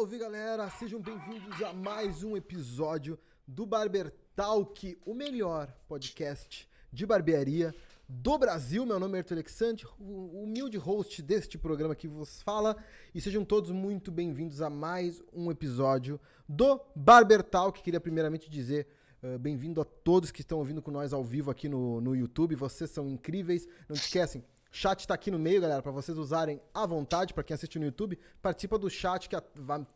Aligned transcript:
Salve, 0.00 0.16
galera! 0.16 0.70
Sejam 0.70 0.98
bem-vindos 0.98 1.62
a 1.62 1.74
mais 1.74 2.24
um 2.24 2.34
episódio 2.34 3.18
do 3.46 3.66
Barber 3.66 4.10
Talk, 4.34 4.98
o 5.04 5.12
melhor 5.12 5.70
podcast 5.86 6.66
de 6.90 7.04
barbearia 7.04 7.74
do 8.08 8.38
Brasil. 8.38 8.86
Meu 8.86 8.98
nome 8.98 9.18
é 9.18 9.20
Arthur 9.20 9.34
Alexandre, 9.34 9.84
humilde 9.98 10.78
host 10.78 11.20
deste 11.20 11.58
programa 11.58 11.94
que 11.94 12.08
vos 12.08 12.40
fala. 12.40 12.82
E 13.14 13.20
sejam 13.20 13.44
todos 13.44 13.70
muito 13.72 14.10
bem-vindos 14.10 14.62
a 14.62 14.70
mais 14.70 15.22
um 15.34 15.50
episódio 15.50 16.18
do 16.48 16.80
Barber 16.96 17.42
Talk. 17.42 17.82
Queria 17.82 18.00
primeiramente 18.00 18.48
dizer 18.48 18.86
uh, 19.22 19.38
bem-vindo 19.38 19.82
a 19.82 19.84
todos 19.84 20.30
que 20.30 20.40
estão 20.40 20.56
ouvindo 20.60 20.80
com 20.80 20.90
nós 20.90 21.12
ao 21.12 21.22
vivo 21.22 21.50
aqui 21.50 21.68
no, 21.68 22.00
no 22.00 22.16
YouTube. 22.16 22.54
Vocês 22.54 22.88
são 22.88 23.06
incríveis. 23.06 23.68
Não 23.86 23.94
esquecem, 23.94 24.42
Chat 24.72 25.06
tá 25.06 25.14
aqui 25.14 25.32
no 25.32 25.38
meio, 25.38 25.60
galera, 25.60 25.82
para 25.82 25.90
vocês 25.90 26.16
usarem 26.16 26.60
à 26.72 26.86
vontade. 26.86 27.34
Para 27.34 27.42
quem 27.42 27.54
assiste 27.54 27.76
no 27.78 27.84
YouTube, 27.84 28.16
participa 28.40 28.78
do 28.78 28.88
chat 28.88 29.28
que 29.28 29.34
a, 29.34 29.40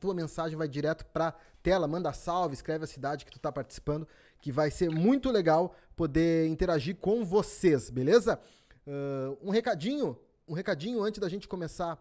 tua 0.00 0.12
mensagem 0.12 0.58
vai 0.58 0.66
direto 0.66 1.06
pra 1.06 1.32
tela. 1.62 1.86
Manda 1.86 2.12
salve, 2.12 2.54
escreve 2.54 2.82
a 2.82 2.86
cidade 2.86 3.24
que 3.24 3.30
tu 3.30 3.38
tá 3.38 3.52
participando, 3.52 4.06
que 4.40 4.50
vai 4.50 4.72
ser 4.72 4.90
muito 4.90 5.30
legal 5.30 5.76
poder 5.94 6.48
interagir 6.48 6.96
com 6.96 7.24
vocês, 7.24 7.88
beleza? 7.88 8.40
Uh, 8.84 9.38
um 9.40 9.50
recadinho, 9.50 10.18
um 10.48 10.54
recadinho 10.54 11.02
antes 11.04 11.20
da 11.20 11.28
gente 11.28 11.46
começar 11.46 11.96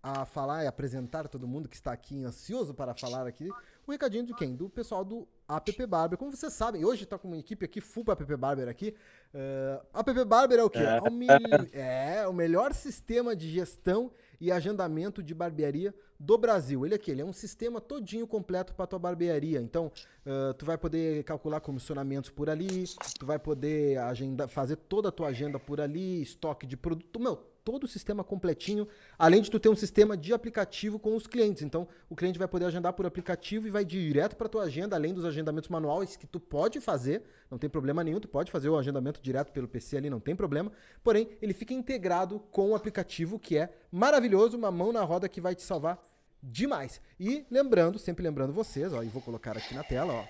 a 0.00 0.24
falar 0.24 0.62
e 0.62 0.66
apresentar 0.68 1.26
todo 1.28 1.48
mundo 1.48 1.68
que 1.68 1.74
está 1.74 1.92
aqui 1.92 2.22
ansioso 2.24 2.72
para 2.72 2.94
falar 2.94 3.26
aqui. 3.26 3.50
Um 3.88 3.90
recadinho 3.90 4.24
de 4.24 4.34
quem? 4.34 4.54
Do 4.54 4.68
pessoal 4.68 5.04
do 5.04 5.26
App 5.48 5.86
Barber. 5.86 6.18
Como 6.18 6.30
vocês 6.30 6.52
sabem, 6.52 6.84
hoje 6.84 7.04
está 7.04 7.18
com 7.18 7.28
uma 7.28 7.38
equipe 7.38 7.64
aqui 7.64 7.80
full 7.80 8.04
para 8.04 8.14
App 8.14 8.36
Barber 8.36 8.68
aqui. 8.68 8.94
Uh, 9.34 9.98
App 9.98 10.24
Barber 10.24 10.58
é 10.58 10.64
o 10.64 10.70
quê? 10.70 10.78
É. 10.78 10.96
É, 10.96 11.00
o 11.00 11.12
me... 11.12 11.26
é 11.72 12.28
o 12.28 12.32
melhor 12.32 12.72
sistema 12.72 13.34
de 13.34 13.50
gestão 13.50 14.10
e 14.40 14.50
agendamento 14.50 15.22
de 15.22 15.34
barbearia 15.34 15.94
do 16.18 16.38
Brasil. 16.38 16.84
Ele 16.84 16.94
é 16.94 16.96
aqui, 16.96 17.10
ele 17.10 17.22
é 17.22 17.24
um 17.24 17.32
sistema 17.32 17.80
todinho 17.80 18.26
completo 18.26 18.74
para 18.74 18.86
tua 18.86 18.98
barbearia. 18.98 19.60
Então, 19.60 19.90
uh, 20.26 20.54
tu 20.54 20.64
vai 20.64 20.78
poder 20.78 21.24
calcular 21.24 21.60
comissionamentos 21.60 22.30
por 22.30 22.48
ali, 22.48 22.84
tu 23.18 23.26
vai 23.26 23.38
poder 23.38 23.98
agenda, 23.98 24.48
fazer 24.48 24.76
toda 24.76 25.08
a 25.08 25.12
tua 25.12 25.28
agenda 25.28 25.58
por 25.58 25.80
ali, 25.80 26.22
estoque 26.22 26.66
de 26.66 26.76
produto, 26.76 27.20
meu, 27.20 27.53
todo 27.64 27.84
o 27.84 27.88
sistema 27.88 28.22
completinho, 28.22 28.86
além 29.18 29.40
de 29.40 29.50
tu 29.50 29.58
ter 29.58 29.70
um 29.70 29.74
sistema 29.74 30.16
de 30.16 30.34
aplicativo 30.34 30.98
com 30.98 31.16
os 31.16 31.26
clientes. 31.26 31.62
Então, 31.62 31.88
o 32.10 32.14
cliente 32.14 32.38
vai 32.38 32.46
poder 32.46 32.66
agendar 32.66 32.92
por 32.92 33.06
aplicativo 33.06 33.66
e 33.66 33.70
vai 33.70 33.84
direto 33.84 34.36
para 34.36 34.48
tua 34.48 34.64
agenda, 34.64 34.94
além 34.94 35.14
dos 35.14 35.24
agendamentos 35.24 35.70
manuais 35.70 36.14
que 36.14 36.26
tu 36.26 36.38
pode 36.38 36.80
fazer, 36.80 37.22
não 37.50 37.56
tem 37.56 37.70
problema 37.70 38.04
nenhum, 38.04 38.20
tu 38.20 38.28
pode 38.28 38.52
fazer 38.52 38.68
o 38.68 38.76
agendamento 38.76 39.20
direto 39.22 39.50
pelo 39.50 39.66
PC 39.66 39.96
ali, 39.96 40.10
não 40.10 40.20
tem 40.20 40.36
problema. 40.36 40.70
Porém, 41.02 41.30
ele 41.40 41.54
fica 41.54 41.72
integrado 41.72 42.38
com 42.50 42.70
o 42.70 42.74
aplicativo 42.74 43.38
que 43.38 43.56
é 43.56 43.72
maravilhoso, 43.90 44.56
uma 44.56 44.70
mão 44.70 44.92
na 44.92 45.02
roda 45.02 45.28
que 45.28 45.40
vai 45.40 45.54
te 45.54 45.62
salvar 45.62 45.98
demais. 46.42 47.00
E 47.18 47.46
lembrando, 47.50 47.98
sempre 47.98 48.22
lembrando 48.22 48.52
vocês, 48.52 48.92
ó, 48.92 49.02
e 49.02 49.08
vou 49.08 49.22
colocar 49.22 49.56
aqui 49.56 49.74
na 49.74 49.82
tela, 49.82 50.12
ó, 50.12 50.24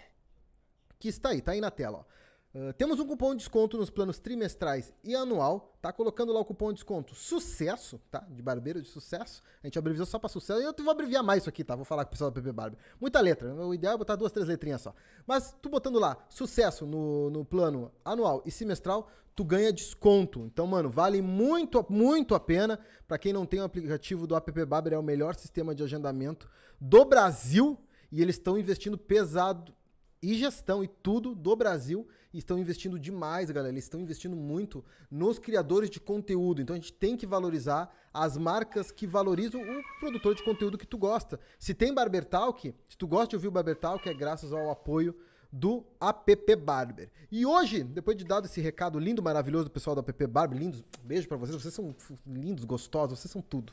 que 1.00 1.08
está 1.08 1.30
aí, 1.30 1.40
tá 1.40 1.52
aí 1.52 1.60
na 1.60 1.70
tela, 1.70 1.98
ó. 2.08 2.14
Uh, 2.54 2.72
temos 2.74 3.00
um 3.00 3.06
cupom 3.06 3.32
de 3.32 3.38
desconto 3.38 3.76
nos 3.76 3.90
planos 3.90 4.20
trimestrais 4.20 4.92
e 5.02 5.12
anual, 5.12 5.76
tá? 5.82 5.92
Colocando 5.92 6.32
lá 6.32 6.38
o 6.38 6.44
cupom 6.44 6.68
de 6.68 6.74
desconto 6.74 7.12
sucesso, 7.12 8.00
tá? 8.12 8.20
De 8.30 8.40
barbeiro 8.40 8.80
de 8.80 8.86
sucesso. 8.86 9.42
A 9.60 9.66
gente 9.66 9.76
abreviou 9.76 10.06
só 10.06 10.20
pra 10.20 10.28
sucesso. 10.28 10.60
Eu 10.60 10.72
vou 10.78 10.92
abreviar 10.92 11.24
mais 11.24 11.42
isso 11.42 11.48
aqui, 11.48 11.64
tá? 11.64 11.74
Vou 11.74 11.84
falar 11.84 12.04
com 12.04 12.10
o 12.10 12.12
pessoal 12.12 12.30
da 12.30 12.34
PP 12.40 12.52
Barber. 12.52 12.78
Muita 13.00 13.20
letra. 13.20 13.52
O 13.52 13.74
ideal 13.74 13.94
é 13.94 13.98
botar 13.98 14.14
duas, 14.14 14.30
três 14.30 14.46
letrinhas 14.46 14.82
só. 14.82 14.94
Mas 15.26 15.52
tu 15.60 15.68
botando 15.68 15.98
lá 15.98 16.16
sucesso 16.28 16.86
no, 16.86 17.28
no 17.28 17.44
plano 17.44 17.90
anual 18.04 18.40
e 18.46 18.52
semestral, 18.52 19.10
tu 19.34 19.42
ganha 19.42 19.72
desconto. 19.72 20.44
Então, 20.44 20.64
mano, 20.64 20.88
vale 20.88 21.20
muito, 21.20 21.84
muito 21.88 22.36
a 22.36 22.40
pena. 22.40 22.78
Para 23.08 23.18
quem 23.18 23.32
não 23.32 23.44
tem 23.44 23.58
o 23.58 23.64
aplicativo 23.64 24.28
do 24.28 24.36
App 24.36 24.64
Barber, 24.64 24.92
é 24.92 24.98
o 24.98 25.02
melhor 25.02 25.34
sistema 25.34 25.74
de 25.74 25.82
agendamento 25.82 26.48
do 26.80 27.04
Brasil. 27.04 27.76
E 28.12 28.22
eles 28.22 28.36
estão 28.36 28.56
investindo 28.56 28.96
pesado 28.96 29.74
e 30.22 30.34
gestão 30.34 30.84
e 30.84 30.88
tudo 30.88 31.34
do 31.34 31.56
Brasil 31.56 32.06
estão 32.38 32.58
investindo 32.58 32.98
demais, 32.98 33.50
galera. 33.50 33.72
Eles 33.72 33.84
estão 33.84 34.00
investindo 34.00 34.36
muito 34.36 34.84
nos 35.10 35.38
criadores 35.38 35.88
de 35.90 36.00
conteúdo. 36.00 36.60
Então 36.60 36.74
a 36.74 36.78
gente 36.78 36.92
tem 36.92 37.16
que 37.16 37.26
valorizar 37.26 37.94
as 38.12 38.36
marcas 38.36 38.90
que 38.90 39.06
valorizam 39.06 39.60
o 39.60 39.82
produtor 40.00 40.34
de 40.34 40.44
conteúdo 40.44 40.78
que 40.78 40.86
tu 40.86 40.98
gosta. 40.98 41.38
Se 41.58 41.74
tem 41.74 41.92
Barber 41.92 42.24
Talk, 42.24 42.74
se 42.88 42.96
tu 42.96 43.06
gosta 43.06 43.28
de 43.28 43.36
ouvir 43.36 43.48
o 43.48 43.52
Barber 43.52 43.76
Talk, 43.76 44.08
é 44.08 44.14
graças 44.14 44.52
ao 44.52 44.70
apoio 44.70 45.14
do 45.54 45.86
App 46.00 46.56
Barber. 46.56 47.12
E 47.30 47.46
hoje, 47.46 47.84
depois 47.84 48.16
de 48.16 48.24
dado 48.24 48.46
esse 48.46 48.60
recado 48.60 48.98
lindo, 48.98 49.22
maravilhoso 49.22 49.66
do 49.66 49.70
pessoal 49.70 49.94
do 49.94 50.00
App 50.00 50.26
Barber, 50.26 50.58
lindos, 50.58 50.84
beijo 51.04 51.28
para 51.28 51.36
vocês, 51.36 51.62
vocês 51.62 51.72
são 51.72 51.94
lindos, 52.26 52.64
gostosos, 52.64 53.20
vocês 53.20 53.30
são 53.30 53.40
tudo. 53.40 53.72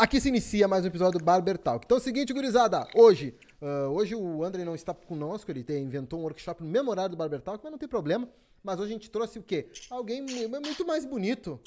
Aqui 0.00 0.18
se 0.18 0.30
inicia 0.30 0.66
mais 0.66 0.82
um 0.82 0.86
episódio 0.88 1.18
do 1.18 1.24
Barber 1.26 1.58
Talk. 1.58 1.84
Então 1.84 1.98
é 1.98 2.00
o 2.00 2.02
seguinte, 2.02 2.32
gurizada, 2.32 2.88
hoje, 2.94 3.34
uh, 3.60 3.90
hoje 3.90 4.14
o 4.14 4.42
André 4.42 4.64
não 4.64 4.74
está 4.74 4.94
conosco, 4.94 5.50
ele 5.50 5.62
tem, 5.62 5.84
inventou 5.84 6.20
um 6.20 6.22
workshop 6.22 6.64
no 6.64 6.70
mesmo 6.70 6.90
horário 6.90 7.10
do 7.10 7.18
Barber 7.18 7.42
Talk, 7.42 7.60
mas 7.62 7.70
não 7.70 7.78
tem 7.78 7.86
problema. 7.86 8.26
Mas 8.64 8.80
hoje 8.80 8.92
a 8.92 8.92
gente 8.94 9.10
trouxe 9.10 9.38
o 9.38 9.42
quê? 9.42 9.68
Alguém 9.90 10.22
muito 10.22 10.86
mais 10.86 11.04
bonito, 11.04 11.60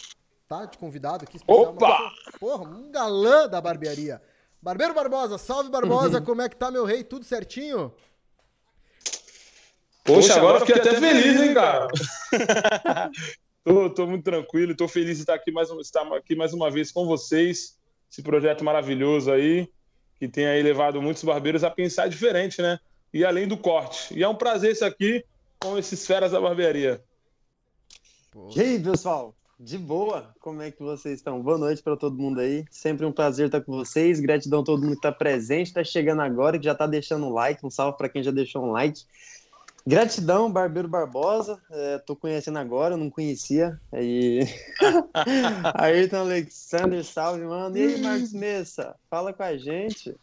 tá? 0.47 0.65
De 0.65 0.79
convidado 0.79 1.25
aqui. 1.25 1.37
Especial, 1.37 1.75
Opa! 1.75 1.95
Pessoa, 1.95 2.39
porra, 2.39 2.63
um 2.67 2.89
galã 2.89 3.47
da 3.47 3.61
barbearia. 3.61 4.19
Barbeiro 4.59 4.95
Barbosa, 4.95 5.37
salve 5.37 5.69
Barbosa, 5.69 6.17
uhum. 6.17 6.25
como 6.25 6.41
é 6.41 6.49
que 6.49 6.55
tá, 6.55 6.71
meu 6.71 6.85
rei? 6.85 7.03
Tudo 7.03 7.23
certinho? 7.23 7.93
Poxa, 10.03 10.37
agora 10.37 10.59
fiquei 10.61 10.81
até 10.81 10.99
feliz, 10.99 11.39
hein, 11.39 11.53
cara? 11.53 11.87
tô, 13.63 13.91
tô 13.91 14.07
muito 14.07 14.23
tranquilo, 14.23 14.75
tô 14.75 14.87
feliz 14.87 15.17
de 15.17 15.21
estar 15.21 15.35
aqui 15.35 15.51
mais, 15.51 15.69
estar 15.69 16.01
aqui 16.15 16.35
mais 16.35 16.51
uma 16.51 16.71
vez 16.71 16.91
com 16.91 17.05
vocês 17.05 17.77
esse 18.13 18.21
projeto 18.21 18.63
maravilhoso 18.63 19.31
aí, 19.31 19.67
que 20.19 20.27
tem 20.27 20.45
aí 20.45 20.61
levado 20.61 21.01
muitos 21.01 21.23
barbeiros 21.23 21.63
a 21.63 21.71
pensar 21.71 22.07
diferente, 22.07 22.61
né? 22.61 22.79
E 23.11 23.25
além 23.25 23.47
do 23.47 23.57
corte. 23.57 24.13
E 24.13 24.21
é 24.21 24.29
um 24.29 24.35
prazer 24.35 24.71
isso 24.71 24.85
aqui 24.85 25.25
com 25.59 25.79
esses 25.79 26.05
feras 26.05 26.31
da 26.31 26.39
barbearia. 26.39 27.03
E 28.55 28.61
aí, 28.61 28.79
pessoal? 28.79 29.35
De 29.59 29.79
boa? 29.79 30.31
Como 30.39 30.61
é 30.61 30.69
que 30.69 30.83
vocês 30.83 31.15
estão? 31.15 31.41
Boa 31.41 31.57
noite 31.57 31.81
para 31.81 31.97
todo 31.97 32.15
mundo 32.15 32.39
aí. 32.39 32.65
Sempre 32.69 33.03
um 33.03 33.11
prazer 33.11 33.47
estar 33.47 33.61
com 33.61 33.71
vocês. 33.71 34.19
Gratidão 34.19 34.61
a 34.61 34.63
todo 34.63 34.83
mundo 34.83 34.91
que 34.91 34.97
está 34.97 35.11
presente, 35.11 35.67
está 35.67 35.83
chegando 35.83 36.21
agora, 36.21 36.59
que 36.59 36.65
já 36.65 36.73
está 36.73 36.85
deixando 36.85 37.25
um 37.25 37.33
like. 37.33 37.65
Um 37.65 37.71
salve 37.71 37.97
para 37.97 38.09
quem 38.09 38.21
já 38.21 38.29
deixou 38.29 38.63
um 38.63 38.71
like. 38.71 39.01
Gratidão, 39.85 40.49
Barbeiro 40.49 40.87
Barbosa. 40.87 41.61
É, 41.69 41.97
tô 41.97 42.15
conhecendo 42.15 42.57
agora, 42.57 42.95
não 42.95 43.09
conhecia. 43.09 43.77
Aí... 43.91 44.47
Ayrton 45.75 46.21
Alexander, 46.21 47.03
salve, 47.03 47.43
mano. 47.43 47.77
E 47.77 47.95
aí, 47.95 48.01
Marcos 48.01 48.31
Messa, 48.31 48.95
fala 49.09 49.33
com 49.33 49.43
a 49.43 49.57
gente. 49.57 50.15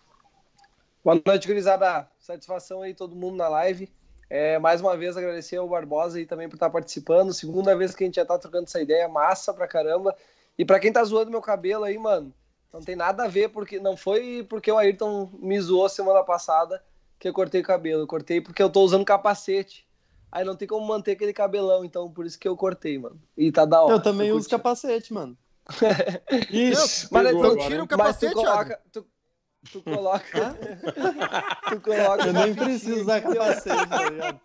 Boa 1.05 1.21
noite, 1.25 1.47
gurizada. 1.47 2.09
Satisfação 2.19 2.81
aí, 2.81 2.95
todo 2.95 3.15
mundo 3.15 3.37
na 3.37 3.49
live. 3.49 3.93
É, 4.31 4.59
mais 4.59 4.81
uma 4.81 4.97
vez 4.97 5.17
agradecer 5.17 5.57
ao 5.57 5.69
Barbosa 5.69 6.17
aí 6.17 6.25
também 6.25 6.49
por 6.49 6.57
estar 6.57 6.71
participando. 6.71 7.35
Segunda 7.35 7.77
vez 7.77 7.95
que 7.95 8.03
a 8.03 8.07
gente 8.07 8.17
já 8.17 8.25
tá 8.25 8.39
trocando 8.39 8.65
essa 8.65 8.81
ideia, 8.81 9.09
massa 9.09 9.53
pra 9.53 9.69
caramba. 9.69 10.17
E 10.57 10.65
pra 10.65 10.81
quem 10.81 10.93
tá 10.93 11.05
zoando 11.05 11.31
meu 11.31 11.43
cabelo 11.43 11.85
aí, 11.85 11.99
mano, 11.99 12.33
não 12.73 12.81
tem 12.81 12.97
nada 12.97 13.25
a 13.25 13.29
ver, 13.29 13.51
porque 13.51 13.79
não 13.79 13.95
foi 13.95 14.47
porque 14.49 14.71
o 14.73 14.79
Ayrton 14.79 15.29
me 15.39 15.61
zoou 15.61 15.89
semana 15.89 16.23
passada 16.23 16.83
que 17.21 17.29
eu 17.29 17.35
cortei 17.35 17.61
o 17.61 17.65
cabelo. 17.65 18.03
Eu 18.03 18.07
cortei 18.07 18.41
porque 18.41 18.63
eu 18.63 18.71
tô 18.71 18.81
usando 18.81 19.05
capacete. 19.05 19.87
Aí 20.33 20.45
não 20.45 20.57
tem 20.57 20.67
como 20.67 20.87
manter 20.87 21.13
aquele 21.13 21.33
cabelão, 21.33 21.85
então 21.85 22.11
por 22.11 22.25
isso 22.25 22.39
que 22.39 22.49
eu 22.49 22.57
cortei, 22.57 22.99
mano. 22.99 23.21
E 23.37 23.53
tá 23.53 23.65
da 23.65 23.83
hora. 23.83 23.95
Eu 23.95 24.03
também 24.03 24.33
uso 24.33 24.49
capacete, 24.49 25.13
mano. 25.13 25.37
Isso, 26.51 27.09
mas 27.13 27.29
então 27.29 27.57
tira 27.59 27.83
o 27.83 27.87
capacete, 27.87 28.33
tu 28.33 28.41
coloca, 28.41 28.81
tu, 28.91 29.07
tu 29.71 29.83
coloca, 29.83 30.57
tu 31.69 31.81
coloca. 31.81 32.27
Eu 32.27 32.33
nem 32.33 32.55
preciso 32.55 33.03
usar 33.03 33.21
capacete, 33.21 33.89
tá 33.89 34.11
ligado? 34.11 34.41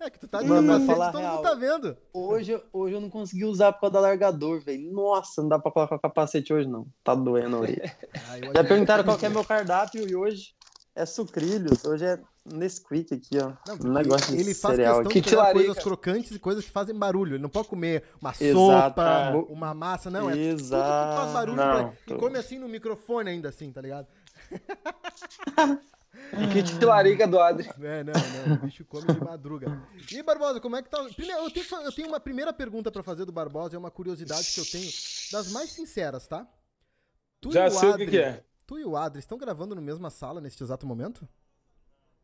É 0.00 0.10
que 0.10 0.18
tu 0.18 0.28
tá 0.28 0.42
de 0.42 0.48
mano, 0.48 0.66
capacete, 0.66 0.86
falar 0.86 1.12
todo 1.12 1.20
real, 1.20 1.34
mundo 1.34 1.42
tá 1.42 1.54
vendo. 1.54 1.96
Hoje, 2.12 2.62
hoje 2.72 2.94
eu 2.94 3.00
não 3.00 3.10
consegui 3.10 3.44
usar 3.44 3.72
por 3.72 3.80
causa 3.80 3.92
do 3.92 3.98
alargador, 3.98 4.60
velho. 4.60 4.92
Nossa, 4.92 5.42
não 5.42 5.48
dá 5.48 5.58
pra 5.58 5.72
colocar 5.72 5.98
capacete 5.98 6.52
hoje, 6.52 6.68
não. 6.68 6.86
Tá 7.02 7.14
doendo 7.14 7.62
aí. 7.64 7.76
Ah, 8.14 8.52
Já 8.54 8.64
perguntaram 8.64 9.04
qual 9.04 9.18
é 9.20 9.28
meu 9.28 9.44
cardápio 9.44 10.08
e 10.08 10.14
hoje 10.14 10.54
é 10.94 11.06
sucrilhos, 11.06 11.84
hoje 11.84 12.04
é 12.04 12.20
Nesquik 12.44 13.14
aqui, 13.14 13.38
ó. 13.38 13.52
Não, 13.66 13.90
um 13.90 13.92
negócio 13.92 14.34
ele 14.34 14.54
faz 14.54 14.76
cereal. 14.76 15.02
questão 15.02 15.22
de 15.22 15.30
pegar 15.30 15.52
coisas 15.52 15.78
crocantes 15.78 16.30
e 16.32 16.38
coisas 16.38 16.64
que 16.64 16.70
fazem 16.70 16.94
barulho. 16.94 17.34
Ele 17.36 17.42
não 17.42 17.48
pode 17.48 17.68
comer 17.68 18.04
uma 18.20 18.34
sopa, 18.34 19.30
uma 19.48 19.72
massa, 19.72 20.10
não. 20.10 20.28
É 20.28 20.36
Exato. 20.36 20.82
tudo 20.82 21.10
que 21.10 21.16
faz 21.16 21.32
barulho. 21.32 21.56
Não, 21.56 21.90
pra... 21.90 22.14
E 22.14 22.18
come 22.18 22.38
assim 22.38 22.58
no 22.58 22.68
microfone 22.68 23.30
ainda 23.30 23.48
assim, 23.48 23.70
tá 23.72 23.80
ligado? 23.80 24.06
Que 26.52 26.62
tilarica 26.62 27.26
do 27.26 27.38
Adri. 27.38 27.68
É, 27.82 28.04
não, 28.04 28.12
não. 28.46 28.54
O 28.56 28.58
bicho 28.60 28.84
come 28.84 29.06
de 29.06 29.22
madruga. 29.22 29.82
E, 30.10 30.22
Barbosa, 30.22 30.60
como 30.60 30.76
é 30.76 30.82
que 30.82 30.88
tá? 30.88 31.02
Primeiro, 31.14 31.42
eu 31.42 31.50
tenho, 31.50 31.66
eu 31.82 31.92
tenho 31.92 32.08
uma 32.08 32.20
primeira 32.20 32.52
pergunta 32.52 32.90
para 32.90 33.02
fazer 33.02 33.24
do 33.24 33.32
Barbosa, 33.32 33.76
é 33.76 33.78
uma 33.78 33.90
curiosidade 33.90 34.50
que 34.52 34.60
eu 34.60 34.64
tenho, 34.64 34.90
das 35.30 35.50
mais 35.52 35.70
sinceras, 35.70 36.26
tá? 36.26 36.46
Tu 37.40 37.52
Já 37.52 37.70
sei 37.70 37.90
Adri, 37.90 38.04
o 38.04 38.06
que, 38.06 38.10
que 38.12 38.22
é. 38.22 38.44
Tu 38.66 38.78
e 38.78 38.84
o 38.84 38.96
Adri 38.96 39.20
estão 39.20 39.38
gravando 39.38 39.74
na 39.74 39.80
mesma 39.80 40.10
sala 40.10 40.40
neste 40.40 40.62
exato 40.62 40.86
momento? 40.86 41.28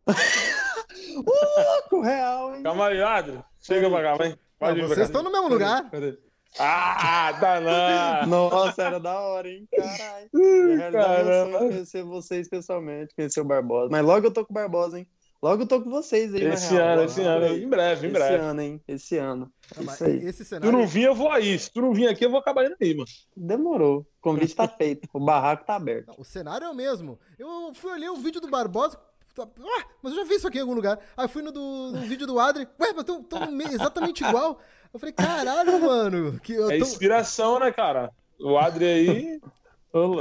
louco, 1.17 2.01
real, 2.01 2.57
hein? 2.57 2.63
Calma 2.63 2.89
aí, 2.89 3.03
Adri. 3.03 3.43
Chega 3.61 3.91
pra 3.91 4.03
cá, 4.03 4.17
vem. 4.17 4.39
Pode 4.59 4.81
vocês 4.83 5.07
estão 5.07 5.23
no 5.23 5.31
mesmo 5.31 5.49
lugar. 5.49 5.91
Cadê? 5.91 6.19
Ah, 6.59 7.37
tá 7.39 7.61
não. 7.61 8.27
Nossa, 8.51 8.83
era 8.83 8.99
da 8.99 9.21
hora, 9.21 9.49
hein? 9.49 9.69
Caralho. 9.71 10.29
Ia 10.35 10.77
realizar 10.77 11.25
meu 11.25 11.25
sonho 11.25 11.53
de 11.53 11.69
conhecer 11.69 12.03
vocês 12.05 12.49
pessoalmente, 12.49 13.15
conhecer 13.15 13.41
o 13.41 13.45
Barbosa. 13.45 13.89
Mas 13.91 14.05
logo 14.05 14.27
eu 14.27 14.33
tô 14.33 14.45
com 14.45 14.53
o 14.53 14.55
Barbosa, 14.55 14.99
hein? 14.99 15.09
Logo 15.41 15.63
eu 15.63 15.67
tô 15.69 15.81
com 15.81 15.89
vocês 15.91 16.35
aí, 16.35 16.43
Esse 16.45 16.75
real. 16.75 16.89
ano, 16.89 17.03
esse 17.05 17.21
ano, 17.23 17.45
aí. 17.47 17.63
em 17.63 17.69
breve, 17.69 18.07
em 18.07 18.11
Esse 18.11 18.19
breve. 18.19 18.35
ano, 18.45 18.61
hein? 18.61 18.83
Esse 18.89 19.17
ano. 19.19 19.53
Ah, 19.77 19.83
Isso 19.83 20.05
aí. 20.05 20.17
Esse 20.17 20.33
Se 20.39 20.45
tu 20.45 20.49
cenário. 20.49 20.73
não 20.73 20.85
vir, 20.87 21.05
eu 21.05 21.15
vou 21.15 21.31
aí. 21.31 21.57
Se 21.57 21.71
tu 21.71 21.81
não 21.81 21.93
vir 21.95 22.09
aqui, 22.09 22.25
eu 22.25 22.31
vou 22.31 22.41
acabar 22.41 22.65
indo 22.65 22.75
aí, 22.81 22.93
mano. 22.95 23.07
Demorou. 23.37 24.01
O 24.01 24.07
convite 24.21 24.57
tá 24.57 24.67
feito. 24.67 25.09
O 25.13 25.21
barraco 25.21 25.65
tá 25.65 25.77
aberto. 25.77 26.09
Não, 26.09 26.17
o 26.19 26.25
cenário 26.25 26.65
é 26.65 26.69
o 26.71 26.75
mesmo. 26.75 27.21
Eu 27.39 27.73
fui 27.73 27.93
olhar 27.93 28.11
o 28.11 28.17
vídeo 28.17 28.41
do 28.41 28.49
Barbosa. 28.51 28.99
Ah, 29.41 29.85
mas 30.03 30.13
eu 30.13 30.19
já 30.19 30.25
vi 30.25 30.35
isso 30.35 30.49
aqui 30.49 30.59
em 30.59 30.63
algum 30.63 30.75
lugar. 30.75 30.99
Aí 31.17 31.25
eu 31.25 31.29
fui 31.29 31.43
no, 31.43 31.53
do, 31.53 31.93
no 31.93 32.01
vídeo 32.01 32.27
do 32.27 32.41
Adri. 32.41 32.67
Ué, 32.81 32.93
mas 32.93 33.05
tão, 33.05 33.23
tão 33.23 33.49
me- 33.53 33.65
exatamente 33.67 34.25
igual. 34.25 34.59
Eu 34.93 34.99
falei, 34.99 35.13
caralho, 35.13 35.81
mano. 35.81 36.41
Que 36.41 36.55
eu 36.55 36.69
É 36.69 36.79
tô- 36.79 36.85
inspiração, 36.85 37.61
né, 37.61 37.71
cara? 37.71 38.11
O 38.41 38.59
Adri 38.59 38.85
aí. 38.85 39.41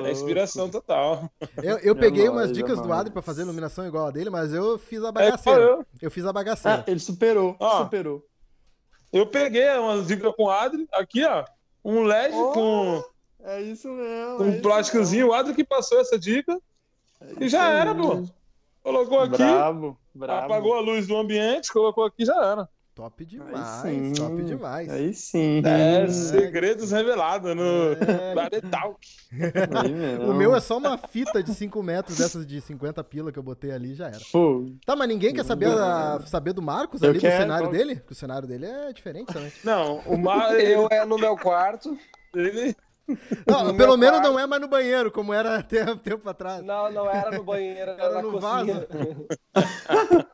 É 0.05 0.11
inspiração 0.11 0.69
total. 0.69 1.29
Eu, 1.61 1.77
eu 1.79 1.95
peguei 1.95 2.25
É 2.25 2.29
umas 2.29 2.45
nóis, 2.45 2.57
dicas 2.57 2.79
é 2.79 2.81
do. 2.81 2.93
Adri 2.93 3.11
pra 3.11 3.21
fazer 3.21 3.41
iluminação 3.41 3.85
igual 3.85 4.07
a 4.07 4.11
dele, 4.11 4.29
mas 4.29 4.53
eu 4.53 4.77
fiz 4.77 5.03
a 5.03 5.09
É, 5.09 5.11
bagaceira. 5.11 5.61
eu, 5.61 5.85
Eu 6.01 6.11
fiz 6.11 6.25
a 6.25 6.29
Ah, 6.29 6.33
bagaceira. 6.33 6.83
ele 6.87 6.99
superou. 6.99 7.55
Ó. 7.59 7.83
Superou. 7.83 8.23
eu 9.11 9.25
peguei 9.27 9.69
umas 9.77 10.07
dicas 10.07 10.33
com 10.35 10.43
o 10.45 10.49
Adri. 10.49 10.87
Aqui, 10.93 11.23
ó. 11.25 11.43
Um 11.83 12.03
LED 12.03 12.33
Oh, 12.35 12.51
com, 12.51 13.03
É 13.43 13.61
isso 13.61 13.87
mesmo. 13.89 14.37
com 14.37 14.43
é 14.43 14.47
um 14.47 14.51
isso 14.51 14.61
plásticozinho. 14.61 15.27
O 15.29 15.33
Adri 15.33 15.53
que 15.53 15.63
passou 15.63 15.99
essa 15.99 16.17
dica. 16.17 16.57
mesmo. 17.21 17.43
E 17.43 17.49
já 17.49 17.69
era, 17.69 17.93
pô. 17.95 18.23
Colocou 18.83 19.19
aqui, 19.19 19.37
Brabo, 19.37 19.97
brabo. 20.15 20.45
apagou 20.45 20.73
a 20.75 20.79
luz 20.79 21.05
do 21.07 21.17
ambiente, 21.17 21.73
colocou 21.73 22.05
aqui 22.05 22.23
já 22.23 22.35
era. 22.35 22.69
Top 22.97 23.13
Aí 23.19 23.27
demais, 23.27 23.67
sim. 23.83 24.13
top 24.15 24.41
demais. 24.43 24.89
Aí 24.89 25.13
sim. 25.13 25.61
É, 25.63 26.07
segredos 26.07 26.89
revelados 26.91 27.55
no 27.55 27.91
É. 27.93 28.33
Aí. 29.83 30.17
O 30.27 30.33
meu 30.33 30.55
é 30.55 30.59
só 30.59 30.77
uma 30.79 30.97
fita 30.97 31.43
de 31.43 31.53
5 31.53 31.83
metros 31.83 32.17
dessas 32.17 32.43
de 32.43 32.59
50 32.59 33.03
pila 33.03 33.31
que 33.31 33.37
eu 33.37 33.43
botei 33.43 33.69
ali 33.71 33.93
já 33.93 34.07
era. 34.07 34.17
Pô, 34.31 34.65
Tá, 34.83 34.95
mas 34.95 35.07
ninguém 35.07 35.31
quer 35.31 35.45
saber, 35.45 35.67
a- 35.67 36.19
saber 36.25 36.53
do 36.53 36.61
Marcos 36.63 37.03
Eu 37.03 37.11
ali, 37.11 37.19
quero, 37.19 37.35
do 37.35 37.41
cenário 37.41 37.69
dele? 37.69 37.95
Porque 37.97 38.13
o 38.13 38.15
cenário 38.15 38.47
dele 38.47 38.65
é 38.65 38.91
diferente 38.91 39.31
também. 39.31 39.51
Não, 39.63 39.99
o 39.99 40.17
Mar, 40.17 40.49
Eu 40.59 40.87
é 40.89 41.05
no 41.05 41.19
meu 41.19 41.37
quarto. 41.37 41.95
ele, 42.35 42.75
Não, 43.47 43.77
pelo 43.77 43.95
menos 43.95 44.19
quarto. 44.21 44.31
não 44.33 44.39
é 44.39 44.47
mais 44.47 44.59
no 44.61 44.67
banheiro, 44.67 45.11
como 45.11 45.31
era 45.35 45.57
até 45.59 45.83
um 45.83 45.97
tempo 45.97 46.27
atrás. 46.27 46.63
Não, 46.65 46.91
não 46.91 47.07
era 47.07 47.29
no 47.29 47.43
banheiro, 47.43 47.91
era, 47.91 47.91
Era 48.03 48.13
na 48.15 48.21
no 48.23 48.31
cozinha. 48.31 48.87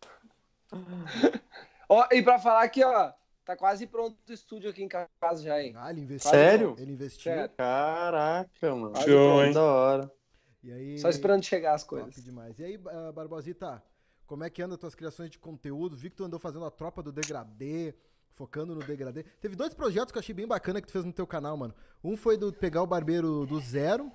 ó, 1.89 2.07
e 2.11 2.21
pra 2.21 2.39
falar 2.39 2.63
aqui, 2.63 2.83
ó, 2.83 3.11
tá 3.45 3.55
quase 3.55 3.85
pronto 3.87 4.17
o 4.29 4.33
estúdio 4.33 4.69
aqui 4.69 4.83
em 4.83 4.87
casa 4.87 5.09
já, 5.41 5.61
hein? 5.61 5.73
Ah, 5.75 5.91
ele 5.91 6.01
investiu. 6.01 6.31
Sério? 6.31 6.75
Ele 6.77 6.91
investiu. 6.93 7.31
Sério. 7.31 7.49
caraca, 7.55 8.75
mano. 8.75 8.95
Show, 9.01 9.43
hein? 9.43 9.53
Da 9.53 9.63
hora. 9.63 10.11
E 10.63 10.71
aí, 10.71 10.97
Só 10.97 11.09
esperando 11.09 11.43
chegar 11.43 11.73
as 11.73 11.83
Top 11.83 12.01
coisas. 12.01 12.23
demais. 12.23 12.57
E 12.59 12.63
aí, 12.63 12.79
ah, 12.87 13.11
Barbosita, 13.11 13.83
como 14.25 14.43
é 14.43 14.49
que 14.49 14.61
anda 14.61 14.75
as 14.75 14.79
tuas 14.79 14.95
criações 14.95 15.29
de 15.29 15.37
conteúdo? 15.37 15.95
Vi 15.97 16.09
que 16.09 16.15
tu 16.15 16.23
andou 16.23 16.39
fazendo 16.39 16.65
a 16.65 16.71
tropa 16.71 17.03
do 17.03 17.11
degradê, 17.11 17.93
focando 18.33 18.73
no 18.73 18.81
degradê. 18.81 19.23
Teve 19.41 19.55
dois 19.55 19.73
projetos 19.73 20.11
que 20.11 20.17
eu 20.17 20.21
achei 20.21 20.33
bem 20.33 20.47
bacana 20.47 20.79
que 20.81 20.87
tu 20.87 20.93
fez 20.93 21.03
no 21.03 21.11
teu 21.13 21.27
canal, 21.27 21.57
mano. 21.57 21.75
Um 22.03 22.15
foi 22.15 22.37
do 22.37 22.51
pegar 22.53 22.81
o 22.81 22.87
barbeiro 22.87 23.45
do 23.45 23.59
zero 23.59 24.09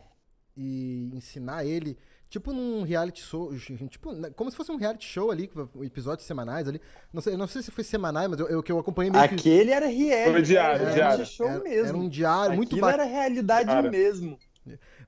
e 0.57 1.11
ensinar 1.15 1.65
ele, 1.65 1.99
tipo 2.29 2.53
num 2.53 2.83
reality 2.83 3.23
show, 3.23 3.53
tipo, 3.89 4.13
né, 4.13 4.31
como 4.37 4.51
se 4.51 4.57
fosse 4.57 4.71
um 4.71 4.77
reality 4.77 5.07
show 5.07 5.31
ali, 5.31 5.49
com 5.49 5.85
episódios 5.85 6.27
semanais 6.27 6.69
ali. 6.69 6.81
Não 7.13 7.21
sei, 7.21 7.37
não 7.37 7.47
sei 7.47 7.63
se 7.63 7.71
foi 7.71 7.85
semanais, 7.85 8.29
mas 8.29 8.41
eu, 8.41 8.49
eu 8.49 8.63
que 8.63 8.71
eu 8.71 8.79
acompanhei 8.79 9.11
meio 9.11 9.29
que 9.29 9.35
Aquele 9.35 9.71
era 9.71 9.87
real. 9.87 10.33
Foi 10.33 10.43
diário, 10.43 10.83
era 10.83 10.93
diário. 10.93 11.27
show 11.27 11.49
era, 11.49 11.61
mesmo. 11.61 11.89
era 11.89 11.97
um 11.97 12.09
diário 12.09 12.57
muito 12.57 12.71
Aquilo 12.71 12.81
bacana. 12.83 13.03
era 13.05 13.13
realidade 13.13 13.67
Cara. 13.67 13.91
mesmo. 13.91 14.39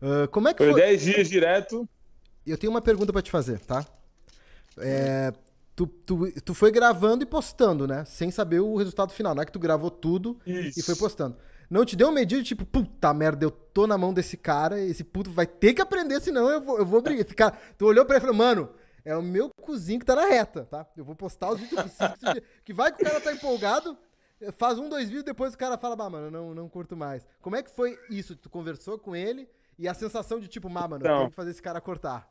Ah, 0.00 0.26
como 0.28 0.48
é 0.48 0.54
que 0.54 0.64
foi 0.64 0.72
foi? 0.72 0.80
10 0.80 1.02
dias 1.02 1.28
direto. 1.28 1.88
Eu 2.46 2.56
tenho 2.56 2.72
uma 2.72 2.80
pergunta 2.80 3.12
pra 3.12 3.22
te 3.22 3.30
fazer, 3.30 3.60
tá? 3.60 3.84
É, 4.78 5.32
tu, 5.76 5.86
tu, 5.86 6.32
tu 6.42 6.54
foi 6.54 6.70
gravando 6.70 7.22
e 7.22 7.26
postando, 7.26 7.86
né? 7.86 8.04
Sem 8.06 8.30
saber 8.30 8.60
o 8.60 8.76
resultado 8.76 9.12
final. 9.12 9.34
Não 9.34 9.42
é 9.42 9.46
que 9.46 9.52
tu 9.52 9.58
gravou 9.58 9.90
tudo 9.90 10.38
Isso. 10.46 10.80
e 10.80 10.82
foi 10.82 10.96
postando. 10.96 11.36
Não 11.70 11.84
te 11.84 11.94
deu 11.94 12.08
um 12.08 12.12
medida 12.12 12.42
tipo, 12.42 12.66
puta 12.66 13.14
merda, 13.14 13.44
eu 13.44 13.50
tô 13.50 13.86
na 13.86 13.96
mão 13.96 14.12
desse 14.12 14.36
cara, 14.36 14.80
esse 14.80 15.04
puto 15.04 15.30
vai 15.30 15.46
ter 15.46 15.72
que 15.72 15.80
aprender, 15.80 16.20
senão 16.20 16.50
eu 16.50 16.60
vou, 16.60 16.78
eu 16.78 16.84
vou 16.84 17.00
brigar. 17.00 17.24
Cara, 17.26 17.56
tu 17.78 17.86
olhou 17.86 18.04
pra 18.04 18.16
ele 18.16 18.24
e 18.24 18.26
falou, 18.26 18.36
mano, 18.36 18.70
é 19.04 19.16
o 19.16 19.22
meu 19.22 19.50
cozinho 19.62 20.00
que 20.00 20.04
tá 20.04 20.16
na 20.16 20.26
reta, 20.26 20.64
tá? 20.68 20.84
Eu 20.96 21.04
vou 21.04 21.14
postar 21.14 21.52
os 21.52 21.60
vídeos 21.60 21.80
que 21.80 22.02
eu 22.26 22.34
que 22.34 22.42
Que 22.64 22.72
vai 22.72 22.92
que 22.92 23.00
o 23.00 23.06
cara 23.06 23.20
tá 23.20 23.32
empolgado, 23.32 23.96
faz 24.58 24.80
um, 24.80 24.88
dois 24.88 25.04
vídeos, 25.04 25.22
depois 25.24 25.54
o 25.54 25.58
cara 25.58 25.78
fala, 25.78 25.94
bah, 25.94 26.10
mano, 26.10 26.28
não, 26.28 26.52
não 26.52 26.68
curto 26.68 26.96
mais. 26.96 27.24
Como 27.40 27.54
é 27.54 27.62
que 27.62 27.70
foi 27.70 27.96
isso? 28.10 28.34
Tu 28.34 28.50
conversou 28.50 28.98
com 28.98 29.14
ele 29.14 29.48
e 29.78 29.86
a 29.86 29.94
sensação 29.94 30.40
de 30.40 30.48
tipo, 30.48 30.68
bah, 30.68 30.88
mano, 30.88 31.04
eu 31.04 31.06
Então. 31.06 31.18
tenho 31.18 31.30
que 31.30 31.36
fazer 31.36 31.50
esse 31.52 31.62
cara 31.62 31.80
cortar. 31.80 32.28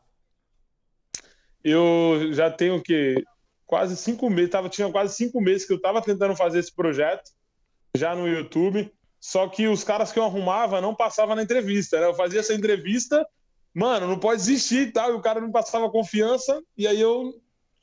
Eu 1.63 2.31
já 2.33 2.49
tenho 2.51 2.75
o 2.75 2.81
quê? 2.83 3.23
Quase 3.65 3.95
cinco 3.95 4.29
meses, 4.29 4.49
tava, 4.51 4.67
tinha 4.69 4.91
quase 4.91 5.13
cinco 5.15 5.39
meses 5.39 5.65
que 5.65 5.73
eu 5.73 5.79
tava 5.79 6.01
tentando 6.01 6.35
fazer 6.35 6.59
esse 6.59 6.73
projeto, 6.73 7.31
já 7.95 8.15
no 8.15 8.27
YouTube. 8.27 8.91
Só 9.19 9.47
que 9.47 9.67
os 9.67 9.83
caras 9.83 10.11
que 10.11 10.19
eu 10.19 10.23
arrumava 10.23 10.79
não 10.79 10.95
passavam 10.95 11.35
na 11.35 11.43
entrevista, 11.43 11.99
né? 11.99 12.05
Eu 12.05 12.13
fazia 12.13 12.39
essa 12.39 12.53
entrevista, 12.53 13.27
mano, 13.73 14.07
não 14.07 14.17
pode 14.17 14.39
desistir 14.39 14.87
e 14.87 14.91
tal, 14.91 15.11
e 15.11 15.15
o 15.15 15.21
cara 15.21 15.41
não 15.41 15.51
passava 15.51 15.89
confiança, 15.89 16.61
e 16.77 16.87
aí 16.87 16.99
eu, 16.99 17.33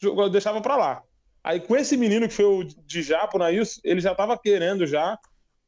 eu 0.03 0.31
deixava 0.31 0.61
pra 0.61 0.77
lá. 0.77 1.03
Aí 1.45 1.61
com 1.61 1.77
esse 1.77 1.97
menino 1.97 2.27
que 2.27 2.35
foi 2.35 2.45
o 2.45 2.65
de 2.65 3.03
Japo, 3.03 3.39
Nails, 3.39 3.81
ele 3.85 4.01
já 4.01 4.15
tava 4.15 4.39
querendo 4.39 4.87
já, 4.87 5.19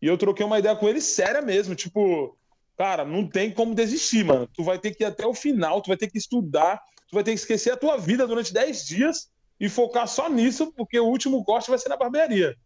e 0.00 0.06
eu 0.06 0.16
troquei 0.16 0.44
uma 0.44 0.58
ideia 0.58 0.74
com 0.74 0.88
ele 0.88 1.00
séria 1.00 1.42
mesmo, 1.42 1.74
tipo, 1.74 2.36
cara, 2.76 3.04
não 3.04 3.26
tem 3.26 3.50
como 3.50 3.74
desistir, 3.74 4.24
mano. 4.24 4.48
Tu 4.52 4.62
vai 4.62 4.78
ter 4.78 4.94
que 4.94 5.02
ir 5.02 5.06
até 5.06 5.26
o 5.26 5.34
final, 5.34 5.82
tu 5.82 5.88
vai 5.88 5.96
ter 5.96 6.08
que 6.08 6.18
estudar, 6.18 6.80
tu 7.08 7.14
vai 7.14 7.24
ter 7.24 7.32
que 7.32 7.38
esquecer 7.38 7.72
a 7.72 7.76
tua 7.76 7.96
vida 7.96 8.26
durante 8.26 8.52
10 8.52 8.86
dias 8.86 9.30
e 9.60 9.68
focar 9.68 10.06
só 10.06 10.28
nisso, 10.28 10.72
porque 10.76 10.98
o 10.98 11.06
último 11.06 11.44
corte 11.44 11.68
vai 11.68 11.78
ser 11.78 11.88
na 11.88 11.96
barbearia. 11.96 12.56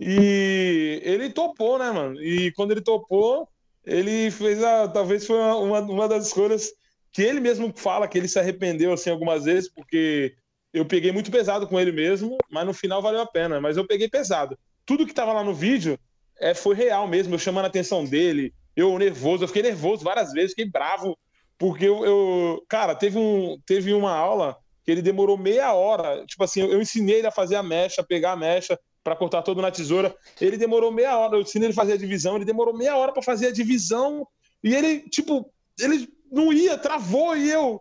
E 0.00 1.00
ele 1.04 1.30
topou, 1.30 1.78
né, 1.78 1.90
mano? 1.90 2.20
E 2.22 2.52
quando 2.52 2.70
ele 2.72 2.80
topou, 2.80 3.46
ele 3.84 4.30
fez 4.30 4.62
a. 4.62 4.88
Talvez 4.88 5.26
foi 5.26 5.36
uma, 5.36 5.80
uma, 5.80 6.08
das 6.08 6.28
escolhas 6.28 6.70
que 7.12 7.22
ele 7.22 7.40
mesmo 7.40 7.72
fala 7.76 8.08
que 8.08 8.16
ele 8.16 8.28
se 8.28 8.38
arrependeu, 8.38 8.92
assim, 8.92 9.10
algumas 9.10 9.44
vezes, 9.44 9.70
porque 9.72 10.34
eu 10.72 10.86
peguei 10.86 11.12
muito 11.12 11.30
pesado 11.30 11.66
com 11.68 11.78
ele 11.78 11.92
mesmo, 11.92 12.44
mas 12.50 12.64
no 12.66 12.72
final 12.72 13.02
valeu 13.02 13.20
a 13.20 13.26
pena. 13.26 13.60
Mas 13.60 13.76
eu 13.76 13.86
peguei 13.86 14.08
pesado. 14.08 14.58
Tudo 14.86 15.06
que 15.06 15.12
tava 15.14 15.32
lá 15.34 15.44
no 15.44 15.54
vídeo 15.54 15.98
é, 16.40 16.54
foi 16.54 16.74
real 16.74 17.06
mesmo, 17.06 17.34
eu 17.34 17.38
chamando 17.38 17.66
a 17.66 17.68
atenção 17.68 18.04
dele, 18.04 18.54
eu 18.74 18.96
nervoso, 18.98 19.44
eu 19.44 19.48
fiquei 19.48 19.62
nervoso 19.62 20.02
várias 20.04 20.32
vezes, 20.32 20.50
fiquei 20.52 20.70
bravo, 20.70 21.18
porque 21.58 21.84
eu. 21.86 22.04
eu- 22.04 22.64
cara, 22.68 22.94
teve, 22.94 23.18
um, 23.18 23.58
teve 23.66 23.92
uma 23.92 24.12
aula 24.12 24.56
que 24.84 24.90
ele 24.90 25.02
demorou 25.02 25.36
meia 25.36 25.74
hora. 25.74 26.24
Tipo 26.26 26.44
assim, 26.44 26.62
eu 26.62 26.80
ensinei 26.80 27.16
ele 27.18 27.26
a 27.26 27.30
fazer 27.30 27.56
a 27.56 27.62
mecha, 27.62 28.02
pegar 28.02 28.32
a 28.32 28.36
mecha 28.36 28.78
para 29.02 29.16
cortar 29.16 29.42
todo 29.42 29.62
na 29.62 29.70
tesoura. 29.70 30.14
Ele 30.40 30.56
demorou 30.56 30.92
meia 30.92 31.16
hora, 31.18 31.36
eu 31.36 31.40
ensinei 31.42 31.68
ele 31.68 31.74
fazer 31.74 31.94
a 31.94 31.98
divisão, 31.98 32.36
ele 32.36 32.44
demorou 32.44 32.76
meia 32.76 32.96
hora 32.96 33.12
para 33.12 33.22
fazer 33.22 33.48
a 33.48 33.52
divisão. 33.52 34.26
E 34.62 34.74
ele, 34.74 35.00
tipo, 35.08 35.50
ele 35.78 36.08
não 36.30 36.52
ia, 36.52 36.76
travou, 36.78 37.36
e 37.36 37.50
eu. 37.50 37.80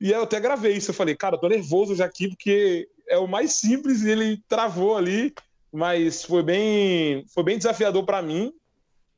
E 0.00 0.10
eu 0.10 0.22
até 0.22 0.38
gravei 0.40 0.76
isso. 0.76 0.90
Eu 0.90 0.94
falei, 0.94 1.14
cara, 1.14 1.36
eu 1.36 1.40
tô 1.40 1.48
nervoso 1.48 1.94
já 1.94 2.04
aqui, 2.04 2.28
porque 2.28 2.88
é 3.08 3.18
o 3.18 3.26
mais 3.26 3.52
simples 3.52 4.02
e 4.02 4.10
ele 4.10 4.42
travou 4.48 4.96
ali. 4.96 5.32
Mas 5.72 6.22
foi 6.24 6.42
bem, 6.42 7.24
foi 7.32 7.42
bem 7.42 7.58
desafiador 7.58 8.04
para 8.04 8.22
mim, 8.22 8.52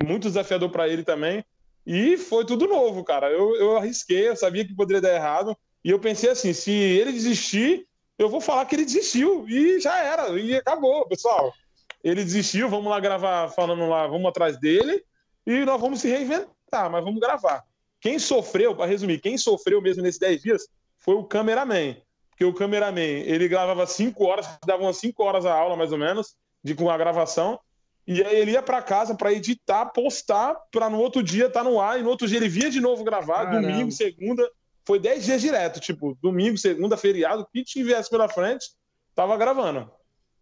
muito 0.02 0.28
desafiador 0.28 0.70
para 0.70 0.88
ele 0.88 1.04
também. 1.04 1.44
E 1.86 2.16
foi 2.16 2.44
tudo 2.44 2.66
novo, 2.66 3.02
cara. 3.02 3.30
Eu, 3.30 3.56
eu 3.56 3.76
arrisquei, 3.76 4.28
eu 4.28 4.36
sabia 4.36 4.66
que 4.66 4.74
poderia 4.74 5.00
dar 5.00 5.14
errado. 5.14 5.56
E 5.84 5.90
eu 5.90 5.98
pensei 5.98 6.30
assim: 6.30 6.52
se 6.52 6.70
ele 6.70 7.12
desistir, 7.12 7.86
eu 8.18 8.28
vou 8.28 8.40
falar 8.40 8.66
que 8.66 8.74
ele 8.74 8.84
desistiu. 8.84 9.48
E 9.48 9.80
já 9.80 9.96
era, 9.98 10.28
e 10.38 10.54
acabou, 10.56 11.06
pessoal. 11.06 11.54
Ele 12.02 12.24
desistiu, 12.24 12.68
vamos 12.68 12.90
lá 12.90 12.98
gravar 13.00 13.48
falando 13.50 13.88
lá, 13.88 14.06
vamos 14.06 14.28
atrás 14.28 14.58
dele. 14.58 15.04
E 15.46 15.64
nós 15.64 15.80
vamos 15.80 16.00
se 16.00 16.08
reinventar, 16.08 16.90
mas 16.90 17.04
vamos 17.04 17.20
gravar. 17.20 17.64
Quem 18.00 18.18
sofreu, 18.18 18.74
para 18.74 18.86
resumir, 18.86 19.20
quem 19.20 19.38
sofreu 19.38 19.80
mesmo 19.80 20.02
nesses 20.02 20.20
10 20.20 20.42
dias 20.42 20.68
foi 20.98 21.14
o 21.14 21.24
cameraman. 21.24 21.96
Porque 22.30 22.44
o 22.44 22.54
cameraman, 22.54 23.00
ele 23.00 23.48
gravava 23.48 23.86
5 23.86 24.24
horas, 24.24 24.46
dava 24.64 24.82
umas 24.82 24.98
5 24.98 25.22
horas 25.22 25.46
a 25.46 25.52
aula, 25.52 25.76
mais 25.76 25.90
ou 25.90 25.98
menos, 25.98 26.36
de, 26.62 26.74
com 26.74 26.90
a 26.90 26.96
gravação. 26.96 27.58
E 28.06 28.22
aí 28.22 28.36
ele 28.36 28.52
ia 28.52 28.62
para 28.62 28.80
casa 28.80 29.14
para 29.14 29.32
editar, 29.32 29.86
postar, 29.86 30.54
para 30.70 30.88
no 30.88 30.98
outro 30.98 31.22
dia 31.22 31.46
estar 31.46 31.64
tá 31.64 31.68
no 31.68 31.80
ar. 31.80 31.98
E 31.98 32.02
no 32.02 32.08
outro 32.08 32.28
dia 32.28 32.38
ele 32.38 32.48
via 32.48 32.70
de 32.70 32.80
novo 32.80 33.04
gravar, 33.04 33.46
Caramba. 33.46 33.60
domingo, 33.60 33.90
segunda. 33.90 34.48
Foi 34.88 34.98
10 34.98 35.22
dias 35.22 35.42
direto, 35.42 35.80
tipo, 35.80 36.16
domingo, 36.22 36.56
segunda, 36.56 36.96
feriado, 36.96 37.42
o 37.42 37.46
que 37.46 37.62
tivesse 37.62 38.08
pela 38.08 38.26
frente, 38.26 38.70
tava 39.14 39.36
gravando. 39.36 39.90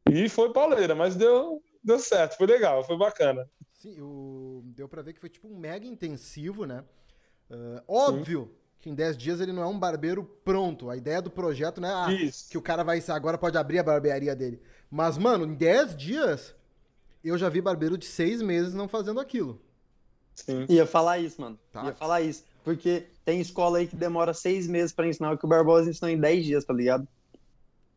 E 0.08 0.28
foi 0.28 0.52
pauleira, 0.52 0.94
mas 0.94 1.16
deu, 1.16 1.60
deu 1.82 1.98
certo, 1.98 2.36
foi 2.36 2.46
legal, 2.46 2.84
foi 2.84 2.96
bacana. 2.96 3.50
Sim, 3.72 4.00
o... 4.00 4.62
deu 4.66 4.88
pra 4.88 5.02
ver 5.02 5.14
que 5.14 5.18
foi 5.18 5.28
tipo 5.28 5.48
um 5.48 5.58
mega 5.58 5.84
intensivo, 5.84 6.64
né? 6.64 6.84
Ah, 7.50 7.82
óbvio 7.88 8.54
que 8.78 8.88
em 8.88 8.94
10 8.94 9.16
dias 9.16 9.40
ele 9.40 9.52
não 9.52 9.64
é 9.64 9.66
um 9.66 9.80
barbeiro 9.80 10.22
pronto. 10.44 10.90
A 10.90 10.96
ideia 10.96 11.20
do 11.20 11.28
projeto 11.28 11.80
não 11.80 11.88
é 11.88 11.92
ah, 11.92 12.30
que 12.48 12.56
o 12.56 12.62
cara 12.62 12.84
vai 12.84 13.02
agora 13.08 13.36
pode 13.36 13.58
abrir 13.58 13.80
a 13.80 13.82
barbearia 13.82 14.36
dele. 14.36 14.62
Mas, 14.88 15.18
mano, 15.18 15.44
em 15.44 15.56
10 15.56 15.96
dias 15.96 16.54
eu 17.24 17.36
já 17.36 17.48
vi 17.48 17.60
barbeiro 17.60 17.98
de 17.98 18.06
6 18.06 18.42
meses 18.42 18.74
não 18.74 18.86
fazendo 18.86 19.18
aquilo. 19.18 19.60
Sim. 20.36 20.66
Ia 20.68 20.86
falar 20.86 21.18
isso, 21.18 21.40
mano. 21.40 21.58
Tá. 21.72 21.84
Ia 21.84 21.94
falar 21.94 22.20
isso. 22.20 22.44
Porque 22.66 23.04
tem 23.24 23.40
escola 23.40 23.78
aí 23.78 23.86
que 23.86 23.94
demora 23.94 24.34
seis 24.34 24.66
meses 24.66 24.90
pra 24.92 25.06
ensinar 25.06 25.30
o 25.30 25.38
que 25.38 25.44
o 25.44 25.48
Barbosa 25.48 25.88
ensinou 25.88 26.10
em 26.10 26.18
dez 26.18 26.44
dias, 26.44 26.64
tá 26.64 26.74
ligado? 26.74 27.06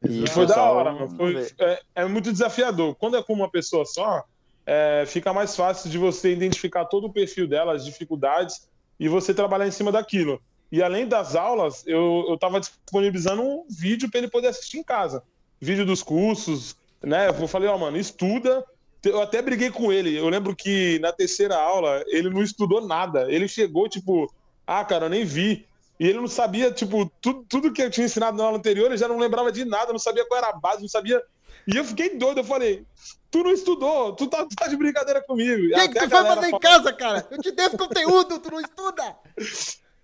E 0.08 0.28
foi 0.28 0.46
da 0.46 0.62
hora, 0.62 0.94
mano. 0.94 1.10
Foi- 1.18 1.48
é, 1.58 1.82
é 1.96 2.06
muito 2.06 2.32
desafiador. 2.32 2.94
Quando 2.94 3.18
é 3.18 3.24
com 3.24 3.34
uma 3.34 3.50
pessoa 3.50 3.84
só, 3.84 4.24
é, 4.68 5.06
fica 5.08 5.34
mais 5.34 5.56
fácil 5.56 5.90
de 5.90 5.98
você 5.98 6.32
identificar 6.32 6.86
todo 6.86 7.08
o 7.08 7.12
perfil 7.12 7.48
dela, 7.48 7.74
as 7.74 7.84
dificuldades, 7.84 8.70
e 9.00 9.10
você 9.10 9.34
trabalhar 9.34 9.68
em 9.68 9.72
cima 9.72 9.92
daquilo. 9.92 10.40
E 10.72 10.84
além 10.84 11.08
das 11.08 11.36
aulas, 11.36 11.84
eu, 11.88 12.28
eu 12.30 12.38
tava 12.38 12.60
disponibilizando 12.60 13.42
um 13.42 13.66
vídeo 13.68 14.08
para 14.08 14.20
ele 14.20 14.30
poder 14.30 14.50
assistir 14.50 14.78
em 14.78 14.84
casa. 14.84 15.24
Vídeo 15.60 15.84
dos 15.84 16.04
cursos, 16.04 16.76
né? 17.02 17.28
Eu 17.28 17.48
falei, 17.48 17.68
ó, 17.68 17.76
mano, 17.76 17.98
estuda. 17.98 18.64
Eu 19.04 19.20
até 19.20 19.42
briguei 19.42 19.72
com 19.72 19.92
ele. 19.92 20.16
Eu 20.16 20.30
lembro 20.30 20.56
que 20.56 21.00
na 21.00 21.12
terceira 21.12 21.56
aula 21.56 22.04
ele 22.06 22.30
não 22.30 22.44
estudou 22.44 22.86
nada. 22.86 23.32
Ele 23.32 23.48
chegou, 23.48 23.90
tipo, 23.90 24.32
ah, 24.70 24.86
cara, 24.86 25.06
eu 25.06 25.10
nem 25.10 25.26
vi. 25.26 25.66
E 26.00 26.08
ele 26.08 26.20
não 26.20 26.28
sabia, 26.28 26.72
tipo, 26.72 27.12
tudo, 27.20 27.44
tudo 27.50 27.74
que 27.74 27.82
eu 27.82 27.90
tinha 27.90 28.06
ensinado 28.06 28.38
na 28.38 28.44
aula 28.44 28.60
anterior, 28.60 28.86
ele 28.86 28.98
já 28.98 29.08
não 29.08 29.18
lembrava 29.18 29.52
de 29.52 29.66
nada, 29.66 29.92
não 29.92 29.98
sabia 30.00 30.26
qual 30.26 30.38
era 30.38 30.50
a 30.50 30.54
base, 30.54 30.82
não 30.82 30.88
sabia. 30.88 31.22
E 31.68 31.76
eu 31.76 31.84
fiquei 31.84 32.16
doido, 32.16 32.42
eu 32.42 32.44
falei, 32.44 32.86
tu 33.32 33.44
não 33.44 33.52
estudou, 33.52 34.14
tu 34.14 34.28
tá, 34.28 34.46
tu 34.46 34.56
tá 34.56 34.68
de 34.68 34.78
brincadeira 34.78 35.24
comigo. 35.24 35.76
O 35.76 35.90
que, 35.90 36.00
tu 36.00 36.08
galera 36.08 36.36
fazer 36.36 36.56
em 36.56 36.60
casa, 36.60 36.94
cara? 36.94 37.28
Eu 37.32 37.40
te 37.40 37.52
dei 37.52 37.66
esse 37.66 37.78
conteúdo, 37.78 38.40
tu 38.40 38.52
não 38.52 38.62
estuda! 38.62 39.18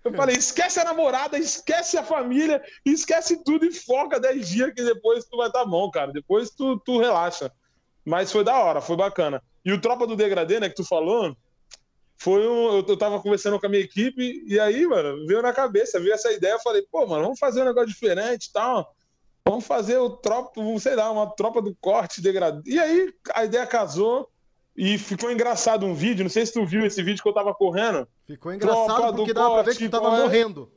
Eu 0.04 0.12
falei, 0.14 0.36
esquece 0.36 0.80
a 0.80 0.84
namorada, 0.84 1.38
esquece 1.38 1.96
a 1.96 2.02
família, 2.02 2.62
esquece 2.84 3.42
tudo 3.44 3.64
e 3.64 3.72
foca 3.72 4.20
10 4.20 4.48
dias 4.48 4.74
que 4.74 4.82
depois 4.82 5.24
tu 5.24 5.36
vai 5.36 5.46
estar 5.46 5.64
bom, 5.64 5.88
cara. 5.90 6.12
Depois 6.12 6.50
tu, 6.50 6.76
tu 6.80 6.98
relaxa. 6.98 7.52
Mas 8.04 8.30
foi 8.30 8.44
da 8.44 8.56
hora, 8.58 8.80
foi 8.80 8.96
bacana. 8.96 9.42
E 9.64 9.72
o 9.72 9.80
Tropa 9.80 10.06
do 10.06 10.14
Degradê, 10.14 10.60
né, 10.60 10.68
que 10.68 10.76
tu 10.76 10.84
falou, 10.84 11.36
foi 12.16 12.46
um. 12.46 12.76
Eu, 12.76 12.84
eu 12.86 12.96
tava 12.96 13.20
conversando 13.20 13.58
com 13.60 13.66
a 13.66 13.68
minha 13.68 13.82
equipe, 13.82 14.44
e 14.46 14.58
aí, 14.58 14.86
mano, 14.86 15.26
veio 15.26 15.42
na 15.42 15.52
cabeça, 15.52 16.00
veio 16.00 16.14
essa 16.14 16.32
ideia, 16.32 16.52
eu 16.52 16.60
falei, 16.60 16.82
pô, 16.90 17.06
mano, 17.06 17.24
vamos 17.24 17.38
fazer 17.38 17.62
um 17.62 17.66
negócio 17.66 17.88
diferente 17.88 18.46
e 18.46 18.52
tal. 18.52 18.94
Vamos 19.46 19.64
fazer 19.64 19.98
o 19.98 20.10
tropa, 20.10 20.60
sei 20.80 20.96
lá, 20.96 21.10
uma 21.10 21.30
tropa 21.30 21.62
do 21.62 21.74
corte 21.76 22.20
degradê. 22.20 22.68
E 22.68 22.80
aí 22.80 23.14
a 23.32 23.44
ideia 23.44 23.64
casou 23.64 24.28
e 24.76 24.98
ficou 24.98 25.30
engraçado 25.30 25.86
um 25.86 25.94
vídeo. 25.94 26.24
Não 26.24 26.30
sei 26.30 26.44
se 26.44 26.52
tu 26.52 26.66
viu 26.66 26.84
esse 26.84 27.00
vídeo 27.02 27.22
que 27.22 27.28
eu 27.28 27.32
tava 27.32 27.54
correndo. 27.54 28.08
Ficou 28.26 28.52
engraçado 28.52 28.86
Tropa 28.86 29.12
porque 29.14 29.32
dava 29.32 29.54
pra 29.54 29.62
ver 29.62 29.76
que 29.76 29.88
tu 29.88 29.90
corte, 29.90 30.04
tava 30.04 30.16
é? 30.16 30.22
morrendo. 30.22 30.70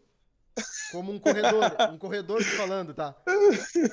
Como 0.92 1.12
um 1.12 1.20
corredor, 1.20 1.64
um 1.94 1.98
corredor 1.98 2.40
te 2.40 2.52
falando, 2.52 2.94
tá? 2.94 3.16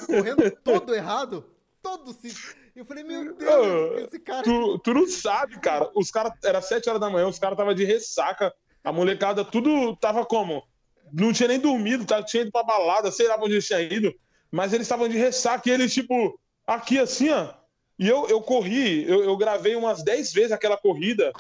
Correndo 0.07 0.51
todo 0.63 0.95
errado, 0.95 1.45
todo 1.83 2.13
se. 2.13 2.35
Eu 2.77 2.85
falei, 2.85 3.03
meu 3.03 3.35
Deus, 3.35 4.03
esse 4.03 4.21
cara. 4.21 4.43
Tu, 4.43 4.79
tu 4.81 4.93
não 4.93 5.09
sabe, 5.09 5.59
cara. 5.61 5.91
Os 5.95 6.11
caras, 6.11 6.33
era 6.45 6.61
7 6.61 6.87
horas 6.91 7.01
da 7.01 7.09
manhã, 7.09 7.27
os 7.27 7.39
caras 7.39 7.57
tava 7.57 7.75
de 7.75 7.85
ressaca. 7.85 8.53
A 8.85 8.93
molecada, 8.93 9.43
tudo 9.43 9.97
tava 9.97 10.27
como? 10.27 10.63
Não 11.11 11.33
tinha 11.33 11.49
nem 11.49 11.59
dormido, 11.59 12.05
tá? 12.05 12.23
tinha 12.23 12.43
ido 12.43 12.53
pra 12.53 12.63
balada, 12.63 13.11
sei 13.11 13.29
lá 13.29 13.35
pra 13.35 13.45
onde 13.45 13.55
eles 13.55 13.67
tinham 13.67 13.81
ido. 13.81 14.15
Mas 14.51 14.75
eles 14.75 14.85
estavam 14.85 15.09
de 15.09 15.17
ressaca 15.17 15.67
e 15.69 15.73
eles, 15.73 15.93
tipo, 15.95 16.39
aqui 16.67 16.99
assim, 16.99 17.31
ó. 17.31 17.55
E 17.99 18.07
eu, 18.07 18.29
eu 18.29 18.43
corri, 18.43 19.09
eu, 19.09 19.25
eu 19.25 19.37
gravei 19.39 19.75
umas 19.75 20.05
10 20.05 20.33
vezes 20.35 20.53
aquela 20.53 20.77
corrida. 20.77 21.33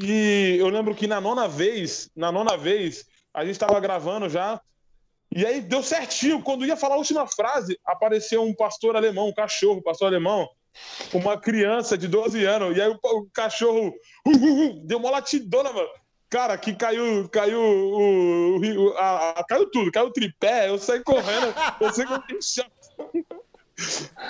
E 0.00 0.56
eu 0.58 0.68
lembro 0.70 0.94
que 0.94 1.06
na 1.06 1.20
nona 1.20 1.46
vez, 1.46 2.10
na 2.16 2.32
nona 2.32 2.56
vez, 2.56 3.04
a 3.34 3.44
gente 3.44 3.58
tava 3.58 3.78
gravando 3.80 4.30
já. 4.30 4.58
E 5.34 5.44
aí 5.44 5.60
deu 5.60 5.82
certinho. 5.82 6.40
Quando 6.42 6.64
ia 6.64 6.76
falar 6.76 6.94
a 6.94 6.98
última 6.98 7.26
frase, 7.26 7.78
apareceu 7.84 8.42
um 8.42 8.54
pastor 8.54 8.94
alemão, 8.96 9.28
um 9.28 9.34
cachorro, 9.34 9.82
pastor 9.82 10.06
alemão, 10.08 10.48
uma 11.12 11.36
criança 11.38 11.98
de 11.98 12.06
12 12.08 12.44
anos. 12.44 12.76
E 12.76 12.80
aí 12.80 12.88
o, 12.88 12.98
o 13.02 13.26
cachorro 13.32 13.88
uh, 14.26 14.30
uh, 14.30 14.66
uh, 14.70 14.86
deu 14.86 14.98
uma 14.98 15.10
latidona, 15.10 15.72
mano. 15.72 15.88
Cara, 16.30 16.56
que 16.58 16.74
caiu, 16.74 17.28
caiu 17.28 17.60
o, 17.60 18.56
o- 18.58 18.94
a- 18.96 19.30
a- 19.40 19.44
caiu 19.44 19.70
tudo, 19.70 19.92
caiu 19.92 20.06
o 20.06 20.12
tripé, 20.12 20.68
eu 20.68 20.78
saí 20.78 21.00
correndo, 21.04 21.54
eu 21.80 21.92
sei 21.92 22.06
que 22.06 22.12
eu. 22.12 22.20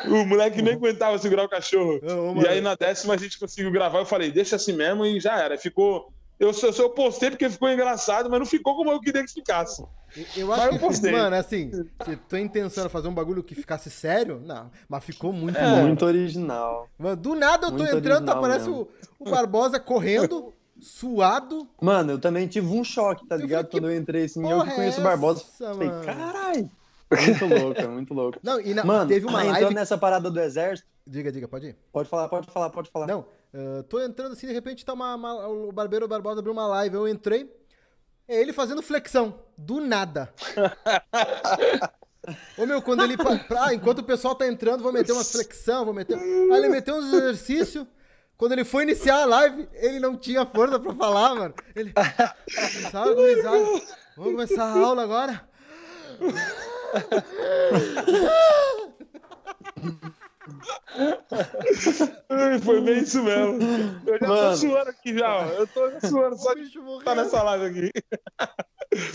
O 0.07 0.25
moleque 0.27 0.63
nem 0.63 0.75
aguentava 0.75 1.19
segurar 1.19 1.45
o 1.45 1.49
cachorro. 1.49 2.01
Ô, 2.03 2.43
E 2.43 2.49
aí 2.49 2.61
na 2.61 2.75
décima 2.75 3.15
a 3.15 3.17
gente 3.17 3.39
conseguiu 3.39 3.71
gravar, 3.71 3.99
eu 3.99 4.07
falei, 4.07 4.31
deixa 4.31 4.57
assim 4.57 4.73
mesmo 4.73 5.05
e 5.05 5.21
já 5.21 5.39
era. 5.39 5.57
Ficou. 5.59 6.13
Eu 6.39 6.53
só, 6.53 6.73
só 6.73 6.89
postei 6.89 7.31
porque 7.31 7.49
ficou 7.49 7.69
engraçado, 7.71 8.29
mas 8.29 8.39
não 8.41 8.47
ficou 8.47 8.75
como 8.77 8.91
eu 8.91 9.01
queria 9.01 9.23
que 9.25 9.33
ficasse. 9.33 9.85
Eu 10.37 10.49
Mas 10.49 10.59
acho 10.61 10.69
eu 10.69 10.73
que, 10.73 10.79
postei. 10.79 11.13
mano, 11.13 11.37
assim, 11.37 11.71
se 12.05 12.17
tua 12.29 12.41
intenção 12.41 12.83
era 12.83 12.91
fazer 12.91 13.09
um 13.09 13.15
bagulho 13.15 13.43
que 13.43 13.55
ficasse 13.55 13.91
sério, 13.91 14.41
não. 14.45 14.71
Mas 14.89 15.05
ficou 15.05 15.33
muito 15.33 15.57
É. 15.59 15.83
Muito 15.83 16.05
original. 16.05 16.89
Mano, 16.99 17.17
do 17.17 17.35
nada 17.35 17.67
eu 17.69 17.71
tô 17.71 17.79
Muito 17.79 17.97
entrando, 17.97 18.29
original 18.29 18.39
aparece 18.39 18.69
o, 18.71 18.89
o 19.19 19.31
Barbosa 19.31 19.79
correndo, 19.81 20.53
suado. 20.81 21.69
Mano, 21.81 22.13
eu 22.13 22.19
também 22.21 22.47
tive 22.47 22.67
um 22.69 22.85
choque, 22.85 23.27
tá 23.27 23.37
Eu 23.37 23.41
ligado? 23.41 23.69
Quando 23.71 23.91
eu 23.91 23.97
entrei 23.97 24.25
assim, 24.25 24.49
eu 24.49 24.63
que 24.63 24.71
é 24.71 24.75
conheço 24.75 25.01
o 25.01 25.05
Barbosa. 25.05 25.45
Falei, 25.59 25.89
carai. 26.05 26.69
Muito 27.27 27.47
louco, 27.47 27.81
é 27.81 27.87
muito 27.87 28.15
louco. 28.15 28.39
Não, 28.43 28.61
e 28.61 28.75
na- 28.75 28.85
Mano, 28.85 29.09
teve 29.09 29.27
uma 29.27 29.41
entrando 29.45 29.61
live. 29.63 29.75
nessa 29.75 29.97
parada 29.97 30.31
do 30.31 30.41
exército, 30.41 30.89
Diga, 31.07 31.31
diga, 31.31 31.47
pode 31.47 31.67
ir. 31.69 31.77
pode 31.93 32.09
falar, 32.09 32.29
pode 32.29 32.51
falar, 32.51 32.71
pode 32.71 32.91
falar. 32.91 33.07
Não, 33.07 33.27
eh, 33.55 33.83
tô 33.89 34.01
entrando 34.01 34.33
assim, 34.33 34.47
de 34.47 34.53
repente 34.53 34.85
tá 34.85 34.93
uma, 34.93 35.15
uma- 35.15 35.47
o 35.49 35.73
Barbeiro 35.73 36.07
Barbosa 36.09 36.41
abriu 36.41 36.53
uma 36.53 36.67
live, 36.67 36.97
eu 36.97 37.09
entrei, 37.09 37.51
é 38.29 38.41
ele 38.41 38.53
fazendo 38.53 38.83
flexão, 38.83 39.41
do 39.57 39.81
nada. 39.81 40.33
Ô 42.57 42.65
meu, 42.65 42.81
quando 42.81 43.05
ele. 43.05 43.17
ah, 43.59 43.75
enquanto 43.75 43.99
o 43.99 44.03
pessoal 44.05 44.35
tá 44.35 44.47
entrando, 44.47 44.83
vou 44.83 44.91
meter 44.93 45.13
umas 45.13 45.31
flexão, 45.31 45.85
vou 45.85 45.93
meter. 45.93 46.19
Aí 46.19 46.53
ele 46.59 46.69
meteu 46.71 46.97
uns 46.97 47.13
exercícios. 47.13 47.87
Quando 48.37 48.53
ele 48.53 48.65
foi 48.65 48.83
iniciar 48.83 49.23
a 49.23 49.27
live, 49.27 49.69
ele 49.75 50.01
não 50.01 50.17
tinha 50.17 50.45
força 50.47 50.81
pra 50.81 50.95
falar, 50.95 51.35
mano. 51.35 51.55
Ele. 51.77 51.93
Sabe, 52.91 53.15
gurizada? 53.15 53.59
Vamos 54.17 54.33
começar 54.33 54.65
a 54.65 54.79
aula 54.81 55.03
agora? 55.03 55.47
Foi 62.63 62.81
bem 62.81 62.99
isso 62.99 63.23
mesmo. 63.23 63.59
Eu 64.07 64.19
já 64.19 64.27
tô 64.27 64.27
Mano. 64.27 64.57
suando 64.57 64.91
aqui 64.91 65.19
já, 65.19 65.37
ó. 65.37 65.45
Eu 65.47 65.67
tô 65.67 65.91
suando 66.07 66.37
só 66.37 66.55
de 66.55 66.79
morreu. 66.79 67.15
nessa 67.15 67.43
live 67.43 67.65
aqui. 67.67 67.91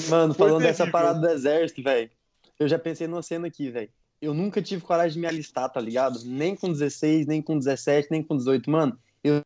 Mano, 0.10 0.34
falando 0.34 0.64
dessa 0.64 0.88
parada 0.90 1.20
do 1.20 1.30
exército, 1.30 1.84
velho. 1.84 2.10
Eu 2.60 2.68
já 2.68 2.78
pensei 2.80 3.08
numa 3.08 3.22
cena 3.22 3.48
aqui, 3.48 3.70
velho. 3.70 3.90
Eu 4.22 4.34
nunca 4.34 4.62
tive 4.62 4.82
coragem 4.82 5.14
de 5.14 5.20
me 5.20 5.28
alistar, 5.28 5.72
tá 5.72 5.80
ligado? 5.80 6.20
Nem 6.26 6.56
com 6.56 6.72
16, 6.72 7.26
nem 7.26 7.42
com 7.42 7.58
17, 7.58 8.10
nem 8.12 8.22
com 8.22 8.36
18. 8.36 8.70
Mano, 8.70 9.00
eu 9.24 9.42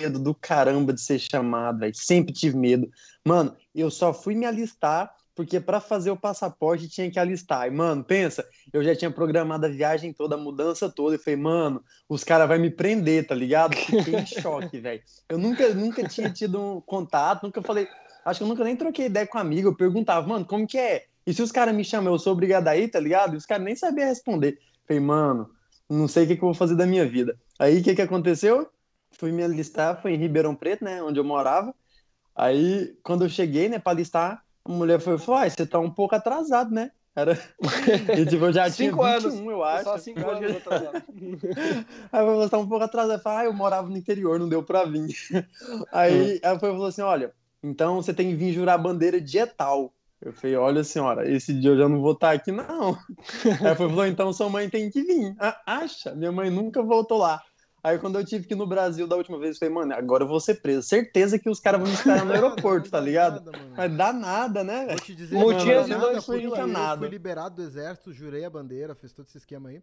medo 0.00 0.18
do 0.18 0.34
caramba 0.34 0.92
de 0.92 1.00
ser 1.00 1.18
chamado, 1.18 1.78
velho. 1.78 1.94
Sempre 1.94 2.34
tive 2.34 2.56
medo. 2.56 2.90
Mano, 3.24 3.56
eu 3.74 3.90
só 3.90 4.12
fui 4.12 4.34
me 4.34 4.44
alistar 4.44 5.14
porque 5.34 5.58
pra 5.58 5.80
fazer 5.80 6.10
o 6.10 6.16
passaporte 6.16 6.88
tinha 6.88 7.10
que 7.10 7.18
alistar. 7.18 7.66
E, 7.66 7.70
mano, 7.70 8.04
pensa, 8.04 8.46
eu 8.72 8.84
já 8.84 8.94
tinha 8.94 9.10
programado 9.10 9.66
a 9.66 9.68
viagem 9.68 10.12
toda, 10.12 10.36
a 10.36 10.38
mudança 10.38 10.88
toda. 10.88 11.16
Eu 11.16 11.18
falei, 11.18 11.36
mano, 11.36 11.82
os 12.08 12.22
caras 12.22 12.46
vão 12.48 12.58
me 12.58 12.70
prender, 12.70 13.26
tá 13.26 13.34
ligado? 13.34 13.76
Fiquei 13.76 14.14
em 14.14 14.26
choque, 14.26 14.78
velho. 14.78 15.02
Eu 15.28 15.38
nunca, 15.38 15.68
nunca 15.74 16.06
tinha 16.08 16.30
tido 16.30 16.60
um 16.60 16.80
contato, 16.80 17.42
nunca 17.42 17.60
falei. 17.62 17.88
Acho 18.24 18.38
que 18.38 18.44
eu 18.44 18.48
nunca 18.48 18.64
nem 18.64 18.76
troquei 18.76 19.06
ideia 19.06 19.26
com 19.26 19.36
um 19.36 19.40
amigo. 19.40 19.68
Eu 19.68 19.76
perguntava, 19.76 20.26
mano, 20.26 20.44
como 20.44 20.66
que 20.66 20.78
é? 20.78 21.04
E 21.26 21.34
se 21.34 21.42
os 21.42 21.50
caras 21.50 21.74
me 21.74 21.84
chamam, 21.84 22.12
eu 22.12 22.18
sou 22.18 22.32
obrigado 22.32 22.68
a 22.68 22.76
ir, 22.76 22.88
tá 22.88 23.00
ligado? 23.00 23.34
E 23.34 23.36
os 23.36 23.46
caras 23.46 23.64
nem 23.64 23.74
sabiam 23.74 24.08
responder. 24.08 24.58
Falei, 24.86 25.00
mano, 25.00 25.50
não 25.88 26.06
sei 26.06 26.24
o 26.24 26.26
que, 26.28 26.36
que 26.36 26.42
eu 26.42 26.48
vou 26.48 26.54
fazer 26.54 26.76
da 26.76 26.86
minha 26.86 27.06
vida. 27.06 27.36
Aí 27.58 27.80
o 27.80 27.82
que, 27.82 27.94
que 27.94 28.02
aconteceu? 28.02 28.68
Fui 29.12 29.32
me 29.32 29.42
alistar, 29.42 30.00
foi 30.00 30.12
em 30.12 30.16
Ribeirão 30.18 30.54
Preto, 30.54 30.84
né? 30.84 31.02
Onde 31.02 31.18
eu 31.18 31.24
morava. 31.24 31.74
Aí, 32.34 32.96
quando 33.02 33.24
eu 33.24 33.28
cheguei, 33.28 33.68
né, 33.68 33.78
pra 33.78 33.92
alistar, 33.92 34.43
a 34.64 34.72
mulher 34.72 35.00
foi, 35.00 35.18
falou, 35.18 35.40
ah, 35.42 35.48
você 35.48 35.66
tá 35.66 35.78
um 35.78 35.90
pouco 35.90 36.14
atrasado, 36.14 36.72
né? 36.74 36.90
Era... 37.14 37.38
E, 38.18 38.26
tipo, 38.26 38.44
eu 38.46 38.52
já 38.52 38.68
tinha 38.70 38.90
Cinco 38.90 39.04
21, 39.04 39.26
anos. 39.26 39.34
eu 39.40 39.62
acho. 39.64 39.84
Só 39.84 39.98
cinco 39.98 40.20
Eu 40.20 40.30
anos 40.30 40.56
atrasado. 40.56 41.02
Aí 42.12 42.26
eu 42.26 42.48
falei, 42.48 42.64
um 42.64 42.68
pouco 42.68 42.84
atrasado. 42.84 43.18
Eu 43.18 43.22
falei, 43.22 43.38
ah, 43.38 43.44
eu 43.44 43.52
morava 43.52 43.88
no 43.88 43.96
interior, 43.96 44.38
não 44.38 44.48
deu 44.48 44.62
pra 44.62 44.84
vir. 44.84 45.06
Aí 45.92 46.40
ela 46.42 46.58
foi- 46.58 46.70
falou 46.70 46.86
assim: 46.86 47.02
olha, 47.02 47.32
então 47.62 47.96
você 48.02 48.12
tem 48.12 48.28
que 48.30 48.34
vir 48.36 48.52
jurar 48.52 48.74
a 48.74 48.78
bandeira 48.78 49.20
dia 49.20 49.46
tal. 49.46 49.92
Eu 50.20 50.32
falei, 50.32 50.56
olha 50.56 50.82
senhora, 50.82 51.30
esse 51.30 51.52
dia 51.52 51.70
eu 51.72 51.76
já 51.78 51.88
não 51.88 52.00
vou 52.00 52.12
estar 52.12 52.32
aqui, 52.32 52.50
não. 52.50 52.94
Aí 53.44 53.66
ela 53.66 53.76
falou, 53.76 54.06
então 54.06 54.32
sua 54.32 54.48
mãe 54.48 54.70
tem 54.70 54.90
que 54.90 55.02
vir. 55.02 55.36
Ah, 55.38 55.60
acha? 55.66 56.14
Minha 56.14 56.32
mãe 56.32 56.48
nunca 56.50 56.82
voltou 56.82 57.18
lá. 57.18 57.42
Aí 57.84 57.98
quando 57.98 58.18
eu 58.18 58.24
tive 58.24 58.46
que 58.46 58.54
ir 58.54 58.56
no 58.56 58.66
Brasil 58.66 59.06
da 59.06 59.14
última 59.14 59.38
vez, 59.38 59.56
eu 59.56 59.58
falei, 59.58 59.74
mano, 59.74 59.92
agora 59.92 60.24
eu 60.24 60.28
vou 60.28 60.40
ser 60.40 60.54
preso. 60.54 60.88
Certeza 60.88 61.38
que 61.38 61.50
os 61.50 61.60
caras 61.60 61.82
vão 61.82 61.86
me 61.90 61.94
esperar 61.94 62.24
no 62.24 62.32
aeroporto, 62.32 62.90
tá 62.90 62.98
ligado? 62.98 63.44
Nada. 63.44 63.58
Mas 63.76 63.94
dá 63.94 64.10
nada, 64.10 64.64
né, 64.64 64.86
Vou 64.86 64.96
te 64.96 65.14
dizer, 65.14 65.36
mano, 65.36 65.58
de 65.58 65.90
nada, 65.90 66.00
dois 66.00 66.24
porque 66.24 66.40
pila, 66.40 66.58
eu 66.60 66.66
nada. 66.66 66.98
fui 66.98 67.08
liberado 67.08 67.56
do 67.56 67.62
exército, 67.62 68.10
jurei 68.10 68.42
a 68.42 68.48
bandeira, 68.48 68.94
fiz 68.94 69.12
todo 69.12 69.26
esse 69.26 69.36
esquema 69.36 69.68
aí. 69.68 69.82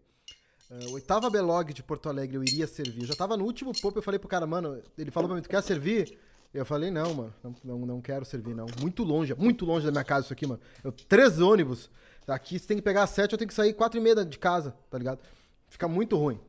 Ah, 0.71 0.79
oitava 0.93 1.29
Belog 1.29 1.71
de 1.73 1.83
Porto 1.83 2.09
Alegre, 2.09 2.37
eu 2.37 2.43
iria 2.43 2.65
servir. 2.65 3.01
Eu 3.01 3.07
já 3.07 3.13
tava 3.13 3.37
no 3.37 3.45
último 3.45 3.71
pouco, 3.79 3.99
eu 3.99 4.01
falei 4.01 4.17
pro 4.17 4.27
cara, 4.27 4.47
mano, 4.47 4.81
ele 4.97 5.11
falou 5.11 5.29
pra 5.29 5.35
mim, 5.35 5.43
tu 5.43 5.49
quer 5.49 5.61
servir? 5.61 6.17
Eu 6.51 6.65
falei, 6.65 6.89
não, 6.89 7.13
mano, 7.13 7.33
não, 7.43 7.55
não, 7.63 7.85
não 7.85 8.01
quero 8.01 8.25
servir, 8.25 8.55
não. 8.55 8.65
Muito 8.81 9.03
longe, 9.03 9.35
muito 9.35 9.63
longe 9.63 9.85
da 9.85 9.91
minha 9.91 10.03
casa 10.03 10.25
isso 10.25 10.33
aqui, 10.33 10.47
mano. 10.47 10.59
Eu, 10.83 10.91
três 10.91 11.39
ônibus. 11.39 11.87
Aqui 12.27 12.57
você 12.57 12.65
tem 12.65 12.77
que 12.77 12.83
pegar 12.83 13.03
às 13.03 13.11
sete, 13.11 13.33
eu 13.33 13.37
tenho 13.37 13.47
que 13.47 13.53
sair 13.53 13.73
quatro 13.73 13.99
e 13.99 14.01
meia 14.01 14.25
de 14.25 14.39
casa, 14.39 14.73
tá 14.89 14.97
ligado? 14.97 15.19
Fica 15.67 15.87
muito 15.87 16.17
ruim. 16.17 16.39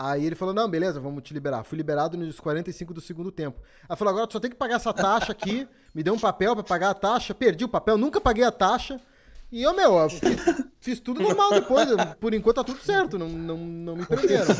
Aí 0.00 0.24
ele 0.24 0.36
falou, 0.36 0.54
não, 0.54 0.68
beleza, 0.68 1.00
vamos 1.00 1.24
te 1.24 1.34
liberar. 1.34 1.64
Fui 1.64 1.76
liberado 1.76 2.16
nos 2.16 2.38
45 2.38 2.94
do 2.94 3.00
segundo 3.00 3.32
tempo. 3.32 3.60
Aí 3.88 3.96
falou, 3.96 4.12
agora 4.12 4.28
tu 4.28 4.34
só 4.34 4.38
tem 4.38 4.48
que 4.48 4.56
pagar 4.56 4.76
essa 4.76 4.94
taxa 4.94 5.32
aqui. 5.32 5.66
Me 5.92 6.04
deu 6.04 6.14
um 6.14 6.18
papel 6.20 6.54
pra 6.54 6.62
pagar 6.62 6.90
a 6.90 6.94
taxa. 6.94 7.34
Perdi 7.34 7.64
o 7.64 7.68
papel, 7.68 7.98
nunca 7.98 8.20
paguei 8.20 8.44
a 8.44 8.52
taxa. 8.52 9.00
E 9.50 9.60
eu, 9.60 9.74
meu, 9.74 9.98
eu 9.98 10.08
fiz, 10.08 10.66
fiz 10.78 11.00
tudo 11.00 11.20
normal 11.20 11.50
depois. 11.50 11.88
Por 12.20 12.32
enquanto 12.32 12.56
tá 12.56 12.64
tudo 12.64 12.80
certo, 12.80 13.18
não, 13.18 13.28
não, 13.28 13.56
não 13.56 13.96
me 13.96 14.06
prenderam. 14.06 14.54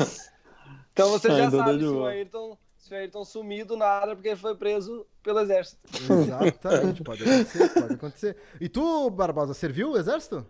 Então 0.91 1.09
você 1.11 1.29
já 1.29 1.45
Ainda 1.45 1.51
deu 1.51 1.59
sabe 1.59 1.79
se 1.79 1.85
o. 1.85 2.05
Ayrton, 2.05 2.57
se 2.77 2.93
o 2.93 2.97
Ayrton 2.97 3.23
sumir 3.23 3.63
do 3.63 3.77
nada 3.77 4.13
porque 4.15 4.27
ele 4.27 4.35
foi 4.35 4.55
preso 4.57 5.05
pelo 5.23 5.39
exército. 5.39 5.79
Exatamente, 6.11 7.01
pode 7.01 7.23
acontecer, 7.23 7.69
pode 7.69 7.93
acontecer. 7.93 8.37
E 8.59 8.67
tu, 8.67 9.09
Barbosa, 9.09 9.53
serviu 9.53 9.91
o 9.91 9.97
exército? 9.97 10.45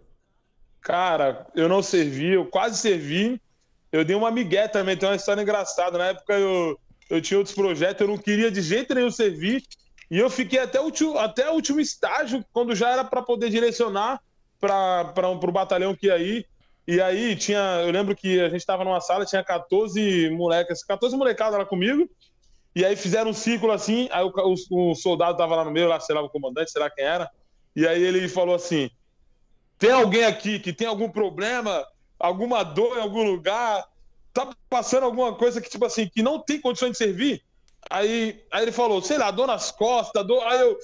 Cara, 0.81 1.45
eu 1.53 1.69
não 1.69 1.83
servi, 1.83 2.33
eu 2.33 2.47
quase 2.47 2.79
servi. 2.79 3.39
Eu 3.91 4.05
dei 4.05 4.15
uma 4.15 4.31
migué 4.31 4.67
também, 4.67 4.95
tem 4.95 5.09
uma 5.09 5.15
história 5.15 5.41
engraçada. 5.41 5.97
Na 5.97 6.07
época 6.07 6.33
eu, 6.33 6.79
eu 7.09 7.21
tinha 7.21 7.37
outros 7.37 7.55
projetos, 7.55 8.01
eu 8.01 8.07
não 8.07 8.17
queria 8.17 8.51
de 8.51 8.61
jeito 8.61 8.93
nenhum 8.93 9.11
servir. 9.11 9.63
E 10.11 10.17
eu 10.17 10.29
fiquei 10.29 10.59
até 10.59 10.79
o 10.79 10.85
último, 10.85 11.17
até 11.17 11.49
o 11.49 11.53
último 11.53 11.79
estágio, 11.79 12.43
quando 12.51 12.75
já 12.75 12.89
era 12.89 13.03
para 13.03 13.21
poder 13.21 13.49
direcionar 13.49 14.19
para 14.59 15.29
o 15.29 15.51
batalhão 15.51 15.95
que 15.95 16.07
ia 16.07 16.17
ir. 16.17 16.47
E 16.87 16.99
aí 16.99 17.35
tinha, 17.35 17.83
eu 17.85 17.91
lembro 17.91 18.15
que 18.15 18.39
a 18.39 18.49
gente 18.49 18.61
estava 18.61 18.83
numa 18.83 18.99
sala, 18.99 19.25
tinha 19.25 19.43
14 19.43 20.29
moleques, 20.31 20.83
14 20.83 21.15
molecadas 21.15 21.59
lá 21.59 21.65
comigo. 21.65 22.09
E 22.75 22.83
aí 22.85 22.95
fizeram 22.95 23.31
um 23.31 23.33
círculo 23.33 23.71
assim, 23.71 24.07
aí 24.11 24.23
o, 24.23 24.31
o, 24.71 24.91
o 24.91 24.95
soldado 24.95 25.37
tava 25.37 25.55
lá 25.55 25.65
no 25.65 25.71
meio, 25.71 25.87
lá, 25.87 25.99
sei 25.99 26.15
lá, 26.15 26.21
o 26.21 26.29
comandante, 26.29 26.71
sei 26.71 26.81
lá 26.81 26.89
quem 26.89 27.05
era. 27.05 27.29
E 27.75 27.87
aí 27.87 28.01
ele 28.01 28.27
falou 28.27 28.55
assim: 28.55 28.89
tem 29.77 29.91
alguém 29.91 30.25
aqui 30.25 30.59
que 30.59 30.73
tem 30.73 30.87
algum 30.87 31.09
problema, 31.09 31.85
alguma 32.19 32.63
dor 32.63 32.97
em 32.97 33.01
algum 33.01 33.23
lugar, 33.23 33.87
tá 34.33 34.53
passando 34.69 35.03
alguma 35.03 35.33
coisa 35.33 35.61
que, 35.61 35.69
tipo 35.69 35.85
assim, 35.85 36.07
que 36.07 36.21
não 36.21 36.39
tem 36.39 36.59
condições 36.59 36.91
de 36.91 36.97
servir? 36.97 37.43
Aí, 37.89 38.43
aí 38.51 38.63
ele 38.63 38.71
falou, 38.71 39.01
sei 39.01 39.17
lá, 39.17 39.31
dor 39.31 39.47
nas 39.47 39.71
costas, 39.71 40.25
dor. 40.25 40.43
Aí 40.43 40.59
eu. 40.59 40.77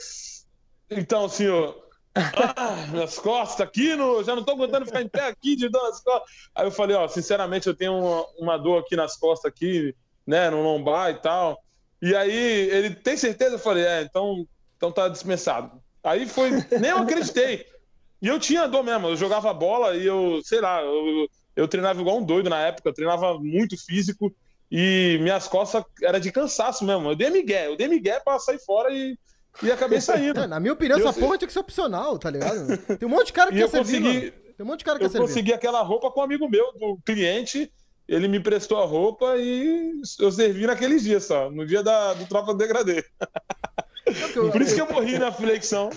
Então, 0.89 1.27
senhor. 1.27 1.83
Ah, 2.15 2.87
nas 2.93 3.19
costas 3.19 3.67
aqui, 3.67 3.93
no... 3.93 4.23
já 4.23 4.33
não 4.33 4.43
tô 4.43 4.53
aguentando 4.53 4.85
ficar 4.85 5.01
em 5.01 5.07
pé 5.07 5.27
aqui 5.27 5.55
de 5.55 5.67
dor 5.67 5.83
nas 5.83 5.99
costas. 5.99 6.29
Aí 6.55 6.65
eu 6.65 6.71
falei, 6.71 6.95
ó, 6.95 7.07
sinceramente, 7.07 7.67
eu 7.67 7.75
tenho 7.75 7.93
uma, 7.93 8.25
uma 8.39 8.57
dor 8.57 8.79
aqui 8.79 8.95
nas 8.95 9.17
costas, 9.17 9.51
aqui, 9.51 9.93
né, 10.25 10.49
no 10.49 10.63
lombar 10.63 11.11
e 11.11 11.15
tal. 11.15 11.61
E 12.01 12.15
aí 12.15 12.69
ele 12.69 12.95
tem 12.95 13.17
certeza? 13.17 13.55
Eu 13.55 13.59
falei, 13.59 13.83
é, 13.83 14.01
então, 14.03 14.47
então 14.77 14.91
tá 14.91 15.09
dispensado. 15.09 15.71
Aí 16.01 16.25
foi, 16.25 16.51
nem 16.79 16.91
eu 16.91 16.99
acreditei. 16.99 17.65
E 18.25 18.27
eu 18.27 18.39
tinha 18.39 18.67
dor 18.67 18.83
mesmo, 18.83 19.07
eu 19.09 19.15
jogava 19.15 19.53
bola 19.53 19.95
e 19.95 20.03
eu, 20.03 20.41
sei 20.43 20.59
lá, 20.59 20.81
eu, 20.81 21.27
eu 21.55 21.67
treinava 21.67 22.01
igual 22.01 22.17
um 22.17 22.25
doido 22.25 22.49
na 22.49 22.59
época, 22.59 22.89
eu 22.89 22.93
treinava 22.93 23.37
muito 23.37 23.77
físico 23.77 24.33
e 24.71 25.19
minhas 25.21 25.47
costas 25.47 25.83
era 26.01 26.19
de 26.19 26.31
cansaço 26.31 26.83
mesmo. 26.83 27.07
Eu 27.11 27.15
dei 27.15 27.29
migué, 27.29 27.67
eu 27.67 27.77
dei 27.77 27.87
migué 27.87 28.19
pra 28.19 28.39
sair 28.39 28.57
fora 28.65 28.91
e, 28.91 29.15
e 29.61 29.71
acabei 29.71 30.01
saindo. 30.01 30.39
É, 30.39 30.47
na 30.49 30.59
minha 30.59 30.73
opinião, 30.73 30.97
Eu- 30.97 31.07
essa 31.07 31.19
porra 31.19 31.37
tinha 31.37 31.45
que 31.45 31.53
ser 31.53 31.59
opcional, 31.59 32.17
tá 32.17 32.31
ligado? 32.31 32.75
Tem 32.97 33.07
um 33.07 33.11
monte 33.11 33.27
de 33.27 33.33
cara 33.33 33.51
que 33.51 33.57
quer 33.59 33.69
servir, 33.69 34.01
consegui-. 34.01 34.31
Tem 34.31 34.65
um 34.65 34.65
monte 34.65 34.79
de 34.79 34.85
cara 34.85 34.97
que 34.97 35.05
Eu 35.05 35.09
quer 35.09 35.11
servir. 35.11 35.27
consegui 35.27 35.53
aquela 35.53 35.83
roupa 35.83 36.09
com 36.09 36.21
um 36.21 36.23
amigo 36.23 36.49
meu, 36.49 36.73
do 36.79 36.97
cliente. 37.05 37.71
Ele 38.07 38.27
me 38.27 38.39
prestou 38.39 38.79
a 38.81 38.85
roupa 38.85 39.35
e 39.37 40.01
eu 40.19 40.31
servi 40.31 40.65
naqueles 40.65 41.03
dias 41.03 41.25
só, 41.25 41.51
no 41.51 41.63
dia 41.63 41.83
da, 41.83 42.15
do 42.15 42.25
Tropa 42.25 42.53
do 42.53 42.57
Degradê. 42.57 43.05
Que 44.31 44.37
eu- 44.39 44.51
Por 44.51 44.61
isso 44.61 44.75
que 44.75 44.81
eu 44.81 44.91
morri 44.91 45.17
na 45.17 45.31
flexão. 45.31 45.89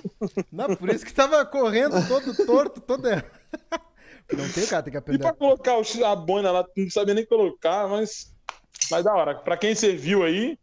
Não, 0.51 0.75
por 0.75 0.88
isso 0.88 1.05
que 1.05 1.12
tava 1.12 1.44
correndo 1.44 1.94
todo 2.09 2.35
torto, 2.47 2.81
todo 2.81 3.07
errado. 3.09 3.31
Não 4.33 4.47
tem, 4.51 4.66
cara, 4.66 4.83
tem 4.83 4.90
que 4.92 4.97
E 4.97 5.01
aprender. 5.01 5.23
pra 5.23 5.33
colocar 5.33 5.75
a 6.05 6.14
boina 6.16 6.51
lá, 6.51 6.62
não 6.77 6.90
sabia 6.90 7.14
nem 7.14 7.25
colocar, 7.25 7.88
mas. 7.88 8.31
Mas 8.90 9.03
da 9.05 9.14
hora. 9.14 9.35
Pra 9.37 9.57
quem 9.57 9.75
serviu 9.75 10.23
aí, 10.23 10.59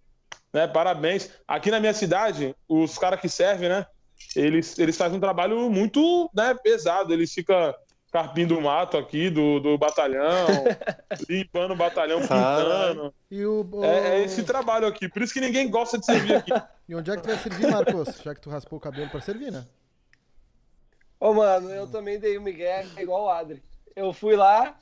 né, 0.53 0.67
parabéns. 0.67 1.31
Aqui 1.47 1.71
na 1.71 1.79
minha 1.79 1.93
cidade, 1.93 2.55
os 2.69 2.95
caras 2.99 3.19
que 3.19 3.27
servem, 3.27 3.69
né, 3.69 3.87
eles, 4.35 4.77
eles 4.77 4.95
fazem 4.95 5.17
um 5.17 5.21
trabalho 5.21 5.67
muito 5.71 6.29
né, 6.35 6.53
pesado. 6.63 7.11
Eles 7.11 7.33
ficam 7.33 7.73
carpindo 8.15 8.57
o 8.57 8.61
mato 8.61 8.95
aqui 8.95 9.29
do, 9.29 9.59
do 9.59 9.77
batalhão, 9.77 10.47
limpando 11.29 11.71
o 11.71 11.75
batalhão, 11.75 12.21
pintando. 12.21 13.13
E, 13.29 13.45
o, 13.45 13.67
o- 13.69 13.83
É, 13.83 14.19
é 14.19 14.23
esse 14.23 14.41
trabalho 14.43 14.87
aqui. 14.87 15.09
Por 15.09 15.21
isso 15.21 15.33
que 15.33 15.41
ninguém 15.41 15.69
gosta 15.69 15.97
de 15.97 16.05
servir 16.05 16.35
aqui. 16.35 16.51
e 16.87 16.95
onde 16.95 17.11
é 17.11 17.17
que 17.17 17.23
tu 17.23 17.27
vai 17.27 17.37
servir, 17.37 17.69
Marcos? 17.69 18.21
Já 18.23 18.33
que 18.33 18.39
tu 18.39 18.49
raspou 18.49 18.77
o 18.77 18.81
cabelo 18.81 19.09
pra 19.09 19.19
servir, 19.19 19.51
né? 19.51 19.65
Ô, 21.19 21.33
mano, 21.33 21.69
eu 21.71 21.87
também 21.87 22.17
dei 22.17 22.37
o 22.37 22.41
Miguel 22.41 22.85
igual 22.97 23.23
o 23.25 23.29
Adri. 23.29 23.61
Eu 23.93 24.13
fui 24.13 24.37
lá, 24.37 24.77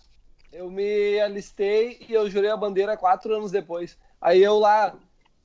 eu 0.51 0.69
me 0.69 1.19
alistei 1.19 2.05
e 2.07 2.13
eu 2.13 2.29
jurei 2.29 2.51
a 2.51 2.57
bandeira 2.57 2.95
quatro 2.95 3.33
anos 3.35 3.49
depois. 3.49 3.97
Aí 4.21 4.43
eu 4.43 4.59
lá, 4.59 4.95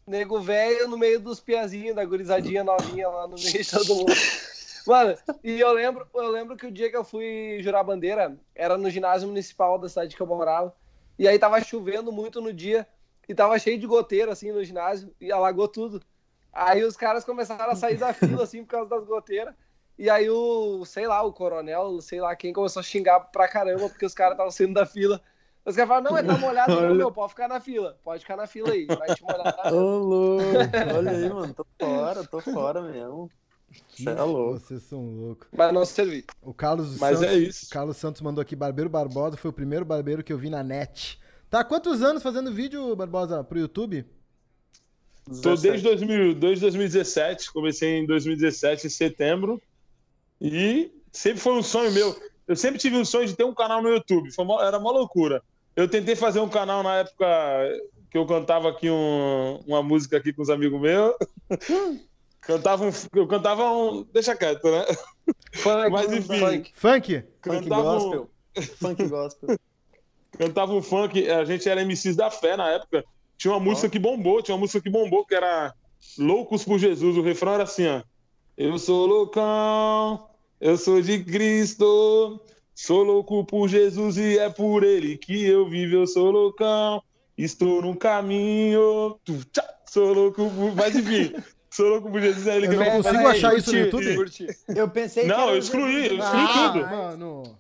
nego 0.07 0.43
velho, 0.43 0.89
no 0.89 0.99
meio 0.99 1.21
dos 1.21 1.41
piazinhos, 1.41 1.97
da 1.97 2.05
gurizadinha 2.05 2.63
novinha 2.63 3.09
lá 3.09 3.27
no 3.27 3.37
meio 3.37 3.51
de 3.51 3.71
todo 3.71 3.95
mundo. 3.95 4.13
Mano, 4.89 5.15
e 5.45 5.61
eu 5.61 5.71
lembro, 5.73 6.09
eu 6.15 6.31
lembro 6.31 6.57
que 6.57 6.67
o 6.67 6.73
dia 6.73 6.89
que 6.89 6.97
eu 6.97 7.05
fui 7.05 7.59
jurar 7.61 7.81
a 7.81 7.85
bandeira 7.85 8.35
era 8.55 8.79
no 8.79 8.89
ginásio 8.89 9.29
municipal 9.29 9.79
da 9.79 9.87
cidade 9.87 10.17
que 10.17 10.23
eu 10.23 10.27
morava. 10.27 10.75
E 11.19 11.29
aí 11.29 11.39
tava 11.39 11.61
chovendo 11.61 12.11
muito 12.11 12.41
no 12.41 12.55
dia 12.55 12.89
e 13.29 13.35
tava 13.35 13.59
cheio 13.59 13.79
de 13.79 13.87
goteira 13.87 14.33
assim 14.33 14.51
no 14.51 14.65
ginásio 14.65 15.15
e 15.21 15.31
alagou 15.31 15.69
tudo. 15.69 16.03
Aí 16.51 16.83
os 16.83 16.97
caras 16.97 17.23
começaram 17.23 17.71
a 17.71 17.77
sair 17.77 17.99
da 17.99 18.15
fila 18.15 18.45
assim 18.45 18.65
por 18.65 18.71
causa 18.71 18.89
das 18.89 19.05
goteiras. 19.05 19.55
E 19.99 20.09
aí 20.09 20.31
o, 20.31 20.83
sei 20.87 21.07
lá, 21.07 21.23
o 21.23 21.35
coronel, 21.35 22.01
sei 22.01 22.23
lá 22.23 22.35
quem, 22.35 22.55
começou 22.55 22.81
a 22.81 22.83
xingar 22.83 23.21
pra 23.21 23.47
caramba 23.47 23.91
porque 23.91 24.07
os 24.07 24.15
caras 24.15 24.33
estavam 24.33 24.51
saindo 24.51 24.73
da 24.73 24.87
fila. 24.87 25.21
Os 25.67 25.77
caras 25.77 25.89
falaram, 25.89 26.05
não, 26.05 26.13
mas 26.13 26.27
tá 26.27 26.39
molhado, 26.39 26.75
não, 26.81 26.95
meu, 26.95 27.13
pode 27.13 27.33
ficar 27.33 27.47
na 27.47 27.61
fila. 27.61 27.99
Pode 28.03 28.23
ficar 28.23 28.39
na 28.39 28.47
fila 28.47 28.73
aí, 28.73 28.87
vai 28.87 29.15
te 29.15 29.23
molhar. 29.23 29.55
Ô, 29.71 29.99
louco. 29.99 30.43
Olha 30.97 31.11
aí, 31.11 31.29
mano. 31.29 31.53
Tô 31.53 31.67
fora, 31.79 32.25
tô 32.25 32.41
fora 32.41 32.81
mesmo. 32.81 33.31
Cê 33.89 34.09
é 34.11 34.23
louco. 34.23 34.59
Vocês 34.61 34.83
são 34.85 35.01
loucos. 35.05 35.49
Mas 35.57 35.73
não 35.73 35.85
servi. 35.85 36.25
O 36.43 36.55
Carlos 36.55 36.99
Mas 36.99 37.19
Santos, 37.19 37.35
é 37.35 37.39
isso. 37.39 37.67
o 37.67 37.69
Carlos 37.71 37.97
Santos 37.97 38.21
mandou 38.23 38.41
aqui, 38.43 38.55
Barbeiro 38.57 38.89
Barbosa 38.89 39.37
foi 39.37 39.51
o 39.51 39.53
primeiro 39.55 39.85
barbeiro 39.85 40.23
que 40.23 40.33
eu 40.33 40.39
vi 40.39 40.49
na 40.51 40.63
net. 40.63 41.19
Tá 41.51 41.61
há 41.61 41.65
quantos 41.65 42.03
anos 42.03 42.23
fazendo 42.23 42.53
vídeo, 42.53 42.95
Barbosa, 42.95 43.43
pro 43.45 43.59
YouTube? 43.59 44.05
Tô 45.43 45.55
desde 45.57 45.83
2000, 45.83 46.35
desde 46.35 46.61
2017, 46.63 47.53
comecei 47.53 47.99
em 47.99 48.07
2017, 48.07 48.87
em 48.87 48.91
setembro, 48.91 49.61
e 50.41 50.91
sempre 51.13 51.41
foi 51.41 51.53
um 51.53 51.63
sonho 51.63 51.93
meu. 51.93 52.17
Eu 52.47 52.57
sempre 52.57 52.79
tive 52.79 52.97
um 52.97 53.05
sonho 53.05 53.27
de 53.27 53.35
ter 53.37 53.45
um 53.45 53.55
canal 53.55 53.83
no 53.83 53.91
YouTube, 53.91 54.33
foi 54.33 54.45
mó- 54.47 54.63
era 54.63 54.79
uma 54.79 54.91
loucura. 54.91 55.43
Eu 55.77 55.87
tentei 55.87 56.17
fazer 56.17 56.41
um 56.41 56.49
canal 56.49 56.83
na 56.83 56.97
época 56.97 57.27
que 58.11 58.17
eu 58.17 58.25
cantava 58.27 58.71
aqui 58.71 58.89
um- 58.91 59.61
uma 59.67 59.83
música 59.83 60.17
aqui 60.17 60.33
com 60.33 60.41
os 60.41 60.49
amigos 60.49 60.81
meus. 60.81 61.15
Cantava 62.41 62.85
um, 62.87 62.91
eu 63.15 63.27
cantava 63.27 63.71
um, 63.73 64.05
deixa 64.13 64.35
quieto, 64.37 64.71
né? 64.71 64.85
Funk, 65.55 65.91
Mas 65.91 66.13
enfim. 66.13 66.39
funk. 66.39 66.73
Funk? 66.75 67.15
Funk 67.15 67.25
Cantava 67.41 67.81
um- 67.81 67.95
gospel. 68.01 68.31
Funk 68.81 69.07
gospel. 69.09 69.57
cantava 70.39 70.73
um 70.73 70.83
funk, 70.83 71.29
a 71.31 71.45
gente 71.45 71.69
era 71.69 71.83
MCs 71.85 72.17
da 72.17 72.31
fé 72.31 72.57
na 72.57 72.69
época. 72.71 73.05
Tinha 73.37 73.53
uma 73.53 73.61
música 73.61 73.89
que 73.89 73.99
bombou, 73.99 74.43
tinha 74.43 74.55
uma 74.55 74.61
música 74.61 74.81
que 74.81 74.91
bombou, 74.91 75.25
que 75.25 75.35
era 75.35 75.73
Loucos 76.19 76.65
por 76.65 76.79
Jesus. 76.79 77.17
O 77.17 77.23
refrão 77.23 77.55
era 77.55 77.65
assim, 77.65 77.87
ó. 77.87 78.03
Eu 78.57 78.79
sou 78.79 79.07
loucão, 79.07 80.29
eu 80.61 80.77
sou 80.77 81.01
de 81.01 81.23
Cristo, 81.23 82.41
sou 82.75 83.05
louco 83.05 83.45
por 83.45 83.69
Jesus 83.69 84.17
e 84.17 84.39
é 84.39 84.51
por 84.51 84.83
ele 84.83 85.17
que 85.17 85.45
eu 85.45 85.69
vivo. 85.69 85.95
Eu 85.97 86.07
sou 86.07 86.31
loucão, 86.31 87.01
estou 87.37 87.81
no 87.83 87.95
caminho, 87.97 89.17
sou 89.87 90.13
louco 90.13 90.51
por... 90.51 90.75
Mas 90.75 90.97
enfim, 90.97 91.33
sou 91.71 91.89
louco 91.89 92.11
por 92.11 92.21
Jesus 92.21 92.47
e 92.47 92.51
é 92.51 92.57
ele 92.57 92.69
que 92.69 92.75
Eu 92.75 92.81
não 92.81 92.91
consigo 92.91 93.27
achar 93.27 93.51
curti, 93.51 93.61
isso 93.61 93.73
no 93.73 93.79
YouTube. 93.79 94.57
Eu 94.69 94.89
pensei 94.89 95.23
que 95.25 95.29
Não, 95.29 95.51
eu 95.51 95.59
excluí, 95.59 96.07
eu 96.07 96.19
excluí 96.19 96.21
Ah, 96.23 96.71
tudo. 96.73 96.87
mano. 96.87 97.59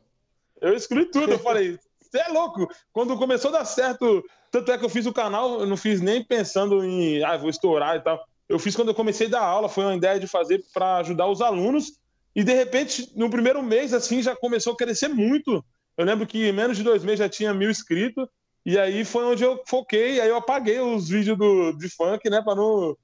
Eu 0.61 0.75
excluí 0.75 1.07
tudo, 1.07 1.33
eu 1.33 1.39
falei, 1.39 1.79
você 2.01 2.19
é 2.19 2.29
louco. 2.29 2.69
Quando 2.93 3.17
começou 3.17 3.51
a 3.51 3.59
dar 3.59 3.65
certo, 3.65 4.25
tanto 4.51 4.73
é 4.73 4.79
que 4.79 4.85
eu 4.85 4.89
fiz 4.89 5.07
o 5.07 5.13
canal, 5.13 5.61
eu 5.61 5.67
não 5.67 5.77
fiz 5.77 6.01
nem 6.01 6.25
pensando 6.25 6.85
em, 6.85 7.23
ah, 7.23 7.37
vou 7.37 7.51
estourar 7.51 7.97
e 7.97 8.01
tal. 8.01 8.21
Eu 8.49 8.59
fiz 8.59 8.75
quando 8.75 8.89
eu 8.89 8.95
comecei 8.95 9.27
a 9.27 9.31
dar 9.31 9.43
aula, 9.43 9.69
foi 9.69 9.85
uma 9.85 9.95
ideia 9.95 10.19
de 10.19 10.27
fazer 10.27 10.65
para 10.73 10.97
ajudar 10.97 11.27
os 11.29 11.41
alunos. 11.43 11.93
E 12.35 12.43
de 12.43 12.55
repente, 12.55 13.13
no 13.15 13.29
primeiro 13.29 13.63
mês, 13.63 13.93
assim, 13.93 14.23
já 14.23 14.35
começou 14.35 14.73
a 14.73 14.77
crescer 14.77 15.09
muito. 15.09 15.65
Eu 15.97 16.05
lembro 16.05 16.27
que 16.27 16.49
em 16.49 16.53
menos 16.53 16.77
de 16.77 16.83
dois 16.83 17.05
meses 17.05 17.19
já 17.19 17.29
tinha 17.29 17.53
mil 17.53 17.71
inscritos. 17.71 18.27
E 18.65 18.79
aí 18.79 19.05
foi 19.05 19.25
onde 19.25 19.45
eu 19.45 19.63
foquei, 19.67 20.21
aí 20.21 20.29
eu 20.29 20.37
apaguei 20.37 20.79
os 20.79 21.09
vídeos 21.09 21.39
do, 21.39 21.73
de 21.73 21.89
funk, 21.89 22.29
né, 22.29 22.43
para 22.43 22.55
não, 22.55 22.97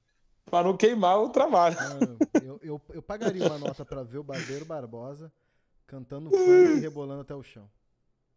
pra 0.55 0.63
não 0.63 0.77
queimar 0.77 1.19
o 1.19 1.29
trabalho. 1.29 1.75
Mano, 1.75 2.17
eu, 2.41 2.59
eu, 2.63 2.81
eu 2.93 3.01
pagaria 3.01 3.45
uma 3.45 3.57
nota 3.57 3.83
pra 3.83 4.03
ver 4.03 4.19
o 4.19 4.23
Barbeiro 4.23 4.63
Barbosa 4.63 5.29
cantando 5.85 6.29
funk 6.29 6.77
e 6.77 6.79
rebolando 6.79 7.21
até 7.21 7.35
o 7.35 7.43
chão. 7.43 7.69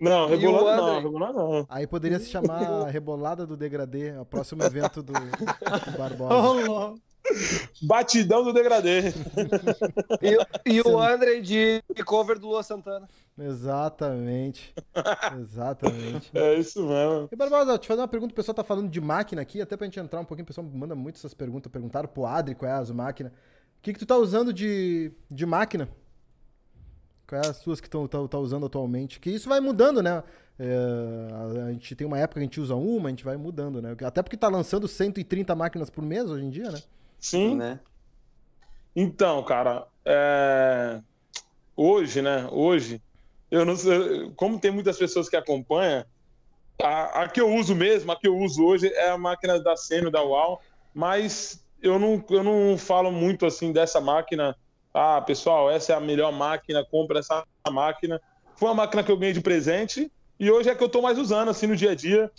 Não, 0.00 0.28
E 0.32 0.36
rebolando 0.36 0.82
não, 0.82 0.96
rebolando 0.96 1.38
não. 1.38 1.66
Aí 1.68 1.86
poderia 1.86 2.18
se 2.18 2.26
chamar 2.26 2.86
Rebolada 2.88 3.46
do 3.46 3.56
Degradê, 3.56 4.16
o 4.18 4.24
próximo 4.24 4.62
evento 4.64 5.00
do, 5.02 5.12
do 5.12 5.98
Barbosa. 5.98 6.34
Ô, 6.34 6.52
louco. 6.54 7.00
batidão 7.82 8.42
do 8.42 8.52
degradê. 8.52 9.12
E, 10.20 10.74
e 10.74 10.80
o 10.80 10.98
André 10.98 11.40
de 11.40 11.82
cover 12.04 12.38
do 12.38 12.48
Lua 12.48 12.62
Santana. 12.62 13.08
Exatamente. 13.38 14.74
Exatamente. 15.40 16.30
É 16.34 16.54
isso 16.54 16.86
mesmo. 16.86 17.28
E 17.30 17.36
Barbosa, 17.36 17.78
te 17.78 17.86
fazer 17.86 18.00
uma 18.00 18.08
pergunta, 18.08 18.32
o 18.32 18.36
pessoal 18.36 18.54
tá 18.54 18.64
falando 18.64 18.90
de 18.90 19.00
máquina 19.00 19.40
aqui, 19.42 19.60
até 19.60 19.76
pra 19.76 19.86
gente 19.86 20.00
entrar 20.00 20.20
um 20.20 20.24
pouquinho, 20.24 20.44
o 20.44 20.46
pessoal 20.46 20.66
manda 20.66 20.94
muito 20.94 21.16
essas 21.16 21.34
perguntas, 21.34 21.70
perguntaram 21.70 22.08
pro 22.08 22.26
Adri 22.26 22.54
qual 22.54 22.70
é 22.70 22.74
as 22.74 22.90
máquinas. 22.90 23.32
O 23.32 23.82
que 23.82 23.92
que 23.92 23.98
tu 23.98 24.06
tá 24.06 24.16
usando 24.16 24.52
de, 24.52 25.12
de 25.30 25.46
máquina? 25.46 25.88
Quais 27.28 27.46
é 27.46 27.50
as 27.50 27.56
suas 27.58 27.80
que 27.80 27.88
tu 27.88 28.08
tá, 28.08 28.26
tá 28.26 28.38
usando 28.38 28.66
atualmente? 28.66 29.20
Que 29.20 29.30
isso 29.30 29.48
vai 29.48 29.60
mudando, 29.60 30.02
né? 30.02 30.22
É, 30.58 31.28
a, 31.32 31.66
a 31.66 31.72
gente 31.72 31.94
tem 31.94 32.06
uma 32.06 32.18
época 32.18 32.40
que 32.40 32.44
a 32.44 32.44
gente 32.44 32.60
usa 32.60 32.74
uma, 32.74 33.08
a 33.08 33.10
gente 33.10 33.24
vai 33.24 33.36
mudando, 33.36 33.80
né? 33.80 33.94
Até 34.04 34.22
porque 34.22 34.36
tá 34.36 34.48
lançando 34.48 34.88
130 34.88 35.54
máquinas 35.54 35.90
por 35.90 36.02
mês 36.02 36.28
hoje 36.28 36.44
em 36.44 36.50
dia, 36.50 36.70
né? 36.72 36.82
Sim. 37.20 37.56
Né? 37.56 37.78
Então, 38.96 39.44
cara, 39.44 39.86
é, 40.04 41.00
hoje, 41.76 42.20
né? 42.20 42.48
Hoje, 42.50 43.00
eu 43.50 43.64
não 43.64 43.76
sei, 43.76 44.30
como 44.36 44.58
tem 44.58 44.70
muitas 44.70 44.96
pessoas 44.96 45.28
que 45.28 45.36
acompanham, 45.36 46.04
a, 46.82 47.22
a 47.22 47.28
que 47.28 47.40
eu 47.40 47.52
uso 47.52 47.74
mesmo, 47.74 48.12
a 48.12 48.16
que 48.16 48.28
eu 48.28 48.36
uso 48.36 48.64
hoje 48.64 48.88
é 48.94 49.10
a 49.10 49.18
máquina 49.18 49.58
da 49.60 49.76
Seno, 49.76 50.10
da 50.10 50.22
UAU, 50.22 50.60
mas 50.94 51.64
eu 51.82 51.98
não, 51.98 52.24
eu 52.30 52.42
não 52.42 52.78
falo 52.78 53.10
muito 53.10 53.46
assim 53.46 53.72
dessa 53.72 54.00
máquina. 54.00 54.56
Ah, 54.92 55.20
pessoal, 55.20 55.70
essa 55.70 55.92
é 55.92 55.96
a 55.96 56.00
melhor 56.00 56.32
máquina, 56.32 56.84
compra 56.84 57.18
essa 57.18 57.44
máquina. 57.70 58.20
Foi 58.56 58.68
uma 58.68 58.74
máquina 58.74 59.02
que 59.02 59.10
eu 59.10 59.16
ganhei 59.16 59.32
de 59.32 59.40
presente 59.40 60.10
e 60.38 60.50
hoje 60.50 60.70
é 60.70 60.74
que 60.74 60.82
eu 60.82 60.86
estou 60.86 61.02
mais 61.02 61.18
usando 61.18 61.48
assim 61.48 61.66
no 61.66 61.76
dia 61.76 61.92
a 61.92 61.94
dia. 61.94 62.30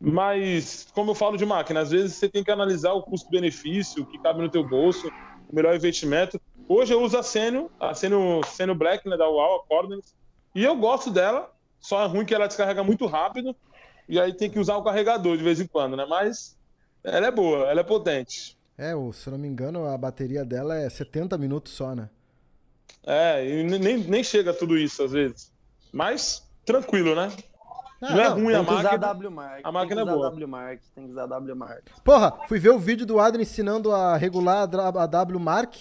Mas, 0.00 0.86
como 0.92 1.10
eu 1.10 1.14
falo 1.14 1.36
de 1.36 1.44
máquina, 1.44 1.80
às 1.80 1.90
vezes 1.90 2.14
você 2.14 2.28
tem 2.28 2.44
que 2.44 2.50
analisar 2.52 2.92
o 2.92 3.02
custo-benefício, 3.02 4.02
o 4.02 4.06
que 4.06 4.18
cabe 4.18 4.40
no 4.40 4.48
teu 4.48 4.62
bolso, 4.62 5.08
o 5.48 5.54
melhor 5.54 5.74
investimento. 5.74 6.40
Hoje 6.68 6.94
eu 6.94 7.02
uso 7.02 7.18
a 7.18 7.22
Seno, 7.22 7.68
a 7.80 7.94
Seno, 7.94 8.40
Seno 8.44 8.76
Black, 8.76 9.08
né, 9.08 9.16
da 9.16 9.28
UAU, 9.28 9.56
a 9.56 9.66
Cordens, 9.66 10.14
e 10.54 10.64
eu 10.64 10.76
gosto 10.76 11.10
dela, 11.10 11.50
só 11.80 12.02
é 12.04 12.06
ruim 12.06 12.24
que 12.24 12.34
ela 12.34 12.46
descarrega 12.46 12.82
muito 12.84 13.06
rápido, 13.06 13.54
e 14.08 14.18
aí 14.20 14.32
tem 14.32 14.50
que 14.50 14.58
usar 14.58 14.76
o 14.76 14.82
carregador 14.82 15.36
de 15.36 15.42
vez 15.44 15.60
em 15.60 15.66
quando, 15.66 15.96
né? 15.96 16.06
Mas 16.08 16.56
ela 17.04 17.26
é 17.26 17.30
boa, 17.30 17.66
ela 17.68 17.80
é 17.80 17.84
potente. 17.84 18.56
É, 18.76 18.92
se 19.12 19.26
eu 19.28 19.32
não 19.32 19.38
me 19.38 19.48
engano, 19.48 19.86
a 19.86 19.98
bateria 19.98 20.44
dela 20.44 20.76
é 20.76 20.88
70 20.88 21.36
minutos 21.36 21.72
só, 21.72 21.94
né? 21.94 22.08
É, 23.04 23.44
e 23.46 23.62
nem, 23.64 23.98
nem 23.98 24.22
chega 24.24 24.50
a 24.50 24.54
tudo 24.54 24.76
isso 24.76 25.02
às 25.02 25.12
vezes. 25.12 25.52
Mas 25.92 26.46
tranquilo, 26.64 27.14
né? 27.14 27.32
Ah, 28.00 28.12
não 28.14 28.20
é 28.20 28.28
não. 28.28 28.34
ruim 28.36 28.54
a 28.54 28.58
Tem 28.58 28.66
que 28.66 28.72
usar 28.72 28.82
máquina. 28.82 28.94
a 29.06 29.12
W-Mark. 29.12 29.60
a 29.64 29.72
máquina 29.72 29.96
tem 29.96 29.96
que 29.96 30.00
é 30.00 30.02
usar 30.04 30.14
boa. 30.14 30.26
a 30.26 30.30
W-Mark, 30.30 30.80
tem 30.94 31.04
que 31.04 31.10
usar 31.10 31.22
a 31.24 31.26
W-Mark. 31.26 31.82
Porra, 32.04 32.38
fui 32.46 32.58
ver 32.60 32.70
o 32.70 32.78
vídeo 32.78 33.04
do 33.04 33.18
Adri 33.18 33.42
ensinando 33.42 33.92
a 33.92 34.16
regular 34.16 34.62
a 34.62 34.66
dra- 34.66 34.88
a 34.88 35.06
W 35.06 35.40
Mark. 35.40 35.74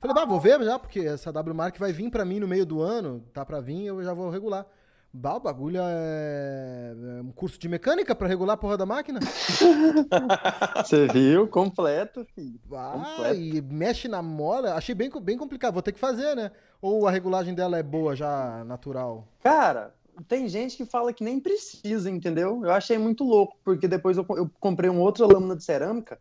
Falei, 0.00 0.14
bah, 0.14 0.24
vou 0.24 0.40
ver 0.40 0.62
já, 0.64 0.78
porque 0.78 1.00
essa 1.00 1.30
W 1.30 1.54
Mark 1.54 1.78
vai 1.78 1.92
vir 1.92 2.10
pra 2.10 2.24
mim 2.24 2.40
no 2.40 2.48
meio 2.48 2.64
do 2.64 2.80
ano, 2.80 3.22
tá 3.34 3.44
pra 3.44 3.60
vir, 3.60 3.84
eu 3.84 4.02
já 4.02 4.14
vou 4.14 4.30
regular. 4.30 4.66
Bah, 5.12 5.34
o 5.36 5.40
bagulho 5.40 5.78
é 5.82 6.94
é 7.18 7.22
um 7.22 7.32
curso 7.32 7.58
de 7.58 7.68
mecânica 7.68 8.14
pra 8.14 8.28
regular 8.28 8.54
a 8.54 8.56
porra 8.56 8.78
da 8.78 8.86
máquina. 8.86 9.20
Você 10.82 11.06
viu? 11.08 11.48
Completo, 11.48 12.24
filho. 12.34 12.60
Ah, 12.72 12.92
Completo. 13.16 13.40
e 13.40 13.60
mexe 13.60 14.08
na 14.08 14.22
mola. 14.22 14.74
Achei 14.74 14.94
bem, 14.94 15.10
bem 15.20 15.36
complicado. 15.36 15.74
Vou 15.74 15.82
ter 15.82 15.92
que 15.92 15.98
fazer, 16.00 16.34
né? 16.34 16.50
Ou 16.80 17.06
a 17.06 17.10
regulagem 17.10 17.54
dela 17.54 17.76
é 17.76 17.82
boa 17.82 18.14
já, 18.16 18.64
natural? 18.64 19.26
Cara, 19.42 19.92
tem 20.28 20.48
gente 20.48 20.76
que 20.76 20.86
fala 20.86 21.12
que 21.12 21.24
nem 21.24 21.40
precisa, 21.40 22.08
entendeu? 22.08 22.60
Eu 22.64 22.70
achei 22.70 22.96
muito 22.96 23.24
louco, 23.24 23.58
porque 23.64 23.86
depois 23.88 24.16
eu, 24.16 24.24
eu 24.30 24.50
comprei 24.60 24.88
uma 24.88 25.02
outra 25.02 25.26
lâmina 25.26 25.56
de 25.56 25.64
cerâmica 25.64 26.18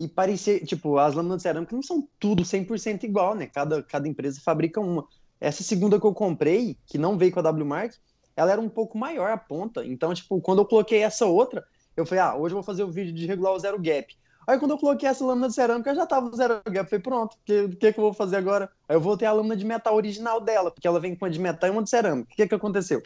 e 0.00 0.06
parecia, 0.06 0.60
tipo, 0.64 0.98
as 0.98 1.14
lâminas 1.14 1.38
de 1.38 1.42
cerâmica 1.42 1.74
não 1.74 1.82
são 1.82 2.08
tudo 2.18 2.44
100% 2.44 3.02
igual, 3.04 3.34
né? 3.34 3.46
Cada, 3.46 3.82
cada 3.82 4.06
empresa 4.06 4.40
fabrica 4.40 4.80
uma. 4.80 5.06
Essa 5.40 5.62
segunda 5.62 5.98
que 5.98 6.06
eu 6.06 6.14
comprei, 6.14 6.76
que 6.86 6.98
não 6.98 7.18
veio 7.18 7.32
com 7.32 7.40
a 7.40 7.42
W-Mark, 7.42 7.94
ela 8.36 8.52
era 8.52 8.60
um 8.60 8.68
pouco 8.68 8.96
maior 8.96 9.30
a 9.30 9.36
ponta. 9.36 9.84
Então, 9.84 10.14
tipo, 10.14 10.40
quando 10.40 10.60
eu 10.60 10.64
coloquei 10.64 11.02
essa 11.02 11.26
outra, 11.26 11.64
eu 11.96 12.06
falei, 12.06 12.22
ah, 12.22 12.36
hoje 12.36 12.52
eu 12.54 12.56
vou 12.56 12.62
fazer 12.62 12.84
o 12.84 12.90
vídeo 12.90 13.12
de 13.12 13.26
regular 13.26 13.52
o 13.52 13.58
zero 13.58 13.80
gap. 13.80 14.16
Aí 14.46 14.58
quando 14.58 14.70
eu 14.70 14.78
coloquei 14.78 15.08
essa 15.08 15.24
lâmina 15.24 15.48
de 15.48 15.54
cerâmica, 15.54 15.94
já 15.94 16.06
tava 16.06 16.34
zero 16.34 16.62
gap. 16.64 16.78
Eu 16.78 16.84
falei, 16.84 17.02
pronto, 17.02 17.34
o 17.34 17.38
que, 17.44 17.68
que, 17.76 17.92
que 17.92 17.98
eu 17.98 18.04
vou 18.04 18.14
fazer 18.14 18.36
agora? 18.36 18.70
Aí 18.88 18.96
eu 18.96 19.00
voltei 19.00 19.26
a 19.26 19.32
lâmina 19.32 19.56
de 19.56 19.64
metal 19.64 19.94
original 19.94 20.40
dela, 20.40 20.70
porque 20.70 20.86
ela 20.86 21.00
vem 21.00 21.14
com 21.14 21.24
uma 21.24 21.30
de 21.30 21.38
metal 21.38 21.68
e 21.68 21.72
uma 21.72 21.82
de 21.82 21.90
cerâmica. 21.90 22.32
O 22.32 22.36
que, 22.36 22.46
que 22.46 22.54
aconteceu? 22.54 23.02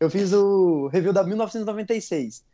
Eu 0.00 0.08
fiz 0.08 0.32
o 0.32 0.86
review 0.86 1.12
da 1.12 1.24
1996. 1.24 2.44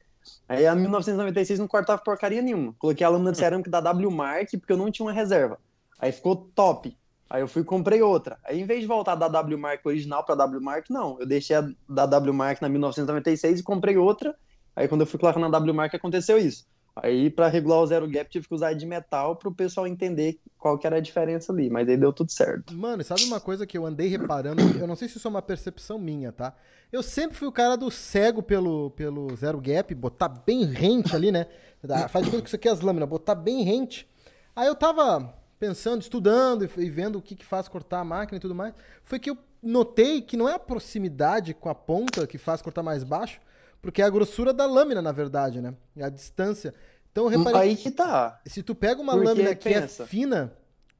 Aí 0.48 0.66
a 0.66 0.74
1996 0.74 1.58
não 1.58 1.66
cortava 1.66 2.00
porcaria 2.02 2.42
nenhuma. 2.42 2.74
Coloquei 2.78 3.06
a 3.06 3.08
lâmina 3.08 3.32
de 3.32 3.38
cerâmica 3.38 3.70
da 3.70 3.80
W 3.80 4.10
Mark, 4.10 4.50
porque 4.52 4.72
eu 4.72 4.76
não 4.76 4.90
tinha 4.90 5.06
uma 5.06 5.12
reserva. 5.12 5.58
Aí 5.98 6.12
ficou 6.12 6.36
top. 6.54 6.96
Aí 7.28 7.42
eu 7.42 7.48
fui 7.48 7.62
e 7.62 7.64
comprei 7.64 8.02
outra. 8.02 8.38
Aí 8.44 8.60
em 8.60 8.66
vez 8.66 8.80
de 8.80 8.86
voltar 8.86 9.14
da 9.14 9.26
W 9.28 9.58
Mark 9.58 9.84
original 9.84 10.22
para 10.24 10.34
W 10.34 10.60
Mark, 10.60 10.90
não. 10.90 11.18
Eu 11.18 11.26
deixei 11.26 11.56
a 11.56 11.68
da 11.88 12.06
W 12.06 12.32
Mark 12.32 12.60
na 12.60 12.68
1996 12.68 13.60
e 13.60 13.62
comprei 13.62 13.96
outra. 13.96 14.36
Aí 14.76 14.86
quando 14.86 15.00
eu 15.02 15.06
fui 15.06 15.18
colocar 15.18 15.40
na 15.40 15.48
W 15.48 15.74
Mark 15.74 15.94
aconteceu 15.94 16.38
isso. 16.38 16.66
Aí 16.96 17.28
para 17.28 17.48
regular 17.48 17.80
o 17.80 17.86
zero 17.86 18.08
gap 18.08 18.30
tive 18.30 18.46
que 18.46 18.54
usar 18.54 18.72
de 18.72 18.86
metal 18.86 19.34
para 19.34 19.48
o 19.48 19.54
pessoal 19.54 19.86
entender 19.86 20.38
qual 20.56 20.78
que 20.78 20.86
era 20.86 20.96
a 20.96 21.00
diferença 21.00 21.52
ali, 21.52 21.68
mas 21.68 21.88
aí 21.88 21.96
deu 21.96 22.12
tudo 22.12 22.30
certo. 22.30 22.72
Mano, 22.72 23.02
sabe 23.02 23.24
uma 23.24 23.40
coisa 23.40 23.66
que 23.66 23.76
eu 23.76 23.84
andei 23.84 24.06
reparando? 24.06 24.62
Eu 24.78 24.86
não 24.86 24.94
sei 24.94 25.08
se 25.08 25.18
isso 25.18 25.26
é 25.26 25.30
uma 25.30 25.42
percepção 25.42 25.98
minha, 25.98 26.30
tá? 26.30 26.54
Eu 26.92 27.02
sempre 27.02 27.36
fui 27.36 27.48
o 27.48 27.52
cara 27.52 27.76
do 27.76 27.90
cego 27.90 28.42
pelo, 28.42 28.90
pelo 28.90 29.34
zero 29.34 29.60
gap, 29.60 29.92
botar 29.94 30.28
bem 30.28 30.64
rente 30.64 31.14
ali, 31.16 31.32
né? 31.32 31.46
Faz 32.08 32.24
de 32.24 32.30
conta 32.30 32.42
que 32.42 32.48
isso 32.48 32.56
aqui 32.56 32.68
é 32.68 32.70
as 32.70 32.80
lâminas, 32.80 33.08
botar 33.08 33.34
bem 33.34 33.64
rente. 33.64 34.08
Aí 34.54 34.68
eu 34.68 34.74
tava 34.76 35.34
pensando, 35.58 36.02
estudando 36.02 36.64
e 36.64 36.84
e 36.84 36.90
vendo 36.90 37.18
o 37.18 37.22
que, 37.22 37.34
que 37.34 37.44
faz 37.44 37.68
cortar 37.68 38.00
a 38.00 38.04
máquina 38.04 38.36
e 38.36 38.40
tudo 38.40 38.54
mais. 38.54 38.74
Foi 39.02 39.18
que 39.18 39.30
eu 39.30 39.38
notei 39.62 40.20
que 40.20 40.36
não 40.36 40.48
é 40.48 40.54
a 40.54 40.58
proximidade 40.58 41.54
com 41.54 41.68
a 41.68 41.74
ponta 41.74 42.26
que 42.26 42.38
faz 42.38 42.62
cortar 42.62 42.82
mais 42.82 43.02
baixo, 43.02 43.40
porque 43.84 44.00
é 44.00 44.04
a 44.06 44.10
grossura 44.10 44.52
da 44.52 44.64
lâmina, 44.64 45.02
na 45.02 45.12
verdade, 45.12 45.60
né? 45.60 45.74
É 45.94 46.04
a 46.04 46.08
distância. 46.08 46.74
Então 47.12 47.24
eu 47.24 47.28
reparei 47.28 47.60
Aí 47.60 47.76
que 47.76 47.90
tá. 47.90 48.40
se 48.46 48.62
tu 48.62 48.74
pega 48.74 49.00
uma 49.00 49.12
Porque, 49.12 49.28
lâmina 49.28 49.54
que 49.54 49.68
pensa. 49.68 50.02
é 50.04 50.06
fina, 50.06 50.52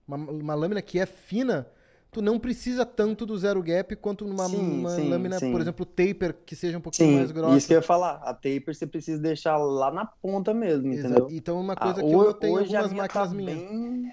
uma, 0.06 0.16
uma 0.18 0.54
lâmina 0.54 0.82
que 0.82 1.00
é 1.00 1.06
fina, 1.06 1.66
tu 2.12 2.20
não 2.20 2.38
precisa 2.38 2.84
tanto 2.84 3.24
do 3.24 3.36
zero 3.38 3.62
gap 3.62 3.96
quanto 3.96 4.26
numa 4.26 4.46
Sim, 4.46 4.80
uma 4.82 4.90
sim, 4.90 5.08
lâmina, 5.08 5.40
sim. 5.40 5.50
por 5.50 5.60
exemplo, 5.62 5.86
taper, 5.86 6.34
que 6.44 6.54
seja 6.54 6.76
um 6.76 6.80
pouquinho 6.80 7.08
Sim, 7.08 7.16
mais 7.16 7.30
grossa. 7.32 7.56
isso 7.56 7.66
que 7.66 7.72
eu 7.72 7.78
ia 7.78 7.82
falar. 7.82 8.16
A 8.22 8.34
taper 8.34 8.74
você 8.74 8.86
precisa 8.86 9.20
deixar 9.20 9.56
lá 9.56 9.90
na 9.90 10.04
ponta 10.04 10.52
mesmo, 10.52 10.86
Exato. 10.92 11.08
entendeu? 11.08 11.28
Então 11.32 11.58
uma 11.58 11.74
coisa 11.74 12.00
Ah, 12.00 12.04
que 12.04 12.14
eu 12.14 12.18
ho- 12.18 12.24
notei 12.24 12.50
em 12.50 12.52
hoje 12.52 12.76
a 12.76 12.80
algumas 12.80 12.92
minha 12.92 13.02
máquinas 13.02 13.28
tá 13.30 13.34
minhas. 13.34 13.56
bem- 13.60 14.12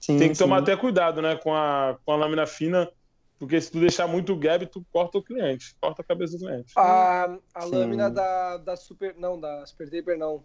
Sim, 0.00 0.18
Tem 0.18 0.28
que 0.28 0.36
sim. 0.36 0.44
tomar 0.44 0.58
até 0.58 0.76
cuidado, 0.76 1.20
né, 1.20 1.34
com 1.36 1.52
a, 1.52 1.98
com 2.06 2.12
a 2.12 2.16
lâmina 2.16 2.46
fina, 2.46 2.88
porque 3.38 3.60
se 3.60 3.70
tu 3.70 3.78
deixar 3.80 4.06
muito 4.06 4.36
gap, 4.36 4.66
tu 4.66 4.84
corta 4.92 5.18
o 5.18 5.22
cliente, 5.22 5.74
corta 5.80 6.02
a 6.02 6.04
cabeça 6.04 6.36
do 6.36 6.44
cliente. 6.44 6.72
A, 6.76 7.36
a 7.54 7.60
Sim. 7.62 7.70
lâmina 7.70 8.10
da, 8.10 8.56
da 8.58 8.76
Super. 8.76 9.14
Não, 9.16 9.38
da 9.38 9.64
Super 9.66 9.88
Taper 9.90 10.18
não. 10.18 10.42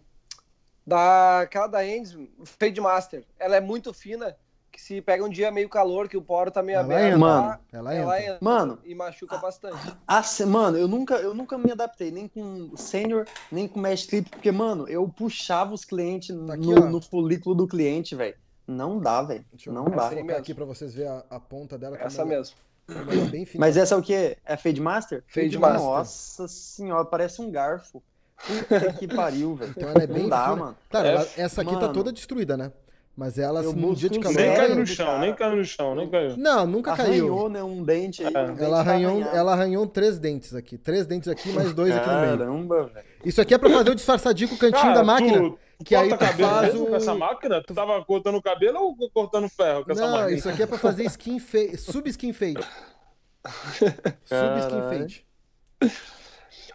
Da, 0.86 1.40
aquela 1.40 1.66
da 1.66 1.86
Endes, 1.86 2.16
Fade 2.44 2.80
Master. 2.80 3.24
Ela 3.38 3.56
é 3.56 3.60
muito 3.60 3.92
fina, 3.94 4.36
que 4.70 4.80
se 4.80 5.00
pega 5.00 5.24
um 5.24 5.28
dia 5.30 5.50
meio 5.50 5.68
calor, 5.68 6.08
que 6.08 6.16
o 6.16 6.20
poro 6.22 6.50
tá 6.50 6.62
meio 6.62 6.76
Ela 6.76 6.84
aberto. 6.84 7.04
entra. 7.06 7.18
Mano, 7.18 7.46
lá, 7.48 7.60
Ela 7.72 7.94
ela 7.94 8.16
entra. 8.18 8.34
entra. 8.34 8.38
Mano. 8.42 8.78
E 8.84 8.94
machuca 8.94 9.38
bastante. 9.38 9.96
Ah, 10.06 10.22
se- 10.22 10.44
mano, 10.44 10.76
eu 10.76 10.86
nunca, 10.86 11.14
eu 11.16 11.32
nunca 11.32 11.56
me 11.56 11.72
adaptei, 11.72 12.10
nem 12.10 12.28
com 12.28 12.76
sênior, 12.76 13.26
nem 13.50 13.66
com 13.66 13.80
mesh 13.80 14.06
clip, 14.06 14.28
porque, 14.28 14.52
mano, 14.52 14.86
eu 14.86 15.08
puxava 15.08 15.72
os 15.72 15.84
clientes 15.86 16.36
Tá 16.46 16.54
aqui, 16.54 16.66
no, 16.66 16.90
no 16.90 17.00
folículo 17.00 17.54
do 17.54 17.66
cliente, 17.66 18.14
velho. 18.14 18.36
Não 18.66 18.98
dá, 18.98 19.22
velho. 19.22 19.44
Eu 19.64 19.72
Não 19.72 19.84
vou 19.84 19.90
dá. 19.92 20.02
Colocar 20.08 20.22
mesmo. 20.22 20.38
aqui 20.40 20.54
pra 20.54 20.64
vocês 20.66 20.94
verem 20.94 21.10
a, 21.12 21.24
a 21.30 21.40
ponta 21.40 21.78
dela. 21.78 21.96
como 21.96 22.06
Essa 22.06 22.24
mesmo. 22.26 22.56
Ela 22.88 23.12
é 23.12 23.16
bem 23.30 23.44
fina. 23.44 23.64
Mas 23.64 23.76
essa 23.76 23.94
é 23.94 23.98
o 23.98 24.02
quê? 24.02 24.36
É 24.44 24.56
Fade 24.56 24.80
Master? 24.80 25.22
Fade 25.26 25.58
Master. 25.58 25.80
Nossa 25.80 26.48
senhora, 26.48 27.04
parece 27.04 27.40
um 27.40 27.50
garfo. 27.50 28.02
Puta 28.46 28.92
que 28.98 29.06
pariu, 29.08 29.54
velho. 29.54 29.72
Então 29.76 29.88
ela 29.88 30.02
é 30.02 30.06
bem 30.06 30.22
Não 30.24 30.28
dá, 30.28 30.44
fina. 30.44 30.56
mano. 30.56 30.76
Claro, 30.90 31.06
É, 31.06 31.14
ela- 31.14 31.28
essa 31.36 31.62
aqui 31.62 31.72
tá 31.74 31.80
mano. 31.80 31.92
toda 31.92 32.12
destruída, 32.12 32.56
né? 32.56 32.72
Mas 33.16 33.38
ela, 33.38 33.60
assim, 33.60 33.74
num 33.74 33.94
dia 33.94 34.10
de 34.10 34.18
calor... 34.18 34.36
Nem 34.36 34.54
caiu 34.56 34.64
ela- 34.64 34.74
no 34.74 34.86
chão, 34.88 35.18
nem 35.20 35.34
caiu 35.34 35.56
no 35.56 35.64
chão, 35.64 35.94
nem 35.94 36.10
caiu. 36.10 36.36
Não, 36.36 36.66
nunca 36.66 36.96
caiu. 36.96 37.26
Arranhou, 37.28 37.48
né? 37.48 37.62
Um 37.62 37.84
dente 37.84 38.24
aí. 38.26 38.34
É. 38.34 38.40
um 38.42 38.46
dente 38.48 38.62
Ela 38.64 38.82
tá 38.84 38.90
arranhou, 38.90 39.22
ela 39.22 39.52
arranhou 39.52 39.86
três 39.86 40.18
dentes 40.18 40.52
aqui. 40.52 40.76
Três 40.76 41.06
dentes 41.06 41.28
aqui, 41.28 41.50
mais 41.52 41.72
dois 41.72 41.94
aqui 41.94 42.08
no 42.08 42.20
meio. 42.20 42.38
Caramba, 42.38 42.84
velho. 42.92 43.06
Isso 43.24 43.40
aqui 43.40 43.54
é 43.54 43.58
pra 43.58 43.70
fazer 43.70 43.90
o 43.90 43.94
disfarçadinho 43.94 44.48
com 44.48 44.56
o 44.56 44.58
cantinho 44.58 44.82
Cara, 44.82 44.94
da 44.94 45.04
máquina. 45.04 45.38
Tu, 45.38 45.58
tu 45.78 45.84
que 45.84 45.94
aí 45.96 46.08
corta 46.08 46.26
tu 46.26 46.30
cabelo 46.30 46.50
faz 46.50 46.62
mesmo 46.72 46.84
o- 46.84 46.88
com 46.88 46.96
essa 46.96 47.14
máquina? 47.14 47.62
Tu 47.66 47.74
tava 47.74 48.04
cortando 48.04 48.36
o 48.36 48.42
cabelo 48.42 48.78
ou 48.80 49.10
cortando 49.10 49.48
ferro 49.48 49.84
com 49.84 49.92
essa 49.92 50.00
Não, 50.06 50.12
máquina? 50.12 50.36
isso 50.36 50.48
aqui 50.48 50.62
é 50.62 50.66
pra 50.66 50.78
fazer 50.78 51.04
skin 51.04 51.38
fade, 51.38 51.76
sub-skin 51.78 52.32
fade. 52.32 52.66
Sub-skin 54.24 54.82
fade. 54.90 55.26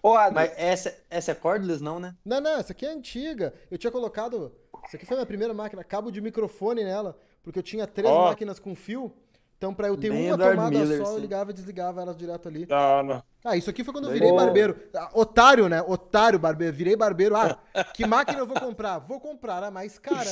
Ô, 0.01 0.13
Adri, 0.15 0.35
Mas 0.35 0.53
essa, 0.57 0.97
essa 1.09 1.31
é 1.31 1.35
cordless, 1.35 1.83
não, 1.83 1.99
né? 1.99 2.15
Não, 2.23 2.39
não, 2.39 2.57
essa 2.57 2.71
aqui 2.71 2.85
é 2.85 2.89
antiga. 2.91 3.53
Eu 3.69 3.77
tinha 3.77 3.91
colocado. 3.91 4.53
Isso 4.87 4.95
aqui 4.95 5.05
foi 5.05 5.15
a 5.15 5.19
minha 5.19 5.25
primeira 5.25 5.53
máquina, 5.53 5.83
cabo 5.83 6.09
de 6.11 6.21
microfone 6.21 6.83
nela, 6.83 7.19
porque 7.43 7.59
eu 7.59 7.63
tinha 7.63 7.85
três 7.85 8.09
Ó. 8.09 8.25
máquinas 8.29 8.59
com 8.59 8.73
fio. 8.75 9.13
Então, 9.59 9.73
pra 9.73 9.89
eu 9.89 9.97
ter 9.97 10.09
Bem 10.09 10.27
uma 10.27 10.35
Eduardo 10.35 10.55
tomada 10.55 10.79
Miller, 10.79 11.05
só, 11.05 11.11
eu 11.11 11.19
ligava 11.19 11.51
e 11.51 11.53
desligava 11.53 12.01
elas 12.01 12.15
direto 12.15 12.47
ali. 12.47 12.65
Ah, 12.71 13.03
não. 13.03 13.21
Ah, 13.43 13.57
isso 13.57 13.69
aqui 13.69 13.83
foi 13.83 13.93
quando 13.93 14.07
eu 14.07 14.13
virei 14.13 14.31
barbeiro. 14.31 14.79
Ah, 14.95 15.09
Otário, 15.13 15.67
né? 15.67 15.81
Otário, 15.81 16.39
barbeiro. 16.39 16.73
Virei 16.73 16.95
barbeiro. 16.95 17.35
Ah, 17.35 17.59
que 17.93 18.07
máquina 18.07 18.39
eu 18.39 18.47
vou 18.47 18.57
comprar? 18.57 18.99
Vou 18.99 19.19
comprar 19.19 19.61
a 19.61 19.69
mais 19.69 19.99
cara. 19.99 20.29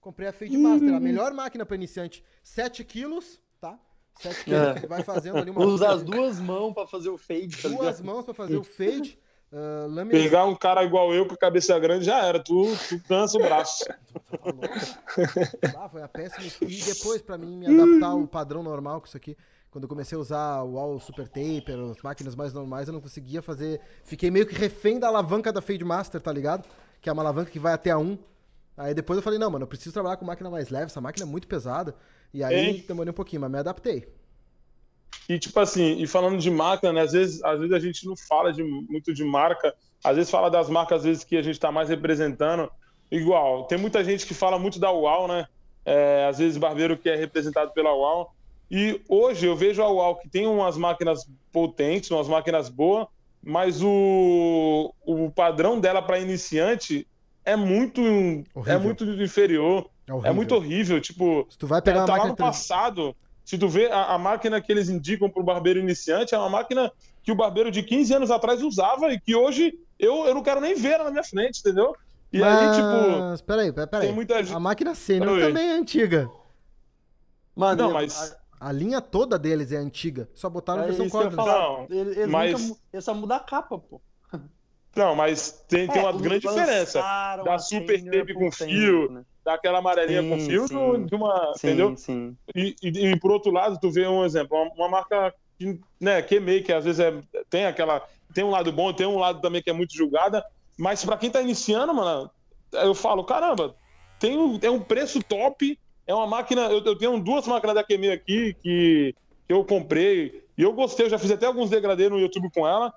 Comprei 0.00 0.28
a 0.28 0.32
Fade 0.32 0.56
Master, 0.56 0.94
a 0.94 0.98
melhor 1.00 1.30
máquina 1.34 1.66
para 1.66 1.76
iniciante. 1.76 2.24
7 2.42 2.82
quilos, 2.82 3.38
tá? 3.60 3.78
7 4.18 4.44
quilos, 4.44 4.60
É. 4.82 4.86
vai 4.86 5.02
fazendo 5.02 5.36
ali 5.36 5.50
uma... 5.50 5.62
Usa 5.62 5.90
as 5.90 6.02
duas 6.02 6.40
mãos 6.40 6.72
pra 6.72 6.86
fazer 6.86 7.10
o 7.10 7.18
fade, 7.18 7.60
tá 7.60 7.68
duas 7.68 8.00
mãos 8.00 8.24
para 8.24 8.32
fazer 8.32 8.56
o 8.56 8.64
fade. 8.64 9.18
Uh, 9.52 9.88
lâminas- 9.88 10.22
Pegar 10.22 10.44
um 10.46 10.54
cara 10.54 10.84
igual 10.84 11.12
eu 11.12 11.26
com 11.26 11.34
a 11.34 11.36
cabeça 11.36 11.76
grande 11.78 12.04
já 12.04 12.24
era. 12.24 12.38
Tu, 12.38 12.64
tu 12.88 13.00
cansa 13.08 13.36
o 13.36 13.42
braço. 13.42 13.84
Ah, 15.76 15.88
foi 15.88 16.02
a 16.02 16.08
péssima. 16.08 16.46
E 16.68 16.80
depois, 16.82 17.20
pra 17.22 17.36
mim, 17.36 17.56
me 17.56 17.66
adaptar 17.66 18.08
ao 18.08 18.26
padrão 18.26 18.62
normal 18.62 19.00
com 19.00 19.06
isso 19.06 19.16
aqui, 19.16 19.36
quando 19.70 19.84
eu 19.84 19.88
comecei 19.88 20.16
a 20.16 20.20
usar 20.20 20.62
o 20.62 20.72
Wall 20.74 20.98
Super 21.00 21.28
Taper, 21.28 21.78
as 21.90 22.02
máquinas 22.02 22.34
mais 22.34 22.52
normais, 22.52 22.88
eu 22.88 22.94
não 22.94 23.00
conseguia 23.00 23.42
fazer. 23.42 23.80
Fiquei 24.04 24.30
meio 24.30 24.46
que 24.46 24.54
refém 24.54 24.98
da 24.98 25.08
alavanca 25.08 25.52
da 25.52 25.60
Fade 25.60 25.84
Master, 25.84 26.20
tá 26.20 26.32
ligado? 26.32 26.68
Que 27.00 27.08
é 27.08 27.12
uma 27.12 27.22
alavanca 27.22 27.50
que 27.50 27.58
vai 27.58 27.72
até 27.72 27.90
a 27.90 27.98
1. 27.98 28.18
Aí 28.76 28.94
depois 28.94 29.16
eu 29.16 29.22
falei, 29.22 29.38
não, 29.38 29.50
mano, 29.50 29.64
eu 29.64 29.68
preciso 29.68 29.92
trabalhar 29.92 30.16
com 30.16 30.24
máquina 30.24 30.48
mais 30.48 30.70
leve, 30.70 30.86
essa 30.86 31.00
máquina 31.00 31.26
é 31.26 31.28
muito 31.28 31.46
pesada. 31.48 31.94
E 32.32 32.42
aí 32.44 32.54
Hein? 32.54 32.84
demorei 32.86 33.10
um 33.10 33.14
pouquinho, 33.14 33.42
mas 33.42 33.50
me 33.50 33.58
adaptei. 33.58 34.08
E 35.28 35.38
tipo 35.38 35.58
assim, 35.60 36.00
e 36.00 36.06
falando 36.06 36.38
de 36.38 36.50
marca, 36.50 36.92
né? 36.92 37.02
Às 37.02 37.12
vezes, 37.12 37.42
às 37.44 37.58
vezes 37.58 37.72
a 37.72 37.78
gente 37.78 38.06
não 38.06 38.16
fala 38.16 38.52
de, 38.52 38.62
muito 38.62 39.14
de 39.14 39.24
marca, 39.24 39.74
às 40.02 40.16
vezes 40.16 40.30
fala 40.30 40.50
das 40.50 40.68
marcas, 40.68 40.98
às 40.98 41.04
vezes 41.04 41.24
que 41.24 41.36
a 41.36 41.42
gente 41.42 41.54
está 41.54 41.70
mais 41.70 41.88
representando. 41.88 42.70
Igual, 43.10 43.64
tem 43.64 43.78
muita 43.78 44.02
gente 44.04 44.26
que 44.26 44.34
fala 44.34 44.58
muito 44.58 44.78
da 44.78 44.92
UAU, 44.92 45.28
né? 45.28 45.46
É, 45.84 46.26
às 46.28 46.38
vezes 46.38 46.58
barbeiro 46.58 46.96
que 46.96 47.08
é 47.08 47.16
representado 47.16 47.72
pela 47.72 47.94
UAU. 47.94 48.30
E 48.70 49.00
hoje 49.08 49.46
eu 49.46 49.56
vejo 49.56 49.82
a 49.82 49.90
UAU 49.90 50.16
que 50.16 50.28
tem 50.28 50.46
umas 50.46 50.76
máquinas 50.76 51.28
potentes, 51.52 52.10
umas 52.10 52.28
máquinas 52.28 52.68
boas, 52.68 53.06
mas 53.42 53.82
o, 53.82 54.94
o 55.04 55.30
padrão 55.30 55.80
dela 55.80 56.00
para 56.02 56.20
iniciante 56.20 57.06
é 57.44 57.56
muito, 57.56 58.00
é 58.66 58.78
muito 58.78 59.04
inferior. 59.04 59.88
É. 60.24 60.28
É 60.28 60.32
muito 60.32 60.54
horrível. 60.54 61.00
Tipo, 61.00 61.46
Se 61.48 61.58
tu 61.58 61.66
vai 61.66 61.80
pegar 61.80 62.04
tá 62.04 62.14
uma 62.14 62.22
lá 62.22 62.28
no 62.28 62.36
passado. 62.36 63.14
Se 63.50 63.58
tu 63.58 63.68
vê 63.68 63.90
a, 63.90 64.14
a 64.14 64.16
máquina 64.16 64.60
que 64.60 64.70
eles 64.70 64.88
indicam 64.88 65.28
pro 65.28 65.42
barbeiro 65.42 65.80
iniciante, 65.80 66.36
é 66.36 66.38
uma 66.38 66.48
máquina 66.48 66.88
que 67.20 67.32
o 67.32 67.34
barbeiro 67.34 67.68
de 67.68 67.82
15 67.82 68.14
anos 68.14 68.30
atrás 68.30 68.62
usava 68.62 69.12
e 69.12 69.18
que 69.18 69.34
hoje 69.34 69.76
eu, 69.98 70.24
eu 70.24 70.32
não 70.32 70.40
quero 70.40 70.60
nem 70.60 70.72
ver 70.76 70.90
ela 70.92 71.04
na 71.06 71.10
minha 71.10 71.24
frente, 71.24 71.58
entendeu? 71.58 71.92
E 72.32 72.40
aí, 72.44 72.70
tipo, 72.76 73.18
Mas, 73.22 73.40
peraí, 73.40 73.72
peraí, 73.72 74.02
tem 74.02 74.12
muita. 74.12 74.38
A 74.38 74.60
máquina 74.60 74.94
sênior 74.94 75.40
também 75.40 75.68
é 75.68 75.72
antiga. 75.72 76.30
Mano, 77.56 77.82
Não, 77.82 77.92
mas- 77.92 78.36
A 78.60 78.70
linha 78.70 79.00
toda 79.00 79.36
deles 79.36 79.72
é 79.72 79.78
antiga. 79.78 80.28
Só 80.32 80.48
botaram 80.48 80.82
a 80.82 80.84
é 80.84 80.86
versão 80.86 81.06
isso 81.06 81.18
que 81.18 81.24
eu 81.24 81.30
ia 81.30 81.36
cordless. 81.36 81.52
falar. 81.58 81.78
Não, 81.78 81.86
Ele- 81.90 82.10
Eles 82.20 82.26
mas- 82.28 82.68
nunca 82.68 82.80
eles 82.92 83.04
só 83.04 83.14
mudam 83.14 83.36
a 83.36 83.40
capa, 83.40 83.78
pô. 83.80 84.00
Não, 84.94 85.16
mas 85.16 85.64
tem, 85.68 85.88
tem 85.88 86.02
uma 86.02 86.10
É, 86.10 86.22
grande 86.22 86.46
diferença. 86.46 87.00
Da 87.00 87.54
a 87.54 87.58
super 87.58 88.00
tape 88.04 88.32
com 88.32 88.48
tempo, 88.50 88.52
fio, 88.52 89.10
né? 89.10 89.24
Daquela 89.50 89.78
amarelinha 89.78 90.22
com 90.22 90.38
Sim, 90.38 90.46
fio 90.48 90.68
do- 90.68 90.96
sim. 90.96 91.06
de 91.06 91.14
uma. 91.14 91.52
Sim, 91.56 91.66
entendeu? 91.68 91.96
sim. 91.96 92.36
E, 92.54 92.74
e, 92.82 93.06
e 93.08 93.18
por 93.18 93.30
outro 93.32 93.50
lado, 93.50 93.78
tu 93.80 93.90
vê 93.90 94.06
um 94.06 94.24
exemplo, 94.24 94.56
uma, 94.56 94.72
uma 94.74 94.88
marca 94.88 95.34
que, 95.58 95.78
né, 96.00 96.22
que 96.22 96.38
meio 96.38 96.62
que 96.62 96.72
às 96.72 96.84
vezes 96.84 97.00
é, 97.00 97.12
tem 97.50 97.64
aquela. 97.66 98.00
Tem 98.32 98.44
um 98.44 98.50
lado 98.50 98.70
bom, 98.70 98.92
tem 98.92 99.06
um 99.06 99.18
lado 99.18 99.40
também 99.40 99.60
que 99.60 99.68
é 99.70 99.72
muito 99.72 99.92
julgada, 99.96 100.44
mas 100.78 101.04
pra 101.04 101.16
quem 101.16 101.30
tá 101.30 101.42
iniciando, 101.42 101.92
mano, 101.92 102.30
eu 102.72 102.94
falo, 102.94 103.24
caramba, 103.24 103.74
tem 104.20 104.38
um, 104.38 104.58
é 104.62 104.70
um 104.70 104.80
preço 104.80 105.20
top, 105.20 105.76
é 106.06 106.14
uma 106.14 106.26
máquina. 106.28 106.62
Eu, 106.70 106.80
eu 106.84 106.96
tenho 106.96 107.18
duas 107.18 107.46
máquinas 107.48 107.74
da 107.74 107.82
Kemi 107.82 108.10
aqui 108.10 108.54
que, 108.62 109.14
que 109.48 109.52
eu 109.52 109.64
comprei 109.64 110.44
e 110.56 110.62
eu 110.62 110.72
gostei, 110.72 111.06
eu 111.06 111.10
já 111.10 111.18
fiz 111.18 111.32
até 111.32 111.46
alguns 111.46 111.70
degradês 111.70 112.08
no 112.08 112.20
YouTube 112.20 112.50
com 112.54 112.68
ela. 112.68 112.94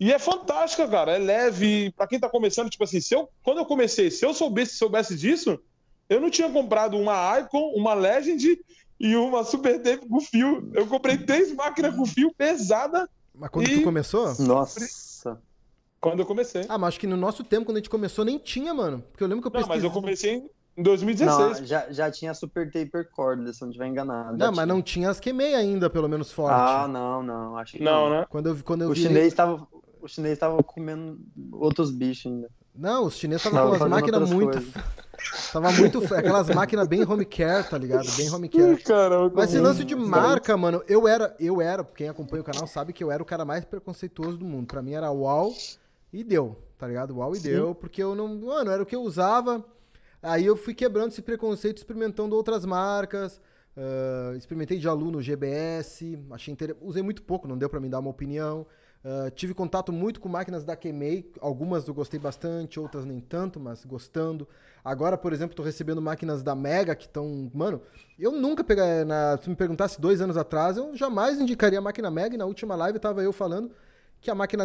E 0.00 0.12
é 0.12 0.18
fantástica, 0.20 0.86
cara. 0.86 1.16
É 1.16 1.18
leve. 1.18 1.90
Pra 1.96 2.06
quem 2.06 2.20
tá 2.20 2.28
começando, 2.28 2.70
tipo 2.70 2.84
assim, 2.84 3.00
se 3.00 3.12
eu, 3.16 3.28
quando 3.42 3.58
eu 3.58 3.64
comecei, 3.66 4.12
se 4.12 4.24
eu 4.24 4.32
soubesse, 4.32 4.76
soubesse 4.76 5.16
disso, 5.16 5.58
eu 6.08 6.20
não 6.20 6.30
tinha 6.30 6.50
comprado 6.50 6.96
uma 6.96 7.38
Icon, 7.40 7.72
uma 7.74 7.94
Legend 7.94 8.58
e 9.00 9.16
uma 9.16 9.44
Super 9.44 9.80
Tape 9.82 10.08
com 10.08 10.20
fio. 10.20 10.70
Eu 10.74 10.86
comprei 10.86 11.16
três 11.18 11.54
máquinas 11.54 11.94
com 11.94 12.04
fio 12.06 12.32
pesada 12.34 13.08
Mas 13.34 13.50
quando 13.50 13.68
E- 13.68 13.78
tu 13.78 13.84
começou? 13.84 14.34
Nossa. 14.40 15.40
quando 16.00 16.20
eu 16.20 16.26
comecei. 16.26 16.64
Ah, 16.68 16.78
mas 16.78 16.88
acho 16.88 17.00
que 17.00 17.06
no 17.06 17.16
nosso 17.16 17.42
tempo, 17.44 17.66
quando 17.66 17.76
a 17.76 17.80
gente 17.80 17.90
começou, 17.90 18.24
nem 18.24 18.38
tinha, 18.38 18.72
mano. 18.74 19.02
Porque 19.10 19.22
eu 19.22 19.28
lembro 19.28 19.42
que 19.42 19.48
eu 19.56 19.60
Não, 19.60 19.68
mas 19.68 19.82
eu 19.82 19.90
pesquisei- 19.90 20.00
comecei 20.02 20.50
em 20.76 20.82
2016. 20.82 21.60
Não, 21.60 21.66
já, 21.66 21.90
já 21.92 22.10
tinha 22.10 22.32
Super 22.34 22.70
Taper 22.70 23.08
Cordless, 23.10 23.54
se 23.58 23.62
não 23.62 23.68
estiver 23.70 23.86
enganado. 23.88 24.32
Não, 24.32 24.38
Já 24.38 24.46
mas 24.46 24.54
tinha. 24.56 24.66
não 24.66 24.82
tinha 24.82 25.10
as 25.10 25.18
queimei 25.20 25.54
ainda, 25.54 25.90
pelo 25.90 26.08
menos 26.08 26.30
forte. 26.32 26.54
Ah, 26.54 26.86
não, 26.88 27.22
não. 27.22 27.56
Acho 27.56 27.76
que 27.76 27.82
não, 27.82 28.10
né? 28.10 28.26
Quando 28.28 28.46
eu, 28.48 28.54
vi- 28.54 28.62
quando 28.62 28.82
eu 28.82 28.90
O 28.90 28.94
virei- 28.94 29.08
chinês 29.08 29.34
tava. 29.34 29.66
O 30.00 30.06
chinês 30.06 30.38
tava 30.38 30.62
comendo 30.62 31.18
outros 31.52 31.90
bichos 31.90 32.26
ainda. 32.30 32.48
Não, 32.78 33.06
os 33.06 33.16
chineses 33.16 33.44
estavam 33.44 33.72
Tava 33.72 33.78
com 33.78 33.84
as 33.84 33.90
máquinas 33.90 34.30
muito. 34.30 34.58
Tava 35.52 35.72
muito. 35.72 36.14
Aquelas 36.14 36.48
máquinas 36.48 36.86
bem 36.86 37.02
home 37.02 37.24
care, 37.24 37.68
tá 37.68 37.76
ligado? 37.76 38.08
Bem 38.16 38.30
home 38.30 38.48
care. 38.48 38.80
Caramba, 38.84 39.32
Mas 39.34 39.50
esse 39.50 39.58
lance 39.58 39.84
de 39.84 39.96
marca, 39.96 40.56
mano, 40.56 40.80
eu 40.86 41.08
era, 41.08 41.34
eu 41.40 41.60
era, 41.60 41.82
quem 41.82 42.08
acompanha 42.08 42.40
o 42.40 42.44
canal 42.44 42.68
sabe 42.68 42.92
que 42.92 43.02
eu 43.02 43.10
era 43.10 43.20
o 43.20 43.26
cara 43.26 43.44
mais 43.44 43.64
preconceituoso 43.64 44.38
do 44.38 44.44
mundo. 44.44 44.68
Pra 44.68 44.80
mim 44.80 44.92
era 44.92 45.10
UAU 45.10 45.52
e 46.12 46.22
deu, 46.22 46.56
tá 46.78 46.86
ligado? 46.86 47.16
UAU 47.16 47.34
e 47.34 47.40
deu, 47.40 47.74
porque 47.74 48.00
eu 48.00 48.14
não, 48.14 48.28
mano, 48.28 48.70
era 48.70 48.80
o 48.80 48.86
que 48.86 48.94
eu 48.94 49.02
usava. 49.02 49.64
Aí 50.22 50.46
eu 50.46 50.56
fui 50.56 50.72
quebrando 50.72 51.10
esse 51.10 51.20
preconceito, 51.22 51.78
experimentando 51.78 52.36
outras 52.36 52.64
marcas. 52.64 53.40
ah, 53.76 54.36
experimentei 54.36 54.78
de 54.78 54.86
aluno 54.86 55.20
GBS, 55.20 56.16
achei 56.30 56.52
interessante. 56.52 56.84
Usei 56.84 57.02
muito 57.02 57.24
pouco, 57.24 57.48
não 57.48 57.58
deu 57.58 57.68
pra 57.68 57.80
me 57.80 57.88
dar 57.88 57.98
uma 57.98 58.10
opinião. 58.10 58.64
Ah, 59.04 59.30
tive 59.30 59.54
contato 59.54 59.92
muito 59.92 60.20
com 60.20 60.28
máquinas 60.28 60.64
da 60.64 60.74
Kemei, 60.76 61.30
algumas 61.40 61.86
eu 61.86 61.94
gostei 61.94 62.18
bastante, 62.18 62.80
outras 62.80 63.04
nem 63.04 63.20
tanto, 63.20 63.60
mas 63.60 63.84
gostando. 63.84 64.46
Agora, 64.84 65.16
por 65.16 65.32
exemplo, 65.32 65.54
tô 65.54 65.62
recebendo 65.62 66.00
máquinas 66.02 66.42
da 66.42 66.54
Mega 66.54 66.94
que 66.94 67.06
estão. 67.06 67.50
Mano, 67.54 67.80
eu 68.18 68.32
nunca 68.32 68.64
pegaria. 68.64 69.04
Na, 69.04 69.38
se 69.40 69.48
me 69.48 69.56
perguntasse 69.56 70.00
dois 70.00 70.20
anos 70.20 70.36
atrás, 70.36 70.76
eu 70.76 70.94
jamais 70.96 71.40
indicaria 71.40 71.78
a 71.78 71.82
máquina 71.82 72.10
Mega. 72.10 72.34
E 72.34 72.38
na 72.38 72.46
última 72.46 72.74
live 72.74 72.98
tava 72.98 73.22
eu 73.22 73.32
falando 73.32 73.70
que 74.20 74.30
a 74.30 74.34
máquina 74.34 74.64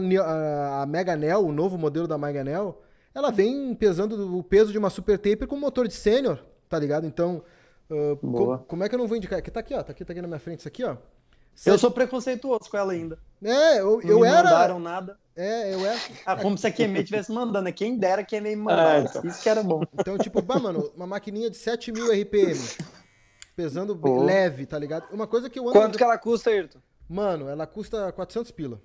a 0.81 0.85
Mega 0.87 1.15
Neo, 1.15 1.39
o 1.45 1.51
novo 1.51 1.77
modelo 1.77 2.07
da 2.07 2.17
Mega 2.17 2.43
Neo, 2.43 2.75
ela 3.13 3.31
vem 3.31 3.75
pesando 3.75 4.35
o 4.37 4.41
peso 4.43 4.71
de 4.71 4.77
uma 4.79 4.89
Super 4.89 5.17
Taper 5.19 5.47
com 5.47 5.55
motor 5.57 5.87
de 5.87 5.93
sênior, 5.93 6.43
tá 6.67 6.79
ligado? 6.79 7.05
Então, 7.05 7.43
ah, 7.91 8.15
co- 8.59 8.65
como 8.67 8.83
é 8.83 8.89
que 8.89 8.95
eu 8.95 8.99
não 8.99 9.07
vou 9.07 9.17
indicar? 9.17 9.37
Aqui 9.39 9.51
tá 9.51 9.59
aqui, 9.59 9.73
ó. 9.75 9.83
Tá 9.83 9.91
aqui, 9.91 10.03
tá 10.03 10.11
aqui 10.13 10.21
na 10.21 10.27
minha 10.27 10.39
frente, 10.39 10.59
isso 10.59 10.67
aqui, 10.67 10.83
ó. 10.83 10.97
Eu 11.65 11.77
sou 11.77 11.91
preconceituoso 11.91 12.69
com 12.69 12.77
ela 12.77 12.93
ainda. 12.93 13.17
É, 13.43 13.79
eu, 13.79 13.99
Não 14.03 14.09
eu 14.09 14.19
me 14.21 14.27
era. 14.27 14.43
mandaram 14.43 14.79
nada. 14.79 15.17
É, 15.35 15.73
eu 15.73 15.85
era. 15.85 15.99
Ah, 16.25 16.35
como 16.35 16.57
se 16.57 16.67
a 16.67 16.71
Kemei 16.71 17.01
estivesse 17.01 17.31
mandando, 17.31 17.61
né? 17.63 17.71
Quem 17.71 17.97
dera 17.97 18.23
que 18.23 18.35
a 18.35 18.39
Kemei 18.39 18.55
me 18.55 18.63
mandasse. 18.63 19.17
É, 19.17 19.19
então. 19.19 19.29
Isso 19.31 19.41
que 19.41 19.49
era 19.49 19.63
bom. 19.63 19.81
Então, 19.93 20.17
tipo, 20.17 20.41
bah, 20.41 20.59
mano, 20.59 20.91
uma 20.95 21.07
maquininha 21.07 21.49
de 21.49 21.57
7000 21.57 22.11
RPM. 22.21 22.59
Pesando 23.55 23.95
Pô. 23.95 24.23
leve, 24.23 24.65
tá 24.65 24.77
ligado? 24.79 25.05
Uma 25.11 25.27
coisa 25.27 25.49
que 25.49 25.59
eu 25.59 25.63
ando. 25.63 25.73
Quanto 25.73 25.97
que 25.97 26.03
ela 26.03 26.17
custa, 26.17 26.49
Ayrton? 26.49 26.79
Mano, 27.07 27.47
ela 27.49 27.67
custa 27.67 28.11
400 28.11 28.51
pila. 28.51 28.81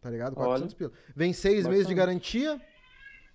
Tá 0.00 0.10
ligado? 0.10 0.32
Olha. 0.36 0.46
400 0.46 0.74
pila. 0.74 0.92
Vem 1.14 1.32
seis 1.32 1.56
Bacana. 1.58 1.70
meses 1.70 1.86
de 1.86 1.94
garantia. 1.94 2.60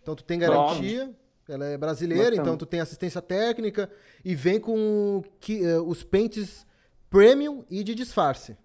Então 0.01 0.15
tu 0.15 0.23
tem 0.23 0.39
garantia. 0.39 1.13
Ela 1.47 1.65
é 1.65 1.77
brasileira, 1.77 2.23
Bacana. 2.31 2.41
então 2.41 2.57
tu 2.57 2.65
tem 2.65 2.79
assistência 2.79 3.21
técnica. 3.21 3.89
E 4.23 4.33
vem 4.35 4.59
com 4.59 5.23
que, 5.39 5.63
eh, 5.63 5.79
os 5.79 6.03
pentes 6.03 6.65
premium 7.15 7.63
e 7.69 7.83
de 7.83 7.95
disfarce. 7.95 8.57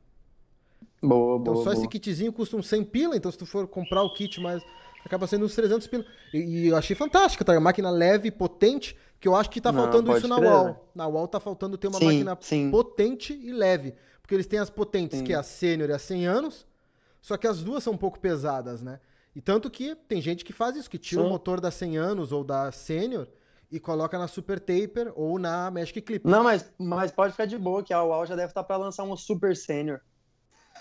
Boa, 1.03 1.39
Então 1.41 1.55
boa. 1.55 1.65
só 1.65 1.71
esse 1.73 1.83
boa. 1.83 1.91
kitzinho 1.91 2.33
custa 2.33 2.57
uns 2.57 2.67
100 2.69 2.85
pila. 2.85 3.17
Então 3.17 3.31
se 3.31 3.39
tu 3.39 3.47
for 3.47 3.67
comprar 3.67 4.03
o 4.03 4.13
kit 4.13 4.41
mais... 4.41 4.63
Acaba 5.05 5.27
sendo 5.27 5.47
uns 5.47 5.55
300 5.55 5.87
pila. 5.87 6.05
E, 6.35 6.39
e 6.39 6.67
eu 6.69 6.77
achei 6.77 6.95
fantástico, 6.95 7.43
tá? 7.43 7.59
Máquina 7.59 7.91
leve 7.91 8.29
e 8.29 8.31
potente. 8.31 8.95
Que 9.19 9.27
eu 9.29 9.35
acho 9.35 9.49
que 9.51 9.61
tá 9.61 9.71
Não, 9.73 9.83
faltando 9.83 10.07
pode 10.07 10.19
isso 10.19 10.29
na 10.29 10.37
crer, 10.37 10.51
UAU. 10.51 10.65
velho. 10.65 10.77
Na 10.95 11.07
UAU 11.09 11.29
tá 11.29 11.41
faltando 11.41 11.79
ter 11.79 11.89
uma 11.89 11.99
Sim, 11.99 12.05
máquina 12.07 12.39
sim. 12.41 12.71
potente 12.71 13.33
e 13.33 13.53
leve. 13.53 13.95
Porque 14.21 14.35
eles 14.35 14.47
têm 14.47 14.59
as 14.59 14.69
potentes, 14.71 15.19
Sim. 15.19 15.25
que 15.25 15.33
é 15.33 15.37
a 15.37 15.43
sênior 15.43 15.89
e 15.91 15.93
a 15.93 15.99
100 15.99 16.27
anos, 16.27 16.67
só 17.21 17.37
que 17.37 17.47
as 17.47 17.63
duas 17.63 17.83
são 17.83 17.93
um 17.95 17.99
pouco 17.99 18.19
pesadas, 18.21 18.81
né? 18.83 19.01
E 19.35 19.41
tanto 19.41 19.71
que 19.71 19.95
tem 19.95 20.21
gente 20.23 20.45
que 20.45 20.53
faz 20.53 20.77
isso, 20.77 20.89
que 20.91 20.99
tira 20.99 21.23
o 21.23 21.29
motor 21.29 21.61
da 21.61 21.71
100 21.71 21.97
anos 21.99 22.31
ou 22.33 22.43
da 22.45 22.71
sênior 22.73 23.27
e 23.71 23.79
coloca 23.79 24.19
na 24.19 24.27
Super 24.27 24.59
Taper 24.59 25.13
ou 25.15 25.39
na 25.39 25.71
Magic 25.71 26.01
Clip. 26.03 26.27
Não, 26.27 26.43
mas, 26.43 26.71
mas 26.79 27.11
pode 27.11 27.33
ficar 27.33 27.45
de 27.47 27.57
boa, 27.57 27.83
que 27.83 27.93
a 27.93 28.03
UAU 28.03 28.27
já 28.27 28.35
deve 28.35 28.49
estar 28.49 28.65
pra 28.65 28.77
lançar 28.77 29.05
uma 29.05 29.17
Super 29.17 29.57
Sênior. 29.57 30.01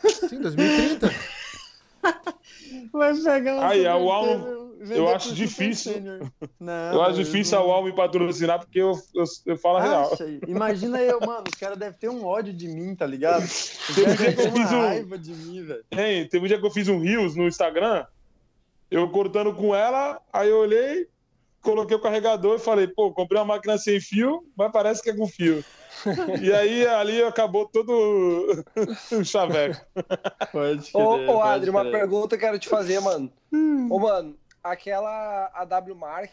Sim, 0.03 0.41
2030. 0.41 1.09
Vai 2.93 3.13
um 3.13 3.61
Aí, 3.61 3.85
a 3.85 3.97
UAU, 3.97 4.75
eu 4.89 5.07
acho 5.09 5.33
difícil. 5.33 6.01
Não, 6.59 6.93
Eu 6.93 7.01
acho 7.03 7.15
difícil 7.23 7.57
não- 7.57 7.65
a 7.65 7.67
UAU 7.67 7.83
me 7.85 7.93
patrocinar 7.95 8.59
porque 8.59 8.79
eu, 8.79 8.93
eu, 9.15 9.23
eu 9.45 9.57
falo 9.57 9.77
a 9.77 9.81
real. 9.83 10.17
Imagina 10.47 11.01
eu, 11.01 11.19
mano, 11.19 11.43
os 11.51 11.59
caras 11.59 11.77
devem 11.77 11.97
ter 11.99 12.09
um 12.09 12.25
ódio 12.25 12.53
de 12.53 12.67
mim, 12.67 12.95
tá 12.95 13.05
ligado? 13.05 13.43
Teve 13.93 14.09
um 14.11 14.15
dia 14.15 14.33
que 14.33 14.41
eu 14.41 14.51
fiz 14.51 14.71
um- 14.71 14.79
raiva 14.81 15.17
de 15.17 15.31
mim, 15.33 15.63
velho. 15.63 15.83
Teve 16.29 16.45
um 16.45 16.47
dia 16.47 16.59
que 16.59 16.65
eu 16.65 16.71
fiz 16.71 16.87
um 16.87 16.99
Rios 16.99 17.35
no 17.35 17.47
Instagram, 17.47 18.05
eu 18.89 19.09
cortando 19.09 19.53
com 19.53 19.75
ela, 19.75 20.21
aí 20.31 20.49
eu 20.49 20.57
olhei, 20.57 21.07
coloquei 21.61 21.95
o 21.95 22.01
carregador 22.01 22.55
e 22.55 22.59
falei, 22.59 22.87
pô, 22.87 23.11
comprei 23.11 23.39
uma 23.39 23.53
máquina 23.55 23.77
sem 23.77 23.99
fio, 23.99 24.43
mas 24.55 24.71
parece 24.71 25.01
que 25.01 25.09
é 25.09 25.15
com 25.15 25.27
fio. 25.27 25.63
E 26.41 26.53
aí 26.53 26.87
ali 26.87 27.21
acabou 27.21 27.67
todo 27.67 27.91
o 29.11 29.25
chaveco. 29.25 29.85
Pode 30.49 30.89
Ô, 30.93 31.15
crer, 31.15 31.29
ô 31.29 31.41
Adri, 31.41 31.69
uma 31.69 31.83
pergunta 31.83 32.29
que 32.29 32.45
eu 32.45 32.47
quero 32.47 32.59
te 32.59 32.69
fazer, 32.69 33.01
mano. 33.01 33.29
Ô, 33.89 33.99
mano, 33.99 34.37
aquela 34.63 35.51
AW 35.53 35.95
Mark, 35.95 36.31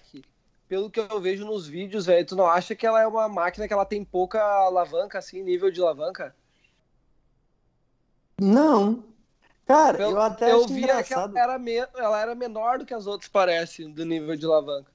pelo 0.69 0.89
que 0.89 1.01
eu 1.01 1.21
vejo 1.21 1.45
nos 1.45 1.67
vídeos, 1.67 2.07
velho, 2.07 2.25
tu 2.25 2.37
não 2.37 2.47
acha 2.47 2.77
que 2.77 2.87
ela 2.87 3.01
é 3.01 3.07
uma 3.09 3.29
máquina 3.29 3.67
que 3.67 3.73
ela 3.73 3.85
tem 3.85 4.05
pouca 4.05 4.41
alavanca, 4.41 5.19
assim, 5.19 5.43
nível 5.43 5.71
de 5.71 5.81
alavanca? 5.81 6.33
Não. 8.41 9.03
Cara, 9.67 10.01
eu, 10.01 10.11
eu 10.11 10.21
até 10.21 10.53
eu 10.53 10.59
acho 10.59 10.69
via 10.69 10.77
que 10.77 10.93
engraçado. 10.93 11.37
ela 11.37 11.55
era, 11.55 11.59
me... 11.59 11.75
ela 11.75 12.21
era 12.21 12.35
menor 12.35 12.79
do 12.79 12.87
que 12.87 12.95
as 12.95 13.07
outras, 13.07 13.29
parece, 13.29 13.89
do 13.89 14.05
nível 14.05 14.37
de 14.37 14.47
alavanca. 14.47 14.93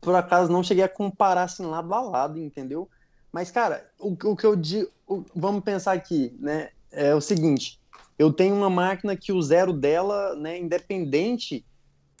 Por 0.00 0.14
acaso 0.14 0.50
não 0.50 0.62
cheguei 0.62 0.84
a 0.84 0.88
comparar 0.88 1.44
assim 1.44 1.64
lado 1.64 1.92
a 1.92 2.00
lado, 2.00 2.38
entendeu? 2.38 2.88
Mas, 3.32 3.50
cara, 3.50 3.88
o, 3.98 4.12
o 4.12 4.36
que 4.36 4.44
eu 4.44 4.56
digo. 4.56 4.90
vamos 5.34 5.62
pensar 5.62 5.92
aqui, 5.92 6.34
né? 6.40 6.70
É 6.90 7.14
o 7.14 7.20
seguinte: 7.20 7.80
eu 8.18 8.32
tenho 8.32 8.54
uma 8.54 8.70
máquina 8.70 9.16
que 9.16 9.32
o 9.32 9.40
zero 9.40 9.72
dela, 9.72 10.34
né, 10.36 10.58
independente. 10.58 11.64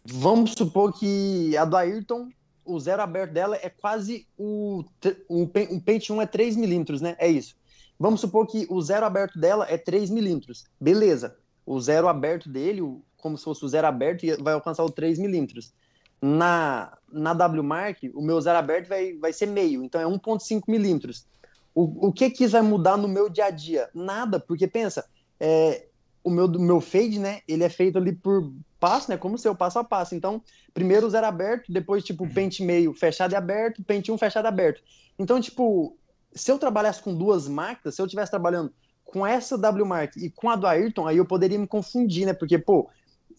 Vamos 0.04 0.52
supor 0.52 0.98
que 0.98 1.54
a 1.56 1.64
do 1.64 1.76
Ayrton, 1.76 2.30
o 2.64 2.80
zero 2.80 3.02
aberto 3.02 3.32
dela 3.32 3.56
é 3.56 3.68
quase 3.68 4.26
o. 4.38 4.84
O, 5.28 5.42
o 5.42 5.80
pente 5.80 6.12
1 6.12 6.22
é 6.22 6.26
3 6.26 6.56
milímetros, 6.56 7.00
né? 7.00 7.16
É 7.18 7.28
isso. 7.28 7.56
Vamos 7.98 8.20
supor 8.20 8.46
que 8.46 8.66
o 8.70 8.80
zero 8.80 9.04
aberto 9.04 9.38
dela 9.38 9.66
é 9.68 9.76
3 9.76 10.08
milímetros. 10.08 10.64
Beleza. 10.80 11.36
O 11.66 11.78
zero 11.78 12.08
aberto 12.08 12.48
dele, 12.48 12.80
como 13.18 13.36
se 13.36 13.44
fosse 13.44 13.62
o 13.62 13.68
zero 13.68 13.86
aberto, 13.86 14.24
vai 14.42 14.54
alcançar 14.54 14.84
o 14.84 14.90
3 14.90 15.18
milímetros. 15.18 15.74
Na, 16.22 16.96
na 17.12 17.34
W 17.34 17.62
Mark, 17.62 17.98
o 18.14 18.22
meu 18.22 18.40
zero 18.40 18.58
aberto 18.58 18.88
vai, 18.88 19.14
vai 19.14 19.32
ser 19.32 19.46
meio, 19.46 19.82
então 19.82 20.00
é 20.00 20.04
1,5 20.04 20.62
milímetros. 20.68 21.26
O, 21.74 22.08
o 22.08 22.12
que 22.12 22.30
que 22.30 22.44
isso 22.44 22.52
vai 22.52 22.62
mudar 22.62 22.96
no 22.96 23.08
meu 23.08 23.28
dia 23.28 23.46
a 23.46 23.50
dia? 23.50 23.88
Nada, 23.94 24.40
porque 24.40 24.66
pensa, 24.66 25.04
é, 25.38 25.86
o 26.22 26.30
meu, 26.30 26.48
meu 26.48 26.80
fade, 26.80 27.18
né, 27.18 27.40
ele 27.48 27.64
é 27.64 27.68
feito 27.68 27.98
ali 27.98 28.12
por 28.12 28.52
passo, 28.78 29.10
né, 29.10 29.16
como 29.16 29.34
o 29.34 29.38
seu 29.38 29.54
passo 29.54 29.78
a 29.78 29.84
passo. 29.84 30.14
Então, 30.14 30.42
primeiro 30.72 31.06
o 31.06 31.10
zero 31.10 31.26
aberto, 31.26 31.72
depois, 31.72 32.04
tipo, 32.04 32.28
pente 32.28 32.62
meio 32.62 32.92
fechado 32.94 33.32
e 33.32 33.36
aberto, 33.36 33.82
pente 33.84 34.10
um 34.10 34.18
fechado 34.18 34.46
e 34.46 34.48
aberto. 34.48 34.82
Então, 35.18 35.40
tipo, 35.40 35.96
se 36.32 36.50
eu 36.50 36.58
trabalhasse 36.58 37.02
com 37.02 37.14
duas 37.14 37.48
máquinas, 37.48 37.94
se 37.94 38.02
eu 38.02 38.06
estivesse 38.06 38.30
trabalhando 38.30 38.72
com 39.04 39.26
essa 39.26 39.58
W 39.58 39.84
Mark 39.84 40.16
e 40.16 40.30
com 40.30 40.48
a 40.48 40.56
do 40.56 40.66
Ayrton, 40.66 41.06
aí 41.06 41.16
eu 41.16 41.26
poderia 41.26 41.58
me 41.58 41.66
confundir, 41.66 42.26
né, 42.26 42.32
porque, 42.32 42.58
pô, 42.58 42.88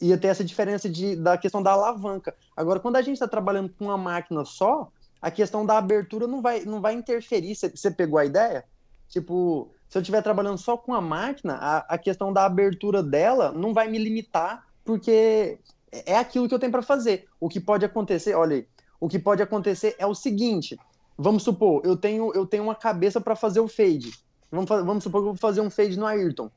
ia 0.01 0.17
ter 0.17 0.27
essa 0.27 0.43
diferença 0.43 0.89
de, 0.89 1.15
da 1.15 1.37
questão 1.37 1.61
da 1.61 1.71
alavanca. 1.71 2.35
Agora, 2.57 2.79
quando 2.79 2.95
a 2.95 3.01
gente 3.01 3.13
está 3.13 3.27
trabalhando 3.27 3.69
com 3.69 3.85
uma 3.85 3.97
máquina 3.97 4.43
só, 4.43 4.91
a 5.21 5.29
questão 5.29 5.65
da 5.65 5.77
abertura 5.77 6.27
não 6.27 6.41
vai, 6.41 6.65
não 6.65 6.81
vai 6.81 6.95
interferir. 6.95 7.55
Você- 7.55 7.91
pegou 7.91 8.17
a 8.17 8.25
ideia? 8.25 8.65
Tipo, 9.07 9.71
se 9.87 9.97
eu 9.97 10.01
estiver 10.01 10.21
trabalhando 10.21 10.57
só 10.57 10.75
com 10.75 10.93
a 10.93 11.01
máquina, 11.01 11.55
a, 11.55 11.77
a 11.95 11.97
questão 11.97 12.33
da 12.33 12.45
abertura 12.45 13.03
dela 13.03 13.51
não 13.51 13.73
vai 13.73 13.87
me 13.89 13.99
limitar, 13.99 14.65
porque 14.83 15.59
é 15.91 16.17
aquilo 16.17 16.47
que 16.47 16.55
eu 16.55 16.59
tenho 16.59 16.71
para 16.71 16.81
fazer. 16.81 17.27
O 17.39 17.47
que 17.47 17.59
pode 17.59 17.85
acontecer, 17.85 18.33
olha 18.33 18.55
aí, 18.55 18.67
o 18.99 19.07
que 19.07 19.19
pode 19.19 19.43
acontecer 19.43 19.95
é 19.99 20.07
o 20.07 20.15
seguinte: 20.15 20.79
vamos 21.17 21.43
supor, 21.43 21.81
eu 21.85 21.95
tenho, 21.95 22.33
eu 22.33 22.47
tenho 22.47 22.63
uma 22.63 22.75
cabeça 22.75 23.21
para 23.21 23.35
fazer 23.35 23.59
o 23.59 23.67
fade. 23.67 24.11
Vamos, 24.49 24.67
vamos 24.67 25.03
supor 25.03 25.21
que 25.21 25.27
eu 25.27 25.33
vou 25.33 25.37
fazer 25.37 25.61
um 25.61 25.69
fade 25.69 25.97
no 25.97 26.05
Ayrton. 26.05 26.49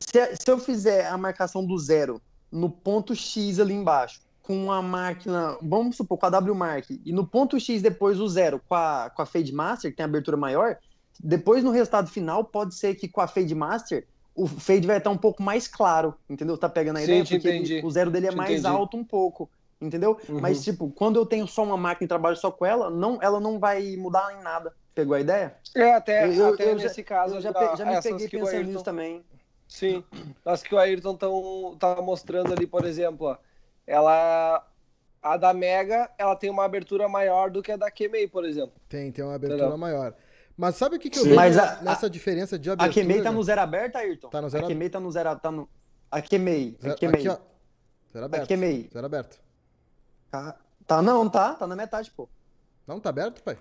Se, 0.00 0.36
se 0.36 0.50
eu 0.50 0.58
fizer 0.58 1.06
a 1.06 1.18
marcação 1.18 1.66
do 1.66 1.76
zero 1.78 2.22
no 2.50 2.70
ponto 2.70 3.14
X 3.14 3.58
ali 3.60 3.74
embaixo, 3.74 4.20
com 4.42 4.72
a 4.72 4.82
máquina, 4.82 5.56
vamos 5.62 5.96
supor, 5.96 6.18
com 6.18 6.26
a 6.26 6.30
W 6.30 6.54
Mark, 6.54 6.86
e 7.04 7.12
no 7.12 7.26
ponto 7.26 7.58
X 7.60 7.80
depois 7.82 8.18
o 8.18 8.28
zero 8.28 8.60
com 8.68 8.74
a, 8.74 9.10
com 9.14 9.22
a 9.22 9.26
Fade 9.26 9.52
Master, 9.52 9.90
que 9.90 9.96
tem 9.96 10.04
abertura 10.04 10.36
maior, 10.36 10.76
depois 11.22 11.62
no 11.62 11.70
resultado 11.70 12.08
final, 12.10 12.44
pode 12.44 12.74
ser 12.74 12.94
que 12.94 13.06
com 13.06 13.20
a 13.20 13.28
Fade 13.28 13.54
Master, 13.54 14.06
o 14.34 14.46
fade 14.46 14.86
vai 14.86 14.96
estar 14.98 15.10
um 15.10 15.18
pouco 15.18 15.42
mais 15.42 15.68
claro, 15.68 16.14
entendeu? 16.28 16.56
Tá 16.56 16.68
pegando 16.68 16.96
a 16.96 17.00
Sim, 17.00 17.04
ideia? 17.06 17.24
te 17.24 17.34
Porque 17.34 17.48
entendi. 17.48 17.80
o 17.84 17.90
zero 17.90 18.10
dele 18.10 18.28
é 18.28 18.30
Te 18.30 18.36
mais 18.36 18.50
entendi. 18.50 18.66
alto 18.66 18.96
um 18.96 19.04
pouco, 19.04 19.50
entendeu? 19.80 20.18
Uhum. 20.28 20.40
Mas, 20.40 20.64
tipo, 20.64 20.90
quando 20.90 21.16
eu 21.16 21.26
tenho 21.26 21.46
só 21.46 21.62
uma 21.62 21.76
máquina 21.76 22.04
e 22.06 22.08
trabalho 22.08 22.36
só 22.36 22.50
com 22.50 22.64
ela, 22.64 22.88
não, 22.88 23.18
ela 23.20 23.38
não 23.38 23.58
vai 23.58 23.96
mudar 23.96 24.34
em 24.38 24.42
nada. 24.42 24.72
Pegou 24.94 25.14
a 25.14 25.20
ideia? 25.20 25.56
É, 25.76 25.94
até, 25.94 26.26
Eu- 26.34 26.54
até 26.54 26.70
eu 26.72 26.76
nesse 26.76 27.02
caso, 27.02 27.34
Eu 27.34 27.40
já, 27.40 27.52
já 27.76 27.84
me 27.84 28.00
peguei 28.02 28.28
pensando 28.28 28.66
nisso 28.66 28.84
também. 28.84 29.24
Sim, 29.70 30.02
as 30.44 30.64
que 30.64 30.74
o 30.74 30.78
Ayrton 30.78 31.14
tão, 31.14 31.76
tá 31.78 32.02
mostrando 32.02 32.52
ali, 32.52 32.66
por 32.66 32.84
exemplo, 32.84 33.28
ó, 33.28 33.36
ela, 33.86 34.66
a 35.22 35.36
da 35.36 35.54
Mega, 35.54 36.10
ela 36.18 36.34
tem 36.34 36.50
uma 36.50 36.64
abertura 36.64 37.08
maior 37.08 37.50
do 37.52 37.62
que 37.62 37.70
a 37.70 37.76
da 37.76 37.88
QMEI, 37.88 38.26
por 38.26 38.44
exemplo. 38.44 38.72
Tem, 38.88 39.12
tem 39.12 39.24
uma 39.24 39.36
abertura 39.36 39.60
Entendeu? 39.60 39.78
maior. 39.78 40.12
Mas 40.56 40.74
sabe 40.74 40.96
o 40.96 40.98
que, 40.98 41.08
que 41.08 41.18
eu 41.18 41.22
Sim. 41.22 41.28
vejo 41.28 41.40
Mas 41.40 41.56
a- 41.56 41.80
nessa 41.82 42.10
diferença 42.10 42.58
de 42.58 42.68
A 42.68 42.72
abertura? 42.72 42.94
Kemei 43.06 43.22
tá 43.22 43.30
no 43.30 43.42
zero 43.44 43.60
aberto, 43.60 43.94
Ayrton? 43.94 44.28
Tá 44.28 44.42
no 44.42 44.48
zero 44.50 44.64
A 44.64 44.68
Kemei 44.68 44.90
tá 44.90 44.98
no 44.98 45.10
zero 45.12 45.36
tá 45.38 45.50
no 45.52 45.68
A 46.10 46.20
Kemei, 46.20 46.76
a 46.80 46.82
Zero- 46.82 46.96
Kemei. 46.98 47.20
Aqui, 47.20 47.28
ó. 47.28 47.38
Zero 48.12 48.24
aberto. 48.24 48.48
Kemei. 48.48 48.90
Zero 48.92 49.06
aberto. 49.06 49.40
Tá, 50.32 50.56
tá, 50.84 51.00
não, 51.00 51.28
tá, 51.30 51.54
tá 51.54 51.64
na 51.68 51.76
metade, 51.76 52.10
pô. 52.10 52.28
Não, 52.88 52.98
tá 52.98 53.08
aberto, 53.10 53.40
pai? 53.40 53.56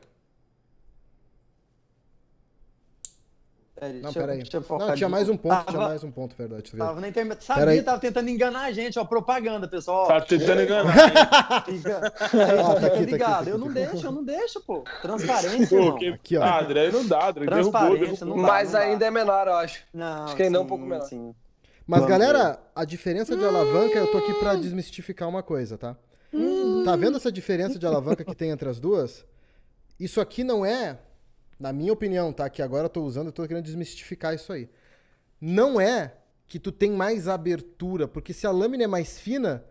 Não, 4.01 4.11
peraí. 4.13 4.43
Não, 4.79 4.95
tinha 4.95 5.07
mais 5.09 5.29
um 5.29 5.37
ponto, 5.37 5.55
tinha 5.63 5.65
Tava- 5.73 5.87
mais 5.89 6.03
um 6.03 6.11
ponto, 6.11 6.35
verdade. 6.35 6.71
Tava 6.71 6.99
na 6.99 7.07
internet. 7.07 7.45
Pera 7.45 7.59
Sabia, 7.59 7.73
aí. 7.73 7.81
tava 7.81 7.99
tentando 7.99 8.29
enganar 8.29 8.63
a 8.65 8.71
gente, 8.71 8.99
ó. 8.99 9.05
Propaganda, 9.05 9.67
pessoal. 9.67 10.07
Tá 10.09 10.21
tentando 10.21 10.61
enganar. 10.61 11.65
Fica, 11.65 11.99
tá 12.11 12.25
aqui, 12.25 12.29
tá 12.29 12.99
ligado. 12.99 13.33
aqui, 13.41 13.45
tá 13.45 13.49
eu 13.51 13.57
não 13.57 13.67
tá 13.67 13.73
deixo, 13.73 14.05
eu 14.05 14.11
não 14.11 14.23
deixo, 14.23 14.61
pô. 14.61 14.83
Transparência, 15.01 15.67
Pô, 15.77 15.83
irmão. 15.83 15.97
que... 15.97 16.07
Aqui, 16.09 16.37
ó. 16.37 16.43
Ah, 16.43 16.61
André 16.63 16.91
não 16.91 17.07
dá, 17.07 17.29
André. 17.29 17.45
Transparência, 17.45 18.25
derrubou. 18.25 18.35
não 18.37 18.41
dá, 18.43 18.47
Mas 18.47 18.71
não 18.71 18.79
dá. 18.79 18.85
ainda 18.85 19.05
é 19.05 19.11
menor, 19.11 19.47
eu 19.47 19.53
acho. 19.53 19.83
Não, 19.93 20.23
Acho 20.25 20.35
que 20.35 20.43
ainda 20.43 20.57
é 20.57 20.61
um 20.61 20.65
pouco 20.67 20.85
menor. 20.85 21.05
sim. 21.05 21.33
Mas, 21.87 22.01
Vamos 22.01 22.17
galera, 22.17 22.59
a 22.75 22.85
diferença 22.85 23.35
de 23.35 23.43
alavanca, 23.43 23.97
eu 23.97 24.11
tô 24.11 24.19
aqui 24.19 24.33
pra 24.35 24.53
desmistificar 24.55 25.27
uma 25.27 25.41
coisa, 25.41 25.77
tá? 25.77 25.95
Tá 26.85 26.95
vendo 26.95 27.17
essa 27.17 27.31
diferença 27.31 27.79
de 27.79 27.85
alavanca 27.87 28.23
que 28.23 28.35
tem 28.35 28.51
entre 28.51 28.69
as 28.69 28.79
duas? 28.79 29.25
Isso 29.99 30.21
aqui 30.21 30.43
não 30.43 30.63
é, 30.63 30.99
na 31.59 31.73
minha 31.73 31.91
opinião, 31.91 32.31
tá? 32.31 32.49
Que 32.49 32.61
agora 32.61 32.85
eu 32.85 32.89
tô 32.89 33.03
usando, 33.03 33.27
eu 33.27 33.33
tô 33.33 33.45
querendo 33.47 33.65
desmistificar 33.65 34.33
isso 34.33 34.53
aí. 34.53 34.69
Não 35.41 35.79
é 35.79 36.13
que 36.47 36.59
tu 36.59 36.71
tem 36.71 36.91
mais 36.91 37.27
abertura, 37.27 38.07
porque 38.07 38.33
se 38.33 38.47
a 38.47 38.51
lâmina 38.51 38.85
é 38.85 38.87
mais 38.87 39.19
fina, 39.19 39.63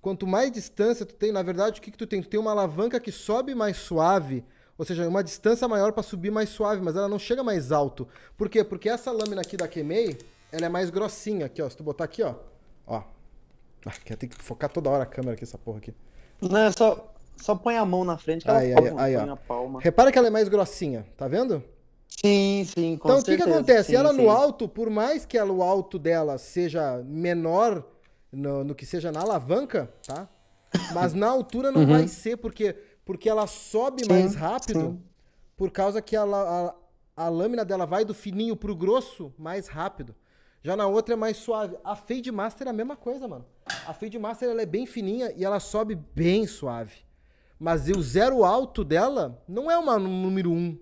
quanto 0.00 0.26
mais 0.26 0.52
distância 0.52 1.06
tu 1.06 1.14
tem, 1.14 1.32
na 1.32 1.42
verdade, 1.42 1.80
o 1.80 1.82
que, 1.82 1.90
que 1.90 1.98
tu 1.98 2.06
tem? 2.06 2.22
Tu 2.22 2.28
tem 2.28 2.38
uma 2.38 2.52
alavanca 2.52 3.00
que 3.00 3.10
sobe 3.10 3.54
mais 3.54 3.76
suave, 3.76 4.44
ou 4.76 4.84
seja, 4.84 5.08
uma 5.08 5.24
distância 5.24 5.66
maior 5.66 5.92
para 5.92 6.02
subir 6.02 6.30
mais 6.30 6.48
suave, 6.48 6.80
mas 6.82 6.96
ela 6.96 7.08
não 7.08 7.18
chega 7.18 7.42
mais 7.42 7.72
alto. 7.72 8.06
Por 8.36 8.48
quê? 8.48 8.62
Porque 8.62 8.88
essa 8.88 9.10
lâmina 9.10 9.40
aqui 9.40 9.56
da 9.56 9.66
Kemei, 9.66 10.18
ela 10.50 10.66
é 10.66 10.68
mais 10.68 10.90
grossinha 10.90 11.46
aqui, 11.46 11.62
ó. 11.62 11.68
Se 11.68 11.76
tu 11.76 11.82
botar 11.82 12.04
aqui, 12.04 12.22
ó, 12.22 12.34
ó. 12.86 13.02
Ah, 13.84 14.16
ter 14.16 14.28
que 14.28 14.42
focar 14.42 14.70
toda 14.70 14.88
hora 14.90 15.02
a 15.02 15.06
câmera 15.06 15.34
aqui, 15.34 15.44
essa 15.44 15.58
porra 15.58 15.78
aqui. 15.78 15.94
Não, 16.40 16.56
é 16.56 16.72
só, 16.72 17.11
só 17.36 17.54
põe 17.54 17.76
a 17.76 17.84
mão 17.84 18.04
na 18.04 18.16
frente 18.16 18.44
que 18.44 18.50
ela 18.50 18.58
Aí, 18.58 18.74
palma, 18.74 19.02
aí, 19.02 19.16
ó. 19.16 19.36
palma. 19.36 19.80
Repara 19.80 20.12
que 20.12 20.18
ela 20.18 20.28
é 20.28 20.30
mais 20.30 20.48
grossinha, 20.48 21.06
tá 21.16 21.26
vendo? 21.26 21.62
Sim, 22.08 22.64
sim, 22.64 22.96
com 22.96 23.08
então, 23.08 23.20
o 23.20 23.24
que, 23.24 23.36
que 23.36 23.42
acontece? 23.42 23.90
sim, 23.90 23.96
ela 23.96 24.12
sim. 24.12 24.22
no 24.22 24.30
alto, 24.30 24.68
por 24.68 24.90
mais 24.90 25.24
que 25.24 25.36
ela, 25.36 25.52
o 25.52 25.62
alto 25.62 25.98
dela 25.98 26.38
seja 26.38 27.02
menor 27.04 27.84
no, 28.30 28.62
no 28.62 28.74
que 28.74 28.86
seja 28.86 29.10
na 29.10 29.20
alavanca, 29.20 29.92
tá? 30.06 30.28
Mas 30.94 31.12
na 31.14 31.28
altura 31.28 31.70
não 31.70 31.86
vai 31.86 32.08
ser, 32.08 32.36
porque, 32.36 32.74
porque 33.04 33.28
ela 33.28 33.46
sobe 33.46 34.02
Uhum. 34.02 34.08
Sim, 34.08 34.22
mais 34.22 34.34
rápido, 34.34 35.00
por 35.56 35.70
causa 35.70 36.00
que 36.00 36.16
ela, 36.16 36.74
a, 37.16 37.24
a 37.24 37.28
lâmina 37.28 37.64
dela 37.64 37.86
vai 37.86 38.04
do 38.04 38.14
fininho 38.14 38.56
pro 38.56 38.74
grosso 38.74 39.32
mais 39.38 39.68
rápido. 39.68 40.14
Já 40.62 40.76
na 40.76 40.86
outra 40.86 41.14
é 41.14 41.16
mais 41.16 41.36
suave. 41.38 41.76
A 41.82 41.96
Fade 41.96 42.30
Master 42.30 42.68
é 42.68 42.70
a 42.70 42.72
mesma 42.72 42.96
coisa, 42.96 43.26
mano. 43.26 43.44
A 43.86 43.92
Fade 43.92 44.18
Master 44.18 44.48
ela 44.48 44.62
é 44.62 44.66
bem 44.66 44.86
fininha 44.86 45.32
e 45.36 45.44
ela 45.44 45.58
sobe 45.58 45.94
bem 45.94 46.46
suave. 46.46 47.04
Mas 47.62 47.88
o 47.88 48.02
zero 48.02 48.44
alto 48.44 48.82
dela 48.82 49.40
não 49.46 49.70
é 49.70 49.78
uma 49.78 49.96
número 49.96 50.50
1. 50.50 50.56
Um, 50.56 50.78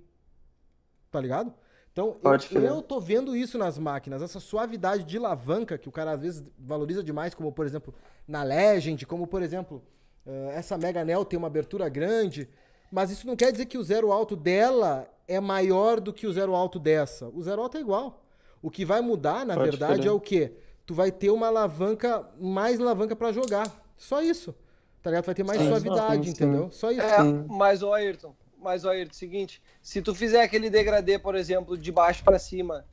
tá 1.10 1.20
ligado? 1.20 1.52
Então, 1.92 2.16
eu, 2.50 2.62
eu 2.62 2.80
tô 2.80 2.98
vendo 2.98 3.36
isso 3.36 3.58
nas 3.58 3.78
máquinas, 3.78 4.22
essa 4.22 4.40
suavidade 4.40 5.04
de 5.04 5.18
alavanca 5.18 5.76
que 5.76 5.90
o 5.90 5.92
cara 5.92 6.12
às 6.12 6.22
vezes 6.22 6.42
valoriza 6.58 7.02
demais, 7.02 7.34
como 7.34 7.52
por 7.52 7.66
exemplo 7.66 7.92
na 8.26 8.42
Legend, 8.42 9.04
como 9.04 9.26
por 9.26 9.42
exemplo 9.42 9.82
eh, 10.24 10.52
essa 10.54 10.78
Mega 10.78 11.04
Nel 11.04 11.22
tem 11.22 11.36
uma 11.38 11.48
abertura 11.48 11.86
grande, 11.90 12.48
mas 12.90 13.10
isso 13.10 13.26
não 13.26 13.36
quer 13.36 13.52
dizer 13.52 13.66
que 13.66 13.76
o 13.76 13.82
zero 13.82 14.10
alto 14.10 14.34
dela 14.34 15.06
é 15.28 15.38
maior 15.38 16.00
do 16.00 16.14
que 16.14 16.26
o 16.26 16.32
zero 16.32 16.54
alto 16.54 16.78
dessa. 16.78 17.28
O 17.28 17.42
zero 17.42 17.60
alto 17.60 17.76
é 17.76 17.80
igual. 17.80 18.24
O 18.62 18.70
que 18.70 18.86
vai 18.86 19.02
mudar, 19.02 19.44
na 19.44 19.54
Pode 19.54 19.68
verdade, 19.68 20.00
crer. 20.00 20.08
é 20.08 20.12
o 20.12 20.20
quê? 20.20 20.54
Tu 20.86 20.94
vai 20.94 21.12
ter 21.12 21.28
uma 21.28 21.48
alavanca, 21.48 22.26
mais 22.40 22.80
alavanca 22.80 23.14
pra 23.14 23.32
jogar. 23.32 23.70
Só 23.98 24.22
isso. 24.22 24.54
Tá 25.02 25.10
ligado? 25.10 25.24
Vai 25.24 25.34
ter 25.34 25.44
mais 25.44 25.60
Sim, 25.60 25.68
suavidade, 25.68 26.16
sim, 26.16 26.22
sim. 26.24 26.30
entendeu? 26.30 26.70
Só 26.70 26.90
isso. 26.90 27.00
É, 27.00 27.18
mas 27.48 27.82
o 27.82 27.92
Ayrton, 27.92 28.34
mas 28.58 28.84
o 28.84 28.90
Ayrton, 28.90 29.14
seguinte, 29.14 29.62
se 29.82 30.02
tu 30.02 30.14
fizer 30.14 30.42
aquele 30.42 30.68
degradê, 30.68 31.18
por 31.18 31.34
exemplo, 31.34 31.76
de 31.76 31.90
baixo 31.90 32.22
para 32.22 32.38
cima, 32.38 32.84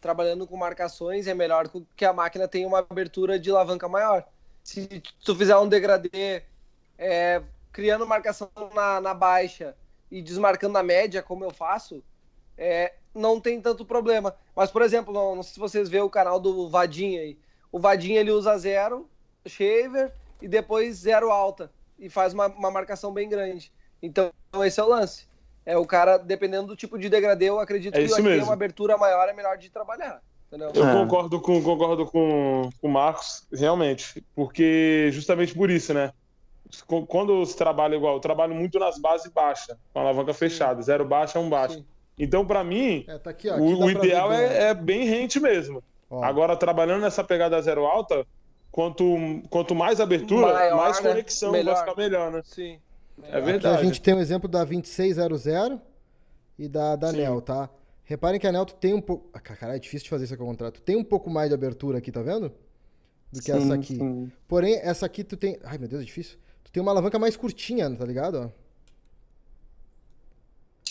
trabalhando 0.00 0.46
com 0.46 0.56
marcações, 0.56 1.26
é 1.26 1.34
melhor 1.34 1.68
que 1.96 2.04
a 2.04 2.12
máquina 2.12 2.46
tenha 2.46 2.66
uma 2.66 2.78
abertura 2.78 3.38
de 3.38 3.50
alavanca 3.50 3.88
maior. 3.88 4.24
Se 4.62 5.02
tu 5.24 5.34
fizer 5.34 5.56
um 5.56 5.68
degradê 5.68 6.42
é, 6.96 7.42
criando 7.72 8.06
marcação 8.06 8.50
na, 8.74 9.00
na 9.00 9.14
baixa 9.14 9.74
e 10.10 10.22
desmarcando 10.22 10.74
na 10.74 10.82
média, 10.82 11.22
como 11.22 11.44
eu 11.44 11.50
faço, 11.50 12.02
é, 12.56 12.94
não 13.14 13.40
tem 13.40 13.60
tanto 13.60 13.84
problema. 13.84 14.36
Mas, 14.54 14.70
por 14.70 14.82
exemplo, 14.82 15.12
não, 15.12 15.34
não 15.36 15.42
sei 15.42 15.54
se 15.54 15.60
vocês 15.60 15.88
vê 15.88 16.00
o 16.00 16.10
canal 16.10 16.38
do 16.38 16.68
Vadinha 16.68 17.20
aí. 17.20 17.38
O 17.72 17.80
Vadinha 17.80 18.20
ele 18.20 18.30
usa 18.30 18.56
zero, 18.56 19.08
shaver 19.44 20.12
e 20.40 20.48
depois 20.48 20.96
zero 20.96 21.30
alta. 21.30 21.70
e 21.98 22.08
faz 22.08 22.32
uma, 22.32 22.46
uma 22.46 22.70
marcação 22.70 23.12
bem 23.12 23.28
grande. 23.28 23.72
Então, 24.00 24.30
esse 24.64 24.78
é 24.78 24.84
o 24.84 24.88
lance. 24.88 25.26
É 25.66 25.76
o 25.76 25.84
cara, 25.84 26.16
dependendo 26.16 26.68
do 26.68 26.76
tipo 26.76 26.96
de 26.98 27.08
degradê, 27.08 27.46
eu 27.48 27.58
acredito 27.58 27.94
É 27.94 27.98
que 27.98 28.04
aqui 28.06 28.14
tem 28.14 28.22
mesmo. 28.24 28.44
uma 28.44 28.52
abertura 28.52 28.96
maior, 28.96 29.28
é 29.28 29.32
melhor 29.32 29.58
de 29.58 29.68
trabalhar. 29.68 30.22
Entendeu? 30.46 30.70
Eu 30.74 30.88
É. 30.88 30.92
concordo 30.94 31.40
com 31.40 31.60
concordo 31.62 32.06
com, 32.06 32.70
com 32.80 32.88
o 32.88 32.90
Marcos, 32.90 33.46
realmente, 33.52 34.24
porque 34.34 35.10
justamente 35.12 35.52
por 35.54 35.68
isso, 35.70 35.92
né? 35.92 36.12
Quando 37.06 37.44
se 37.46 37.56
trabalha 37.56 37.96
igual, 37.96 38.14
eu 38.14 38.20
trabalho 38.20 38.54
muito 38.54 38.78
nas 38.78 38.98
bases 38.98 39.30
baixas, 39.32 39.76
com 39.92 39.98
a 39.98 40.02
alavanca 40.02 40.32
fechada, 40.34 40.80
zero 40.82 41.04
baixa, 41.04 41.38
um 41.38 41.48
baixo. 41.50 41.74
Sim. 41.78 41.84
Então, 42.18 42.46
para 42.46 42.62
mim, 42.62 43.04
É, 43.08 43.18
tá 43.18 43.30
aqui, 43.30 43.48
ó. 43.48 43.54
aqui 43.54 43.62
o, 43.62 43.74
o 43.74 43.78
pra 43.78 43.86
ver 43.86 43.92
ideal 44.06 44.28
bem, 44.28 44.38
é, 44.38 44.62
é 44.68 44.74
bem 44.74 45.04
rente 45.04 45.40
mesmo. 45.40 45.82
ó. 46.10 46.22
Agora, 46.24 46.56
trabalhando 46.56 47.02
nessa 47.02 47.24
pegada 47.24 47.60
zero 47.60 47.86
alta, 47.86 48.26
quanto, 48.70 49.04
quanto 49.50 49.74
mais 49.74 50.00
abertura, 50.00 50.52
Maior, 50.54 50.76
mais 50.76 51.00
né? 51.00 51.10
conexão 51.10 51.52
Melhor. 51.52 51.74
vai 51.74 51.84
ficar 51.84 51.96
melhor, 52.00 52.30
né? 52.32 52.42
Sim. 52.44 52.78
É 53.22 53.26
Aqui 53.28 53.36
a 53.36 53.40
verdade. 53.40 53.84
gente 53.84 54.00
tem 54.00 54.14
um 54.14 54.20
exemplo 54.20 54.48
da 54.48 54.62
2600 54.64 55.80
e 56.58 56.68
da, 56.68 56.94
da 56.96 57.10
Sim. 57.10 57.16
Nel, 57.18 57.40
tá? 57.40 57.68
Reparem 58.04 58.38
que 58.40 58.46
a 58.46 58.52
Nel 58.52 58.64
tu 58.64 58.74
tem 58.76 58.94
um 58.94 59.00
pouco. 59.00 59.28
Ah, 59.34 59.40
caralho, 59.40 59.76
é 59.76 59.78
difícil 59.80 60.04
de 60.04 60.10
fazer 60.10 60.24
isso 60.24 60.34
aqui 60.34 60.42
ao 60.42 60.48
contrário. 60.48 60.74
Tu 60.74 60.82
tem 60.82 60.96
um 60.96 61.04
pouco 61.04 61.28
mais 61.28 61.48
de 61.48 61.54
abertura 61.54 61.98
aqui, 61.98 62.10
tá 62.12 62.22
vendo? 62.22 62.52
Do 63.32 63.42
que 63.42 63.50
essa 63.50 63.60
Sim, 63.60 63.72
aqui. 63.72 63.96
sim. 63.96 64.32
Porém, 64.46 64.76
essa 64.82 65.04
aqui 65.04 65.22
tu 65.22 65.36
tem. 65.36 65.58
Ai, 65.64 65.76
meu 65.76 65.88
Deus, 65.88 66.00
é 66.02 66.04
difícil. 66.06 66.38
Tu 66.64 66.72
tem 66.72 66.80
uma 66.82 66.92
alavanca 66.92 67.18
mais 67.18 67.36
curtinha, 67.36 67.90
tá 67.94 68.04
ligado? 68.06 68.36
Ó. 68.46 68.67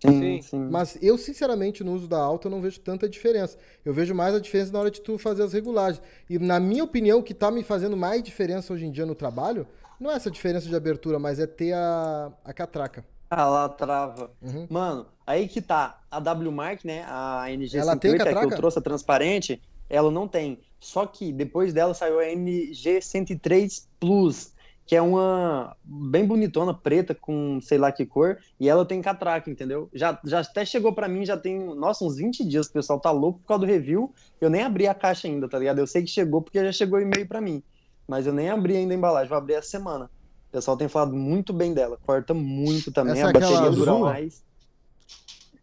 Sim, 0.01 0.41
Sim. 0.41 0.67
Mas 0.69 0.97
eu, 1.01 1.17
sinceramente, 1.17 1.83
no 1.83 1.93
uso 1.93 2.07
da 2.07 2.19
alta, 2.19 2.47
eu 2.47 2.51
não 2.51 2.61
vejo 2.61 2.79
tanta 2.79 3.07
diferença. 3.09 3.57
Eu 3.83 3.93
vejo 3.93 4.13
mais 4.13 4.35
a 4.35 4.39
diferença 4.39 4.71
na 4.71 4.79
hora 4.79 4.91
de 4.91 5.01
tu 5.01 5.17
fazer 5.17 5.43
as 5.43 5.53
regulagens. 5.53 6.01
E, 6.29 6.37
na 6.37 6.59
minha 6.59 6.83
opinião, 6.83 7.19
o 7.19 7.23
que 7.23 7.33
tá 7.33 7.49
me 7.49 7.63
fazendo 7.63 7.97
mais 7.97 8.21
diferença 8.21 8.73
hoje 8.73 8.85
em 8.85 8.91
dia 8.91 9.05
no 9.05 9.15
trabalho, 9.15 9.67
não 9.99 10.11
é 10.11 10.15
essa 10.15 10.29
diferença 10.29 10.67
de 10.67 10.75
abertura, 10.75 11.17
mas 11.17 11.39
é 11.39 11.47
ter 11.47 11.73
a, 11.73 12.31
a 12.43 12.53
catraca. 12.53 13.03
Ah, 13.29 13.45
lá 13.49 13.69
trava. 13.69 14.31
Uhum. 14.41 14.67
Mano, 14.69 15.05
aí 15.25 15.47
que 15.47 15.61
tá. 15.61 15.99
A 16.09 16.19
W 16.19 16.51
Mark, 16.51 16.85
né? 16.85 17.03
A 17.07 17.51
NG 17.51 17.77
Ela 17.77 17.97
tem 17.97 18.11
108, 18.11 18.21
a 18.21 18.25
que 18.25 18.33
catraca? 18.33 18.53
eu 18.53 18.57
trouxe 18.57 18.79
a 18.79 18.81
transparente, 18.81 19.61
ela 19.89 20.09
não 20.09 20.27
tem. 20.27 20.59
Só 20.79 21.05
que 21.05 21.33
depois 21.33 21.73
dela 21.73 21.93
saiu 21.93 22.19
a 22.19 22.25
NG 22.25 23.01
103 23.01 23.87
Plus, 23.99 24.53
que 24.87 24.95
é 24.95 25.01
uma 25.01 25.75
bem 25.83 26.25
bonitona, 26.25 26.73
preta, 26.73 27.13
com 27.13 27.59
sei 27.61 27.77
lá 27.77 27.91
que 27.91 28.05
cor, 28.05 28.37
e 28.57 28.69
ela 28.69 28.85
tem 28.85 29.01
catraca, 29.01 29.51
entendeu? 29.51 29.89
Já, 29.93 30.17
já 30.23 30.39
até 30.39 30.63
chegou 30.63 30.93
pra 30.93 31.09
mim, 31.09 31.25
já 31.25 31.35
tem, 31.35 31.59
nossa, 31.75 32.05
uns 32.05 32.15
20 32.15 32.47
dias, 32.47 32.67
o 32.67 32.71
pessoal 32.71 32.97
tá 32.97 33.11
louco 33.11 33.39
por 33.39 33.47
causa 33.47 33.65
do 33.65 33.69
review. 33.69 34.13
Eu 34.39 34.49
nem 34.49 34.63
abri 34.63 34.87
a 34.87 34.93
caixa 34.93 35.27
ainda, 35.27 35.49
tá 35.49 35.59
ligado? 35.59 35.79
Eu 35.79 35.85
sei 35.85 36.03
que 36.03 36.07
chegou 36.07 36.41
porque 36.41 36.63
já 36.63 36.71
chegou 36.71 37.01
e-mail 37.01 37.27
pra 37.27 37.41
mim. 37.41 37.61
Mas 38.07 38.25
eu 38.25 38.31
nem 38.31 38.49
abri 38.49 38.77
ainda 38.77 38.93
a 38.93 38.97
embalagem, 38.97 39.27
vou 39.27 39.37
abrir 39.37 39.55
essa 39.55 39.67
semana. 39.67 40.05
O 40.47 40.51
pessoal 40.53 40.77
tem 40.77 40.87
falado 40.87 41.13
muito 41.13 41.51
bem 41.51 41.73
dela, 41.73 41.99
corta 42.05 42.33
muito 42.33 42.89
também, 42.89 43.11
Essa 43.11 43.23
é 43.23 43.29
a 43.29 43.33
bateria 43.33 43.57
aquela 43.57 43.71
dura 43.71 43.93
mais. 43.99 44.41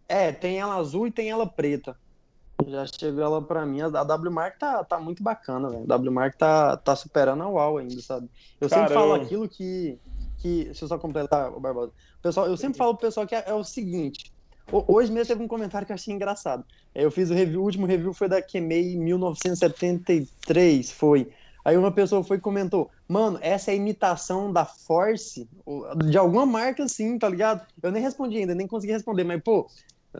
É, 0.06 0.32
tem 0.32 0.60
ela 0.60 0.76
azul 0.76 1.06
e 1.06 1.10
tem 1.10 1.30
ela 1.30 1.46
preta. 1.46 1.96
Já 2.68 2.84
chegou 2.86 3.22
ela 3.22 3.42
pra 3.46 3.64
mim. 3.66 3.80
A 3.80 3.86
a 3.86 4.04
W 4.04 4.32
Mark 4.32 4.58
tá, 4.58 4.82
tá 4.84 4.98
muito 5.00 5.22
bacana, 5.22 5.68
velho. 5.70 5.84
A 5.84 5.86
W 5.86 6.12
Mark 6.12 6.36
tá, 6.36 6.76
tá 6.76 6.94
superando 6.96 7.42
a 7.42 7.48
UAU 7.48 7.78
ainda, 7.78 8.00
sabe? 8.00 8.28
Eu 8.60 8.68
sempre 8.68 8.88
Cara, 8.88 8.94
falo 8.94 9.14
aquilo 9.14 9.48
que, 9.48 9.98
que. 10.38 10.64
Deixa 10.66 10.84
eu 10.84 10.88
só 10.88 10.98
completar, 10.98 11.52
o 11.52 11.60
Barbosa. 11.60 11.92
Pessoal, 12.22 12.46
eu 12.46 12.56
sempre 12.56 12.78
falo 12.78 12.94
pro 12.94 13.06
pessoal 13.06 13.26
que 13.26 13.34
é, 13.34 13.44
é 13.46 13.54
o 13.54 13.64
seguinte. 13.64 14.32
ho- 14.70 14.84
Hoje 14.88 15.10
mesmo 15.12 15.28
teve 15.28 15.42
um 15.44 15.48
comentário 15.48 15.86
que 15.86 15.92
eu 15.92 15.94
achei 15.94 16.14
engraçado. 16.14 16.64
Eu 16.94 17.10
fiz 17.10 17.30
o 17.30 17.34
review, 17.34 17.60
o 17.60 17.64
último 17.64 17.86
review 17.86 18.12
foi 18.14 18.28
da 18.28 18.40
Kemei 18.40 18.96
1973, 18.96 20.90
foi. 20.92 21.30
Aí 21.64 21.78
uma 21.78 21.90
pessoa 21.90 22.22
foi 22.22 22.36
e 22.36 22.40
comentou, 22.40 22.90
mano, 23.08 23.38
essa 23.40 23.70
é 23.70 23.74
a 23.74 23.76
imitação 23.76 24.52
da 24.52 24.66
Force, 24.66 25.48
de 26.08 26.18
alguma 26.18 26.44
marca 26.44 26.84
assim, 26.84 27.18
tá 27.18 27.26
ligado? 27.28 27.66
Eu 27.82 27.90
nem 27.90 28.02
respondi 28.02 28.36
ainda, 28.36 28.54
nem 28.54 28.66
consegui 28.66 28.92
responder, 28.92 29.24
mas, 29.24 29.42
pô, 29.42 29.66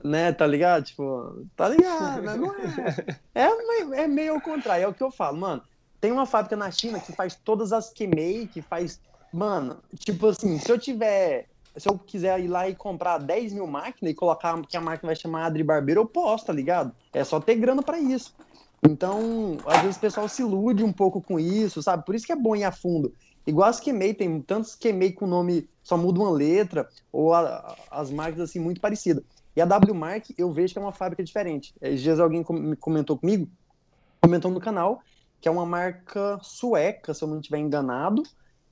né, 0.03 0.32
tá 0.32 0.47
ligado? 0.47 0.84
Tipo, 0.84 1.45
tá 1.55 1.68
ligado, 1.68 2.22
né? 2.22 2.34
Não 2.36 2.53
é. 2.55 3.20
É, 3.34 3.49
meio- 3.66 3.95
é 3.95 4.07
meio 4.07 4.34
ao 4.34 4.40
contrário, 4.40 4.84
é 4.84 4.88
o 4.88 4.95
que 4.95 5.03
eu 5.03 5.11
falo, 5.11 5.36
mano. 5.38 5.62
Tem 6.01 6.12
uma 6.12 6.26
fábrica 6.26 6.57
na 6.57 6.70
China 6.70 7.01
que 7.01 7.12
faz 7.12 7.34
todas 7.34 7.72
as 7.72 7.90
Kemei, 7.90 8.47
que 8.47 8.61
faz. 8.62 9.01
Mano, 9.32 9.78
tipo 9.99 10.28
assim, 10.28 10.59
se 10.59 10.70
eu 10.70 10.78
tiver. 10.78 11.47
Se 11.76 11.88
eu 11.88 11.99
quiser 11.99 12.38
ir 12.38 12.47
lá 12.47 12.68
e 12.68 12.74
comprar 12.76 13.18
10 13.18 13.53
mil 13.53 13.66
máquinas 13.66 14.12
e 14.12 14.14
colocar 14.14 14.61
que 14.62 14.76
a 14.76 14.80
máquina 14.80 15.09
vai 15.09 15.16
chamar 15.16 15.47
Adri 15.47 15.64
Barbeiro, 15.64 16.03
eu 16.03 16.07
posso, 16.07 16.47
tá 16.47 16.53
ligado? 16.53 16.95
É 17.12 17.24
só 17.24 17.40
ter 17.40 17.57
grana 17.57 17.82
pra 17.82 17.99
isso. 17.99 18.32
Então, 18.86 19.57
às 19.66 19.80
vezes 19.80 19.97
o 19.97 20.01
pessoal 20.01 20.28
se 20.28 20.42
ilude 20.42 20.84
um 20.84 20.92
pouco 20.92 21.20
com 21.20 21.40
isso, 21.40 21.82
sabe? 21.82 22.05
Por 22.05 22.14
isso 22.14 22.26
que 22.26 22.32
é 22.32 22.36
bom 22.36 22.55
ir 22.55 22.62
a 22.64 22.70
fundo. 22.70 23.12
Igual 23.47 23.68
as 23.68 23.80
Kemei, 23.80 24.14
tem 24.14 24.40
tantos 24.40 24.76
Kemei 24.76 25.11
com 25.12 25.26
nome, 25.26 25.68
só 25.82 25.97
muda 25.97 26.20
uma 26.20 26.30
letra, 26.30 26.88
ou 27.11 27.34
a- 27.34 27.74
as 27.90 28.11
marcas 28.11 28.40
assim 28.40 28.61
muito 28.61 28.80
parecidas. 28.80 29.24
E 29.57 29.61
a 29.61 29.65
W 29.65 29.95
Mark, 29.95 30.27
eu 30.37 30.53
vejo 30.53 30.73
que 30.73 30.79
é 30.79 30.83
uma 30.83 30.93
fábrica 30.93 31.23
diferente. 31.23 31.75
Esses 31.81 32.01
dias 32.03 32.19
alguém 32.21 32.43
com- 32.43 32.53
me 32.55 32.77
comentou 32.77 33.17
comigo, 33.19 33.49
comentou 34.21 34.51
no 34.51 34.61
canal, 34.61 35.01
que 35.41 35.49
é 35.49 35.51
uma 35.51 35.67
marca 35.67 36.39
sueca, 36.43 37.15
se 37.15 37.23
eu 37.23 37.29
não 37.29 37.39
estiver 37.39 37.59
enganado, 37.59 38.23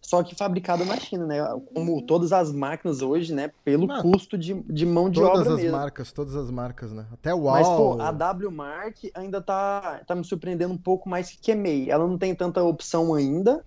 só 0.01 0.22
que 0.22 0.35
fabricada 0.35 0.85
na 0.85 0.97
China, 0.97 1.26
né? 1.26 1.39
Como 1.72 2.05
todas 2.05 2.33
as 2.33 2.53
máquinas 2.53 3.03
hoje, 3.03 3.33
né? 3.33 3.53
Pelo 3.64 3.87
Mano, 3.87 4.03
custo 4.03 4.37
de, 4.37 4.55
de 4.64 4.85
mão 4.85 5.09
de 5.09 5.20
Todas 5.20 5.41
obra 5.43 5.55
as 5.55 5.61
mesmo. 5.62 5.78
marcas, 5.78 6.12
todas 6.12 6.35
as 6.35 6.51
marcas, 6.51 6.93
né? 6.93 7.07
Até 7.12 7.33
o 7.33 7.45
Mas, 7.45 7.68
pô, 7.68 8.01
a 8.01 8.11
W 8.11 8.51
Mark 8.51 8.97
ainda 9.14 9.41
tá, 9.41 10.03
tá 10.05 10.14
me 10.14 10.24
surpreendendo 10.24 10.74
um 10.74 10.78
pouco 10.78 11.09
mais 11.09 11.30
que 11.30 11.39
Kemei. 11.41 11.89
Ela 11.89 12.07
não 12.07 12.18
tem 12.18 12.35
tanta 12.35 12.62
opção 12.64 13.14
ainda, 13.14 13.64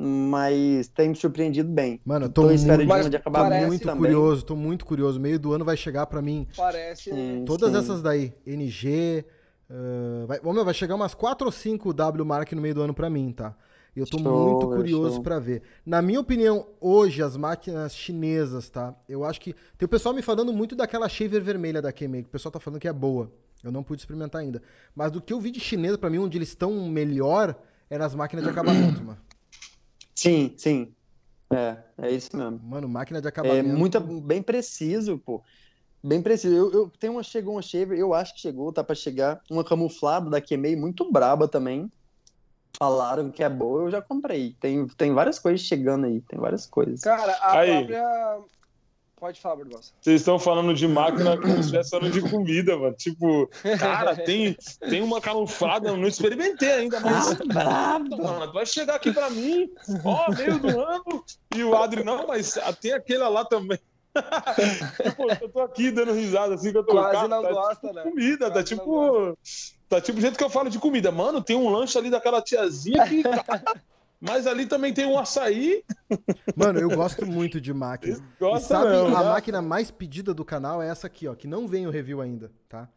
mas 0.00 0.86
tem 0.88 1.08
me 1.08 1.16
surpreendido 1.16 1.68
bem. 1.68 2.00
Mano, 2.04 2.26
eu 2.26 2.30
tô 2.30 2.42
Tô 2.42 2.50
esperando 2.52 2.78
muito, 2.78 2.88
de 2.88 2.94
Mas 2.94 3.10
de 3.10 3.16
acabar 3.16 3.40
parece 3.40 3.66
muito 3.66 3.82
também. 3.82 3.98
curioso, 3.98 4.44
tô 4.44 4.54
muito 4.54 4.86
curioso. 4.86 5.18
Meio 5.18 5.40
do 5.40 5.52
ano 5.52 5.64
vai 5.64 5.76
chegar 5.76 6.06
pra 6.06 6.22
mim 6.22 6.46
Parece. 6.56 7.10
Sim, 7.10 7.42
todas 7.44 7.72
sim. 7.72 7.78
essas 7.78 8.00
daí. 8.00 8.32
NG. 8.46 9.24
ah, 9.68 10.26
vai, 10.28 10.40
ô, 10.44 10.52
meu, 10.52 10.64
vai 10.64 10.72
chegar 10.72 10.94
umas 10.94 11.14
4 11.14 11.44
ou 11.46 11.52
5 11.52 11.92
W 11.92 12.24
Mark 12.24 12.52
no 12.52 12.62
meio 12.62 12.74
do 12.76 12.82
ano 12.82 12.94
pra 12.94 13.10
mim, 13.10 13.32
tá? 13.32 13.56
E 13.96 14.00
eu 14.00 14.06
tô 14.06 14.18
Show, 14.18 14.48
muito 14.48 14.68
curioso 14.68 15.20
pra 15.20 15.40
ver. 15.40 15.62
Na 15.84 16.00
minha 16.00 16.20
opinião, 16.20 16.68
hoje, 16.80 17.20
as 17.20 17.36
máquinas 17.36 17.92
chinesas, 17.92 18.70
tá? 18.70 18.94
Eu 19.08 19.24
acho 19.24 19.40
que. 19.40 19.52
Tem 19.76 19.86
o 19.86 19.88
pessoal 19.88 20.14
me 20.14 20.22
falando 20.22 20.52
muito 20.52 20.76
daquela 20.76 21.08
shaver 21.08 21.42
vermelha 21.42 21.82
da 21.82 21.90
Kemei, 21.90 22.22
que 22.22 22.28
o 22.28 22.30
pessoal 22.30 22.52
tá 22.52 22.60
falando 22.60 22.78
que 22.78 22.86
é 22.86 22.92
boa. 22.92 23.32
Eu 23.64 23.72
não 23.72 23.82
pude 23.82 24.00
experimentar 24.00 24.40
ainda. 24.40 24.62
Mas 24.94 25.10
do 25.10 25.20
que 25.20 25.32
eu 25.32 25.40
vi 25.40 25.50
de 25.50 25.58
chinesa, 25.58 25.98
pra 25.98 26.08
mim, 26.08 26.18
onde 26.18 26.38
eles 26.38 26.50
estão 26.50 26.70
melhor, 26.88 27.56
é 27.90 27.98
nas 27.98 28.14
máquinas 28.14 28.44
de 28.44 28.50
acabamento, 28.50 29.02
mano. 29.02 29.18
Sim, 30.18 30.52
sim. 30.58 30.92
É, 31.52 31.76
é 31.96 32.10
isso 32.10 32.36
mesmo. 32.36 32.58
Mano, 32.58 32.88
máquina 32.88 33.20
de 33.20 33.28
É 33.28 33.30
acabamento. 33.30 33.68
muita, 33.68 34.00
bem 34.00 34.42
preciso, 34.42 35.16
pô. 35.16 35.44
Bem 36.02 36.20
preciso. 36.20 36.56
Eu, 36.56 36.72
eu 36.72 36.90
tenho 36.98 37.12
uma, 37.12 37.22
chegou 37.22 37.54
uma 37.54 37.62
shaver, 37.62 37.96
eu 37.96 38.12
acho 38.12 38.34
que 38.34 38.40
chegou, 38.40 38.72
tá 38.72 38.82
pra 38.82 38.96
chegar. 38.96 39.40
Uma 39.48 39.62
camuflada 39.62 40.28
da 40.28 40.40
Kemei, 40.40 40.74
muito 40.74 41.08
braba 41.12 41.46
também. 41.46 41.88
Falaram 42.76 43.30
que 43.30 43.44
é 43.44 43.48
boa, 43.48 43.82
eu 43.82 43.90
já 43.92 44.02
comprei. 44.02 44.56
Tem, 44.60 44.88
tem 44.88 45.14
várias 45.14 45.38
coisas 45.38 45.60
chegando 45.60 46.06
aí, 46.06 46.20
tem 46.22 46.36
várias 46.38 46.66
coisas. 46.66 47.00
Cara, 47.00 47.34
a 47.34 47.60
Aí. 47.60 47.68
própria. 47.68 48.40
Pode 49.18 49.40
falar, 49.40 49.56
Barbosa. 49.56 49.90
Vocês 50.00 50.20
estão 50.20 50.38
falando 50.38 50.72
de 50.72 50.86
máquina 50.86 51.36
como 51.36 51.54
se 51.54 51.60
estivesse 51.60 51.90
falando 51.90 52.12
de 52.12 52.22
comida, 52.22 52.76
mano. 52.76 52.94
Tipo, 52.94 53.50
cara, 53.78 54.14
tem, 54.14 54.56
tem 54.88 55.02
uma 55.02 55.20
camuflada, 55.20 55.88
eu 55.88 55.96
não 55.96 56.06
experimentei 56.06 56.70
ainda, 56.70 57.00
mas. 57.00 57.34
brabo! 57.46 58.16
Mano, 58.16 58.52
vai 58.52 58.64
chegar 58.64 58.94
aqui 58.94 59.12
pra 59.12 59.28
mim, 59.28 59.68
ó, 60.04 60.30
meio 60.32 60.58
do 60.60 60.80
ano, 60.80 61.24
e 61.56 61.64
o 61.64 61.76
Adri, 61.76 62.04
não, 62.04 62.28
mas 62.28 62.56
tem 62.80 62.92
aquela 62.92 63.28
lá 63.28 63.44
também. 63.44 63.78
tipo, 65.02 65.30
eu 65.42 65.48
tô 65.48 65.60
aqui 65.60 65.90
dando 65.90 66.12
risada 66.12 66.54
assim 66.54 66.70
que 66.72 66.78
eu 66.78 66.84
tô 66.84 66.92
Quase 66.92 67.12
cara, 67.12 67.28
não 67.28 67.42
tá 67.42 67.52
gosta, 67.52 67.88
tipo 67.88 67.94
né? 67.94 68.02
comida, 68.02 68.46
tá 68.46 68.52
Quase 68.52 68.74
não 68.76 68.84
tipo. 68.84 69.38
Tá 69.88 70.00
tipo 70.00 70.18
o 70.18 70.20
jeito 70.20 70.38
que 70.38 70.44
eu 70.44 70.50
falo 70.50 70.70
de 70.70 70.78
comida. 70.78 71.10
Mano, 71.10 71.42
tem 71.42 71.56
um 71.56 71.68
lanche 71.68 71.98
ali 71.98 72.10
daquela 72.10 72.42
tiazinha 72.42 73.06
que. 73.06 73.22
Mas 74.20 74.46
ali 74.46 74.66
também 74.66 74.92
tem 74.92 75.06
um 75.06 75.18
açaí. 75.18 75.84
Mano, 76.56 76.78
eu 76.80 76.88
gosto 76.90 77.24
muito 77.26 77.60
de 77.60 77.72
máquina. 77.72 78.16
E 78.16 78.38
gostam 78.40 78.80
sabe 78.80 78.90
mesmo, 78.90 79.16
a 79.16 79.22
né? 79.22 79.28
máquina 79.30 79.62
mais 79.62 79.90
pedida 79.90 80.32
do 80.34 80.44
canal 80.44 80.82
é 80.82 80.88
essa 80.88 81.06
aqui, 81.06 81.28
ó, 81.28 81.34
que 81.34 81.46
não 81.46 81.66
vem 81.68 81.86
o 81.86 81.90
review 81.90 82.20
ainda, 82.20 82.50
tá? 82.68 82.88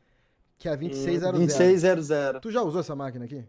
Que 0.57 0.67
é 0.67 0.71
a 0.71 0.75
2600. 0.75 1.31
2600. 1.39 2.41
Tu 2.41 2.51
já 2.51 2.61
usou 2.61 2.81
essa 2.81 2.95
máquina 2.95 3.25
aqui? 3.25 3.43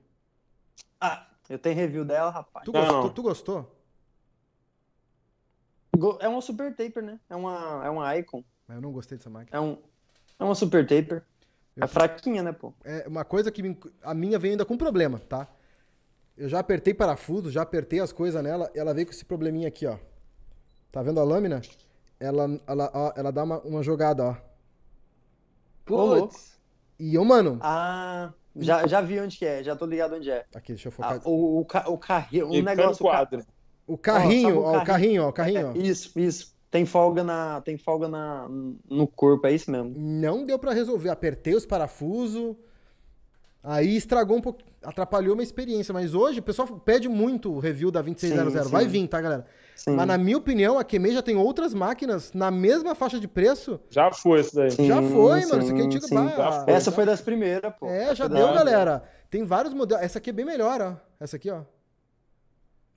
Ah, 1.00 1.26
eu 1.48 1.58
tenho 1.58 1.76
review 1.76 2.04
dela, 2.04 2.30
rapaz. 2.30 2.64
Tu 2.64 2.72
Não, 2.72 2.80
gostou? 2.80 3.02
não. 3.02 3.10
Tu 3.10 3.22
gostou? 3.22 3.78
Go- 5.96 6.18
É 6.20 6.28
uma 6.28 6.40
super 6.40 6.74
taper, 6.74 7.02
né? 7.02 7.20
É 7.28 7.36
uma, 7.36 7.82
é 7.84 7.90
uma 7.90 8.16
Icon. 8.16 8.42
Mas 8.66 8.76
eu 8.76 8.80
não 8.82 8.92
gostei 8.92 9.18
dessa 9.18 9.28
máquina. 9.28 9.56
É, 9.56 9.60
um, 9.60 9.76
é 10.38 10.44
uma 10.44 10.54
super 10.54 10.86
taper. 10.86 11.22
Eu- 11.76 11.84
É 11.84 11.86
fraquinha, 11.86 12.42
né, 12.42 12.52
pô? 12.52 12.72
É 12.84 13.06
uma 13.06 13.24
coisa 13.24 13.50
que 13.50 13.62
me- 13.62 13.78
a 14.02 14.14
minha 14.14 14.38
veio 14.38 14.52
ainda 14.52 14.64
com 14.64 14.76
problema, 14.76 15.18
tá? 15.18 15.46
Eu 16.36 16.48
já 16.48 16.58
apertei 16.58 16.94
parafuso, 16.94 17.50
já 17.50 17.62
apertei 17.62 18.00
as 18.00 18.12
coisas 18.12 18.42
nela, 18.42 18.70
ela 18.74 18.94
veio 18.94 19.06
com 19.06 19.12
esse 19.12 19.24
probleminha 19.24 19.68
aqui, 19.68 19.86
ó. 19.86 19.96
Tá 20.90 21.02
vendo 21.02 21.20
a 21.20 21.24
lâmina? 21.24 21.60
Ela, 22.18 22.60
ela, 22.66 22.90
ó, 22.94 23.12
ela 23.16 23.30
dá 23.30 23.42
uma, 23.44 23.60
uma 23.60 23.82
jogada, 23.82 24.24
ó. 24.24 24.36
Putz. 25.84 26.58
E 26.98 27.14
eu, 27.14 27.24
mano. 27.24 27.58
Ah, 27.60 28.32
já, 28.56 28.86
já 28.86 29.00
vi 29.00 29.18
onde 29.20 29.36
que 29.38 29.44
é, 29.44 29.62
já 29.62 29.74
tô 29.74 29.84
ligado 29.86 30.14
onde 30.14 30.30
é. 30.30 30.44
Aqui, 30.54 30.72
deixa 30.72 30.88
eu 30.88 30.92
Ah, 30.98 31.14
focar. 31.14 31.20
o, 31.28 31.60
o, 31.60 31.64
ca- 31.64 31.88
o 31.88 31.98
carrinho, 31.98 32.48
um 32.48 32.54
E 32.54 32.62
negócio. 32.62 33.04
o 33.04 33.08
ca- 33.10 33.16
quadro. 33.16 33.44
O 33.86 33.98
carrinho, 33.98 34.58
Ó, 34.60 34.72
o 34.72 34.74
ó, 34.74 34.82
o 34.82 34.84
carrinho, 34.84 35.22
ó, 35.24 35.28
o 35.28 35.32
carrinho, 35.32 35.70
ó. 35.70 35.72
Isso, 35.76 36.18
isso. 36.18 36.52
Tem 36.70 36.86
folga 36.86 37.22
na, 37.24 37.60
tem 37.60 37.76
folga 37.76 38.08
na, 38.08 38.48
no 38.88 39.06
corpo, 39.06 39.46
é 39.46 39.52
isso 39.52 39.70
mesmo. 39.70 39.92
Não 39.96 40.44
deu 40.46 40.58
pra 40.58 40.72
resolver. 40.72 41.10
Apertei 41.10 41.54
os 41.54 41.66
parafusos. 41.66 42.56
Aí 43.64 43.96
estragou 43.96 44.36
um 44.36 44.40
pouco, 44.40 44.60
atrapalhou 44.82 45.36
minha 45.36 45.44
experiência. 45.44 45.94
Mas 45.94 46.14
hoje 46.14 46.40
o 46.40 46.42
pessoal 46.42 46.66
pede 46.80 47.08
muito 47.08 47.52
o 47.52 47.58
review 47.60 47.90
da 47.90 48.02
2600. 48.02 48.52
Sim, 48.52 48.62
sim. 48.64 48.68
Vai 48.70 48.86
vir, 48.86 49.06
tá, 49.06 49.20
galera? 49.20 49.46
Sim. 49.76 49.92
Mas 49.92 50.06
na 50.06 50.18
minha 50.18 50.36
opinião, 50.36 50.78
a 50.78 50.84
Kemei 50.84 51.12
já 51.12 51.22
tem 51.22 51.36
outras 51.36 51.72
máquinas 51.72 52.32
na 52.32 52.50
mesma 52.50 52.94
faixa 52.94 53.20
de 53.20 53.28
preço. 53.28 53.80
Já 53.88 54.10
foi 54.12 54.40
esse 54.40 54.54
daí. 54.54 54.70
Sim, 54.70 54.88
já 54.88 55.00
foi, 55.00 55.46
mano. 55.46 55.62
Isso 55.62 55.72
aqui 55.72 55.80
é 55.80 55.84
antigo. 55.84 56.06
sim. 56.06 56.14
bah, 56.14 56.28
Já 56.36 56.64
foi. 56.64 56.74
Essa 56.74 56.92
foi 56.92 57.06
das 57.06 57.20
primeiras, 57.20 57.72
pô. 57.78 57.86
É, 57.88 58.14
já 58.14 58.26
deu, 58.26 58.52
galera. 58.52 59.04
Tem 59.30 59.44
vários 59.44 59.72
modelos. 59.72 60.04
Essa 60.04 60.18
aqui 60.18 60.30
é 60.30 60.32
bem 60.32 60.44
melhor, 60.44 60.80
ó. 60.80 60.96
Essa 61.20 61.36
aqui, 61.36 61.50
ó. 61.50 61.62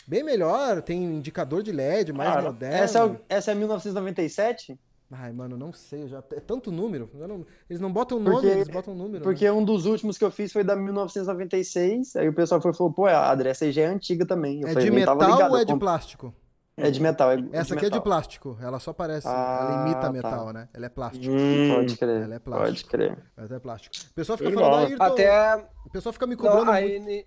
Bem 0.07 0.23
melhor. 0.23 0.81
Tem 0.81 1.03
indicador 1.03 1.61
de 1.63 1.71
LED, 1.71 2.11
mais 2.11 2.29
Cara, 2.33 2.41
moderno. 2.41 2.83
Essa 2.83 3.05
é, 3.05 3.19
essa 3.29 3.51
é 3.51 3.55
1997? 3.55 4.79
Ai, 5.11 5.31
mano, 5.31 5.55
não 5.57 5.71
sei. 5.71 6.07
Já... 6.07 6.17
É 6.31 6.39
tanto 6.39 6.71
número. 6.71 7.09
eu 7.13 7.27
não- 7.27 7.45
Eles 7.69 7.79
não 7.79 7.91
botam 7.91 8.19
nome, 8.19 8.35
Porque- 8.37 8.47
eles 8.47 8.67
botam 8.67 8.95
número. 8.95 9.19
né? 9.19 9.23
Porque 9.23 9.49
um 9.49 9.63
dos 9.63 9.85
últimos 9.85 10.17
que 10.17 10.25
eu 10.25 10.31
fiz 10.31 10.51
foi 10.51 10.63
da 10.63 10.75
1996. 10.75 12.15
Aí 12.15 12.27
o 12.27 12.33
pessoal 12.33 12.59
foi, 12.61 12.73
falou, 12.73 12.91
pô, 12.91 13.05
Adri, 13.05 13.49
essa 13.49 13.65
aí 13.65 13.71
já 13.71 13.83
é 13.83 13.85
antiga 13.85 14.25
também. 14.25 14.61
Eu 14.61 14.67
É 14.67 14.73
falei, 14.73 14.89
de 14.89 14.95
metal 14.95 15.15
ligado, 15.17 15.51
ou 15.51 15.57
é 15.57 15.65
de 15.65 15.75
plástico? 15.77 16.33
É 16.77 16.91
de 16.91 16.99
metal. 17.01 17.31
É 17.31 17.35
Essa 17.53 17.73
aqui 17.75 17.85
é 17.85 17.89
de 17.89 17.95
metal. 17.95 18.01
plástico. 18.01 18.57
Ela 18.61 18.79
só 18.79 18.91
parece. 18.91 19.27
Ah, 19.29 19.59
ela 19.71 19.81
imita 19.85 20.01
tá. 20.01 20.11
metal, 20.11 20.51
né? 20.51 20.67
Ela 20.73 20.87
é 20.87 20.89
plástico. 20.89 21.33
Hum, 21.33 21.73
Pode 21.75 21.97
crer. 21.97 22.21
Ela 22.23 22.35
é 22.35 22.39
Pode 22.39 22.57
plástico. 22.57 22.89
crer. 22.89 23.17
Ela 23.37 23.55
é 23.55 23.59
plástico. 23.59 23.95
O 24.11 24.13
pessoal 24.13 24.37
fica 24.37 24.49
Irmão. 24.49 24.65
falando, 24.65 24.87
Ayrton, 24.89 25.03
Até. 25.03 25.55
o 25.85 25.89
pessoal 25.89 26.11
fica 26.13 26.27
me 26.27 26.35
cobrando 26.35 26.65
Não, 26.65 26.73
a, 26.73 26.81
muito. 26.81 27.07
N... 27.09 27.25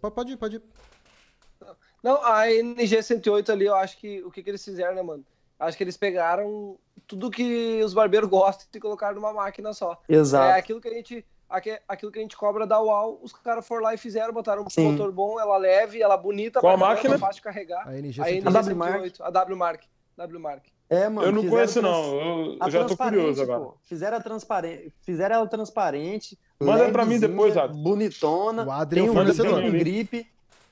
Po- 0.00 0.10
pode 0.10 0.32
ir, 0.32 0.36
pode 0.38 0.56
ir. 0.56 0.62
não, 2.02 2.24
a 2.24 2.46
NG108 2.46 3.50
ali, 3.50 3.66
eu 3.66 3.74
acho 3.74 3.98
que 3.98 4.22
o 4.22 4.30
que, 4.30 4.42
que 4.42 4.48
eles 4.50 4.64
fizeram, 4.64 4.94
né, 4.94 5.02
mano? 5.02 5.24
Acho 5.58 5.76
que 5.76 5.84
eles 5.84 5.96
pegaram 5.96 6.76
tudo 7.06 7.30
que 7.30 7.80
os 7.82 7.94
barbeiros 7.94 8.28
gostam 8.28 8.66
e 8.74 8.80
colocaram 8.80 9.14
numa 9.14 9.32
máquina 9.32 9.72
só. 9.72 9.98
É 10.08 10.14
Exato. 10.16 10.58
aquilo 10.58 10.80
que 10.80 10.88
a 10.88 10.92
gente. 10.92 11.24
Aquilo 11.88 12.10
que 12.10 12.18
a 12.18 12.22
gente 12.22 12.36
cobra 12.36 12.66
da 12.66 12.82
UAU, 12.82 13.20
os 13.22 13.32
caras 13.32 13.64
foram 13.66 13.84
lá 13.84 13.94
e 13.94 13.96
fizeram, 13.96 14.32
botaram 14.34 14.64
um 14.64 14.68
Sim. 14.68 14.90
motor 14.90 15.12
bom, 15.12 15.38
ela 15.38 15.56
leve, 15.56 16.02
ela 16.02 16.16
bonita, 16.16 16.58
Qual 16.58 16.76
bacana, 16.76 16.94
máquina? 16.96 17.18
fácil 17.20 17.36
de 17.36 17.42
carregar. 17.42 17.86
A 17.88 17.96
NG 17.96 18.20
A 18.20 18.24
108. 18.24 18.50
NG108, 18.74 19.20
a 19.20 19.30
W 19.30 19.56
Mark. 19.56 19.82
W 20.16 20.40
Mark. 20.40 20.64
É, 20.90 21.08
mano. 21.08 21.28
eu 21.28 21.32
não 21.32 21.48
conheço, 21.48 21.80
trans- 21.80 21.84
não. 21.96 22.14
Eu, 22.20 22.56
a 22.60 22.66
eu 22.66 22.70
já 22.72 22.84
tô 22.84 22.96
curioso 22.96 23.42
agora. 23.42 23.60
pô. 23.60 23.74
Fizeram, 23.84 24.16
a 24.16 24.20
transparente, 24.20 24.92
fizeram 25.02 25.36
ela 25.36 25.46
transparente. 25.46 26.36
Manda 26.60 26.90
pra 26.90 27.04
mim 27.04 27.20
depois, 27.20 27.56
Adri. 27.56 27.78
Bonitona. 27.80 28.64
O 28.66 28.70
Adri 28.72 29.00
é 29.00 29.02
tem 29.04 29.10
um. 29.10 29.24
Vem 29.24 29.70
com 29.70 29.78
gripe. 29.78 30.26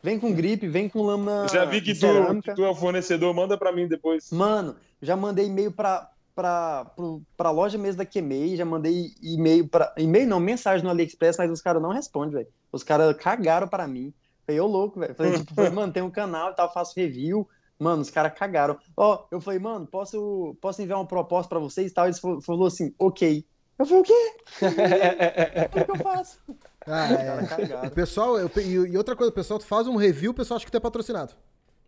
Vem 0.04 0.20
com 0.20 0.34
gripe, 0.34 0.68
vem 0.68 0.86
com 0.86 1.00
lâmina. 1.02 1.48
Já 1.48 1.64
vi 1.64 1.80
que 1.80 1.94
tu, 1.94 2.06
que 2.42 2.54
tu 2.54 2.62
é 2.62 2.68
o 2.68 2.74
fornecedor, 2.74 3.32
manda 3.34 3.56
pra 3.56 3.72
mim 3.72 3.88
depois. 3.88 4.30
Mano, 4.30 4.76
já 5.00 5.16
mandei 5.16 5.46
e-mail 5.46 5.72
pra, 5.72 6.10
pra, 6.34 6.84
pro, 6.94 7.22
pra 7.34 7.50
loja 7.50 7.78
mesmo 7.78 7.96
da 7.96 8.04
Kemei, 8.04 8.54
já 8.54 8.66
mandei 8.66 9.12
e-mail 9.22 9.66
pra. 9.66 9.94
E-mail 9.96 10.26
não, 10.28 10.38
mensagem 10.38 10.84
no 10.84 10.90
AliExpress, 10.90 11.38
mas 11.38 11.50
os 11.50 11.62
caras 11.62 11.80
não 11.80 11.88
respondem, 11.90 12.34
velho. 12.34 12.48
Os 12.70 12.82
caras 12.82 13.16
cagaram 13.16 13.66
pra 13.66 13.88
mim. 13.88 14.12
Falei, 14.46 14.60
ô 14.60 14.66
louco, 14.66 15.00
velho. 15.00 15.14
Falei, 15.14 15.38
tipo, 15.38 15.54
falei, 15.54 15.70
mano, 15.70 15.90
tem 15.94 16.02
um 16.02 16.10
canal 16.10 16.50
e 16.50 16.54
tal, 16.54 16.70
faço 16.70 16.92
review. 17.00 17.48
Mano, 17.78 18.02
os 18.02 18.10
caras 18.10 18.34
cagaram. 18.38 18.76
Ó, 18.94 19.24
eu 19.30 19.40
falei, 19.40 19.58
mano, 19.58 19.86
posso, 19.86 20.54
posso 20.60 20.82
enviar 20.82 20.98
uma 20.98 21.06
proposta 21.08 21.48
pra 21.48 21.58
vocês 21.58 21.90
e 21.90 21.94
tal? 21.94 22.04
Eles 22.04 22.20
fal- 22.20 22.42
falou 22.42 22.66
assim, 22.66 22.92
ok. 22.98 23.42
Eu 23.78 23.86
falei, 23.86 24.02
o 24.02 24.04
quê? 24.04 24.32
O 25.80 25.84
que 25.84 25.90
eu 25.90 25.96
faço? 25.96 26.38
Ah, 26.86 27.46
caras 27.48 27.70
é. 27.84 27.90
pessoal, 27.90 28.38
eu- 28.38 28.50
e, 28.56 28.72
e 28.92 28.96
outra 28.96 29.16
coisa, 29.16 29.30
o 29.30 29.34
pessoal 29.34 29.60
faz 29.60 29.86
um 29.86 29.96
review, 29.96 30.30
o 30.32 30.34
pessoal 30.34 30.56
acha 30.56 30.64
que 30.66 30.72
tu 30.72 30.76
é 30.76 30.80
patrocinado. 30.80 31.32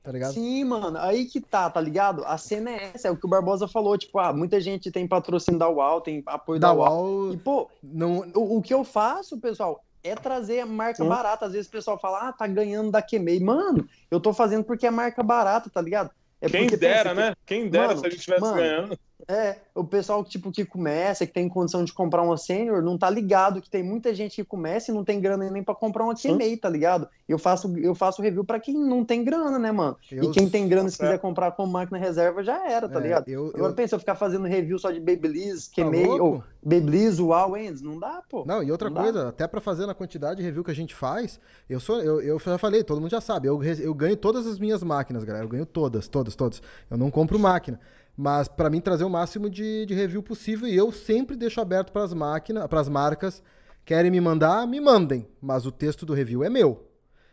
Tá 0.02 0.12
ligado? 0.12 0.34
Sim, 0.34 0.62
mano, 0.64 0.96
aí 0.98 1.24
que 1.24 1.40
tá, 1.40 1.68
tá 1.68 1.80
ligado? 1.80 2.24
A 2.24 2.38
cena 2.38 2.70
é 2.70 2.92
essa, 2.94 3.08
é 3.08 3.10
o 3.10 3.16
que 3.16 3.26
o 3.26 3.28
Barbosa 3.28 3.66
falou, 3.66 3.98
tipo, 3.98 4.18
ah, 4.20 4.32
muita 4.32 4.60
gente 4.60 4.88
tem 4.92 5.06
patrocínio 5.06 5.58
da 5.58 5.68
UAU, 5.68 6.00
tem 6.00 6.22
apoio 6.26 6.60
da, 6.60 6.68
Da 6.68 6.74
UAU. 6.74 6.92
UAU, 7.24 7.32
E, 7.34 7.36
pô, 7.38 7.68
não, 7.82 8.18
o, 8.34 8.58
o 8.58 8.62
que 8.62 8.72
eu 8.72 8.84
faço, 8.84 9.36
pessoal, 9.40 9.82
é 10.04 10.14
trazer 10.14 10.60
a 10.60 10.66
marca 10.66 11.02
Hum. 11.02 11.08
barata. 11.08 11.46
Às 11.46 11.52
vezes 11.52 11.66
o 11.66 11.72
pessoal 11.72 11.98
fala, 11.98 12.28
ah, 12.28 12.32
tá 12.32 12.46
ganhando 12.46 12.92
da 12.92 13.02
Kemei. 13.02 13.40
Mano, 13.40 13.88
eu 14.08 14.20
tô 14.20 14.32
fazendo 14.32 14.62
porque 14.62 14.86
é 14.86 14.90
marca 14.92 15.24
barata, 15.24 15.68
tá 15.68 15.80
ligado? 15.82 16.10
É 16.40 16.48
Quem 16.48 16.68
dera, 16.68 17.12
né? 17.12 17.34
Quem 17.44 17.68
dera 17.68 17.88
Mano, 17.88 17.98
se 18.00 18.06
a 18.06 18.10
gente 18.10 18.18
estivesse 18.20 18.42
mano. 18.42 18.56
ganhando. 18.56 18.98
É, 19.28 19.56
o 19.74 19.82
pessoal 19.82 20.22
tipo, 20.22 20.52
que 20.52 20.64
começa, 20.64 21.26
que 21.26 21.32
tem 21.32 21.48
condição 21.48 21.82
de 21.82 21.92
comprar 21.92 22.22
uma 22.22 22.36
sênior, 22.36 22.82
não 22.82 22.98
tá 22.98 23.08
ligado 23.08 23.62
que 23.62 23.70
tem 23.70 23.82
muita 23.82 24.14
gente 24.14 24.36
que 24.36 24.44
começa 24.44 24.90
e 24.90 24.94
não 24.94 25.04
tem 25.04 25.18
grana 25.20 25.50
nem 25.50 25.64
pra 25.64 25.74
comprar 25.74 26.04
uma 26.04 26.14
Kemei, 26.14 26.56
tá 26.56 26.68
ligado? 26.68 27.08
Eu 27.26 27.38
faço, 27.38 27.76
eu 27.78 27.94
faço 27.94 28.20
review 28.20 28.44
pra 28.44 28.60
quem 28.60 28.74
não 28.74 29.04
tem 29.04 29.24
grana, 29.24 29.58
né, 29.58 29.72
mano? 29.72 29.96
eu, 30.12 30.24
E 30.24 30.30
quem 30.30 30.48
tem 30.50 30.68
grana, 30.68 30.90
se 30.90 30.98
Tá 30.98 31.04
quiser 31.04 31.18
comprar 31.18 31.52
com 31.52 31.66
máquina 31.66 31.98
reserva, 31.98 32.44
já 32.44 32.70
era, 32.70 32.88
tá 32.88 33.00
é, 33.00 33.02
ligado? 33.02 33.28
eu, 33.28 33.48
Agora 33.48 33.72
eu, 33.72 33.74
pensa, 33.74 33.94
eu 33.94 33.98
ficar 33.98 34.16
fazendo 34.16 34.46
review 34.46 34.78
só 34.78 34.90
de 34.90 35.00
Babyliss, 35.00 35.68
tá 35.68 35.76
Kemei, 35.76 36.06
ou? 36.06 36.44
Babyliss, 36.62 37.18
Uau, 37.18 37.56
Enz, 37.56 37.80
não 37.80 37.98
dá, 37.98 38.22
pô. 38.28 38.44
Não, 38.46 38.62
e 38.62 38.70
outra 38.70 38.88
Não 38.90 38.96
dá. 38.96 39.02
coisa, 39.02 39.28
até 39.28 39.46
pra 39.48 39.60
fazer 39.60 39.86
na 39.86 39.94
quantidade 39.94 40.40
de 40.40 40.42
review 40.44 40.62
que 40.62 40.70
a 40.70 40.74
gente 40.74 40.94
faz, 40.94 41.40
eu 41.68 41.80
sou, 41.80 42.00
eu, 42.00 42.20
eu 42.20 42.38
já 42.38 42.58
falei, 42.58 42.84
todo 42.84 43.00
mundo 43.00 43.10
já 43.10 43.20
sabe, 43.20 43.48
eu, 43.48 43.62
eu 43.62 43.94
ganho 43.94 44.16
todas 44.16 44.46
as 44.46 44.58
minhas 44.58 44.82
máquinas, 44.82 45.24
galera. 45.24 45.44
Eu 45.44 45.48
ganho 45.48 45.66
todas, 45.66 46.06
todas, 46.06 46.34
todas. 46.36 46.60
Eu 46.90 46.96
não 46.98 47.10
compro 47.10 47.38
máquina. 47.38 47.80
Mas 48.16 48.48
pra 48.48 48.70
mim 48.70 48.80
trazer 48.80 49.04
o 49.04 49.10
máximo 49.10 49.50
de, 49.50 49.84
de 49.84 49.94
review 49.94 50.22
possível, 50.22 50.66
e 50.66 50.74
eu 50.74 50.90
sempre 50.90 51.36
deixo 51.36 51.60
aberto 51.60 51.92
pras 51.92 52.14
máquinas, 52.14 52.66
pras 52.66 52.88
marcas. 52.88 53.42
Querem 53.84 54.10
me 54.10 54.20
mandar, 54.20 54.66
me 54.66 54.80
mandem. 54.80 55.28
Mas 55.40 55.66
o 55.66 55.70
texto 55.70 56.06
do 56.06 56.14
review 56.14 56.42
é 56.42 56.48
meu. 56.48 56.88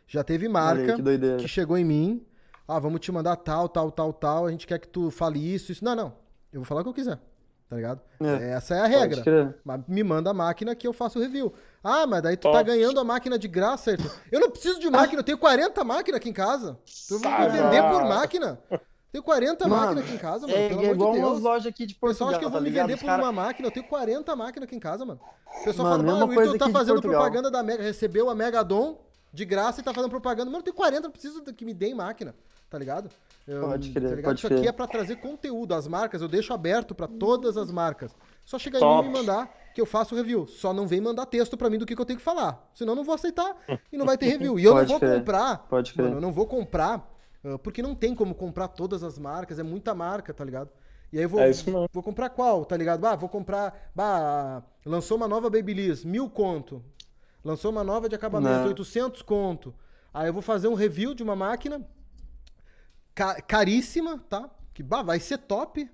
Já 0.05 0.23
teve 0.23 0.45
aí, 0.45 0.51
marca 0.51 0.95
que 0.97 1.37
que 1.37 1.47
chegou 1.47 1.77
em 1.77 1.85
mim. 1.85 2.25
Ah, 2.67 2.79
vamos 2.79 2.99
te 2.99 3.11
mandar 3.11 3.35
tal, 3.37 3.67
tal, 3.67 3.89
tal, 3.91 4.13
tal. 4.13 4.45
A 4.45 4.51
gente 4.51 4.67
quer 4.67 4.77
que 4.77 4.87
tu 4.87 5.09
fale 5.09 5.39
isso, 5.39 5.71
isso. 5.71 5.83
Não, 5.83 5.95
não. 5.95 6.13
Eu 6.51 6.59
vou 6.59 6.65
falar 6.65 6.81
o 6.81 6.83
que 6.83 6.89
eu 6.89 6.93
quiser. 6.93 7.19
Tá 7.69 7.77
ligado? 7.77 8.01
É, 8.21 8.51
Essa 8.51 8.75
é 8.75 8.79
a 8.79 8.83
Pode 8.83 9.15
regra. 9.15 9.59
Mas 9.65 9.81
me 9.87 10.03
manda 10.03 10.29
a 10.29 10.33
máquina 10.33 10.75
que 10.75 10.85
eu 10.85 10.93
faço 10.93 11.17
o 11.17 11.21
review. 11.21 11.51
Ah, 11.83 12.05
mas 12.05 12.21
daí 12.21 12.37
tu 12.37 12.43
Top. 12.43 12.55
tá 12.55 12.61
ganhando 12.61 12.99
a 12.99 13.03
máquina 13.03 13.39
de 13.39 13.47
graça, 13.47 13.89
Ayrton. 13.89 14.09
Eu 14.31 14.39
não 14.39 14.51
preciso 14.51 14.79
de 14.79 14.87
máquina, 14.91 15.21
eu 15.21 15.23
tenho 15.23 15.39
40 15.39 15.83
máquinas 15.83 16.17
aqui 16.17 16.29
em 16.29 16.33
casa. 16.33 16.77
Tu 17.07 17.17
vai 17.17 17.49
vender 17.49 17.81
por 17.81 18.03
máquina? 18.03 18.59
Tenho 19.13 19.23
40 19.23 19.67
Mano, 19.67 19.81
máquinas 19.81 20.03
aqui 20.05 20.15
em 20.15 20.17
casa, 20.17 20.47
mano. 20.47 20.59
É, 20.59 20.67
pelo 20.69 20.81
é 20.81 20.85
amor 20.85 20.95
igual 20.95 21.13
de 21.13 21.19
Deus. 21.21 21.39
lojas 21.39 21.67
aqui 21.67 21.85
de 21.85 21.93
O 21.93 21.97
pessoal 21.97 22.09
Portugal, 22.09 22.29
acha 22.31 22.39
que 22.39 22.45
eu 22.45 22.49
vou 22.49 22.57
tá 22.59 22.63
me 22.63 22.69
ligado? 22.69 22.87
vender 22.87 22.99
por 22.99 23.05
cara- 23.05 23.21
uma 23.23 23.31
máquina. 23.31 23.67
Eu 23.67 23.71
tenho 23.71 23.85
40 23.87 24.35
máquinas 24.35 24.67
aqui 24.67 24.75
em 24.75 24.79
casa, 24.79 25.05
mano. 25.05 25.19
O 25.61 25.63
pessoal 25.63 25.87
Mano, 25.89 26.03
fala, 26.03 26.19
ah, 26.19 26.25
o 26.25 26.27
coisa 26.27 26.41
Ayrton 26.41 26.57
tá 26.57 26.65
aqui 26.65 26.73
fazendo 26.73 26.93
Portugal." 26.95 27.21
propaganda 27.21 27.51
da 27.51 27.61
Mega. 27.61 27.83
Recebeu 27.83 28.27
a 28.29 28.33
Megadon 28.35 28.97
de 29.31 29.45
graça 29.45 29.79
e 29.81 29.83
tá 29.83 29.93
fazendo 29.93 30.09
propaganda. 30.09 30.45
Mano, 30.45 30.57
eu 30.57 30.63
tenho 30.63 30.75
40, 30.75 31.03
não 31.03 31.11
preciso 31.11 31.43
que 31.43 31.63
me 31.63 31.75
deem 31.75 31.93
máquina. 31.93 32.33
Tá 32.71 32.79
ligado? 32.79 33.07
Eu- 33.47 33.61
Pode 33.67 33.91
crer, 33.91 34.01
tá 34.01 34.09
ligado? 34.15 34.23
pode 34.25 34.39
Isso 34.39 34.47
aqui 34.47 34.55
crer. 34.55 34.69
é 34.69 34.71
pra 34.71 34.87
trazer 34.87 35.17
conteúdo. 35.17 35.75
As 35.75 35.87
marcas 35.87 36.23
eu 36.23 36.27
deixo 36.27 36.51
aberto 36.51 36.95
pra 36.95 37.07
todas 37.07 37.55
as 37.55 37.69
marcas. 37.69 38.15
Só 38.43 38.57
em 38.57 38.71
mim 38.71 38.79
e 38.79 39.03
me 39.03 39.09
mandar 39.13 39.47
que 39.75 39.79
eu 39.79 39.85
faço 39.85 40.15
review. 40.15 40.47
Só 40.47 40.73
não 40.73 40.87
vem 40.87 40.99
mandar 40.99 41.27
texto 41.27 41.55
pra 41.55 41.69
mim 41.69 41.77
do 41.77 41.85
que, 41.85 41.95
que 41.95 42.01
eu 42.01 42.05
tenho 42.05 42.17
que 42.17 42.25
falar. 42.25 42.67
Senão 42.73 42.93
eu 42.93 42.97
não 42.97 43.03
vou 43.03 43.13
aceitar 43.13 43.55
e 43.91 43.95
não 43.97 44.07
vai 44.07 44.17
ter 44.17 44.25
review. 44.25 44.57
E 44.57 44.63
eu 44.63 44.73
não 44.73 44.85
vou 44.87 44.99
crer, 44.99 45.19
comprar. 45.19 45.57
pode 45.69 45.93
crer. 45.93 46.03
Mano, 46.05 46.17
eu 46.17 46.21
não 46.21 46.31
vou 46.33 46.47
comprar. 46.47 47.12
Ah, 47.43 47.57
Porque 47.59 47.81
não 47.81 47.93
tem 47.95 48.13
como 48.15 48.33
comprar 48.35 48.67
todas 48.69 49.03
as 49.03 49.17
marcas. 49.19 49.59
É 49.59 49.63
muita 49.63 49.93
marca, 49.93 50.33
tá 50.33 50.43
ligado? 50.43 50.69
E 51.11 51.17
aí 51.17 51.23
eu 51.25 51.29
vou, 51.29 51.39
É 51.41 51.51
vou 51.91 52.01
comprar 52.03 52.29
qual, 52.29 52.65
tá 52.65 52.75
ligado? 52.75 53.05
Ah, 53.05 53.15
vou 53.15 53.29
comprar. 53.29 53.91
Bah, 53.95 54.63
lançou 54.85 55.15
uma 55.17 55.27
nova 55.27 55.49
Babyliss, 55.49 56.03
mil 56.03 56.29
conto. 56.29 56.83
Lançou 57.43 57.71
uma 57.71 57.83
nova 57.83 58.07
de 58.09 58.15
acabamento, 58.15 58.61
Não. 58.61 58.67
800 58.69 59.21
conto. 59.21 59.73
Aí 60.13 60.27
eu 60.27 60.33
vou 60.33 60.41
fazer 60.41 60.67
um 60.67 60.73
review 60.73 61.13
de 61.13 61.21
uma 61.23 61.35
máquina 61.35 61.85
ca- 63.13 63.41
caríssima, 63.41 64.19
tá? 64.29 64.49
Que 64.73 64.81
bah, 64.81 65.01
vai 65.03 65.19
ser 65.19 65.37
top, 65.39 65.89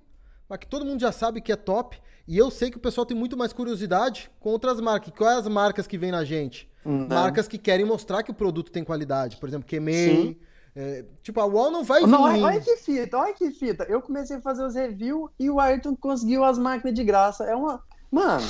mas 0.48 0.58
que 0.58 0.66
todo 0.66 0.84
mundo 0.86 1.00
já 1.00 1.12
sabe 1.12 1.40
que 1.40 1.52
é 1.52 1.56
top. 1.56 2.00
E 2.26 2.36
eu 2.38 2.50
sei 2.50 2.70
que 2.70 2.76
o 2.76 2.80
pessoal 2.80 3.04
tem 3.04 3.16
muito 3.16 3.36
mais 3.36 3.52
curiosidade 3.52 4.30
com 4.40 4.50
outras 4.50 4.80
marcas. 4.80 5.12
Quais 5.16 5.38
as 5.40 5.48
marcas 5.48 5.86
que 5.86 5.98
vêm 5.98 6.12
na 6.12 6.24
gente? 6.24 6.70
Hum, 6.86 7.06
Marcas 7.08 7.46
que 7.46 7.58
querem 7.58 7.84
mostrar 7.84 8.22
que 8.22 8.30
o 8.30 8.34
produto 8.34 8.72
tem 8.72 8.82
qualidade. 8.82 9.36
Por 9.36 9.48
exemplo, 9.48 9.66
Kemei. 9.66 10.08
Sim. 10.16 10.36
É, 10.74 11.04
tipo, 11.22 11.40
a 11.40 11.44
Wall 11.44 11.70
não 11.70 11.82
vai 11.82 12.00
vir. 12.00 12.06
Não, 12.08 12.22
olha, 12.22 12.44
olha 12.44 12.60
que 12.60 12.76
fita, 12.76 13.18
olha 13.18 13.34
que 13.34 13.50
fita. 13.50 13.84
Eu 13.88 14.00
comecei 14.00 14.36
a 14.36 14.40
fazer 14.40 14.64
os 14.64 14.74
reviews 14.74 15.30
e 15.38 15.50
o 15.50 15.58
Ayrton 15.58 15.96
conseguiu 15.96 16.44
as 16.44 16.58
máquinas 16.58 16.94
de 16.94 17.04
graça. 17.04 17.44
É 17.44 17.54
uma. 17.54 17.82
Mano, 18.10 18.46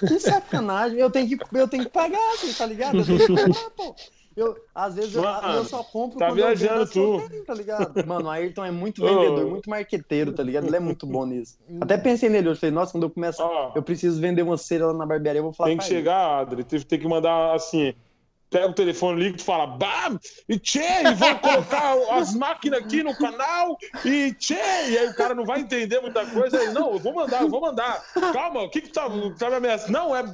que 0.00 0.18
sacanagem. 0.20 0.98
Eu 0.98 1.10
tenho 1.10 1.28
que, 1.28 1.56
eu 1.56 1.68
tenho 1.68 1.84
que 1.84 1.90
pagar, 1.90 2.32
assim, 2.34 2.52
tá 2.52 2.66
ligado? 2.66 2.98
Eu 2.98 3.04
tenho 3.04 3.18
que 3.18 3.34
pagar, 3.34 3.70
pô. 3.76 3.94
Eu, 4.36 4.56
às 4.72 4.94
vezes 4.94 5.16
eu, 5.16 5.22
Mano, 5.22 5.48
eu 5.48 5.64
só 5.64 5.82
compro 5.82 6.16
tá 6.16 6.30
viajando 6.30 6.86
tu. 6.88 7.20
tá 7.44 7.52
ligado? 7.52 8.06
Mano, 8.06 8.26
o 8.26 8.30
Ayrton 8.30 8.64
é 8.64 8.70
muito 8.70 9.02
vendedor, 9.02 9.50
muito 9.50 9.68
marqueteiro, 9.68 10.32
tá 10.32 10.44
ligado? 10.44 10.68
Ele 10.68 10.76
é 10.76 10.80
muito 10.80 11.08
bom 11.08 11.26
nisso. 11.26 11.58
Até 11.80 11.98
pensei 11.98 12.28
nele, 12.28 12.48
eu 12.48 12.54
falei, 12.54 12.72
nossa, 12.72 12.92
quando 12.92 13.02
eu 13.02 13.10
começar, 13.10 13.44
Ó. 13.44 13.72
eu 13.74 13.82
preciso 13.82 14.20
vender 14.20 14.42
uma 14.42 14.56
cera 14.56 14.86
lá 14.86 14.94
na 14.94 15.04
barbearia, 15.04 15.40
eu 15.40 15.42
vou 15.42 15.52
falar 15.52 15.70
Tem 15.70 15.76
que 15.76 15.84
pra 15.84 15.92
ele. 15.92 16.00
chegar, 16.00 16.38
Adri, 16.38 16.62
tem 16.62 17.00
que 17.00 17.08
mandar 17.08 17.52
assim. 17.52 17.92
Pega 18.50 18.68
o 18.68 18.72
telefone, 18.72 19.22
liga 19.22 19.36
e 19.36 19.42
fala! 19.42 19.76
E 20.48 20.58
tchê, 20.58 20.80
e 21.04 21.14
vou 21.14 21.38
colocar 21.38 21.94
as 22.12 22.34
máquinas 22.34 22.80
aqui 22.80 23.02
no 23.02 23.14
canal, 23.16 23.76
e 24.04 24.32
tchê! 24.34 24.54
E 24.54 24.98
aí 24.98 25.08
o 25.08 25.14
cara 25.14 25.34
não 25.34 25.44
vai 25.44 25.60
entender 25.60 26.00
muita 26.00 26.24
coisa. 26.26 26.58
Aí, 26.58 26.72
não, 26.72 26.92
eu 26.92 26.98
vou 26.98 27.14
mandar, 27.14 27.42
eu 27.42 27.48
vou 27.48 27.60
mandar. 27.60 28.02
Calma, 28.32 28.62
o 28.62 28.70
que 28.70 28.80
que 28.80 28.88
tá, 28.88 29.06
tá 29.38 29.50
me 29.50 29.56
ameaçando? 29.56 29.92
Não, 29.92 30.16
é. 30.16 30.24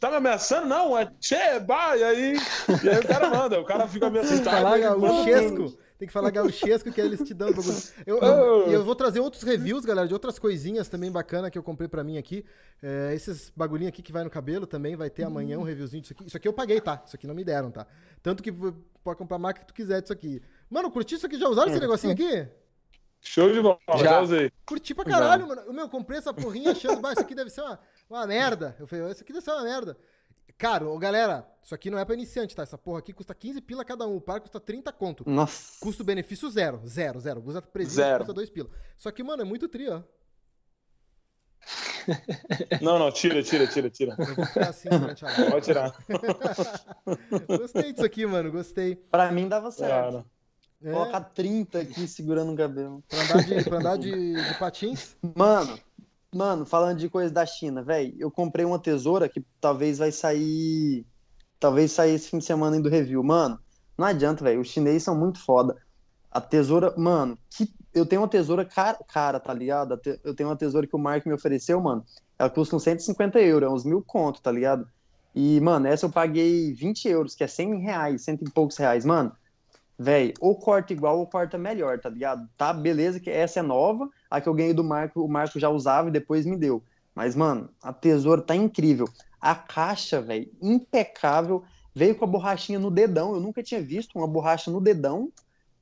Tá 0.00 0.10
me 0.10 0.16
ameaçando? 0.16 0.66
Não, 0.66 0.98
é 0.98 1.06
tchê, 1.20 1.60
bah! 1.60 1.96
E 1.96 2.04
aí, 2.04 2.36
e 2.82 2.88
aí 2.88 2.98
o 2.98 3.06
cara 3.06 3.30
manda, 3.30 3.60
o 3.60 3.64
cara 3.64 3.86
fica 3.88 4.08
assustado. 4.08 4.54
falar 4.54 4.78
ele 4.78 4.86
o 4.86 5.24
Chesco. 5.24 5.78
Tem 6.02 6.08
que 6.08 6.12
falar 6.12 6.30
gauchesco 6.32 6.90
que 6.90 7.00
eles 7.00 7.20
te 7.20 7.32
dão 7.32 7.50
o 7.50 7.54
bagulho. 7.54 7.78
Eu, 8.04 8.18
eu, 8.18 8.66
eu 8.74 8.84
vou 8.84 8.96
trazer 8.96 9.20
outros 9.20 9.44
reviews, 9.44 9.84
galera, 9.84 10.08
de 10.08 10.12
outras 10.12 10.36
coisinhas 10.36 10.88
também 10.88 11.12
bacana 11.12 11.48
que 11.48 11.56
eu 11.56 11.62
comprei 11.62 11.86
pra 11.86 12.02
mim 12.02 12.18
aqui. 12.18 12.44
É, 12.82 13.14
esses 13.14 13.52
bagulhinhos 13.54 13.90
aqui 13.90 14.02
que 14.02 14.10
vai 14.10 14.24
no 14.24 14.28
cabelo 14.28 14.66
também, 14.66 14.96
vai 14.96 15.08
ter 15.08 15.22
amanhã 15.22 15.60
um 15.60 15.62
reviewzinho 15.62 16.00
disso 16.02 16.12
aqui. 16.12 16.26
Isso 16.26 16.36
aqui 16.36 16.48
eu 16.48 16.52
paguei, 16.52 16.80
tá? 16.80 17.00
Isso 17.06 17.14
aqui 17.14 17.24
não 17.24 17.36
me 17.36 17.44
deram, 17.44 17.70
tá? 17.70 17.86
Tanto 18.20 18.42
que 18.42 18.50
pode 18.50 19.16
comprar 19.16 19.36
a 19.36 19.38
marca 19.38 19.60
que 19.60 19.66
tu 19.68 19.72
quiser 19.72 20.00
disso 20.02 20.12
aqui. 20.12 20.42
Mano, 20.68 20.90
curti 20.90 21.14
isso 21.14 21.24
aqui? 21.24 21.38
Já 21.38 21.48
usaram 21.48 21.70
esse 21.70 21.78
negocinho 21.78 22.12
aqui? 22.12 22.48
Show 23.20 23.52
de 23.52 23.60
bola, 23.60 23.78
já, 23.90 23.98
já 23.98 24.20
usei. 24.22 24.52
Curti 24.66 24.96
pra 24.96 25.04
caralho, 25.04 25.46
já. 25.46 25.54
mano. 25.54 25.72
Meu, 25.72 25.84
eu 25.84 25.88
comprei 25.88 26.18
essa 26.18 26.34
porrinha 26.34 26.72
achando, 26.72 27.00
bah, 27.00 27.12
isso 27.12 27.20
aqui 27.20 27.36
deve 27.36 27.50
ser 27.50 27.60
uma, 27.60 27.78
uma 28.10 28.26
merda. 28.26 28.74
Eu 28.80 28.88
falei, 28.88 29.08
isso 29.12 29.22
aqui 29.22 29.32
deve 29.32 29.44
ser 29.44 29.52
uma 29.52 29.62
merda. 29.62 29.96
Caro, 30.62 30.96
galera, 30.96 31.44
isso 31.60 31.74
aqui 31.74 31.90
não 31.90 31.98
é 31.98 32.04
pra 32.04 32.14
iniciante, 32.14 32.54
tá? 32.54 32.62
Essa 32.62 32.78
porra 32.78 33.00
aqui 33.00 33.12
custa 33.12 33.34
15 33.34 33.60
pila 33.62 33.84
cada 33.84 34.06
um. 34.06 34.14
O 34.14 34.20
par 34.20 34.40
custa 34.40 34.60
30 34.60 34.92
conto. 34.92 35.28
Nossa. 35.28 35.76
Custo-benefício 35.80 36.48
zero. 36.48 36.80
Zero, 36.86 37.18
zero. 37.18 37.42
Usa 37.44 37.60
presente, 37.60 37.96
zero. 37.96 38.18
custa 38.18 38.32
2 38.32 38.48
pila. 38.48 38.70
Só 38.96 39.10
que, 39.10 39.24
mano, 39.24 39.42
é 39.42 39.44
muito 39.44 39.68
tri, 39.68 39.88
ó. 39.88 40.02
Não, 42.80 42.96
não, 42.96 43.10
tira, 43.10 43.42
tira, 43.42 43.66
tira, 43.66 43.90
tira. 43.90 44.14
Eu 44.16 44.36
vou 44.36 44.46
ficar 44.46 44.70
assim 44.70 44.88
durante 44.88 45.24
a 45.24 45.28
live. 45.28 45.50
Pode 45.50 45.64
tirar. 45.64 45.96
gostei 47.58 47.92
disso 47.92 48.04
aqui, 48.04 48.24
mano, 48.24 48.50
gostei. 48.52 48.94
Pra 48.94 49.32
mim 49.32 49.48
dava 49.48 49.70
certo. 49.72 50.24
É. 50.84 50.90
Coloca 50.92 51.20
30 51.20 51.80
aqui 51.80 52.06
segurando 52.08 52.52
o 52.52 52.56
cabelo. 52.56 53.02
Pra 53.08 53.20
andar 53.20 53.44
de, 53.44 53.64
pra 53.64 53.78
andar 53.78 53.96
de, 53.98 54.32
de 54.34 54.58
patins? 54.58 55.16
Mano, 55.36 55.78
Mano, 56.34 56.64
falando 56.64 56.98
de 56.98 57.10
coisa 57.10 57.32
da 57.32 57.44
China, 57.44 57.82
velho, 57.82 58.14
eu 58.18 58.30
comprei 58.30 58.64
uma 58.64 58.78
tesoura 58.78 59.28
que 59.28 59.44
talvez 59.60 59.98
vai 59.98 60.10
sair. 60.10 61.06
Talvez 61.60 61.92
sair 61.92 62.14
esse 62.14 62.30
fim 62.30 62.38
de 62.38 62.44
semana 62.44 62.80
do 62.80 62.88
review. 62.88 63.22
Mano, 63.22 63.58
não 63.96 64.06
adianta, 64.06 64.42
velho. 64.42 64.60
Os 64.60 64.68
chineses 64.68 65.02
são 65.02 65.14
muito 65.14 65.38
foda. 65.44 65.76
A 66.30 66.40
tesoura, 66.40 66.94
mano, 66.96 67.38
que... 67.50 67.68
eu 67.94 68.06
tenho 68.06 68.22
uma 68.22 68.28
tesoura 68.28 68.64
cara, 68.64 68.98
cara, 69.06 69.38
tá 69.38 69.52
ligado? 69.52 70.00
Eu 70.24 70.34
tenho 70.34 70.48
uma 70.48 70.56
tesoura 70.56 70.86
que 70.86 70.96
o 70.96 70.98
Mark 70.98 71.26
me 71.26 71.34
ofereceu, 71.34 71.80
mano. 71.80 72.04
Ela 72.38 72.48
custa 72.48 72.76
uns 72.76 72.82
150 72.82 73.38
euros, 73.40 73.68
é 73.68 73.72
uns 73.72 73.84
mil 73.84 74.02
conto, 74.02 74.40
tá 74.40 74.50
ligado? 74.50 74.88
E, 75.34 75.60
mano, 75.60 75.86
essa 75.86 76.06
eu 76.06 76.10
paguei 76.10 76.72
20 76.72 77.08
euros, 77.08 77.34
que 77.34 77.44
é 77.44 77.46
100 77.46 77.80
reais, 77.80 78.22
cento 78.22 78.42
e 78.42 78.50
poucos 78.50 78.76
reais. 78.78 79.04
Mano, 79.04 79.32
velho, 79.98 80.34
ou 80.40 80.58
corta 80.58 80.92
igual 80.92 81.18
ou 81.18 81.26
corta 81.26 81.56
melhor, 81.58 81.98
tá 81.98 82.08
ligado? 82.08 82.48
Tá, 82.56 82.72
beleza, 82.72 83.20
que 83.20 83.30
essa 83.30 83.60
é 83.60 83.62
nova, 83.62 84.08
a 84.30 84.40
que 84.40 84.48
eu 84.48 84.54
ganhei 84.54 84.74
do 84.74 84.84
Marco, 84.84 85.22
o 85.22 85.28
Marco 85.28 85.58
já 85.58 85.68
usava 85.68 86.08
e 86.08 86.12
depois 86.12 86.46
me 86.46 86.56
deu. 86.56 86.82
Mas, 87.14 87.36
mano, 87.36 87.68
a 87.82 87.92
tesoura 87.92 88.40
tá 88.40 88.56
incrível. 88.56 89.06
A 89.40 89.54
caixa, 89.54 90.20
velho, 90.20 90.50
impecável. 90.60 91.62
Veio 91.94 92.14
com 92.14 92.24
a 92.24 92.28
borrachinha 92.28 92.78
no 92.78 92.90
dedão. 92.90 93.34
Eu 93.34 93.40
nunca 93.40 93.62
tinha 93.62 93.82
visto 93.82 94.16
uma 94.16 94.26
borracha 94.26 94.70
no 94.70 94.80
dedão. 94.80 95.30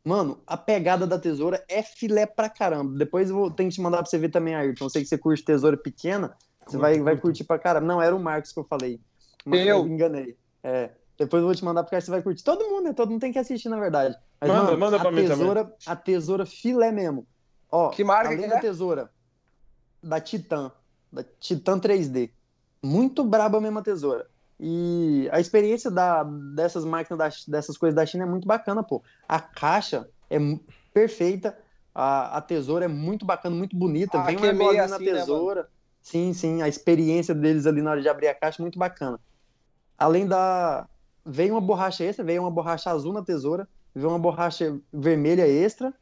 Mano, 0.02 0.40
a 0.46 0.56
pegada 0.56 1.06
da 1.06 1.18
tesoura 1.18 1.62
é 1.68 1.82
filé 1.82 2.26
pra 2.26 2.48
caramba. 2.48 2.98
Depois 2.98 3.30
eu 3.30 3.36
vou 3.36 3.50
ter 3.50 3.64
que 3.64 3.70
te 3.70 3.80
mandar 3.80 3.98
pra 3.98 4.06
você 4.06 4.18
ver 4.18 4.30
também, 4.30 4.54
Ayrton. 4.54 4.86
Eu 4.86 4.90
sei 4.90 5.02
que 5.02 5.08
você 5.08 5.18
curte 5.18 5.44
tesoura 5.44 5.76
pequena. 5.76 6.36
Você 6.66 6.78
vai, 6.78 7.00
vai 7.00 7.16
curtir 7.16 7.44
pra 7.44 7.58
caramba. 7.58 7.86
Não, 7.86 8.02
era 8.02 8.14
o 8.14 8.18
Marcos 8.18 8.52
que 8.52 8.58
eu 8.58 8.64
falei. 8.64 9.00
Mas 9.44 9.66
eu 9.66 9.86
enganei. 9.86 10.36
É. 10.64 10.90
Depois 11.20 11.42
eu 11.42 11.46
vou 11.46 11.54
te 11.54 11.62
mandar 11.62 11.82
porque 11.84 12.00
você 12.00 12.10
vai 12.10 12.22
curtir. 12.22 12.42
Todo 12.42 12.66
mundo, 12.66 12.84
né? 12.84 12.92
Todo 12.94 13.10
mundo 13.10 13.20
tem 13.20 13.30
que 13.30 13.38
assistir, 13.38 13.68
na 13.68 13.78
verdade. 13.78 14.16
Mas, 14.40 14.48
manda, 14.48 14.62
mano, 14.62 14.78
manda 14.78 14.98
pra 14.98 15.12
mim 15.12 15.26
tesoura, 15.26 15.64
também. 15.64 15.78
A 15.84 15.94
tesoura 15.94 16.46
filé 16.46 16.90
mesmo. 16.90 17.26
Ó, 17.70 17.90
que 17.90 18.02
marca 18.02 18.28
além 18.28 18.40
que 18.40 18.48
da 18.48 18.56
é? 18.56 18.58
tesoura, 18.60 19.10
da 20.02 20.18
Titan, 20.18 20.72
da 21.12 21.22
Titan 21.38 21.78
3D. 21.78 22.30
Muito 22.82 23.22
braba 23.22 23.58
a 23.58 23.60
mesma 23.60 23.82
tesoura. 23.82 24.26
E 24.58 25.28
a 25.30 25.38
experiência 25.38 25.90
da, 25.90 26.24
dessas 26.24 26.86
máquinas, 26.86 27.18
da, 27.18 27.52
dessas 27.52 27.76
coisas 27.76 27.94
da 27.94 28.06
China 28.06 28.24
é 28.24 28.26
muito 28.26 28.48
bacana, 28.48 28.82
pô. 28.82 29.02
A 29.28 29.38
caixa 29.38 30.08
é 30.30 30.38
perfeita, 30.94 31.54
a, 31.94 32.38
a 32.38 32.40
tesoura 32.40 32.86
é 32.86 32.88
muito 32.88 33.26
bacana, 33.26 33.54
muito 33.54 33.76
bonita. 33.76 34.18
Ah, 34.18 34.22
Vem 34.22 34.36
que 34.36 34.46
é 34.46 34.54
bolinha 34.54 34.84
assim, 34.84 35.04
na 35.04 35.12
né, 35.12 35.20
tesoura. 35.20 35.68
sim, 36.00 36.32
sim, 36.32 36.62
a 36.62 36.68
experiência 36.68 37.34
deles 37.34 37.66
ali 37.66 37.82
na 37.82 37.90
hora 37.90 38.00
de 38.00 38.08
abrir 38.08 38.28
a 38.28 38.34
caixa 38.34 38.62
é 38.62 38.64
muito 38.64 38.78
bacana. 38.78 39.20
Além 39.98 40.26
da. 40.26 40.88
Veio 41.24 41.54
uma 41.54 41.60
borracha 41.60 42.04
extra, 42.04 42.24
veio 42.24 42.42
uma 42.42 42.50
borracha 42.50 42.90
azul 42.90 43.12
na 43.12 43.22
tesoura, 43.22 43.68
veio 43.94 44.08
uma 44.08 44.18
borracha 44.18 44.78
vermelha 44.92 45.46
extra, 45.46 45.92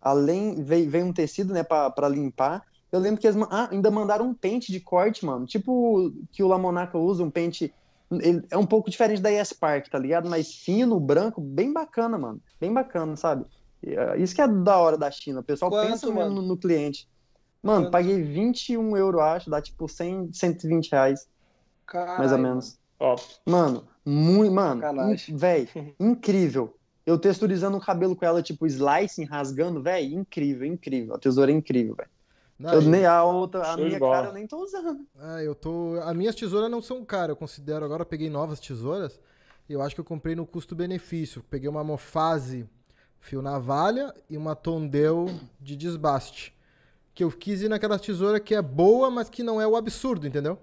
além 0.00 0.62
veio, 0.62 0.88
veio 0.88 1.06
um 1.06 1.12
tecido, 1.12 1.52
né, 1.52 1.62
para 1.62 2.08
limpar. 2.08 2.62
Eu 2.90 3.00
lembro 3.00 3.20
que 3.20 3.26
eles 3.26 3.40
ah, 3.50 3.68
ainda 3.70 3.90
mandaram 3.90 4.26
um 4.26 4.34
pente 4.34 4.72
de 4.72 4.80
corte, 4.80 5.24
mano. 5.24 5.46
Tipo 5.46 6.12
que 6.32 6.42
o 6.42 6.48
Lamonaca 6.48 6.96
usa, 6.96 7.22
um 7.22 7.30
pente. 7.30 7.72
Ele 8.10 8.42
é 8.50 8.56
um 8.56 8.64
pouco 8.64 8.88
diferente 8.88 9.20
da 9.20 9.30
ES 9.30 9.52
Park, 9.52 9.88
tá 9.88 9.98
ligado? 9.98 10.28
Mais 10.28 10.54
fino, 10.54 10.98
branco, 10.98 11.40
bem 11.40 11.72
bacana, 11.72 12.16
mano. 12.16 12.40
Bem 12.58 12.72
bacana, 12.72 13.16
sabe? 13.16 13.44
Isso 14.16 14.34
que 14.34 14.40
é 14.40 14.48
da 14.48 14.78
hora 14.78 14.96
da 14.96 15.10
China. 15.10 15.40
O 15.40 15.44
pessoal 15.44 15.70
Quanto, 15.70 15.90
pensa 15.90 16.10
mano? 16.10 16.36
no, 16.36 16.42
no, 16.42 16.56
cliente. 16.56 17.06
Mano, 17.62 17.82
Quanto? 17.82 17.92
paguei 17.92 18.22
21 18.22 18.96
euros, 18.96 19.20
acho. 19.20 19.50
Dá 19.50 19.60
tipo 19.60 19.86
100, 19.86 20.32
120 20.32 20.90
reais, 20.90 21.28
Caralho, 21.86 22.18
mais 22.18 22.32
ou 22.32 22.38
menos. 22.38 22.78
Ó, 23.00 23.16
Mano, 23.46 23.86
muito. 24.04 24.52
Mano, 24.52 25.12
in- 25.12 25.36
véi, 25.36 25.68
incrível. 25.98 26.74
Eu 27.06 27.18
texturizando 27.18 27.76
o 27.76 27.80
cabelo 27.80 28.14
com 28.14 28.24
ela, 28.24 28.42
tipo, 28.42 28.66
slicing, 28.66 29.24
rasgando, 29.24 29.80
véi, 29.82 30.12
incrível, 30.12 30.66
incrível. 30.66 31.14
A 31.14 31.18
tesoura 31.18 31.50
é 31.50 31.54
incrível, 31.54 31.94
velho. 31.94 32.10
Não, 32.58 32.72
Eu 32.74 32.82
nem 32.82 33.06
a 33.06 33.22
outra, 33.24 33.62
a 33.72 33.76
minha 33.76 33.98
bola. 33.98 34.16
cara 34.16 34.26
eu 34.28 34.32
nem 34.34 34.46
tô 34.46 34.58
usando. 34.62 35.06
Ah, 35.18 35.40
eu 35.42 35.54
tô. 35.54 35.98
As 36.02 36.14
minhas 36.16 36.34
tesouras 36.34 36.68
não 36.70 36.82
são 36.82 37.04
caras, 37.04 37.30
eu 37.30 37.36
considero. 37.36 37.84
Agora 37.84 38.02
eu 38.02 38.06
peguei 38.06 38.28
novas 38.28 38.58
tesouras. 38.58 39.20
e 39.68 39.72
Eu 39.72 39.80
acho 39.80 39.94
que 39.94 40.00
eu 40.00 40.04
comprei 40.04 40.34
no 40.34 40.44
custo-benefício. 40.44 41.42
Peguei 41.48 41.68
uma 41.68 41.84
Mofase 41.84 42.66
fio 43.20 43.40
navalha 43.40 44.12
e 44.28 44.36
uma 44.36 44.54
Tondel 44.56 45.26
de 45.60 45.76
desbaste. 45.76 46.52
Que 47.14 47.22
eu 47.24 47.30
quis 47.30 47.62
ir 47.62 47.68
naquela 47.68 47.98
tesoura 47.98 48.38
que 48.40 48.54
é 48.54 48.60
boa, 48.62 49.08
mas 49.10 49.28
que 49.30 49.42
não 49.42 49.60
é 49.60 49.66
o 49.66 49.76
absurdo, 49.76 50.26
entendeu? 50.26 50.58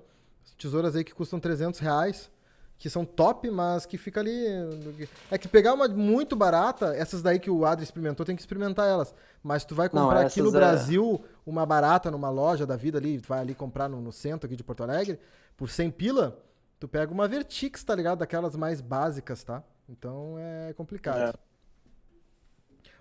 Tesouras 0.57 0.95
aí 0.95 1.03
que 1.03 1.13
custam 1.13 1.39
300 1.39 1.79
reais, 1.79 2.31
que 2.77 2.89
são 2.89 3.05
top, 3.05 3.49
mas 3.49 3.85
que 3.85 3.97
fica 3.97 4.19
ali. 4.19 4.45
É 5.31 5.37
que 5.37 5.47
pegar 5.47 5.73
uma 5.73 5.87
muito 5.87 6.35
barata, 6.35 6.95
essas 6.95 7.21
daí 7.21 7.39
que 7.39 7.49
o 7.49 7.65
Adri 7.65 7.83
experimentou, 7.83 8.25
tem 8.25 8.35
que 8.35 8.41
experimentar 8.41 8.87
elas. 8.87 9.13
Mas 9.43 9.63
tu 9.65 9.75
vai 9.75 9.89
Não, 9.91 10.03
comprar 10.03 10.21
aqui 10.25 10.41
no 10.41 10.49
é- 10.49 10.53
Brasil 10.53 11.23
uma 11.45 11.65
barata 11.65 12.09
numa 12.09 12.29
loja 12.29 12.65
da 12.65 12.75
vida 12.75 12.97
ali, 12.97 13.19
tu 13.19 13.27
vai 13.27 13.39
ali 13.39 13.53
comprar 13.53 13.87
no, 13.87 14.01
no 14.01 14.11
centro 14.11 14.47
aqui 14.47 14.55
de 14.55 14.63
Porto 14.63 14.83
Alegre, 14.83 15.19
por 15.55 15.69
100 15.69 15.91
pila, 15.91 16.39
tu 16.79 16.87
pega 16.87 17.11
uma 17.11 17.27
Vertix, 17.27 17.83
tá 17.83 17.95
ligado? 17.95 18.19
Daquelas 18.19 18.55
mais 18.55 18.81
básicas, 18.81 19.43
tá? 19.43 19.63
Então 19.87 20.35
é 20.37 20.73
complicado. 20.73 21.29
É. 21.29 21.33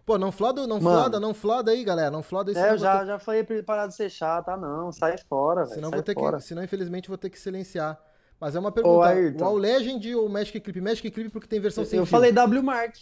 Pô, 0.07 0.19
não 0.19 0.31
floda, 0.31 0.67
não 0.67 0.81
Mano. 0.81 0.99
floda, 1.01 1.19
não 1.21 1.33
floda 1.33 1.71
aí, 1.71 1.83
galera. 1.83 2.11
Não 2.11 2.23
floda 2.23 2.51
aí, 2.51 2.57
É, 2.57 2.61
eu 2.61 2.69
vou 2.69 2.77
ter- 2.77 2.83
já, 2.83 3.05
já 3.07 3.19
falei 3.19 3.43
parar 3.63 3.87
de 3.87 3.95
ser 3.95 4.11
chato, 4.11 4.51
ah 4.51 4.57
não, 4.57 4.93
sai 4.93 5.17
fora, 5.29 5.63
velho, 5.65 5.75
Senão, 5.77 5.89
sai 5.91 5.97
vou 5.99 6.03
ter 6.05 6.15
fora. 6.15 6.37
que, 6.39 6.43
senão, 6.45 6.63
infelizmente, 6.63 7.09
vou 7.09 7.17
ter 7.19 7.31
que 7.31 7.39
silenciar. 7.41 7.99
Mas 8.39 8.55
é 8.55 8.59
uma 8.61 8.71
pergunta. 8.73 9.07
Ayrton. 9.07 9.43
o 9.43 9.47
All 9.47 9.57
Legend 9.57 10.15
ou 10.17 10.27
o 10.27 10.29
Magic 10.29 10.61
Clip? 10.61 10.81
Magic 10.81 11.11
Clip 11.11 11.31
porque 11.31 11.47
tem 11.49 11.61
versão 11.61 11.85
sem 11.85 11.99
Eu 11.99 12.05
fio. 12.05 12.11
falei 12.11 12.33
W 12.33 12.63
Mark. 12.63 12.97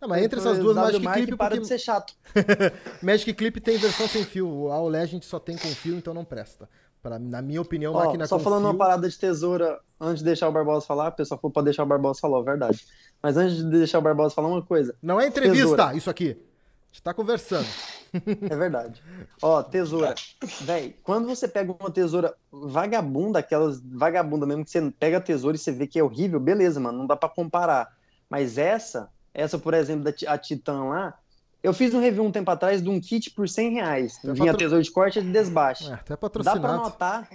Ah, 0.00 0.06
mas 0.06 0.22
entre 0.22 0.38
essas 0.38 0.58
duas, 0.58 0.76
Magic 0.76 1.02
Mark, 1.02 1.16
Clip 1.16 1.36
para 1.36 1.50
porque 1.50 1.62
de 1.62 1.68
ser 1.68 1.78
chato. 1.78 2.12
Magic 3.02 3.32
Clip 3.32 3.60
tem 3.60 3.78
versão 3.78 4.06
sem 4.06 4.24
fio. 4.24 4.48
O 4.48 4.70
All 4.70 4.88
Legend 4.88 5.24
só 5.24 5.38
tem 5.38 5.56
com 5.56 5.68
fio, 5.68 5.96
então 5.96 6.12
não 6.12 6.24
presta. 6.24 6.68
Pra, 7.02 7.18
na 7.18 7.40
minha 7.42 7.60
opinião, 7.60 7.92
Ó, 7.94 8.04
máquina 8.04 8.26
só 8.26 8.38
falando 8.38 8.62
fio... 8.62 8.70
uma 8.70 8.78
parada 8.78 9.08
de 9.08 9.18
tesoura, 9.18 9.78
antes 10.00 10.18
de 10.20 10.24
deixar 10.24 10.48
o 10.48 10.52
Barbosa 10.52 10.86
falar, 10.86 11.08
o 11.08 11.12
pessoal 11.12 11.38
falou 11.40 11.52
pra 11.52 11.62
deixar 11.62 11.82
o 11.82 11.86
Barbosa 11.86 12.18
falar, 12.20 12.42
verdade. 12.42 12.84
Mas 13.24 13.38
antes 13.38 13.56
de 13.56 13.64
deixar 13.70 13.98
o 14.00 14.02
Barbosa 14.02 14.34
falar 14.34 14.48
uma 14.48 14.60
coisa, 14.60 14.94
Não 15.02 15.18
é 15.18 15.26
entrevista, 15.26 15.62
Tesoura. 15.62 15.96
isso 15.96 16.10
aqui. 16.10 16.32
A 16.32 16.92
gente 16.92 17.02
tá 17.02 17.14
conversando. 17.14 17.66
É 18.48 18.54
verdade. 18.54 19.02
Ó, 19.42 19.60
tesoura. 19.60 20.14
Véi, 20.60 20.94
quando 21.02 21.26
você 21.26 21.48
pega 21.48 21.74
uma 21.80 21.90
tesoura 21.90 22.32
vagabunda, 22.52 23.40
aquelas 23.40 23.80
vagabunda 23.80 24.46
mesmo, 24.46 24.64
que 24.64 24.70
você 24.70 24.88
pega 25.00 25.16
a 25.16 25.20
tesoura 25.20 25.56
e 25.56 25.58
você 25.58 25.72
vê 25.72 25.84
que 25.88 25.98
é 25.98 26.04
horrível, 26.04 26.38
beleza, 26.38 26.78
mano, 26.78 26.98
não 26.98 27.06
dá 27.08 27.16
pra 27.16 27.28
comparar. 27.28 27.88
Mas 28.30 28.56
essa, 28.56 29.10
essa, 29.34 29.58
por 29.58 29.74
exemplo, 29.74 30.04
da 30.04 30.12
a 30.32 30.38
Titan 30.38 30.84
lá, 30.84 31.14
eu 31.60 31.72
fiz 31.74 31.92
um 31.92 31.98
review 32.00 32.22
um 32.24 32.30
tempo 32.30 32.48
atrás 32.52 32.80
de 32.80 32.88
um 32.88 33.00
kit 33.00 33.32
por 33.32 33.48
100 33.48 33.72
reais. 33.74 34.18
É 34.24 34.32
Vinha 34.32 34.52
patro- 34.52 34.58
tesoura 34.58 34.82
de 34.84 34.90
corte 34.92 35.18
e 35.18 35.22
de 35.22 35.32
desbaste. 35.32 35.90
É, 35.90 35.94
até 35.94 36.10
Dá 36.10 36.16
pra 36.16 36.28
patrocinado. 36.28 36.76
notar. 36.84 37.28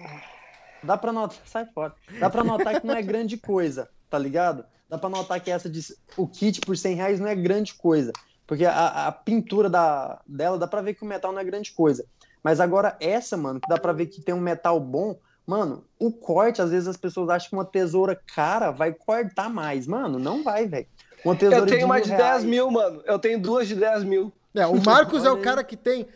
Dá 0.82 0.98
pra 0.98 1.12
notar. 1.12 1.38
Sai 1.46 1.66
fora. 1.66 1.94
Dá 2.22 2.30
pra 2.30 2.42
notar 2.42 2.80
que 2.80 2.88
não 2.88 2.96
é 2.96 3.02
grande 3.02 3.36
coisa, 3.36 3.90
tá 4.10 4.18
ligado? 4.18 4.66
Dá 4.90 4.98
pra 4.98 5.10
notar 5.10 5.40
que 5.40 5.52
essa 5.52 5.70
de, 5.70 5.82
o 6.18 6.28
kit 6.28 6.62
por 6.62 6.76
100 6.76 6.96
reais 6.96 7.20
não 7.20 7.28
é 7.28 7.36
grande 7.36 7.76
coisa. 7.76 8.12
Porque 8.48 8.66
a, 8.66 9.08
a 9.08 9.12
pintura 9.12 9.70
da, 9.70 10.20
dela 10.26 10.58
dá 10.58 10.68
pra 10.68 10.82
ver 10.82 10.96
que 10.96 11.04
o 11.04 11.08
metal 11.08 11.32
não 11.32 11.40
é 11.40 11.44
grande 11.44 11.72
coisa. 11.72 12.04
Mas 12.44 12.60
agora 12.60 12.98
essa, 13.00 13.38
mano, 13.38 13.60
que 13.60 13.70
dá 13.70 13.78
pra 13.78 13.94
ver 13.94 14.08
que 14.08 14.22
tem 14.22 14.34
um 14.34 14.40
metal 14.40 14.80
bom. 14.80 15.20
Mano, 15.46 15.84
o 16.00 16.12
corte, 16.12 16.62
às 16.62 16.72
vezes 16.72 16.88
as 16.88 16.98
pessoas 16.98 17.30
acham 17.30 17.50
que 17.50 17.56
uma 17.56 17.66
tesoura 17.66 18.20
cara 18.36 18.72
vai 18.72 18.92
cortar 18.94 19.50
mais. 19.50 19.86
Mano, 19.86 20.18
não 20.18 20.44
vai, 20.44 20.68
velho. 20.68 20.88
Uma 21.24 21.36
tesoura 21.36 21.64
Eu 21.64 21.66
tenho 21.68 21.86
uma 21.86 22.02
de 22.02 22.10
reais- 22.10 22.42
10 22.42 22.46
mil, 22.46 22.72
mano. 22.72 23.02
Eu 23.06 23.20
tenho 23.20 23.40
duas 23.40 23.68
de 23.68 23.76
10 23.76 24.04
mil. 24.04 24.34
É, 24.56 24.66
o 24.66 24.84
Marcos 24.84 25.26
é 25.26 25.32
o 25.32 25.42
cara 25.42 25.64
que 25.64 25.78
tem 25.78 26.08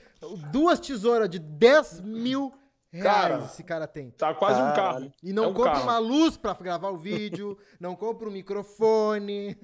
duas 0.51 0.79
tesouras 0.79 1.29
de 1.29 1.37
10 1.37 2.01
mil 2.01 2.51
reais. 2.93 3.21
Cara. 3.21 3.45
esse 3.45 3.63
cara 3.63 3.87
tem. 3.87 4.11
tá 4.11 4.33
quase 4.33 4.61
um 4.61 4.73
carro. 4.73 5.11
E 5.21 5.33
não 5.33 5.45
É 5.45 5.47
um 5.47 5.53
compra 5.53 5.71
carro. 5.71 5.83
uma 5.83 5.97
luz 5.97 6.37
pra 6.37 6.53
gravar 6.53 6.89
o 6.89 6.97
vídeo, 6.97 7.57
não 7.79 7.95
compra 7.95 8.27
um 8.29 8.31
microfone. 8.31 9.57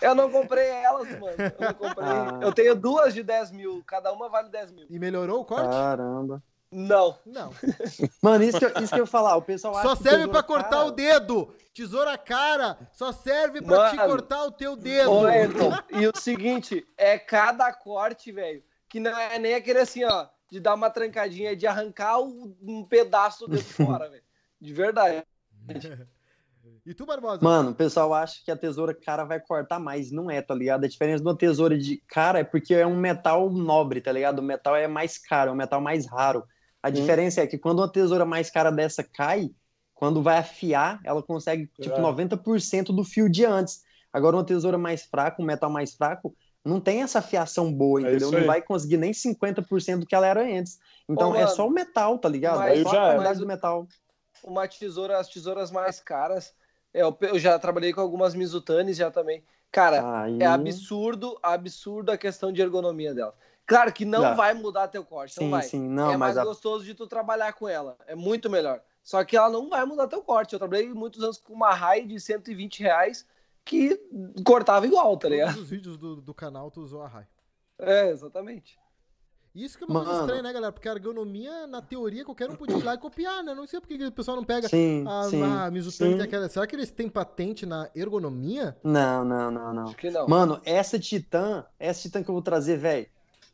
Eu 0.00 0.14
não 0.14 0.30
comprei 0.30 0.68
elas, 0.68 1.08
mano. 1.18 1.36
Eu 1.38 1.66
não 1.66 1.74
comprei. 1.74 2.08
Ah. 2.08 2.38
Eu 2.42 2.52
tenho 2.52 2.74
duas 2.74 3.14
de 3.14 3.22
10 3.22 3.52
mil, 3.52 3.82
cada 3.86 4.12
uma 4.12 4.28
vale 4.28 4.48
10 4.48 4.72
mil. 4.72 4.86
E 4.90 4.98
melhorou 4.98 5.40
o 5.40 5.44
corte? 5.44 5.70
Caramba. 5.70 6.42
Não. 6.74 7.18
Não. 7.26 7.50
Mano, 8.22 8.42
isso 8.44 8.58
que, 8.58 8.64
eu, 8.64 8.72
isso 8.82 8.94
que 8.94 8.98
eu 8.98 9.04
ia 9.04 9.06
falar. 9.06 9.36
O 9.36 9.42
pessoal 9.42 9.74
Só 9.82 9.94
serve 9.94 10.26
pra 10.28 10.42
cortar 10.42 10.70
cara... 10.70 10.84
o 10.86 10.90
dedo. 10.90 11.54
Tesoura 11.74 12.16
cara. 12.16 12.78
Só 12.92 13.12
serve 13.12 13.60
pra 13.60 13.76
Mano, 13.76 13.90
te 13.90 13.96
cortar 13.98 14.44
o 14.44 14.50
teu 14.50 14.74
dedo. 14.74 15.10
Ô, 15.10 15.26
e 15.90 16.08
o 16.08 16.16
seguinte, 16.16 16.86
é 16.96 17.18
cada 17.18 17.70
corte, 17.74 18.32
velho, 18.32 18.62
que 18.88 18.98
não 18.98 19.16
é 19.16 19.38
nem 19.38 19.54
aquele 19.54 19.80
assim, 19.80 20.02
ó, 20.04 20.26
de 20.52 20.60
dar 20.60 20.74
uma 20.74 20.90
trancadinha, 20.90 21.56
de 21.56 21.66
arrancar 21.66 22.20
um 22.20 22.84
pedaço 22.84 23.48
dedo 23.48 23.64
fora, 23.64 24.10
velho. 24.10 24.22
De 24.60 24.72
verdade. 24.74 25.24
E 26.86 26.94
tu, 26.94 27.06
Barbosa? 27.06 27.42
Mano, 27.42 27.70
o 27.70 27.74
pessoal 27.74 28.12
acha 28.12 28.40
que 28.44 28.50
a 28.50 28.56
tesoura 28.56 28.92
cara 28.92 29.24
vai 29.24 29.40
cortar 29.40 29.78
mais. 29.78 30.10
Não 30.10 30.28
é, 30.28 30.42
tá 30.42 30.52
ligado? 30.52 30.84
A 30.84 30.88
diferença 30.88 31.22
de 31.22 31.28
uma 31.28 31.36
tesoura 31.36 31.78
de 31.78 32.02
cara 32.08 32.40
é 32.40 32.44
porque 32.44 32.74
é 32.74 32.84
um 32.84 32.96
metal 32.96 33.50
nobre, 33.50 34.00
tá 34.00 34.10
ligado? 34.10 34.40
O 34.40 34.42
metal 34.42 34.74
é 34.74 34.88
mais 34.88 35.16
caro, 35.16 35.50
é 35.50 35.52
um 35.52 35.56
metal 35.56 35.80
mais 35.80 36.06
raro. 36.06 36.44
A 36.82 36.88
hum. 36.88 36.92
diferença 36.92 37.40
é 37.40 37.46
que 37.46 37.58
quando 37.58 37.78
uma 37.78 37.90
tesoura 37.90 38.24
mais 38.24 38.50
cara 38.50 38.70
dessa 38.70 39.04
cai, 39.04 39.50
quando 39.94 40.22
vai 40.22 40.38
afiar, 40.38 41.00
ela 41.04 41.22
consegue, 41.22 41.68
tipo, 41.80 41.96
é. 41.96 42.00
90% 42.00 42.86
do 42.86 43.04
fio 43.04 43.28
de 43.28 43.44
antes. 43.44 43.82
Agora, 44.12 44.36
uma 44.36 44.44
tesoura 44.44 44.78
mais 44.78 45.04
fraca, 45.04 45.40
um 45.40 45.44
metal 45.44 45.70
mais 45.70 45.94
fraco, 45.94 46.34
não 46.64 46.80
tem 46.80 47.02
essa 47.02 47.18
afiação 47.18 47.72
boa, 47.72 48.00
é 48.00 48.04
entendeu? 48.04 48.30
Não 48.30 48.46
vai 48.46 48.62
conseguir 48.62 48.96
nem 48.96 49.12
50% 49.12 50.00
do 50.00 50.06
que 50.06 50.14
ela 50.14 50.26
era 50.26 50.42
antes. 50.42 50.78
Então, 51.08 51.32
Ô, 51.32 51.36
é 51.36 51.46
só 51.46 51.66
o 51.66 51.70
metal, 51.70 52.18
tá 52.18 52.28
ligado? 52.28 52.58
Mas, 52.58 52.80
é 52.80 52.82
só 52.82 52.88
a 52.90 53.12
qualidade 53.12 53.38
do 53.40 53.46
metal. 53.46 53.86
Uma 54.44 54.68
tesoura, 54.68 55.18
as 55.18 55.28
tesouras 55.28 55.70
mais 55.70 56.00
caras, 56.00 56.54
eu, 56.94 57.16
eu 57.20 57.38
já 57.38 57.58
trabalhei 57.58 57.92
com 57.92 58.00
algumas 58.00 58.34
Mizutanis 58.34 58.96
já 58.96 59.10
também. 59.10 59.42
Cara, 59.70 60.22
Aí... 60.22 60.40
é 60.40 60.46
absurdo, 60.46 61.38
absurdo 61.42 62.12
a 62.12 62.18
questão 62.18 62.52
de 62.52 62.60
ergonomia 62.60 63.14
dela. 63.14 63.34
Claro 63.66 63.92
que 63.92 64.04
não 64.04 64.36
vai 64.36 64.52
mudar 64.54 64.88
teu 64.88 65.04
corte, 65.04 65.34
sim, 65.34 65.44
não 65.44 65.50
vai. 65.50 65.62
Sim, 65.62 65.88
não, 65.88 66.12
é 66.12 66.16
mais 66.16 66.36
a... 66.36 66.44
gostoso 66.44 66.84
de 66.84 66.94
tu 66.94 67.06
trabalhar 67.06 67.52
com 67.54 67.68
ela, 67.68 67.96
é 68.06 68.14
muito 68.14 68.50
melhor. 68.50 68.82
Só 69.02 69.24
que 69.24 69.36
ela 69.36 69.48
não 69.48 69.68
vai 69.68 69.84
mudar 69.84 70.06
teu 70.06 70.22
corte. 70.22 70.52
Eu 70.52 70.58
trabalhei 70.60 70.88
muitos 70.92 71.22
anos 71.24 71.38
com 71.38 71.52
uma 71.52 71.74
raia 71.74 72.06
de 72.06 72.20
120 72.20 72.80
reais 72.80 73.26
que 73.64 73.98
cortava 74.44 74.86
igual, 74.86 75.16
tá 75.16 75.28
ligado? 75.28 75.54
Todos 75.54 75.64
os 75.64 75.70
vídeos 75.70 75.96
do, 75.96 76.20
do 76.20 76.34
canal 76.34 76.70
tu 76.70 76.80
usou 76.80 77.02
a 77.02 77.08
raia. 77.08 77.28
É, 77.78 78.10
exatamente. 78.10 78.78
Isso 79.54 79.76
que 79.76 79.84
é 79.84 79.86
uma 79.86 80.02
coisa 80.02 80.20
estranha, 80.20 80.42
né, 80.42 80.52
galera? 80.52 80.72
Porque 80.72 80.88
a 80.88 80.92
ergonomia, 80.92 81.66
na 81.66 81.82
teoria, 81.82 82.24
qualquer 82.24 82.48
um 82.48 82.56
podia 82.56 82.76
ir 82.78 82.82
lá 82.82 82.94
e 82.94 82.98
copiar, 82.98 83.44
né? 83.44 83.54
Não 83.54 83.66
sei 83.66 83.80
por 83.80 83.86
que 83.86 84.02
o 84.02 84.12
pessoal 84.12 84.38
não 84.38 84.44
pega 84.44 84.66
sim, 84.66 85.04
a, 85.06 85.24
sim, 85.24 85.42
a 85.42 85.70
Mizutani 85.70 86.22
aquela. 86.22 86.48
Será 86.48 86.66
que 86.66 86.74
eles 86.74 86.90
têm 86.90 87.06
patente 87.06 87.66
na 87.66 87.90
ergonomia? 87.94 88.74
Não, 88.82 89.22
não, 89.22 89.50
não, 89.50 89.74
não. 89.74 89.84
Acho 89.84 89.96
que 89.96 90.10
não. 90.10 90.26
Mano, 90.26 90.58
essa 90.64 90.98
Titã, 90.98 91.66
essa 91.78 92.00
Titã 92.00 92.22
que 92.22 92.30
eu 92.30 92.34
vou 92.34 92.40
trazer, 92.40 92.78
velho, 92.78 93.06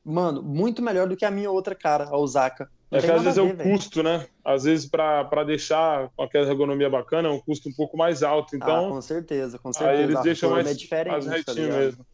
mano, 0.04 0.40
muito 0.40 0.80
melhor 0.80 1.08
do 1.08 1.16
que 1.16 1.24
a 1.24 1.32
minha 1.32 1.50
outra 1.50 1.74
cara, 1.74 2.04
a 2.04 2.16
Osaka. 2.16 2.70
É 2.90 3.00
que 3.00 3.10
às 3.10 3.22
vezes 3.22 3.36
ver, 3.36 3.40
é 3.40 3.44
o 3.44 3.56
véio. 3.56 3.70
custo, 3.70 4.02
né? 4.02 4.26
Às 4.44 4.64
vezes, 4.64 4.86
para 4.86 5.44
deixar 5.44 6.10
aquela 6.18 6.48
ergonomia 6.48 6.88
bacana, 6.88 7.28
é 7.28 7.30
um 7.30 7.40
custo 7.40 7.68
um 7.68 7.72
pouco 7.72 7.96
mais 7.96 8.22
alto. 8.22 8.56
Então, 8.56 8.86
ah, 8.86 8.90
com 8.90 9.02
certeza, 9.02 9.58
com 9.58 9.72
certeza. 9.72 9.98
Aí 9.98 10.04
eles 10.04 10.22
deixam 10.22 10.50
mais, 10.50 10.66
é 10.66 11.04
mais 11.04 11.24
tá 11.24 11.30
retinho 11.30 11.68
tá 11.68 11.76
mesmo. 11.78 12.06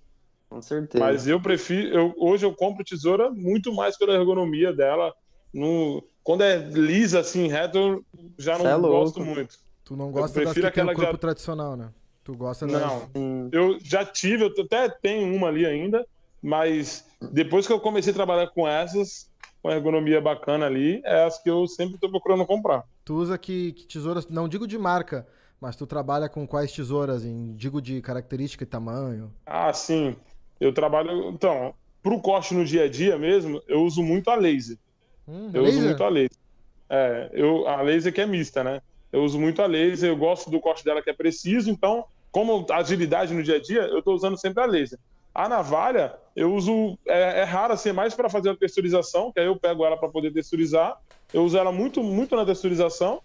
Com 0.49 0.63
certeza. 0.63 1.05
Mas 1.05 1.27
eu 1.29 1.41
prefiro, 1.41 1.97
eu, 1.97 2.15
hoje 2.17 2.45
eu 2.45 2.55
compro 2.55 2.85
tesoura 2.85 3.31
muito 3.31 3.73
mais 3.73 3.97
pela 3.97 4.15
ergonomia 4.15 4.73
dela. 4.73 5.15
No, 5.53 6.05
quando 6.25 6.43
é 6.43 6.57
lisa, 6.57 7.21
assim, 7.21 7.47
reto, 7.49 7.79
eu 7.79 8.05
já 8.37 8.59
não 8.59 8.67
é 8.67 8.79
gosto 8.79 9.21
muito. 9.21 9.59
Tu 9.85 9.97
não 9.97 10.11
gosta 10.11 10.41
eu 10.41 10.45
prefiro 10.45 10.65
das 10.65 10.73
que 10.73 10.81
aquela 10.81 10.95
corpo 10.95 11.13
já... 11.13 11.19
tradicional, 11.19 11.77
né? 11.77 11.91
Tu 12.25 12.35
gosta 12.35 12.67
Não, 12.67 13.11
eu 13.53 13.79
já 13.83 14.05
tive, 14.05 14.45
eu 14.45 14.65
até 14.65 14.89
tenho 14.89 15.37
uma 15.37 15.49
ali 15.49 15.67
ainda, 15.67 16.07
mas 16.43 17.05
depois 17.33 17.67
que 17.67 17.73
eu 17.73 17.79
comecei 17.79 18.13
a 18.13 18.15
trabalhar 18.15 18.47
com 18.49 18.67
essas, 18.67 19.31
com 19.65 19.71
ergonomia 19.71 20.21
bacana 20.21 20.67
ali, 20.67 21.01
é 21.07 21.25
as 21.25 21.43
que 21.43 21.49
eu 21.49 21.67
sempre 21.67 21.95
estou 21.95 22.11
procurando 22.11 22.45
comprar. 22.45 22.85
Tu 23.03 23.15
usa 23.15 23.39
que, 23.39 23.73
que 23.73 23.87
tesouras, 23.87 24.29
não 24.29 24.47
digo 24.47 24.67
de 24.67 24.77
marca, 24.77 25.27
mas 25.59 25.75
tu 25.75 25.87
trabalha 25.87 26.29
com 26.29 26.47
quais 26.47 26.71
tesouras? 26.71 27.25
Em, 27.25 27.57
digo 27.57 27.81
de 27.81 28.03
característica 28.03 28.63
e 28.63 28.67
tamanho? 28.67 29.33
Ah, 29.47 29.73
sim. 29.73 30.17
Eu 30.61 30.75
trabalho. 30.75 31.31
Então, 31.31 31.73
para 32.03 32.13
o 32.13 32.21
corte 32.21 32.53
no 32.53 32.63
dia 32.63 32.85
a 32.85 32.91
dia 32.91 33.17
mesmo, 33.17 33.63
eu 33.67 33.83
uso 33.83 34.03
muito 34.03 34.29
a 34.29 34.35
laser. 34.35 34.77
Hum, 35.27 35.51
eu 35.55 35.63
laser? 35.63 35.79
uso 35.79 35.89
muito 35.89 36.05
a 36.05 36.09
laser. 36.11 36.39
É, 36.91 37.31
eu, 37.33 37.67
a 37.67 37.81
laser 37.81 38.13
que 38.13 38.21
é 38.21 38.27
mista, 38.27 38.63
né? 38.63 38.83
Eu 39.11 39.25
uso 39.25 39.41
muito 39.41 39.63
a 39.63 39.67
laser, 39.67 40.11
eu 40.11 40.17
gosto 40.17 40.51
do 40.51 40.61
corte 40.61 40.85
dela 40.85 41.01
que 41.01 41.09
é 41.09 41.15
preciso, 41.15 41.71
então, 41.71 42.05
como 42.31 42.67
agilidade 42.71 43.33
no 43.33 43.43
dia 43.43 43.57
a 43.57 43.63
dia, 43.63 43.81
eu 43.85 44.01
estou 44.01 44.15
usando 44.15 44.39
sempre 44.39 44.63
a 44.63 44.67
laser. 44.67 44.99
A 45.35 45.49
navalha, 45.49 46.15
eu 46.37 46.55
uso. 46.55 46.97
É, 47.07 47.41
é 47.41 47.45
raro 47.45 47.73
assim, 47.73 47.89
é 47.89 47.93
mais 47.93 48.15
para 48.15 48.31
fazer 48.31 48.51
a 48.51 48.57
texturização, 48.57 49.33
que 49.33 49.41
aí 49.41 49.47
eu 49.47 49.57
pego 49.57 49.85
ela 49.85 49.97
para 49.97 50.09
poder 50.09 50.33
texturizar. 50.33 50.97
Eu 51.33 51.45
uso 51.45 51.59
ela 51.59 51.73
muito, 51.73 52.03
muito 52.03 52.37
na 52.37 52.47
texturização. 52.47 53.21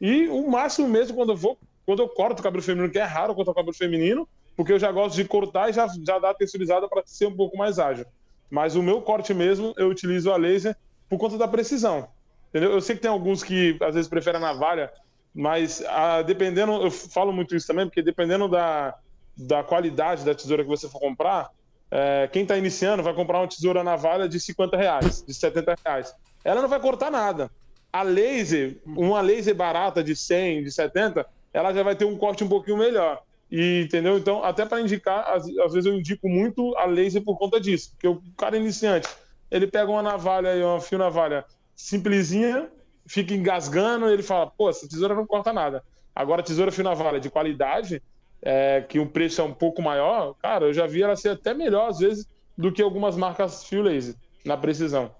E 0.00 0.26
o 0.28 0.50
máximo 0.50 0.88
mesmo 0.88 1.16
quando 1.16 1.30
eu 1.30 1.36
vou, 1.36 1.56
quando 1.86 2.02
eu 2.02 2.08
corto 2.08 2.40
o 2.40 2.42
cabelo 2.42 2.62
feminino, 2.62 2.90
que 2.90 2.98
é 2.98 3.04
raro 3.04 3.34
cortar 3.34 3.52
o 3.52 3.54
cabelo 3.54 3.74
feminino, 3.74 4.28
porque 4.56 4.72
eu 4.72 4.78
já 4.78 4.90
gosto 4.90 5.14
de 5.14 5.24
cortar 5.24 5.70
e 5.70 5.72
já, 5.72 5.86
já 6.04 6.18
dar 6.18 6.34
texturizada 6.34 6.88
para 6.88 7.02
ser 7.06 7.26
um 7.26 7.36
pouco 7.36 7.56
mais 7.56 7.78
ágil. 7.78 8.04
Mas 8.50 8.74
o 8.74 8.82
meu 8.82 9.00
corte 9.00 9.32
mesmo, 9.32 9.72
eu 9.76 9.88
utilizo 9.88 10.32
a 10.32 10.36
laser 10.36 10.76
por 11.08 11.18
conta 11.18 11.38
da 11.38 11.46
precisão. 11.46 12.08
Entendeu? 12.48 12.72
Eu 12.72 12.80
sei 12.80 12.96
que 12.96 13.02
tem 13.02 13.10
alguns 13.10 13.42
que 13.42 13.76
às 13.80 13.94
vezes 13.94 14.10
preferem 14.10 14.38
a 14.38 14.52
navalha, 14.52 14.92
mas 15.34 15.82
a, 15.84 16.16
ah, 16.16 16.22
dependendo, 16.22 16.72
eu 16.72 16.90
falo 16.90 17.32
muito 17.32 17.56
isso 17.56 17.66
também, 17.66 17.86
porque 17.86 18.02
dependendo 18.02 18.48
da, 18.48 18.94
da 19.36 19.62
qualidade 19.62 20.24
da 20.24 20.34
tesoura 20.34 20.62
que 20.62 20.68
você 20.68 20.88
for 20.88 21.00
comprar, 21.00 21.50
é, 21.90 22.28
quem 22.32 22.42
está 22.42 22.56
iniciando 22.56 23.02
vai 23.02 23.12
comprar 23.12 23.38
uma 23.40 23.48
tesoura 23.48 23.84
navalha 23.84 24.28
de 24.28 24.40
50 24.40 24.76
reais, 24.76 25.22
de 25.26 25.34
70 25.34 25.76
reais. 25.84 26.14
Ela 26.42 26.62
não 26.62 26.68
vai 26.68 26.80
cortar 26.80 27.10
nada. 27.10 27.50
A 27.92 28.02
laser, 28.02 28.78
uma 28.86 29.20
laser 29.20 29.54
barata 29.54 30.02
de 30.02 30.16
100, 30.16 30.64
de 30.64 30.72
70, 30.72 31.26
ela 31.52 31.72
já 31.72 31.82
vai 31.82 31.94
ter 31.94 32.06
um 32.06 32.16
corte 32.16 32.42
um 32.42 32.48
pouquinho 32.48 32.78
melhor. 32.78 33.22
E, 33.50 33.82
entendeu? 33.82 34.16
Então, 34.16 34.42
até 34.42 34.64
para 34.64 34.80
indicar, 34.80 35.30
às, 35.30 35.46
às, 35.58 35.74
vezes 35.74 35.84
eu 35.84 35.94
indico 35.94 36.26
muito 36.26 36.74
a 36.78 36.86
laser 36.86 37.22
por 37.22 37.38
conta 37.38 37.60
disso. 37.60 37.90
Porque 37.90 38.08
o 38.08 38.22
cara 38.38 38.56
iniciante, 38.56 39.06
ele 39.50 39.66
pega 39.66 39.90
uma 39.90 40.02
navalha 40.02 40.66
uma 40.66 40.80
fio 40.80 40.96
navalha 40.96 41.44
simplesinha, 41.76 42.70
fica 43.06 43.34
engasgando, 43.34 44.08
ele 44.08 44.22
fala, 44.22 44.46
pô, 44.46 44.70
essa 44.70 44.88
tesoura 44.88 45.14
não 45.14 45.26
corta 45.26 45.52
nada. 45.52 45.84
Agora, 46.14 46.42
tesoura 46.42 46.72
fio 46.72 46.84
navalha 46.84 47.20
de 47.20 47.28
qualidade, 47.28 48.02
é, 48.42 48.80
que 48.80 48.98
o 48.98 49.06
preço 49.06 49.40
é 49.40 49.44
um 49.44 49.54
pouco 49.54 49.80
maior, 49.80 50.34
cara, 50.34 50.66
eu 50.66 50.72
já 50.72 50.86
vi 50.86 51.02
ela 51.02 51.16
ser 51.16 51.30
até 51.30 51.54
melhor, 51.54 51.88
às 51.88 51.98
vezes, 51.98 52.26
do 52.58 52.72
que 52.72 52.82
algumas 52.82 53.16
marcas 53.16 53.64
fio 53.64 53.82
laser, 53.82 54.14
na 54.44 54.56
precisão. 54.56 55.10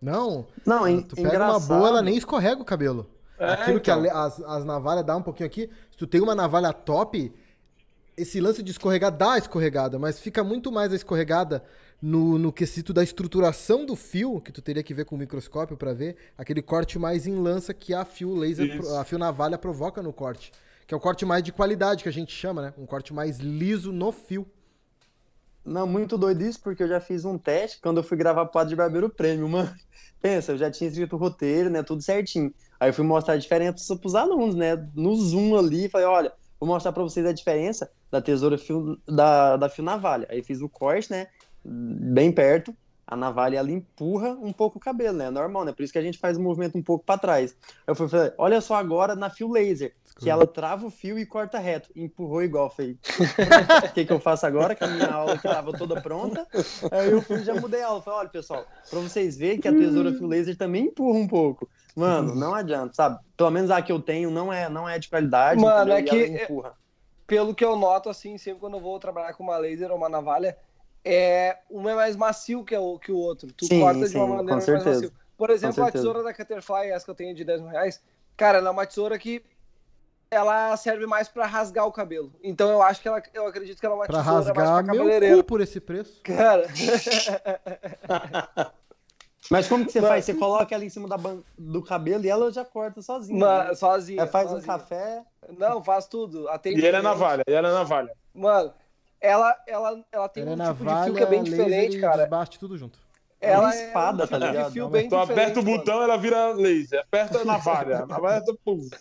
Não, 0.00 0.46
não, 0.64 1.02
tu 1.02 1.16
pega 1.16 1.28
engraçado. 1.28 1.50
uma 1.50 1.60
boa, 1.60 1.88
ela 1.88 2.02
nem 2.02 2.16
escorrega 2.16 2.60
o 2.60 2.64
cabelo. 2.64 3.08
É, 3.38 3.52
Aquilo 3.52 3.78
então. 3.78 4.02
que 4.02 4.08
a, 4.08 4.24
as, 4.24 4.40
as 4.40 4.64
navalhas 4.64 5.04
dá 5.04 5.16
um 5.16 5.22
pouquinho 5.22 5.46
aqui, 5.46 5.70
se 5.90 5.96
tu 5.96 6.06
tem 6.06 6.20
uma 6.20 6.34
navalha 6.34 6.72
top, 6.72 7.32
esse 8.16 8.40
lance 8.40 8.62
de 8.62 8.70
escorregar 8.70 9.10
dá 9.10 9.34
a 9.34 9.38
escorregada, 9.38 9.98
mas 9.98 10.20
fica 10.20 10.44
muito 10.44 10.70
mais 10.70 10.92
a 10.92 10.96
escorregada 10.96 11.62
no, 12.00 12.38
no 12.38 12.52
quesito 12.52 12.92
da 12.92 13.02
estruturação 13.02 13.84
do 13.86 13.96
fio, 13.96 14.40
que 14.40 14.52
tu 14.52 14.60
teria 14.60 14.82
que 14.82 14.92
ver 14.92 15.04
com 15.04 15.14
o 15.14 15.18
microscópio 15.18 15.76
para 15.76 15.92
ver, 15.92 16.16
aquele 16.36 16.62
corte 16.62 16.98
mais 16.98 17.26
em 17.26 17.34
lança 17.34 17.72
que 17.72 17.94
a 17.94 18.04
fio 18.04 18.34
laser, 18.34 18.66
Isso. 18.66 18.96
a 18.96 19.04
fio 19.04 19.18
navalha 19.18 19.56
provoca 19.56 20.02
no 20.02 20.12
corte. 20.12 20.52
Que 20.86 20.94
é 20.94 20.96
o 20.96 21.00
corte 21.00 21.24
mais 21.24 21.42
de 21.42 21.52
qualidade 21.52 22.02
que 22.02 22.08
a 22.08 22.12
gente 22.12 22.32
chama, 22.32 22.62
né? 22.62 22.74
Um 22.78 22.86
corte 22.86 23.12
mais 23.12 23.38
liso 23.38 23.92
no 23.92 24.12
fio. 24.12 24.46
Não, 25.64 25.84
muito 25.84 26.16
doido 26.16 26.42
isso, 26.42 26.60
porque 26.62 26.84
eu 26.84 26.88
já 26.88 27.00
fiz 27.00 27.24
um 27.24 27.36
teste 27.36 27.80
quando 27.80 27.96
eu 27.96 28.04
fui 28.04 28.16
gravar 28.16 28.46
Padre 28.46 28.70
de 28.70 28.76
Barbeiro 28.76 29.10
Prêmio, 29.10 29.48
mano. 29.48 29.74
Pensa, 30.22 30.52
eu 30.52 30.58
já 30.58 30.70
tinha 30.70 30.88
escrito 30.88 31.16
o 31.16 31.18
roteiro, 31.18 31.68
né? 31.68 31.82
Tudo 31.82 32.02
certinho. 32.02 32.54
Aí 32.78 32.90
eu 32.90 32.94
fui 32.94 33.04
mostrar 33.04 33.34
a 33.34 33.38
diferença 33.38 33.96
pros 33.96 34.14
alunos, 34.14 34.54
né? 34.54 34.76
No 34.94 35.16
Zoom 35.16 35.56
ali, 35.56 35.88
falei, 35.88 36.06
olha, 36.06 36.32
vou 36.60 36.68
mostrar 36.68 36.92
para 36.92 37.02
vocês 37.02 37.26
a 37.26 37.32
diferença 37.32 37.90
da 38.10 38.22
tesoura 38.22 38.56
fio, 38.56 38.96
da, 39.06 39.56
da 39.56 39.68
fio 39.68 39.82
navalha. 39.82 40.28
Aí 40.30 40.42
fiz 40.42 40.60
o 40.60 40.68
corte, 40.68 41.10
né? 41.10 41.26
Bem 41.64 42.30
perto. 42.30 42.74
A 43.06 43.14
navalha 43.14 43.58
ela 43.58 43.70
empurra 43.70 44.30
um 44.30 44.52
pouco 44.52 44.78
o 44.78 44.80
cabelo, 44.80 45.16
né? 45.16 45.26
É 45.26 45.30
normal, 45.30 45.64
né? 45.64 45.72
Por 45.72 45.84
isso 45.84 45.92
que 45.92 45.98
a 45.98 46.02
gente 46.02 46.18
faz 46.18 46.36
o 46.36 46.42
movimento 46.42 46.76
um 46.76 46.82
pouco 46.82 47.04
para 47.04 47.20
trás. 47.20 47.56
Eu 47.86 47.94
fui 47.94 48.08
falar, 48.08 48.32
olha 48.36 48.60
só 48.60 48.74
agora 48.74 49.14
na 49.14 49.30
fio 49.30 49.48
laser, 49.48 49.94
que 50.18 50.28
ela 50.28 50.44
trava 50.44 50.86
o 50.86 50.90
fio 50.90 51.16
e 51.16 51.24
corta 51.24 51.58
reto. 51.58 51.90
Empurrou 51.94 52.42
igual, 52.42 52.68
falei. 52.68 52.98
O 53.88 53.92
que, 53.94 54.04
que 54.04 54.12
eu 54.12 54.18
faço 54.18 54.44
agora? 54.44 54.74
Que 54.74 54.82
a 54.82 54.88
minha 54.88 55.06
aula 55.06 55.38
que 55.38 55.46
tava 55.46 55.72
toda 55.72 56.00
pronta. 56.00 56.44
Aí 56.90 57.10
eu 57.12 57.22
fui, 57.22 57.44
já 57.44 57.54
mudei 57.54 57.82
a 57.82 57.86
aula. 57.86 58.02
Falei, 58.02 58.20
olha, 58.20 58.28
pessoal, 58.28 58.66
para 58.90 58.98
vocês 58.98 59.36
verem 59.36 59.60
que 59.60 59.68
a 59.68 59.72
tesoura 59.72 60.12
fio 60.12 60.26
laser 60.26 60.56
também 60.56 60.86
empurra 60.86 61.18
um 61.18 61.28
pouco. 61.28 61.68
Mano, 61.94 62.34
não 62.34 62.54
adianta, 62.54 62.92
sabe? 62.92 63.20
Pelo 63.36 63.50
menos 63.50 63.70
a 63.70 63.80
que 63.80 63.92
eu 63.92 64.00
tenho 64.00 64.30
não 64.30 64.52
é, 64.52 64.68
não 64.68 64.88
é 64.88 64.98
de 64.98 65.08
qualidade. 65.08 65.60
Mano, 65.60 65.92
é 65.92 66.02
que. 66.02 66.46
Pelo 67.26 67.54
que 67.54 67.64
eu 67.64 67.76
noto, 67.76 68.08
assim, 68.08 68.38
sempre 68.38 68.60
quando 68.60 68.74
eu 68.74 68.80
vou 68.80 68.98
trabalhar 69.00 69.32
com 69.34 69.42
uma 69.42 69.56
laser 69.56 69.90
ou 69.90 69.96
uma 69.96 70.08
navalha, 70.08 70.56
é 71.08 71.58
um 71.70 71.88
é 71.88 71.94
mais 71.94 72.16
macio 72.16 72.64
que 72.64 72.76
o, 72.76 72.98
que 72.98 73.12
o 73.12 73.16
outro. 73.16 73.52
Tu 73.52 73.66
sim, 73.66 73.80
corta 73.80 74.06
sim, 74.06 74.12
de 74.12 74.16
uma 74.16 74.26
maneira 74.36 74.56
mais 74.56 74.68
macio. 74.84 75.12
Por 75.38 75.50
exemplo, 75.50 75.84
a 75.84 75.92
tesoura 75.92 76.22
da 76.22 76.32
Caterfly, 76.34 76.90
essa 76.90 77.04
que 77.04 77.10
eu 77.10 77.14
tenho 77.14 77.34
de 77.34 77.44
10 77.44 77.60
mil 77.60 77.70
reais, 77.70 78.02
cara, 78.36 78.58
ela 78.58 78.68
é 78.68 78.70
uma 78.72 78.86
tesoura 78.86 79.16
que 79.18 79.42
ela 80.30 80.76
serve 80.76 81.06
mais 81.06 81.28
pra 81.28 81.46
rasgar 81.46 81.86
o 81.86 81.92
cabelo. 81.92 82.32
Então 82.42 82.68
eu 82.70 82.82
acho 82.82 83.00
que 83.00 83.06
ela, 83.06 83.22
eu 83.32 83.46
acredito 83.46 83.78
que 83.78 83.86
ela 83.86 83.94
é 83.94 83.98
uma 83.98 84.06
Pra 84.06 84.18
tesoura 84.18 84.34
mais 84.34 84.46
rasgar 84.48 84.66
pra 84.74 84.82
meu 84.82 84.94
cabeleireiro. 85.04 85.36
cu 85.38 85.44
por 85.44 85.60
esse 85.60 85.78
preço. 85.80 86.20
Cara, 86.24 86.66
Mas 89.48 89.68
como 89.68 89.86
que 89.86 89.92
você 89.92 90.00
Mas- 90.00 90.10
faz? 90.10 90.24
Você 90.24 90.34
coloca 90.34 90.74
ela 90.74 90.84
em 90.84 90.88
cima 90.88 91.08
da 91.08 91.16
ban- 91.16 91.40
do 91.56 91.80
cabelo 91.80 92.24
e 92.24 92.28
ela 92.28 92.50
já 92.50 92.64
corta 92.64 93.00
sozinha. 93.00 93.38
ma- 93.38 93.64
né? 93.66 93.74
sozinha. 93.76 94.22
Ela 94.22 94.30
faz 94.30 94.48
um 94.50 94.54
sozinha. 94.54 94.72
café. 94.78 95.22
Não, 95.56 95.84
faz 95.84 96.06
tudo. 96.06 96.48
Atende 96.48 96.80
E 96.80 96.86
ela 96.86 96.98
é 96.98 97.02
navalha, 97.02 97.44
e 97.46 97.52
ela 97.52 97.68
é 97.68 97.72
navalha. 97.72 98.12
Mano, 98.34 98.74
ela, 99.20 99.56
ela, 99.66 100.04
ela 100.12 100.28
tem 100.28 100.42
Ela 100.42 100.52
é 100.52 100.54
um 100.54 100.58
tipo 100.72 100.78
de 100.78 100.84
navalha, 100.84 101.04
fio 101.04 101.14
que 101.14 101.22
é 101.22 101.26
bem 101.26 101.42
laser 101.42 101.58
diferente, 101.64 102.00
cara. 102.00 102.16
desbaste 102.18 102.58
tudo 102.58 102.76
junto. 102.76 102.98
É 103.40 103.56
uma 103.58 103.68
Ela 103.70 103.76
espada, 103.86 104.14
um 104.24 104.26
tá 104.26 104.26
tipo 104.26 104.40
de 104.40 104.46
ligado? 104.46 104.72
fio 104.72 104.84
Não, 104.84 104.90
bem 104.90 105.08
Tu 105.08 105.16
aperta 105.16 105.60
o 105.60 105.62
botão, 105.62 106.02
ela 106.02 106.16
vira 106.16 106.52
laser. 106.52 107.00
Aperta 107.00 107.38
a 107.40 107.44
navalha. 107.44 107.98
A 108.02 108.06
navalha 108.06 108.42
tá. 108.44 108.52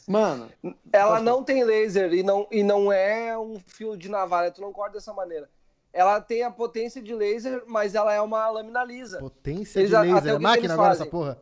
Mano. 0.07 0.49
Ela 0.91 1.21
não 1.21 1.41
tem 1.43 1.63
laser 1.63 2.13
e 2.13 2.21
não, 2.21 2.45
e 2.51 2.61
não 2.61 2.91
é 2.91 3.37
um 3.37 3.59
fio 3.65 3.95
de 3.97 4.09
navalha, 4.09 4.51
tu 4.51 4.61
não 4.61 4.73
corta 4.73 4.93
dessa 4.95 5.13
maneira. 5.13 5.49
Ela 5.93 6.19
tem 6.19 6.43
a 6.43 6.51
potência 6.51 7.01
de 7.01 7.15
laser, 7.15 7.63
mas 7.67 7.95
ela 7.95 8.13
é 8.13 8.19
uma 8.19 8.49
lâmina 8.49 8.83
lisa. 8.83 9.19
Potência 9.19 9.79
Eles- 9.79 9.91
de 9.91 9.95
laser. 9.95 10.35
É 10.35 10.39
máquina 10.39 10.73
agora 10.73 10.89
fazem? 10.89 11.03
essa 11.03 11.11
porra? 11.11 11.37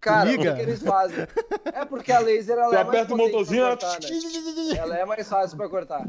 Cara, 0.00 0.28
o 0.28 0.30
liga? 0.32 0.50
que, 0.50 0.56
que 0.56 0.62
eles 0.62 0.82
fazem? 0.82 1.26
É 1.72 1.84
porque 1.84 2.12
a 2.12 2.18
laser 2.20 2.56
ela 2.58 2.68
Tu 2.68 2.74
é 2.74 2.84
mais 2.84 2.88
aperta 2.88 3.14
o 3.14 3.16
potente 3.16 3.30
pra 3.30 3.38
motorzinho, 3.38 3.62
ela- 3.64 3.76
cortar, 3.76 4.00
né? 4.00 4.76
Ela 4.78 4.96
é 4.98 5.04
mais 5.04 5.28
fácil 5.28 5.56
pra 5.56 5.68
cortar. 5.68 6.06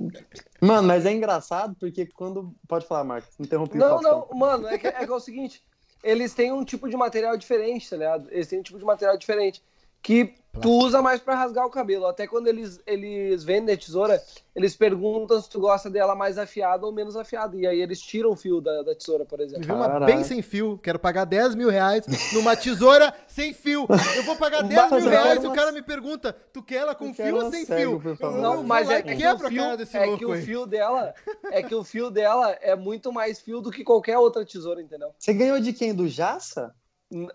mano, 0.61 0.87
mas 0.87 1.05
é 1.05 1.11
engraçado 1.11 1.75
porque 1.79 2.05
quando. 2.05 2.53
Pode 2.67 2.85
falar, 2.85 3.03
Marcos. 3.03 3.29
Interrompi 3.39 3.77
o 3.77 3.79
Não, 3.79 4.01
não, 4.01 4.27
mano, 4.33 4.67
é 4.67 4.77
que, 4.77 4.87
é 4.87 4.91
que 4.91 5.11
é 5.11 5.15
o 5.15 5.19
seguinte, 5.19 5.63
eles 6.03 6.33
têm 6.33 6.51
um 6.51 6.63
tipo 6.63 6.87
de 6.89 6.95
material 6.97 7.35
diferente, 7.37 7.89
tá 7.89 7.95
ligado? 7.97 8.27
Eles 8.31 8.47
têm 8.47 8.59
um 8.59 8.63
tipo 8.63 8.77
de 8.77 8.85
material 8.85 9.17
diferente 9.17 9.63
que 10.01 10.35
tu 10.59 10.71
usa 10.71 11.03
mais 11.03 11.21
pra 11.21 11.35
rasgar 11.35 11.67
o 11.67 11.69
cabelo. 11.69 12.07
Até 12.07 12.25
quando 12.25 12.47
eles, 12.47 12.79
eles 12.87 13.43
vendem 13.43 13.75
a 13.75 13.77
tesoura, 13.77 14.19
eles 14.55 14.75
perguntam 14.75 15.39
se 15.39 15.47
tu 15.47 15.59
gosta 15.59 15.87
dela 15.87 16.15
mais 16.15 16.35
afiada 16.39 16.83
ou 16.83 16.91
menos 16.91 17.15
afiada. 17.15 17.55
E 17.55 17.67
aí 17.67 17.79
eles 17.79 18.01
tiram 18.01 18.31
o 18.31 18.35
fio 18.35 18.59
da, 18.59 18.81
da 18.81 18.95
tesoura, 18.95 19.23
por 19.23 19.37
Me 19.37 19.45
exemplo. 19.45 19.65
viu 19.65 19.75
uma 19.75 19.85
Caralho. 19.87 20.05
bem 20.07 20.23
sem 20.23 20.41
fio. 20.41 20.79
Quero 20.81 20.97
pagar 20.97 21.25
10 21.25 21.53
mil 21.53 21.69
reais 21.69 22.05
numa 22.33 22.55
tesoura 22.55 23.13
sem 23.27 23.53
fio. 23.53 23.85
Eu 24.15 24.23
vou 24.23 24.35
pagar 24.35 24.63
10 24.65 24.81
Mas 24.89 24.91
mil 24.93 25.01
eu 25.03 25.09
reais 25.09 25.43
e 25.43 25.45
o 25.45 25.49
uma- 25.49 25.55
cara 25.55 25.71
me 25.71 25.83
pergunta: 25.83 26.33
tu 26.51 26.63
quer 26.63 26.77
ela 26.77 26.95
com 26.95 27.09
Eu 27.09 27.13
fio 27.13 27.35
ou 27.35 27.41
uma 27.43 27.51
sem 27.51 27.63
cego, 27.65 27.99
fio? 27.99 28.17
Eu, 28.19 28.31
Não, 28.31 28.63
mas 28.63 28.89
é 28.89 28.99
e 28.99 29.03
que, 29.03 29.13
o 29.13 29.17
quebra 29.17 29.47
a 29.47 29.51
fio, 29.51 29.63
é 29.63 30.17
que 30.17 30.25
o 30.25 30.35
fio 30.41 30.65
dela 30.65 31.13
é 31.51 31.61
que 31.61 31.75
o 31.75 31.83
fio 31.83 32.09
dela 32.09 32.57
é 32.61 32.75
muito 32.75 33.11
mais 33.11 33.39
fio 33.39 33.61
do 33.61 33.69
que 33.69 33.83
qualquer 33.83 34.17
outra 34.17 34.43
tesoura, 34.43 34.81
entendeu? 34.81 35.09
Você 35.19 35.33
ganhou 35.33 35.59
de 35.59 35.71
quem? 35.71 35.93
Do 35.93 36.07
Jaça? 36.07 36.73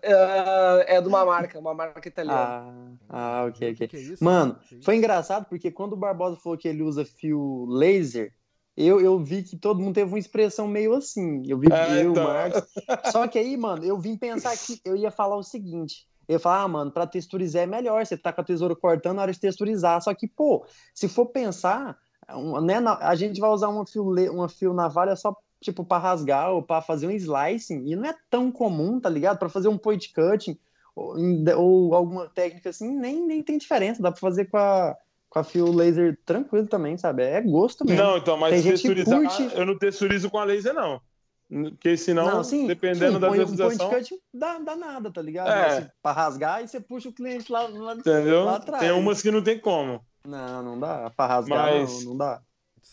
É, 0.01 0.95
é 0.97 1.01
de 1.01 1.07
uma 1.07 1.25
marca, 1.25 1.57
uma 1.59 1.73
marca 1.73 2.07
italiana. 2.07 2.97
Ah, 3.09 3.41
ah, 3.41 3.45
ok, 3.47 3.71
ok. 3.71 3.75
Que 3.75 3.87
que 3.87 3.97
é 3.97 3.99
isso? 3.99 4.23
Mano, 4.23 4.57
foi 4.83 4.95
engraçado 4.95 5.45
porque 5.49 5.71
quando 5.71 5.93
o 5.93 5.97
Barbosa 5.97 6.37
falou 6.37 6.57
que 6.57 6.67
ele 6.67 6.83
usa 6.83 7.03
fio 7.03 7.65
laser, 7.67 8.31
eu, 8.77 9.01
eu 9.01 9.19
vi 9.19 9.43
que 9.43 9.57
todo 9.57 9.79
mundo 9.79 9.95
teve 9.95 10.11
uma 10.11 10.19
expressão 10.19 10.67
meio 10.67 10.93
assim. 10.93 11.43
Eu 11.47 11.57
vi 11.59 11.71
É, 11.71 12.03
eu, 12.03 12.11
então. 12.11 12.23
o 12.23 12.27
Marcos. 12.27 12.63
Só 13.11 13.27
que 13.27 13.39
aí, 13.39 13.57
mano, 13.57 13.83
eu 13.83 13.99
vim 13.99 14.15
pensar 14.17 14.55
que 14.57 14.79
eu 14.85 14.95
ia 14.95 15.11
falar 15.11 15.35
o 15.37 15.43
seguinte. 15.43 16.07
Eu 16.27 16.33
ia 16.33 16.39
falar, 16.39 16.61
ah, 16.61 16.67
mano, 16.67 16.91
pra 16.91 17.05
texturizar 17.07 17.63
é 17.63 17.65
melhor. 17.67 18.05
Você 18.05 18.17
tá 18.17 18.31
com 18.31 18.41
a 18.41 18.43
tesoura 18.43 18.75
cortando 18.75 19.17
na 19.17 19.23
hora 19.23 19.31
de 19.33 19.39
texturizar. 19.39 20.01
Só 20.01 20.13
que, 20.13 20.27
pô, 20.27 20.65
se 20.93 21.07
for 21.09 21.25
pensar, 21.27 21.97
um, 22.31 22.61
né, 22.61 22.79
na- 22.79 22.97
a 22.97 23.13
gente 23.15 23.39
vai 23.41 23.49
usar 23.49 23.67
uma 23.69 23.85
fio, 23.85 24.03
uma 24.31 24.47
fio 24.47 24.73
navalha 24.73 25.15
só, 25.15 25.35
tipo, 25.63 25.83
pra 25.83 25.97
rasgar 25.97 26.51
ou 26.51 26.61
pra 26.61 26.81
fazer 26.81 27.07
um 27.07 27.11
slicing. 27.11 27.85
E 27.87 27.95
não 27.95 28.05
é 28.05 28.15
tão 28.29 28.51
comum, 28.51 28.99
tá 28.99 29.09
ligado? 29.09 29.37
Pra 29.37 29.49
fazer 29.49 29.67
um 29.67 29.77
point 29.77 30.11
cutting 30.13 30.57
ou, 30.95 31.15
ou 31.57 31.95
alguma 31.95 32.27
técnica 32.27 32.69
assim, 32.69 32.95
nem, 32.95 33.25
nem 33.25 33.41
tem 33.41 33.57
diferença. 33.57 34.01
Dá 34.01 34.11
pra 34.11 34.19
fazer 34.19 34.45
com 34.45 34.57
a, 34.57 34.95
com 35.29 35.39
a 35.39 35.43
fio 35.43 35.71
laser 35.71 36.19
tranquilo 36.25 36.67
também, 36.67 36.97
sabe? 36.97 37.23
É 37.23 37.41
gosto 37.41 37.85
mesmo. 37.85 38.03
Não, 38.03 38.17
então, 38.17 38.37
mas 38.37 38.53
Tem 38.61 38.71
texturizar, 38.71 39.19
curte. 39.19 39.49
eu 39.55 39.65
não 39.65 39.77
texturizo 39.77 40.29
com 40.29 40.37
a 40.37 40.43
laser, 40.43 40.73
não. 40.73 41.01
Porque 41.49 41.95
senão, 41.97 42.43
sim, 42.43 42.65
dependendo 42.65 43.13
sim, 43.13 43.19
da 43.19 43.27
põe 43.27 43.39
um 43.41 43.55
point 43.55 43.77
cut 43.77 44.19
dá, 44.33 44.57
dá 44.57 44.75
nada, 44.75 45.11
tá 45.11 45.21
ligado? 45.21 45.49
É. 45.49 45.65
Assim, 45.67 45.87
pra 46.01 46.11
rasgar 46.11 46.63
e 46.63 46.67
você 46.67 46.79
puxa 46.79 47.09
o 47.09 47.13
cliente 47.13 47.51
lá, 47.51 47.67
lá, 47.67 47.93
entendeu? 47.93 48.43
lá 48.45 48.55
atrás. 48.55 48.81
Tem 48.81 48.91
umas 48.91 49.21
que 49.21 49.29
não 49.29 49.43
tem 49.43 49.59
como. 49.59 50.01
Não, 50.25 50.63
não 50.63 50.79
dá. 50.79 51.11
Pra 51.15 51.27
rasgar, 51.27 51.71
Mas- 51.71 52.03
não, 52.03 52.11
não 52.11 52.17
dá. 52.17 52.41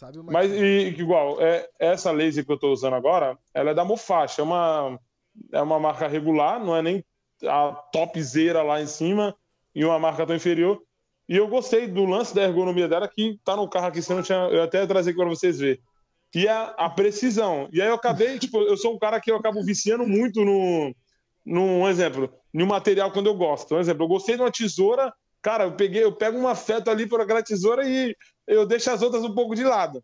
Sabe 0.00 0.18
uma 0.18 0.32
Mas, 0.32 0.50
e, 0.50 0.94
igual, 0.98 1.42
é, 1.42 1.68
essa 1.78 2.10
laser 2.10 2.42
que 2.42 2.50
eu 2.50 2.58
tô 2.58 2.72
usando 2.72 2.94
agora, 2.94 3.36
ela 3.52 3.72
é 3.72 3.74
da 3.74 3.84
Mofacha, 3.84 4.40
é 4.40 4.42
uma, 4.42 4.98
é 5.52 5.60
uma 5.60 5.78
marca 5.78 6.08
regular, 6.08 6.58
não 6.58 6.74
é 6.74 6.80
nem 6.80 7.04
a 7.46 7.72
topzera 7.92 8.62
lá 8.62 8.80
em 8.80 8.86
cima, 8.86 9.36
e 9.74 9.84
uma 9.84 9.98
marca 9.98 10.24
tão 10.24 10.34
inferior. 10.34 10.80
E 11.28 11.36
eu 11.36 11.46
gostei 11.48 11.86
do 11.86 12.06
lance 12.06 12.34
da 12.34 12.44
ergonomia 12.44 12.88
dela, 12.88 13.06
que 13.06 13.38
tá 13.44 13.54
no 13.54 13.68
carro 13.68 13.88
aqui, 13.88 14.00
você 14.00 14.14
não 14.14 14.22
tinha, 14.22 14.38
eu 14.50 14.62
até 14.62 14.86
trazer 14.86 15.10
aqui 15.10 15.18
pra 15.18 15.28
vocês 15.28 15.58
verem. 15.58 15.78
Que 16.32 16.48
é 16.48 16.74
a 16.78 16.88
precisão. 16.88 17.68
E 17.70 17.82
aí 17.82 17.88
eu 17.88 17.94
acabei, 17.96 18.38
tipo, 18.38 18.56
eu 18.62 18.78
sou 18.78 18.94
um 18.94 18.98
cara 18.98 19.20
que 19.20 19.30
eu 19.30 19.36
acabo 19.36 19.62
viciando 19.62 20.06
muito 20.06 20.42
no, 20.46 20.94
num 21.44 21.86
exemplo, 21.86 22.32
no 22.54 22.66
material 22.66 23.12
quando 23.12 23.26
eu 23.26 23.34
gosto. 23.34 23.74
Um 23.74 23.80
exemplo, 23.80 24.04
eu 24.04 24.08
gostei 24.08 24.34
de 24.34 24.40
uma 24.40 24.50
tesoura, 24.50 25.12
cara, 25.42 25.64
eu 25.64 25.72
peguei, 25.72 26.04
eu 26.04 26.12
pego 26.12 26.38
um 26.38 26.48
afeto 26.48 26.90
ali 26.90 27.06
por 27.06 27.20
aquela 27.20 27.42
tesoura 27.42 27.88
e 27.88 28.14
eu 28.46 28.66
deixo 28.66 28.90
as 28.90 29.02
outras 29.02 29.24
um 29.24 29.34
pouco 29.34 29.54
de 29.54 29.64
lado. 29.64 30.02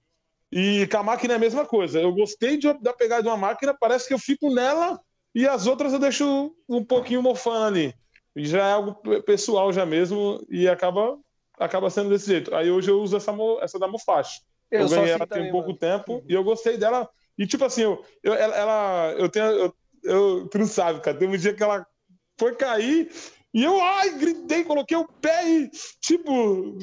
E 0.53 0.87
com 0.91 0.99
a 0.99 1.03
máquina 1.03 1.35
é 1.35 1.37
a 1.37 1.41
mesma 1.41 1.67
coisa. 1.67 2.01
Eu 2.01 2.13
gostei 2.15 2.57
de, 2.57 2.73
da 2.81 2.93
pegada 2.93 3.23
de 3.23 3.29
uma 3.29 3.37
máquina, 3.37 3.77
parece 3.79 4.07
que 4.07 4.15
eu 4.15 4.19
fico 4.19 4.53
nela 4.55 4.99
e 5.35 5.47
as 5.47 5.67
outras 5.67 5.93
eu 5.93 5.99
deixo 5.99 6.55
um 6.69 6.85
pouquinho 6.85 7.23
mofando 7.23 7.65
ali. 7.65 7.95
E 8.35 8.47
já 8.47 8.67
é 8.69 8.73
algo 8.73 8.95
pe- 8.95 9.23
pessoal 9.23 9.73
já 9.73 9.85
mesmo 9.85 10.45
e 10.51 10.69
acaba 10.69 11.19
acaba 11.59 11.89
sendo 11.91 12.11
desse 12.11 12.27
jeito. 12.27 12.55
Aí 12.55 12.71
hoje 12.71 12.91
eu 12.91 13.01
uso 13.01 13.17
essa, 13.17 13.35
essa 13.61 13.79
da 13.79 13.89
Mofache. 13.89 14.41
Eu, 14.71 14.89
sou 14.89 14.99
ganhei 14.99 15.13
assim 15.13 15.19
ela 15.21 15.27
tem 15.27 15.39
também, 15.39 15.53
pouco 15.53 15.69
mano. 15.69 15.79
tempo 15.79 16.23
e 16.29 16.35
eu 16.35 16.45
gostei 16.45 16.77
dela. 16.77 17.09
E 17.39 17.47
tipo 17.47 17.65
assim, 17.65 17.83
eu, 17.83 18.05
eu- 18.23 18.35
ela, 18.35 18.55
ela- 18.57 19.15
eu 19.19 19.29
tenho. 19.29 19.47
Eu, 19.47 19.75
eu- 20.05 20.49
tu 20.49 20.59
não 20.59 20.67
sabe, 20.67 21.01
cara. 21.01 21.17
Teve 21.17 21.35
um 21.35 21.39
dia 21.39 21.55
que 21.55 21.63
ela 21.63 21.87
foi 22.39 22.55
cair 22.55 23.11
e 23.59 23.65
eu, 23.65 23.81
ai, 23.81 24.11
gritei, 24.19 24.63
coloquei 24.65 24.97
o 24.97 25.09
pé 25.09 25.49
e, 25.49 25.71
tipo, 26.01 26.77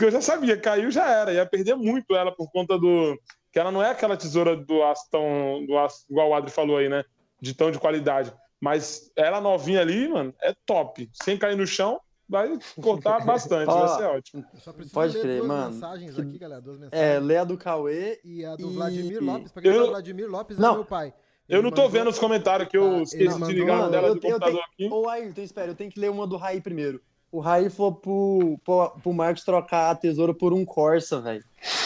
eu 0.00 0.10
já 0.10 0.20
sabia, 0.20 0.56
caiu 0.60 0.90
já 0.90 1.08
era. 1.08 1.32
Ia 1.32 1.46
perder 1.46 1.74
muito 1.74 2.14
ela 2.14 2.30
por 2.30 2.50
conta 2.52 2.78
do. 2.78 3.18
Que 3.50 3.58
ela 3.58 3.70
não 3.72 3.82
é 3.82 3.90
aquela 3.90 4.16
tesoura 4.16 4.54
do 4.56 4.82
aço 4.82 5.04
tão. 5.10 5.64
Do 5.66 5.76
aço, 5.78 6.04
igual 6.10 6.28
o 6.30 6.34
Adri 6.34 6.50
falou 6.50 6.76
aí, 6.76 6.88
né? 6.88 7.02
De 7.40 7.54
tão 7.54 7.70
de 7.70 7.78
qualidade. 7.78 8.32
Mas 8.60 9.10
ela 9.16 9.40
novinha 9.40 9.80
ali, 9.80 10.08
mano, 10.08 10.32
é 10.40 10.54
top. 10.64 11.10
Sem 11.12 11.36
cair 11.36 11.56
no 11.56 11.66
chão, 11.66 11.98
vai 12.28 12.56
cortar 12.80 13.18
bastante, 13.26 13.68
Ó, 13.68 13.86
vai 13.86 13.98
ser 13.98 14.04
ótimo. 14.04 14.44
Eu 14.54 14.60
só 14.60 14.72
preciso 14.72 14.94
Pode 14.94 15.14
ler 15.14 15.22
crer, 15.22 15.36
duas 15.38 15.48
mano. 15.48 15.70
mensagens 15.74 16.18
aqui, 16.18 16.38
galera. 16.38 16.60
Duas 16.60 16.76
É, 16.76 16.84
mensagens. 16.84 17.24
lê 17.26 17.36
a 17.38 17.44
do 17.44 17.58
Cauê. 17.58 18.20
E 18.24 18.44
a 18.44 18.54
do 18.54 18.70
e- 18.70 18.74
Vladimir 18.74 19.22
Lopes. 19.24 19.50
Pra 19.52 19.62
quem 19.62 19.70
Eu- 19.72 19.78
sabe, 19.78 19.88
Vladimir 19.90 20.30
Lopes 20.30 20.58
é 20.58 20.60
Não. 20.60 20.74
meu 20.74 20.84
pai. 20.84 21.12
Eu 21.48 21.62
não 21.62 21.70
tô 21.70 21.82
mandou- 21.82 21.90
vendo 21.90 22.10
os 22.10 22.18
comentários 22.18 22.68
que 22.68 22.76
eu 22.76 22.82
Tá, 22.88 22.94
ele 22.94 23.02
esqueci 23.02 23.38
de 23.46 23.52
ligar 23.52 23.74
na 23.74 23.78
Mano, 23.80 23.90
tela 23.90 24.08
eu- 24.08 24.14
do 24.14 24.18
eu 24.18 24.22
computador 24.32 24.62
tenho- 24.76 24.88
aqui. 24.90 24.94
Ô, 24.94 25.08
Ayrton, 25.08 25.40
espera, 25.42 25.70
eu 25.70 25.74
tenho 25.74 25.90
que 25.90 26.00
ler 26.00 26.10
uma 26.10 26.26
do 26.26 26.36
Raí 26.36 26.60
primeiro. 26.60 27.00
O 27.30 27.40
Raí 27.40 27.70
falou 27.70 27.94
pro, 27.94 28.60
pro, 28.62 28.90
pro 29.02 29.12
Marcos 29.12 29.42
trocar 29.42 29.90
a 29.90 29.94
tesoura 29.94 30.34
por 30.34 30.52
um 30.52 30.64
Corsa, 30.66 31.18
velho. 31.20 31.42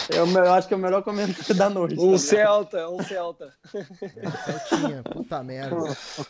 Eu, 0.09 0.27
eu 0.27 0.53
acho 0.53 0.67
que 0.67 0.73
é 0.73 0.77
o 0.77 0.79
melhor 0.79 1.01
comentário 1.03 1.55
da 1.55 1.69
noite. 1.69 1.95
tá 1.95 2.01
Um 2.01 2.05
ligado? 2.05 2.19
Celta, 2.19 2.89
um 2.89 3.01
Celta. 3.01 3.53
É, 3.73 4.29
certinha. 4.45 5.03
Puta 5.03 5.41
merda. 5.43 5.75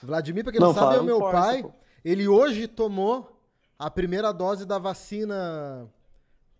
Vladimir, 0.03 0.43
pra 0.43 0.51
quem 0.51 0.61
Não, 0.61 0.67
não, 0.67 0.73
sabe, 0.75 0.85
fala 0.87 0.97
é 0.97 1.01
o 1.01 1.03
meu 1.03 1.19
Corsa, 1.19 1.41
pai. 1.41 1.63
pô. 1.63 1.71
Ele 2.05 2.27
hoje 2.27 2.67
tomou 2.67 3.35
a 3.77 3.89
primeira 3.89 4.31
dose 4.31 4.65
da 4.65 4.77
vacina 4.77 5.87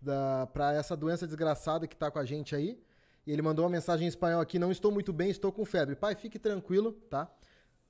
da, 0.00 0.48
pra 0.52 0.74
essa 0.74 0.96
doença 0.96 1.26
desgraçada 1.26 1.86
que 1.86 1.96
tá 1.96 2.10
com 2.10 2.18
a 2.18 2.24
gente 2.24 2.54
aí. 2.56 2.76
E 3.28 3.32
ele 3.32 3.42
mandou 3.42 3.66
uma 3.66 3.70
mensagem 3.70 4.06
em 4.06 4.08
espanhol 4.08 4.40
aqui: 4.40 4.58
Não 4.58 4.72
estou 4.72 4.90
muito 4.90 5.12
bem, 5.12 5.28
estou 5.28 5.52
com 5.52 5.62
febre. 5.62 5.94
Pai, 5.94 6.14
fique 6.14 6.38
tranquilo, 6.38 6.92
tá? 7.10 7.30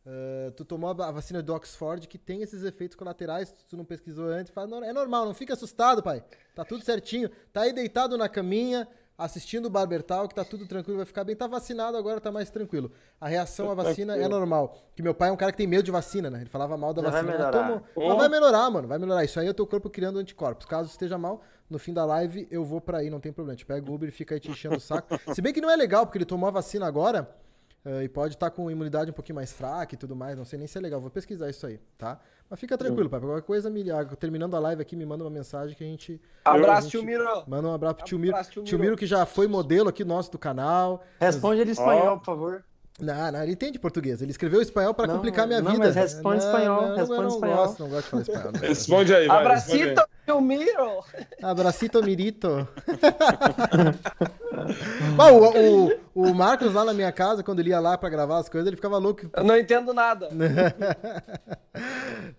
Eh, 0.05 0.51
tu 0.57 0.65
tomou 0.65 0.91
a 0.91 1.13
vacina 1.13 1.41
do 1.41 1.55
Oxford 1.55 2.09
que 2.09 2.19
tem 2.19 2.43
esses 2.43 2.65
efeitos 2.65 2.97
colaterais, 2.97 3.55
tu 3.69 3.77
não 3.77 3.85
pesquisou 3.85 4.27
antes, 4.27 4.53
fala, 4.53 4.67
"Não, 4.67 4.83
é 4.83 4.93
normal, 4.93 5.27
não 5.27 5.35
fica 5.35 5.53
assustado, 5.53 6.03
pai. 6.03 6.25
Tá 6.57 6.65
tudo 6.65 6.85
certinho. 6.85 7.31
Tá 7.53 7.61
aí 7.61 7.73
deitado 7.73 8.19
na 8.19 8.29
caminha, 8.29 8.89
assistindo 9.17 9.67
o 9.67 9.71
Barbertal, 9.71 10.27
que 10.27 10.35
tá 10.35 10.45
tudo 10.45 10.67
tranquilo, 10.67 10.97
vai 10.97 11.07
ficar 11.07 11.23
bem. 11.25 11.37
Tá 11.37 11.47
vacinado 11.47 11.97
agora, 11.97 12.21
tá 12.21 12.33
mais 12.33 12.51
tranquilo. 12.51 12.91
A 13.21 13.29
reação 13.29 13.71
à 13.71 13.75
vacina 13.75 14.17
é 14.17 14.27
normal. 14.27 14.77
Que 14.97 15.03
meu 15.03 15.15
pai 15.15 15.29
é 15.29 15.33
um 15.33 15.37
cara 15.37 15.53
que 15.53 15.59
tem 15.59 15.67
medo 15.67 15.83
de 15.83 15.91
vacina, 15.91 16.31
né? 16.31 16.41
Ele 16.41 16.51
falava 16.51 16.77
mal 16.77 16.95
da 16.95 17.03
Já 17.03 17.11
vai 17.11 17.23
vacina. 17.23 17.39
mas 17.39 17.53
melhorar. 17.55 17.83
Oh. 17.95 18.09
Mas 18.09 18.17
vai 18.17 18.29
melhorar, 18.29 18.71
mano. 18.71 18.89
Vai 18.89 18.99
melhorar. 18.99 19.25
Isso 19.25 19.39
aí 19.39 19.47
é 19.47 19.51
o 19.51 19.55
teu 19.55 19.67
corpo 19.67 19.91
criando 19.91 20.19
anticorpos. 20.19 20.67
Caso 20.67 20.89
esteja 20.89 21.19
mal, 21.19 21.43
no 21.71 21.79
fim 21.79 21.93
da 21.93 22.05
live 22.05 22.47
eu 22.51 22.65
vou 22.65 22.81
pra 22.81 22.99
aí, 22.99 23.11
não 23.11 23.21
tem 23.21 23.33
problema. 23.33 23.57
Te 23.57 23.67
pega 23.67 23.91
o 23.91 23.95
Uber 23.95 24.09
e 24.09 24.13
fica 24.13 24.35
aí 24.35 24.41
te 24.41 24.51
enchendo 24.51 24.77
o 24.77 24.81
saco. 24.81 25.19
Se 25.35 25.41
bem 25.43 25.53
que 25.53 25.61
não 25.61 25.71
é 25.71 25.77
legal, 25.77 26.05
porque 26.07 26.19
ele 26.19 26.25
tomou 26.25 26.49
a 26.49 26.51
vacina 26.53 26.87
agora. 26.87 27.29
eh, 27.85 28.03
e 28.05 28.09
pode 28.09 28.35
estar 28.35 28.51
com 28.51 28.69
imunidade 28.71 29.11
um 29.11 29.15
pouquinho 29.15 29.37
mais 29.37 29.53
fraca 29.53 29.95
e 29.95 29.99
tudo 29.99 30.15
mais. 30.17 30.37
Não 30.37 30.45
sei 30.45 30.59
nem 30.59 30.67
se 30.67 30.77
é 30.77 30.81
legal. 30.81 31.01
Vou 31.01 31.11
pesquisar 31.11 31.49
isso 31.49 31.65
aí, 31.67 31.79
tá? 31.97 32.19
Mas 32.51 32.59
fica 32.59 32.77
tranquilo, 32.77 33.09
pai. 33.09 33.21
Qualquer 33.21 33.43
coisa, 33.43 33.71
me, 33.71 33.89
ah, 33.91 34.05
terminando 34.05 34.57
a 34.57 34.59
live 34.59 34.83
aqui, 34.83 34.97
me 34.97 35.07
manda 35.07 35.23
uma 35.23 35.31
mensagem 35.31 35.77
que 35.77 35.85
a 35.85 35.87
gente. 35.87 36.21
Abraço, 36.45 36.83
gente- 36.83 36.91
tio 36.91 37.05
Miro. 37.05 37.25
Manda 37.47 37.69
um 37.69 37.73
abraço 37.75 37.97
pro 37.97 38.05
tio 38.07 38.19
Miro. 38.19 38.35
Abraço, 38.35 38.51
tio 38.51 38.63
Tio 38.65 38.79
Miro. 38.79 38.91
Miro 38.91 38.97
que 38.97 39.07
já 39.07 39.25
foi 39.25 39.47
modelo 39.47 39.89
aqui 39.89 40.05
nosso 40.05 40.31
do 40.33 40.39
canal. 40.39 41.05
Responde 41.21 41.61
ele 41.61 41.71
em 41.71 41.73
espanhol, 41.73 42.19
por 42.19 42.25
favor. 42.27 42.65
Não, 43.01 43.31
não, 43.33 43.43
ele 43.43 43.53
entende 43.53 43.79
português. 43.79 44.21
Ele 44.21 44.33
escreveu 44.33 44.61
espanhol 44.61 44.93
pra 44.93 45.07
Não, 45.07 45.15
complicar 45.17 45.47
minha 45.47 45.61
não, 45.61 45.71
vida. 45.71 45.85
mas 45.87 45.95
responde 45.95 46.43
espanhol, 46.45 46.83
não, 46.89 46.97
responde 46.97 47.13
eu 47.13 47.23
não 47.23 47.29
espanhol. 47.29 47.57
Gosto, 47.57 47.79
não 47.83 47.89
gosto 47.91 48.05
de 48.05 48.11
falar 48.11 48.23
espanhol. 48.23 48.53
não. 48.53 48.61
Responde 48.61 49.15
aí, 49.15 49.29
vai. 49.29 49.55
responde 49.55 49.83
aí. 49.83 49.91
Abracito, 49.91 50.09
meu 50.27 50.41
miro! 50.41 51.05
Abracito 51.43 52.03
Mirito. 52.03 52.69
Bom, 55.17 55.33
o, 55.33 55.89
o, 56.15 56.31
o 56.31 56.35
Marcos 56.35 56.75
lá 56.75 56.85
na 56.85 56.93
minha 56.93 57.13
casa, 57.13 57.43
quando 57.45 57.61
ele 57.61 57.71
ia 57.71 57.79
lá 57.81 57.97
pra 57.97 58.09
gravar 58.09 58.39
as 58.39 58.49
coisas, 58.49 58.67
ele 58.67 58.77
ficava 58.77 58.99
louco. 58.99 59.31
Eu 59.35 59.45
não 59.45 59.57
entendo 59.57 59.95
nada. 59.95 60.29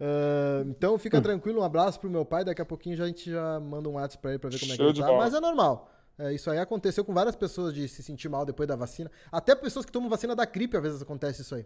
Ah, 0.01 0.64
então 0.66 0.97
fica 0.97 1.22
tranquilo, 1.22 1.62
um 1.62 1.64
abraço 1.64 1.99
pro 1.99 2.10
meu 2.10 2.26
pai. 2.26 2.43
Daqui 2.43 2.62
a 2.62 2.66
pouquinho 2.66 2.95
já, 2.97 3.03
a 3.05 3.07
gente 3.07 3.32
já 3.32 3.60
manda 3.60 3.88
um 3.89 3.93
WhatsApp 3.93 4.22
pra 4.22 4.32
ele 4.32 4.39
pra 4.39 4.49
ver 4.49 4.60
como 4.60 4.74
é 4.74 4.76
que 4.76 4.82
ele 4.82 4.93
tá. 5.01 5.12
Mas 5.14 5.34
é 5.34 5.39
normal. 5.39 5.89
É, 6.20 6.34
isso 6.34 6.51
aí 6.51 6.59
aconteceu 6.59 7.03
com 7.05 7.13
várias 7.13 7.36
pessoas 7.36 7.74
de 7.74 7.88
se 7.88 8.03
sentir 8.03 8.28
mal 8.28 8.45
depois 8.45 8.67
da 8.67 8.76
vacina. 8.76 9.09
Até 9.32 9.55
pessoas 9.55 9.86
que 9.86 9.91
tomam 9.91 10.09
vacina 10.09 10.36
da 10.36 10.45
gripe, 10.45 10.76
às 10.76 10.84
vezes 10.84 11.01
acontece 11.01 11.41
isso 11.41 11.55
aí. 11.55 11.65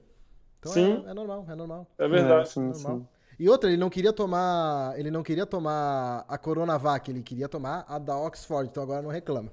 Então 0.59 0.71
Sim. 0.71 1.03
É, 1.07 1.09
é 1.09 1.13
normal, 1.13 1.45
é 1.49 1.55
normal. 1.55 1.87
É 1.97 2.05
É, 2.05 2.07
verdade. 2.07 2.49
sim, 2.49 2.61
normal. 2.61 2.97
sim. 2.99 3.07
E 3.39 3.49
outra, 3.49 3.67
ele 3.69 3.77
não 3.77 3.89
queria 3.89 4.13
tomar. 4.13 4.93
Ele 4.97 5.09
não 5.09 5.23
queria 5.23 5.45
tomar 5.45 6.23
a 6.27 6.37
Coronavac, 6.37 7.09
ele 7.09 7.23
queria 7.23 7.49
tomar 7.49 7.83
a 7.87 7.97
da 7.97 8.15
Oxford, 8.15 8.69
então 8.69 8.83
agora 8.83 9.01
não 9.01 9.09
reclama. 9.09 9.51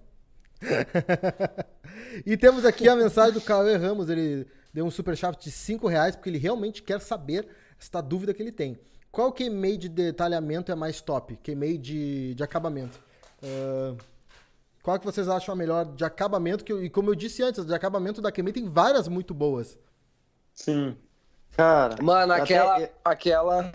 e 2.26 2.36
temos 2.36 2.64
aqui 2.66 2.86
a 2.88 2.94
mensagem 2.94 3.32
do 3.32 3.40
Cauê 3.40 3.76
Ramos, 3.76 4.11
ele 4.11 4.46
deu 4.72 4.84
um 4.84 4.90
superchat 4.90 5.42
de 5.42 5.51
5 5.51 5.88
reais, 5.88 6.14
porque 6.14 6.28
ele 6.28 6.38
realmente 6.38 6.82
quer 6.82 7.01
saber 7.01 7.48
esta 7.80 8.01
dúvida 8.03 8.34
que 8.34 8.42
ele 8.42 8.53
tem. 8.53 8.78
Qual 9.11 9.32
QMA 9.32 9.76
de 9.78 9.88
detalhamento 9.88 10.70
é 10.70 10.74
mais 10.74 11.01
top? 11.01 11.36
QMA 11.42 11.78
de, 11.78 12.34
de 12.34 12.42
acabamento. 12.44 13.01
Ah, 13.42 13.94
qual 14.83 14.99
que 14.99 15.05
vocês 15.05 15.28
acham 15.28 15.53
a 15.53 15.57
melhor 15.57 15.85
de 15.85 16.05
acabamento? 16.05 16.64
Que, 16.64 16.72
eu- 16.72 16.83
e 16.85 16.89
como 16.91 17.11
eu 17.11 17.14
disse 17.14 17.43
antes, 17.43 17.64
de 17.64 17.74
acabamento 17.74 18.20
da 18.22 18.33
QMA 18.33 18.53
tem 18.53 18.68
várias 18.68 19.09
muito 19.09 19.33
boas. 19.35 19.78
Sim. 20.55 20.97
Cara. 21.53 21.97
Mano, 22.03 22.33
até- 22.33 22.43
aquela. 22.43 22.89
aquela... 23.05 23.72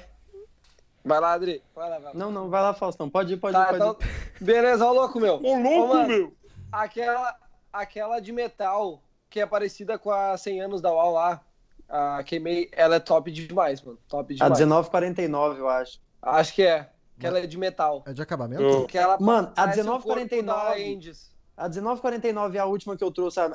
Vai 1.03 1.19
lá, 1.19 1.33
Adri. 1.33 1.61
Vai 1.75 1.89
lá, 1.89 1.95
vai 1.99 2.05
lá. 2.05 2.11
Não, 2.15 2.31
não, 2.31 2.49
vai 2.49 2.61
lá, 2.61 2.73
Faustão. 2.73 3.07
Pode 3.09 3.33
ir, 3.33 3.37
pode 3.37 3.53
Tá, 3.55 3.63
ir, 3.63 3.77
pode 3.77 3.83
então. 3.83 3.97
ir. 4.39 4.43
Beleza, 4.43 4.85
ó, 4.85 4.91
louco, 4.91 5.19
meu. 5.19 5.35
Ô, 5.35 5.55
louco, 5.59 5.93
mano, 5.93 6.07
meu! 6.07 6.33
Aquela, 6.71 7.35
aquela 7.71 8.19
de 8.19 8.31
metal 8.31 9.01
que 9.29 9.39
é 9.39 9.45
parecida 9.45 9.99
com 9.99 10.09
a 10.11 10.35
100 10.35 10.61
anos 10.61 10.81
da 10.81 10.91
UAU 10.91 11.13
lá. 11.13 11.41
A 11.87 12.23
queimei, 12.23 12.69
ela 12.71 12.95
é 12.95 12.99
top 12.99 13.31
demais, 13.31 13.81
mano. 13.83 13.99
Top 14.07 14.33
A 14.33 14.35
demais. 14.35 14.57
1949, 14.59 15.59
eu 15.59 15.69
acho. 15.69 15.99
Acho 16.19 16.53
que 16.55 16.63
é. 16.63 16.89
Que 17.19 17.25
ela 17.27 17.39
é 17.39 17.47
de 17.47 17.57
metal. 17.57 18.03
É 18.05 18.13
de 18.13 18.21
acabamento? 18.21 18.61
Eu- 18.61 18.85
Que 18.87 18.97
ela 18.97 19.17
Mano, 19.19 19.47
a 19.49 19.51
parece 19.51 19.81
o 19.81 19.85
corpo 19.85 20.07
1949 20.07 20.69
da 20.69 20.79
Endes. 20.79 21.31
A 21.57 21.69
1949 21.69 22.57
é 22.57 22.61
a 22.61 22.65
última 22.65 22.97
que 22.97 23.03
eu 23.03 23.09
trouxe, 23.11 23.39
a, 23.39 23.45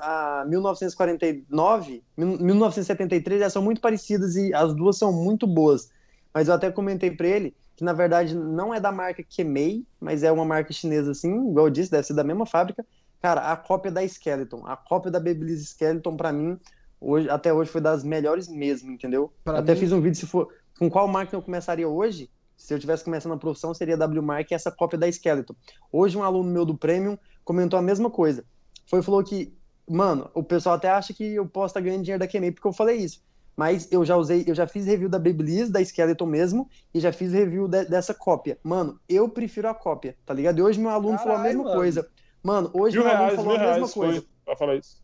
a 0.40 0.44
1949, 0.46 2.02
mil- 2.16 2.38
1973, 2.38 3.40
elas 3.42 3.52
são 3.52 3.62
muito 3.62 3.80
parecidas 3.80 4.36
e 4.36 4.52
as 4.54 4.74
duas 4.74 4.96
são 4.98 5.12
muito 5.12 5.46
boas. 5.46 5.90
Mas 6.32 6.48
eu 6.48 6.54
até 6.54 6.70
comentei 6.70 7.10
pra 7.10 7.26
ele 7.26 7.54
que, 7.76 7.84
na 7.84 7.92
verdade, 7.92 8.34
não 8.34 8.72
é 8.74 8.80
da 8.80 8.92
marca 8.92 9.22
Kemei, 9.22 9.84
mas 10.00 10.22
é 10.22 10.30
uma 10.30 10.44
marca 10.44 10.72
chinesa 10.72 11.10
assim, 11.10 11.50
igual 11.50 11.66
eu 11.66 11.70
disse, 11.70 11.90
deve 11.90 12.06
ser 12.06 12.14
da 12.14 12.24
mesma 12.24 12.46
fábrica. 12.46 12.84
Cara, 13.20 13.52
a 13.52 13.56
cópia 13.56 13.90
da 13.90 14.02
Skeleton, 14.04 14.62
a 14.66 14.76
cópia 14.76 15.10
da 15.10 15.18
Babyliss 15.20 15.62
Skeleton, 15.70 16.16
pra 16.16 16.32
mim, 16.32 16.58
hoje, 17.00 17.28
até 17.28 17.52
hoje 17.52 17.70
foi 17.70 17.80
das 17.80 18.02
melhores 18.02 18.48
mesmo, 18.48 18.90
entendeu? 18.92 19.32
Pra 19.44 19.58
até 19.58 19.74
mim- 19.74 19.80
fiz 19.80 19.92
um 19.92 20.00
vídeo 20.00 20.18
se 20.18 20.26
for 20.26 20.48
com 20.78 20.88
qual 20.88 21.06
marca 21.06 21.36
eu 21.36 21.42
começaria 21.42 21.86
hoje. 21.88 22.30
Se 22.60 22.74
eu 22.74 22.78
tivesse 22.78 23.02
começando 23.04 23.32
a 23.32 23.36
profissão, 23.38 23.72
seria 23.72 23.94
a 23.94 23.98
W 23.98 24.22
Mark 24.22 24.50
e 24.50 24.54
essa 24.54 24.70
cópia 24.70 24.98
da 24.98 25.08
Skeleton. 25.08 25.54
Hoje, 25.90 26.16
um 26.18 26.22
aluno 26.22 26.50
meu 26.50 26.64
do 26.66 26.76
Premium 26.76 27.16
comentou 27.42 27.78
a 27.78 27.82
mesma 27.82 28.10
coisa. 28.10 28.44
Foi 28.86 29.00
e 29.00 29.02
falou 29.02 29.24
que, 29.24 29.52
mano, 29.88 30.30
o 30.34 30.42
pessoal 30.42 30.74
até 30.76 30.90
acha 30.90 31.14
que 31.14 31.24
eu 31.34 31.46
posso 31.46 31.72
estar 31.72 31.80
ganhando 31.80 32.02
dinheiro 32.02 32.20
da 32.20 32.26
Kemei 32.26 32.52
porque 32.52 32.68
eu 32.68 32.72
falei 32.72 32.98
isso. 32.98 33.22
Mas 33.56 33.88
eu 33.90 34.04
já 34.04 34.14
usei, 34.16 34.44
eu 34.46 34.54
já 34.54 34.66
fiz 34.66 34.84
review 34.86 35.08
da 35.08 35.18
Babyliss, 35.18 35.70
da 35.70 35.80
Skeleton 35.82 36.26
mesmo, 36.26 36.68
e 36.94 37.00
já 37.00 37.12
fiz 37.12 37.32
review 37.32 37.66
de- 37.66 37.86
dessa 37.86 38.12
cópia. 38.14 38.58
Mano, 38.62 39.00
eu 39.08 39.28
prefiro 39.28 39.66
a 39.68 39.74
cópia, 39.74 40.16
tá 40.26 40.34
ligado? 40.34 40.58
E 40.58 40.62
hoje 40.62 40.78
meu 40.78 40.90
aluno 40.90 41.18
falou 41.18 41.36
a 41.36 41.42
mesma 41.42 41.64
mano. 41.64 41.74
coisa. 41.76 42.06
Mano, 42.42 42.70
hoje 42.74 42.96
Mil 42.96 43.04
meu 43.06 43.12
aluno 43.16 43.26
reais, 43.26 43.36
falou 43.42 43.56
a 43.56 43.58
mesma 43.72 43.88
coisa. 43.88 44.24
pra 44.44 44.56
falar 44.56 44.76
isso. 44.76 45.02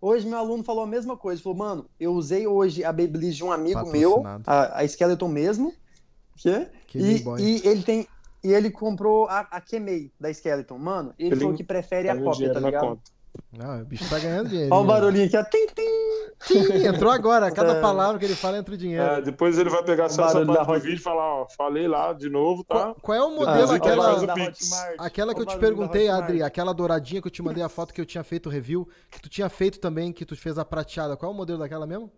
Hoje 0.00 0.26
meu 0.26 0.38
aluno 0.38 0.64
falou 0.64 0.82
a 0.82 0.86
mesma 0.86 1.16
coisa. 1.16 1.42
Falou, 1.42 1.58
mano, 1.58 1.86
eu 2.00 2.12
usei 2.12 2.46
hoje 2.46 2.84
a 2.84 2.92
Babyliss 2.92 3.36
de 3.36 3.44
um 3.44 3.52
amigo 3.52 3.80
meu, 3.92 4.22
a, 4.46 4.80
a 4.80 4.84
Skeleton 4.88 5.28
mesmo. 5.28 5.72
Quê? 6.36 6.66
Kemei 6.86 7.24
E, 7.38 7.42
e 7.64 7.68
ele 7.68 7.82
tem. 7.82 8.06
E 8.44 8.52
ele 8.52 8.70
comprou 8.70 9.26
a, 9.26 9.40
a 9.50 9.60
Kemei 9.60 10.12
da 10.20 10.30
Skeleton. 10.30 10.78
Mano, 10.78 11.12
ele, 11.18 11.30
Ele 11.30 11.40
falou 11.40 11.54
que 11.56 11.64
prefere 11.64 12.08
a 12.08 12.16
cópia, 12.16 12.52
tá 12.52 12.60
ligado? 12.60 12.82
conta. 12.86 13.16
Não, 13.52 13.82
o 13.82 13.84
bicho 13.84 14.08
tá 14.08 14.18
ganhando 14.18 14.48
dinheiro. 14.50 14.74
Olha 14.74 14.82
o 14.82 14.86
barulhinho 14.86 15.26
aqui, 15.26 15.36
ó. 15.36 15.44
Tim, 15.44 15.66
tim. 15.74 15.82
Sim, 16.40 16.86
entrou 16.86 17.10
agora. 17.10 17.50
Cada 17.50 17.72
É. 17.74 17.80
palavra 17.80 18.18
que 18.18 18.24
ele 18.24 18.34
fala 18.34 18.56
entra 18.58 18.74
o 18.74 18.78
dinheiro. 18.78 19.02
É, 19.04 19.20
depois 19.20 19.58
ele 19.58 19.68
vai 19.68 19.82
pegar 19.82 20.08
só 20.08 20.26
essa 20.26 20.44
parte 20.46 20.66
do 20.66 20.74
vídeo 20.80 20.94
e 20.94 20.98
falar, 20.98 21.42
ó, 21.42 21.46
falei 21.56 21.86
lá 21.88 22.12
de 22.12 22.30
novo, 22.30 22.62
tá? 22.64 22.74
Qual, 22.74 22.94
qual 23.02 23.18
é 23.18 23.20
o 23.22 23.26
Ah, 23.26 23.30
modelo, 23.30 23.72
o 23.72 23.74
aquela, 23.74 24.22
aquela 24.98 25.34
que 25.34 25.40
eu 25.40 25.46
te 25.46 25.58
perguntei. 25.58 26.08
Adri, 26.08 26.42
aquela 26.42 26.72
douradinha 26.72 27.20
que 27.20 27.26
eu 27.26 27.32
te 27.32 27.42
mandei 27.42 27.62
a 27.62 27.68
foto 27.68 27.92
que 27.92 28.00
eu 28.00 28.06
tinha 28.06 28.22
feito 28.24 28.46
o 28.46 28.52
review, 28.52 28.88
que 29.10 29.20
tu 29.20 29.28
tinha 29.28 29.48
feito 29.48 29.80
também, 29.80 30.12
que 30.12 30.24
tu 30.24 30.36
fez 30.36 30.56
a 30.58 30.64
prateada. 30.64 31.16
Qual 31.16 31.30
é 31.30 31.34
o 31.34 31.36
modelo 31.36 31.58
daquela 31.58 31.86
mesmo? 31.86 32.10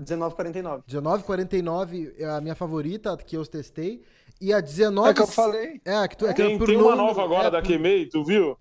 19,49. 0.00 0.82
1949 0.88 2.14
é 2.18 2.24
a 2.26 2.40
minha 2.40 2.54
favorita, 2.54 3.16
que 3.16 3.36
eu 3.36 3.44
testei. 3.46 4.02
E 4.40 4.52
a 4.52 4.60
19. 4.60 5.10
É 5.10 5.14
que 5.14 5.20
eu 5.22 5.26
falei. 5.26 5.80
É, 5.84 6.08
que 6.08 6.16
tu, 6.16 6.26
é 6.26 6.32
que 6.34 6.42
Tem, 6.42 6.58
tem 6.58 6.76
uma 6.76 6.96
nome- 6.96 7.08
nova 7.08 7.22
agora 7.22 7.48
é, 7.48 7.50
da 7.50 7.60
Kemei, 7.62 8.06
tu 8.06 8.24
viu? 8.24 8.56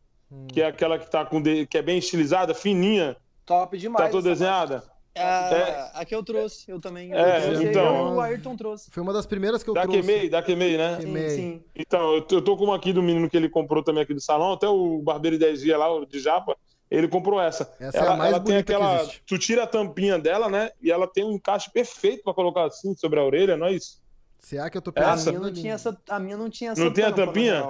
Que 0.50 0.62
é 0.62 0.68
aquela 0.68 1.00
que 1.00 1.10
tá 1.10 1.26
com 1.26 1.42
de- 1.42 1.66
que 1.66 1.78
é 1.78 1.82
bem 1.82 1.98
estilizada, 1.98 2.54
fininha, 2.54 3.16
Top 3.46 3.76
demais. 3.78 4.06
tá 4.06 4.12
toda 4.12 4.30
desenhada. 4.30 4.84
A, 5.18 5.22
É. 5.22 5.92
a 5.96 6.06
que 6.06 6.14
eu 6.14 6.24
trouxe, 6.24 6.70
eu 6.70 6.80
também. 6.80 7.12
É, 7.14 7.38
eu 7.40 7.42
trouxe, 7.44 7.64
então. 7.66 8.10
eu, 8.10 8.14
o 8.16 8.22
Ayrton 8.22 8.56
trouxe. 8.56 8.92
Foi 8.92 9.02
uma 9.02 9.12
das 9.12 9.26
primeiras 9.26 9.64
que 9.64 9.70
eu 9.70 9.74
Da 9.74 9.82
trouxe. 9.82 10.00
Kemei, 10.02 10.30
da 10.30 10.42
Kemei, 10.44 10.78
né? 10.78 11.00
Sim. 11.02 11.30
Sim. 11.30 11.64
Então, 11.76 12.14
eu 12.14 12.22
tô, 12.22 12.36
eu 12.36 12.42
tô 12.44 12.56
com 12.56 12.66
uma 12.66 12.76
aqui 12.76 12.94
do 12.94 13.02
menino 13.02 13.30
que 13.30 13.36
ele 13.36 13.50
comprou 13.50 13.84
também 13.84 14.04
aqui 14.04 14.14
do 14.14 14.22
salão, 14.22 14.54
até 14.54 14.68
o 14.68 15.02
Barbeiro 15.02 15.38
10 15.40 15.62
dias 15.62 15.80
lá, 15.80 15.92
o 15.92 16.06
de 16.06 16.20
Japa, 16.20 16.56
ele 16.90 17.08
comprou 17.08 17.40
essa. 17.40 17.72
Essa 17.80 17.98
é 17.98 18.02
ela 18.02 18.14
a 18.14 18.18
mais 18.18 18.34
ela 18.34 18.44
tem 18.44 18.58
aquela. 18.58 19.02
existe. 19.02 19.24
Tu 19.26 19.38
tira 19.38 19.64
a 19.64 19.68
tampinha 19.68 20.18
dela, 20.18 20.50
né? 20.50 20.72
E 20.82 20.92
ela 20.92 21.08
tem 21.08 21.24
um 21.24 21.32
encaixe 21.34 21.72
perfeito 21.72 22.24
pra 22.24 22.34
colocar 22.34 22.66
assim 22.66 22.96
sobre 22.96 23.20
a 23.20 23.24
orelha, 23.24 23.56
não 23.56 23.68
é 23.68 23.74
isso? 23.74 24.02
Será 24.40 24.70
que 24.70 24.78
eu 24.78 24.82
tô 24.82 24.92
A 24.96 25.14
Essa? 25.14 25.32
minha 25.32 25.42
não 25.42 25.54
tinha 25.54 25.74
essa, 25.74 26.02
a 26.10 26.20
minha 26.20 26.38
não 26.38 26.50
tinha 26.50 26.72
essa 26.72 26.84
Não 26.84 26.92
tem 26.92 27.04
a 27.04 27.12
tampinha? 27.12 27.64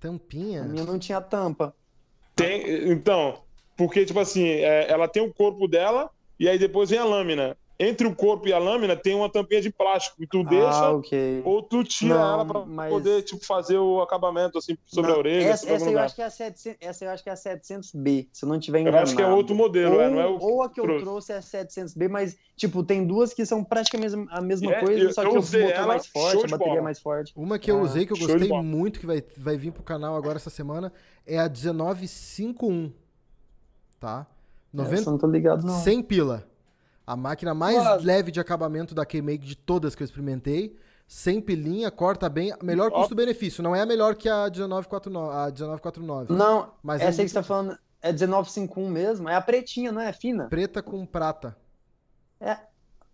Tampinha? 0.00 0.62
A 0.62 0.64
minha 0.64 0.84
não 0.84 0.98
tinha 0.98 1.20
tampa. 1.20 1.74
Tem, 2.34 2.90
então, 2.90 3.42
porque, 3.76 4.04
tipo 4.04 4.18
assim, 4.18 4.44
é, 4.48 4.90
ela 4.90 5.06
tem 5.06 5.22
o 5.22 5.32
corpo 5.32 5.68
dela 5.68 6.10
e 6.38 6.48
aí 6.48 6.58
depois 6.58 6.90
vem 6.90 6.98
a 6.98 7.04
lâmina. 7.04 7.56
Entre 7.76 8.06
o 8.06 8.14
corpo 8.14 8.46
e 8.46 8.52
a 8.52 8.58
lâmina 8.58 8.94
tem 8.94 9.16
uma 9.16 9.28
tampinha 9.28 9.60
de 9.60 9.68
plástico 9.68 10.22
e 10.22 10.28
tu 10.28 10.44
deixa 10.44 10.68
Ah, 10.86 10.92
ok. 10.92 11.42
ou 11.44 11.60
tu 11.60 11.82
tira 11.82 12.14
Não, 12.14 12.34
ela 12.34 12.44
pra 12.44 12.64
mas- 12.64 12.88
poder, 12.88 13.22
tipo, 13.22 13.44
fazer 13.44 13.76
o 13.78 14.00
acabamento, 14.00 14.58
assim, 14.58 14.78
sobre 14.86 15.10
Não, 15.10 15.16
a 15.16 15.18
orelha, 15.18 15.48
Essa, 15.48 15.56
sobre 15.66 15.72
algum 15.74 15.84
essa 15.86 15.92
eu 15.92 15.98
acho 16.04 16.14
que 16.14 16.22
é 16.22 16.24
a 16.24 16.30
700, 16.30 16.76
essa 16.80 17.04
eu 17.04 17.10
acho 17.10 17.22
que 17.24 17.28
é 17.28 17.32
a 17.32 17.36
700B, 17.36 18.28
se 18.32 18.44
eu 18.44 18.48
não 18.48 18.60
tiver 18.60 18.78
Eu 18.78 18.82
enganado. 18.82 19.02
acho 19.02 19.16
que 19.16 19.22
é 19.22 19.26
outro 19.26 19.56
modelo, 19.56 19.96
ou, 19.96 20.00
é, 20.00 20.08
não 20.08 20.20
é 20.20 20.26
o 20.28 20.38
ou 20.40 20.62
a 20.62 20.70
que 20.70 20.78
eu 20.78 20.84
trouxe. 20.84 21.04
trouxe 21.04 21.32
é 21.32 21.36
a 21.38 21.42
700B, 21.42 22.08
mas, 22.08 22.36
tipo, 22.56 22.84
tem 22.84 23.04
duas 23.04 23.34
que 23.34 23.44
são 23.44 23.64
praticamente 23.64 24.14
a 24.30 24.40
mesma, 24.40 24.72
É, 24.72 24.80
coisa, 24.80 25.00
eu- 25.02 25.12
só 25.12 25.24
eu 25.24 25.30
que 25.30 25.36
o 25.36 25.38
usei 25.40 25.62
motor 25.62 25.74
é 25.74 25.78
ela, 25.78 25.86
mais 25.88 26.06
forte, 26.06 26.44
a 26.44 26.48
bateria 26.48 26.66
é 26.66 26.68
bola. 26.76 26.82
mais 26.82 27.00
forte. 27.00 27.32
Uma 27.34 27.58
que 27.58 27.70
eu 27.72 27.78
Ah, 27.78 27.82
usei 27.82 28.06
que 28.06 28.12
eu 28.12 28.16
gostei 28.18 28.48
muito, 28.62 29.00
que 29.00 29.06
vai, 29.06 29.20
vai 29.36 29.56
vir 29.56 29.72
pro 29.72 29.82
canal 29.82 30.14
agora 30.14 30.36
essa 30.36 30.48
semana, 30.50 30.92
é 31.26 31.40
a 31.40 31.48
1951. 31.48 32.92
Tá? 33.98 34.26
Essa 34.72 34.82
90, 34.84 35.02
eu 35.08 35.12
não 35.12 35.18
tô 35.18 35.26
ligado, 35.26 35.66
não. 35.66 35.74
100 35.80 36.00
pila. 36.02 36.46
A 37.06 37.16
máquina 37.16 37.52
mais 37.54 37.76
Mano. 37.76 38.02
leve 38.02 38.30
de 38.30 38.40
acabamento 38.40 38.94
da 38.94 39.04
K-Make 39.04 39.44
de 39.44 39.56
todas 39.56 39.94
que 39.94 40.02
eu 40.02 40.04
experimentei. 40.04 40.76
100 41.06 41.40
pilinha, 41.42 41.90
corta 41.90 42.28
bem. 42.30 42.52
Melhor 42.62 42.90
custo-benefício. 42.90 43.62
Não 43.62 43.76
é 43.76 43.82
a 43.82 43.86
melhor 43.86 44.14
que 44.14 44.28
a 44.28 44.48
1949. 44.48 45.34
A 45.36 45.44
1949. 45.50 46.32
Não, 46.32 46.72
Mas 46.82 47.02
essa 47.02 47.20
é 47.20 47.22
aí 47.22 47.26
que 47.26 47.28
você 47.30 47.34
tá 47.34 47.42
falando 47.42 47.78
é 48.00 48.12
1951 48.12 48.88
mesmo, 48.90 49.28
é 49.28 49.34
a 49.34 49.40
pretinha, 49.40 49.90
não 49.90 50.00
é? 50.00 50.12
Fina? 50.12 50.46
Preta 50.48 50.82
com 50.82 51.04
prata. 51.06 51.56
É. 52.40 52.58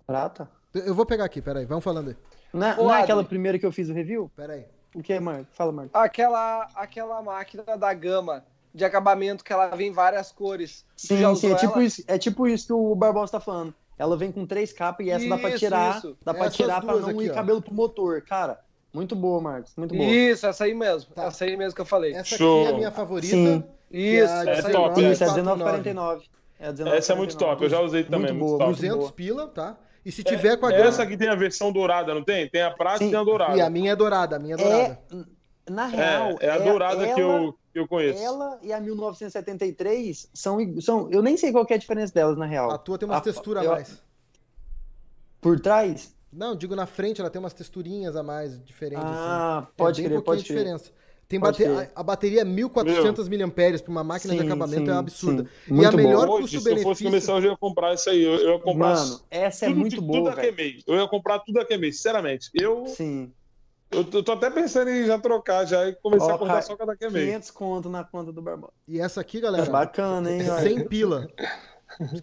Prata? 0.06 0.48
Eu- 0.74 0.94
vou 0.94 1.06
pegar 1.06 1.24
aqui, 1.24 1.40
peraí. 1.40 1.64
Vamos 1.64 1.84
falando 1.84 2.08
aí. 2.08 2.16
Não 2.52 2.66
é, 2.66 2.74
Ô, 2.74 2.84
não 2.84 2.94
é 2.94 3.02
aquela 3.02 3.22
primeira 3.22 3.58
que 3.58 3.64
eu 3.66 3.70
fiz 3.70 3.88
o 3.88 3.92
review? 3.92 4.30
Peraí. 4.34 4.66
O 4.92 5.02
que, 5.02 5.18
Marco? 5.20 5.46
Fala, 5.52 5.70
Marco. 5.70 5.96
Aquela, 5.96 6.68
aquela 6.74 7.22
máquina 7.22 7.62
da 7.76 7.94
gama 7.94 8.44
de 8.74 8.84
acabamento 8.84 9.42
que 9.44 9.52
ela 9.52 9.68
vem 9.68 9.88
em 9.88 9.92
várias 9.92 10.30
cores. 10.32 10.84
Sim, 10.96 11.34
sim, 11.36 11.52
é 11.52 11.54
tipo, 11.56 11.74
ela? 11.74 11.84
isso, 11.84 12.04
é 12.06 12.18
tipo 12.18 12.46
isso 12.46 12.66
que 12.68 12.72
o 12.72 12.94
Barbosa 12.94 13.32
tá 13.32 13.40
falando. 13.40 13.74
Ela 13.98 14.16
vem 14.16 14.32
com 14.32 14.46
três 14.46 14.72
capas 14.72 15.06
e 15.06 15.10
essa 15.10 15.28
dá 15.28 15.36
pra 15.36 15.50
Isso, 15.50 15.58
tirar. 15.58 15.98
isso. 15.98 16.16
Dá 16.24 16.32
pra 16.32 16.44
Essas 16.46 16.56
tirar 16.56 16.80
pra 16.80 16.96
não 16.96 17.08
aqui, 17.10 17.24
ir 17.24 17.30
ó. 17.30 17.34
cabelo 17.34 17.60
pro 17.60 17.74
motor. 17.74 18.22
Cara, 18.22 18.58
muito 18.94 19.14
boa, 19.14 19.40
Marcos. 19.42 19.72
Muito 19.76 19.94
boa. 19.94 20.08
Isso, 20.08 20.46
essa 20.46 20.64
aí 20.64 20.72
mesmo. 20.72 21.12
Tá. 21.14 21.24
Essa 21.24 21.44
aí 21.44 21.54
mesmo 21.56 21.74
que 21.74 21.80
eu 21.82 21.84
falei. 21.86 22.14
Essa 22.14 22.36
Show. 22.38 22.60
aqui 22.62 22.70
é 22.70 22.74
a 22.74 22.78
minha 22.78 22.90
favorita. 22.90 23.36
Sim. 23.36 23.62
é 23.92 23.98
Isso, 23.98 24.32
essa 24.32 24.50
é 24.50 24.66
aí. 24.68 24.72
top, 24.72 25.00
Isso, 25.02 25.22
é 25.24 25.26
1949. 25.34 26.22
19,49. 26.22 26.22
É 26.58 26.72
19,49. 26.72 26.92
Essa 26.96 27.12
é 27.12 27.16
muito 27.16 27.36
top, 27.36 27.62
eu 27.62 27.68
já 27.68 27.80
usei 27.80 28.04
também, 28.04 28.32
muito, 28.32 28.38
boa, 28.38 28.52
top. 28.58 28.64
muito 28.70 28.76
200 28.80 28.98
boa. 28.98 29.12
pila, 29.12 29.48
tá? 29.48 29.76
E 30.02 30.10
se 30.10 30.24
tiver 30.24 30.56
com 30.56 30.64
a 30.64 30.72
Essa 30.72 30.82
grana... 30.82 31.02
aqui 31.02 31.16
tem 31.18 31.28
a 31.28 31.34
versão 31.34 31.70
dourada, 31.70 32.14
não 32.14 32.24
tem? 32.24 32.48
Tem 32.48 32.62
a 32.62 32.70
prata 32.70 33.04
e 33.04 33.10
tem 33.10 33.18
a 33.18 33.22
dourada. 33.22 33.56
E 33.56 33.60
a 33.60 33.68
minha 33.68 33.92
é 33.92 33.96
dourada, 33.96 34.36
a 34.36 34.38
minha 34.38 34.54
é 34.54 34.56
dourada. 34.56 34.98
É, 35.12 35.16
na 35.70 35.86
real, 35.86 36.36
É, 36.40 36.46
é 36.46 36.50
a 36.50 36.58
dourada 36.58 37.04
que 37.14 37.20
ela- 37.20 37.20
eu 37.42 37.54
que 37.72 37.78
eu 37.78 37.86
conheço. 37.86 38.20
Ela 38.20 38.58
e 38.62 38.72
a 38.72 38.80
1973 38.80 40.28
são, 40.34 40.58
são. 40.80 41.08
Eu 41.10 41.22
nem 41.22 41.36
sei 41.36 41.52
qual 41.52 41.64
que 41.64 41.72
é 41.72 41.76
a 41.76 41.78
diferença 41.78 42.12
delas, 42.12 42.36
na 42.36 42.44
real. 42.46 42.70
A 42.70 42.76
tua 42.78 42.98
tem 42.98 43.08
umas 43.08 43.18
A- 43.18 43.22
texturas 43.22 43.62
a 43.62 43.66
eu- 43.66 43.70
mais. 43.72 44.02
Por 45.40 45.60
trás? 45.60 46.14
Não, 46.32 46.54
digo 46.54 46.76
na 46.76 46.86
frente, 46.86 47.20
ela 47.20 47.30
tem 47.30 47.40
umas 47.40 47.54
texturinhas 47.54 48.14
a 48.16 48.22
mais 48.22 48.62
diferentes. 48.64 49.04
Ah, 49.06 49.58
assim. 49.60 49.68
pode 49.76 50.00
é 50.00 50.02
bem 50.02 50.10
crer, 50.12 50.22
pode 50.24 50.44
crer. 50.44 50.58
diferença. 50.58 50.90
Tem 51.26 51.38
bate- 51.38 51.64
a, 51.64 51.88
a 51.94 52.02
bateria 52.02 52.40
é 52.40 52.44
1400 52.44 53.28
mAh 53.28 53.48
para 53.48 53.90
uma 53.90 54.02
máquina 54.02 54.34
de 54.34 54.40
Sim, 54.40 54.46
acabamento 54.46 54.84
sim, 54.86 54.90
é 54.90 54.94
absurda. 54.94 55.42
sim. 55.44 55.48
E 55.68 55.72
Muito 55.72 55.88
a 55.88 55.92
melhor. 55.96 56.28
Hoje, 56.28 56.48
se 56.48 56.56
eu 56.56 56.60
fosse 56.60 56.74
custo-benefício. 56.82 57.06
começar 57.06 57.34
hoje, 57.36 57.46
eu 57.46 57.50
ia 57.52 57.56
comprar 57.56 57.94
isso 57.94 58.10
aí. 58.10 58.20
Eu, 58.24 58.34
eu 58.34 58.50
ia 58.54 58.58
comprar 58.58 58.94
Mano, 58.96 59.20
essa 59.30 59.64
é 59.66 59.68
tudo, 59.68 59.78
muito 59.80 59.94
tudo 59.96 60.06
boa, 60.08 60.34
velho. 60.34 60.48
Kemei. 60.56 60.82
Eu 60.86 60.96
ia 60.96 61.06
comprar 61.08 61.38
tudo 61.38 61.54
da 61.54 61.64
Kemei, 61.64 61.92
sinceramente. 61.92 62.50
Eu, 62.52 62.84
Sim. 62.88 63.32
Eu, 63.90 64.04
tô- 64.04 64.18
eu 64.18 64.22
tô 64.22 64.32
até 64.32 64.50
pensando 64.50 64.88
em 64.90 65.04
já 65.06 65.18
trocar 65.18 65.64
já 65.66 65.86
e 65.88 65.94
começar 65.94 66.26
Ó, 66.26 66.34
a 66.34 66.38
comprar 66.38 66.54
cara, 66.54 66.62
só 66.62 66.76
com 66.76 66.82
a 66.82 66.86
da 66.86 66.96
Kemei. 66.96 67.26
500 67.26 67.50
conto 67.50 67.88
na 67.88 68.04
conta 68.04 68.32
do 68.32 68.40
Barbosa. 68.42 68.72
E 68.86 69.00
essa 69.00 69.20
aqui, 69.20 69.40
galera, 69.40 69.70
Bacana, 69.70 70.30
hein? 70.30 70.42
é 70.42 70.50
olha. 70.50 70.62
100 70.62 70.88
pila. 70.88 71.28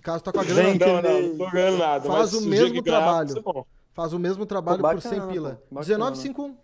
Caso 0.02 0.24
tá 0.24 0.32
com 0.32 0.40
a 0.40 0.44
grana, 0.44 0.74
Não, 0.80 1.02
não, 1.02 1.22
não 1.22 1.38
tô 1.38 1.52
ganhando 1.52 1.78
nada. 1.78 2.06
Faz 2.08 2.32
mas 2.32 2.34
o 2.34 2.42
mesmo 2.48 2.74
que 2.74 2.82
trabalho. 2.82 3.42
bom. 3.44 3.66
faz 3.94 4.14
o 4.14 4.20
mesmo 4.20 4.46
trabalho 4.46 4.82
Pô, 4.82 4.90
por 4.90 5.02
100 5.02 5.12
bacana, 5.12 5.32
pila. 5.34 5.50
pô, 5.70 5.76
bacana. 5.76 6.12
19,51. 6.12 6.56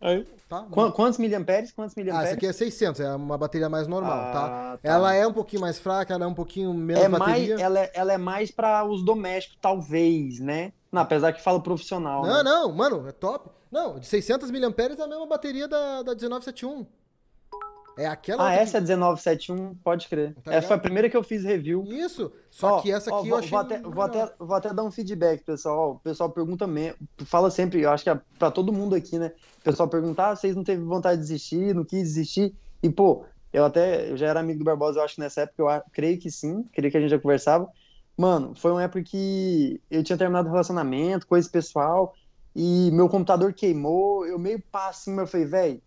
Aí, 0.00 0.26
Tá? 0.48 0.62
Qu- 0.70 0.92
Quantos 0.92 1.18
miliamperes? 1.18 1.70
Quantos 1.72 1.94
Ah, 1.96 2.00
miliamperes? 2.00 2.26
essa 2.28 2.36
aqui 2.36 2.46
é 2.46 2.52
600, 2.52 3.00
é 3.00 3.14
uma 3.14 3.38
bateria 3.38 3.68
mais 3.68 3.86
normal, 3.86 4.18
Ah, 4.20 4.32
tá? 4.32 4.48
tá. 4.48 4.78
Ela 4.82 5.14
é 5.14 5.26
um 5.26 5.32
pouquinho 5.32 5.62
mais 5.62 5.78
fraca, 5.78 6.12
ela 6.12 6.24
é 6.24 6.26
um 6.26 6.34
pouquinho 6.34 6.74
menos 6.74 7.04
é 7.04 7.08
mais, 7.08 7.20
bateria. 7.20 7.54
ela, 7.64 7.78
é, 7.78 7.90
ela 7.94 8.12
é 8.12 8.18
mais 8.18 8.50
para 8.50 8.84
os 8.84 9.02
domésticos, 9.04 9.58
talvez, 9.62 10.40
né? 10.40 10.72
Não, 10.90 11.02
apesar 11.02 11.32
que 11.32 11.40
fala 11.42 11.62
profissional. 11.62 12.22
Não, 12.22 12.38
né? 12.38 12.42
não, 12.42 12.72
mano, 12.72 13.06
é 13.08 13.12
top. 13.12 13.48
Não, 13.72 13.98
de 13.98 14.06
600 14.06 14.50
mAh 14.50 14.58
é 14.58 15.02
a 15.02 15.06
mesma 15.08 15.26
bateria 15.26 15.66
da, 15.66 16.02
da 16.02 16.14
1971. 16.14 16.86
É 17.96 18.06
aquela 18.06 18.48
Ah, 18.48 18.54
essa 18.54 18.78
é 18.78 18.80
1971, 18.80 19.74
pode 19.76 20.08
crer. 20.08 20.34
Tá 20.34 20.40
essa 20.40 20.50
ligado? 20.50 20.66
foi 20.68 20.76
a 20.76 20.80
primeira 20.80 21.10
que 21.10 21.16
eu 21.16 21.22
fiz 21.22 21.44
review. 21.44 21.82
que... 21.82 21.94
Isso, 21.94 22.32
só 22.50 22.76
Ó, 22.76 22.80
que 22.82 22.90
essa 22.90 23.10
ó, 23.12 23.18
aqui 23.18 23.28
vou, 23.28 23.38
eu 23.38 23.44
achei 23.44 23.50
vou 23.50 23.58
até, 23.60 23.80
vou, 23.82 24.02
até, 24.02 24.34
vou 24.38 24.56
até 24.56 24.72
dar 24.74 24.82
um 24.82 24.90
feedback, 24.90 25.42
pessoal. 25.44 25.78
Ó, 25.78 25.92
O 25.92 25.98
pessoal 25.98 26.30
pergunta 26.30 26.66
mesmo, 26.66 26.96
fala 27.26 27.50
sempre, 27.50 27.80
eu 27.82 27.90
acho 27.90 28.04
que 28.04 28.10
é 28.10 28.18
pra 28.38 28.50
todo 28.50 28.72
mundo 28.72 28.94
aqui, 28.94 29.18
né? 29.18 29.32
O 29.60 29.64
pessoal 29.64 29.88
pergunta, 29.88 30.22
ah, 30.30 30.36
vocês 30.36 30.54
não 30.56 30.64
teve 30.64 30.82
vontade 30.82 31.16
de 31.20 31.22
desistir, 31.28 31.74
não 31.74 31.84
quis 31.84 32.02
desistir. 32.02 32.54
E, 32.82 32.88
pô, 32.90 33.24
eu 33.52 33.64
até, 33.64 34.10
eu 34.10 34.16
já 34.16 34.26
era 34.26 34.40
amigo 34.40 34.58
do 34.60 34.64
Barbosa, 34.64 34.98
eu 35.00 35.04
acho 35.04 35.14
que 35.16 35.20
nessa 35.20 35.42
época, 35.42 35.62
eu 35.62 35.68
a- 35.68 35.84
creio 35.92 36.18
que 36.18 36.30
sim, 36.30 36.62
creio 36.72 36.90
que 36.90 36.96
a 36.96 37.00
gente 37.00 37.10
já 37.10 37.18
conversava. 37.18 37.68
Mano, 38.16 38.54
foi 38.54 38.70
uma 38.70 38.82
época 38.82 39.02
que 39.02 39.80
eu 39.90 40.02
tinha 40.02 40.16
terminado 40.16 40.48
o 40.48 40.50
relacionamento, 40.52 41.26
coisa 41.26 41.48
pessoal, 41.48 42.14
e 42.54 42.90
meu 42.92 43.08
computador 43.08 43.52
queimou, 43.52 44.26
eu 44.26 44.38
meio 44.38 44.60
pá 44.60 44.88
assim, 44.88 45.16
eu 45.18 45.26
falei, 45.26 45.46
velho, 45.46 45.82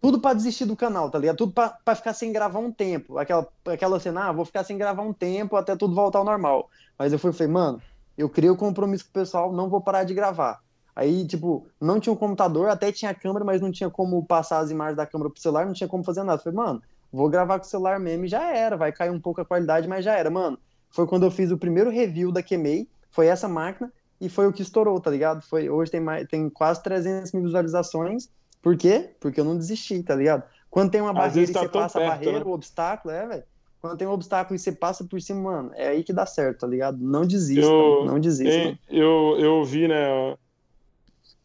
tudo 0.00 0.20
pra 0.20 0.34
desistir 0.34 0.66
do 0.66 0.76
canal, 0.76 1.10
tá 1.10 1.18
ligado? 1.18 1.36
Tudo 1.36 1.52
pra 1.52 1.94
ficar 1.94 2.12
sem 2.12 2.30
gravar 2.30 2.58
um 2.58 2.70
tempo. 2.70 3.16
Aquela, 3.18 3.48
aquela 3.66 3.98
cena, 3.98 4.28
ah, 4.28 4.32
vou 4.32 4.44
ficar 4.44 4.62
sem 4.62 4.76
gravar 4.76 5.02
um 5.02 5.14
tempo 5.14 5.56
até 5.56 5.74
tudo 5.74 5.94
voltar 5.94 6.18
ao 6.18 6.24
normal. 6.26 6.68
Mas 6.98 7.12
eu 7.12 7.18
fui, 7.18 7.32
falei, 7.32 7.52
mano, 7.52 7.82
eu 8.16 8.28
criei 8.28 8.50
o 8.50 8.56
compromisso 8.56 9.04
com 9.04 9.10
o 9.10 9.14
pessoal, 9.14 9.52
não 9.52 9.68
vou 9.70 9.80
parar 9.80 10.04
de 10.04 10.12
gravar. 10.12 10.60
Aí, 10.94 11.26
tipo, 11.26 11.66
não 11.80 11.98
tinha 11.98 12.12
um 12.12 12.16
computador, 12.16 12.68
até 12.68 12.92
tinha 12.92 13.14
câmera, 13.14 13.44
mas 13.44 13.60
não 13.60 13.72
tinha 13.72 13.90
como 13.90 14.24
passar 14.24 14.58
as 14.58 14.70
imagens 14.70 14.96
da 14.96 15.06
câmera 15.06 15.30
pro 15.30 15.40
celular, 15.40 15.66
não 15.66 15.72
tinha 15.72 15.88
como 15.88 16.04
fazer 16.04 16.22
nada. 16.22 16.38
Eu 16.38 16.44
falei, 16.44 16.56
mano, 16.56 16.82
vou 17.10 17.28
gravar 17.28 17.58
com 17.58 17.64
o 17.64 17.68
celular 17.68 17.98
mesmo 17.98 18.26
e 18.26 18.28
já 18.28 18.54
era, 18.54 18.76
vai 18.76 18.92
cair 18.92 19.10
um 19.10 19.20
pouco 19.20 19.40
a 19.40 19.44
qualidade, 19.44 19.88
mas 19.88 20.04
já 20.04 20.14
era, 20.14 20.30
mano. 20.30 20.58
Foi 20.90 21.06
quando 21.06 21.24
eu 21.24 21.30
fiz 21.30 21.50
o 21.50 21.58
primeiro 21.58 21.90
review 21.90 22.30
da 22.30 22.42
Kemei, 22.42 22.88
foi 23.10 23.26
essa 23.26 23.48
máquina, 23.48 23.92
e 24.24 24.28
foi 24.28 24.46
o 24.46 24.52
que 24.52 24.62
estourou, 24.62 25.00
tá 25.00 25.10
ligado? 25.10 25.42
Foi, 25.42 25.68
hoje 25.68 25.90
tem, 25.90 26.00
mais, 26.00 26.26
tem 26.28 26.48
quase 26.48 26.82
300 26.82 27.32
mil 27.32 27.44
visualizações. 27.44 28.28
Por 28.62 28.76
quê? 28.76 29.14
Porque 29.20 29.38
eu 29.40 29.44
não 29.44 29.56
desisti, 29.56 30.02
tá 30.02 30.14
ligado? 30.14 30.42
Quando 30.70 30.90
tem 30.90 31.00
uma 31.00 31.10
Às 31.10 31.16
barreira 31.16 31.40
vezes 31.40 31.50
e 31.50 31.52
tá 31.52 31.60
você 31.60 31.68
passa 31.68 31.98
a 31.98 32.00
perto, 32.00 32.10
barreira, 32.18 32.38
né? 32.38 32.44
o 32.44 32.52
obstáculo, 32.52 33.14
é, 33.14 33.26
velho. 33.26 33.44
Quando 33.80 33.98
tem 33.98 34.08
um 34.08 34.12
obstáculo 34.12 34.56
e 34.56 34.58
você 34.58 34.72
passa 34.72 35.04
por 35.04 35.20
cima, 35.20 35.42
mano, 35.42 35.70
é 35.74 35.88
aí 35.88 36.02
que 36.02 36.12
dá 36.12 36.24
certo, 36.24 36.60
tá 36.60 36.66
ligado? 36.66 36.98
Não 36.98 37.26
desista, 37.26 37.60
Eu- 37.60 38.06
não 38.06 38.18
desista. 38.18 38.50
Hein, 38.50 38.78
eu, 38.88 39.36
eu 39.38 39.62
vi, 39.64 39.86
né, 39.86 40.34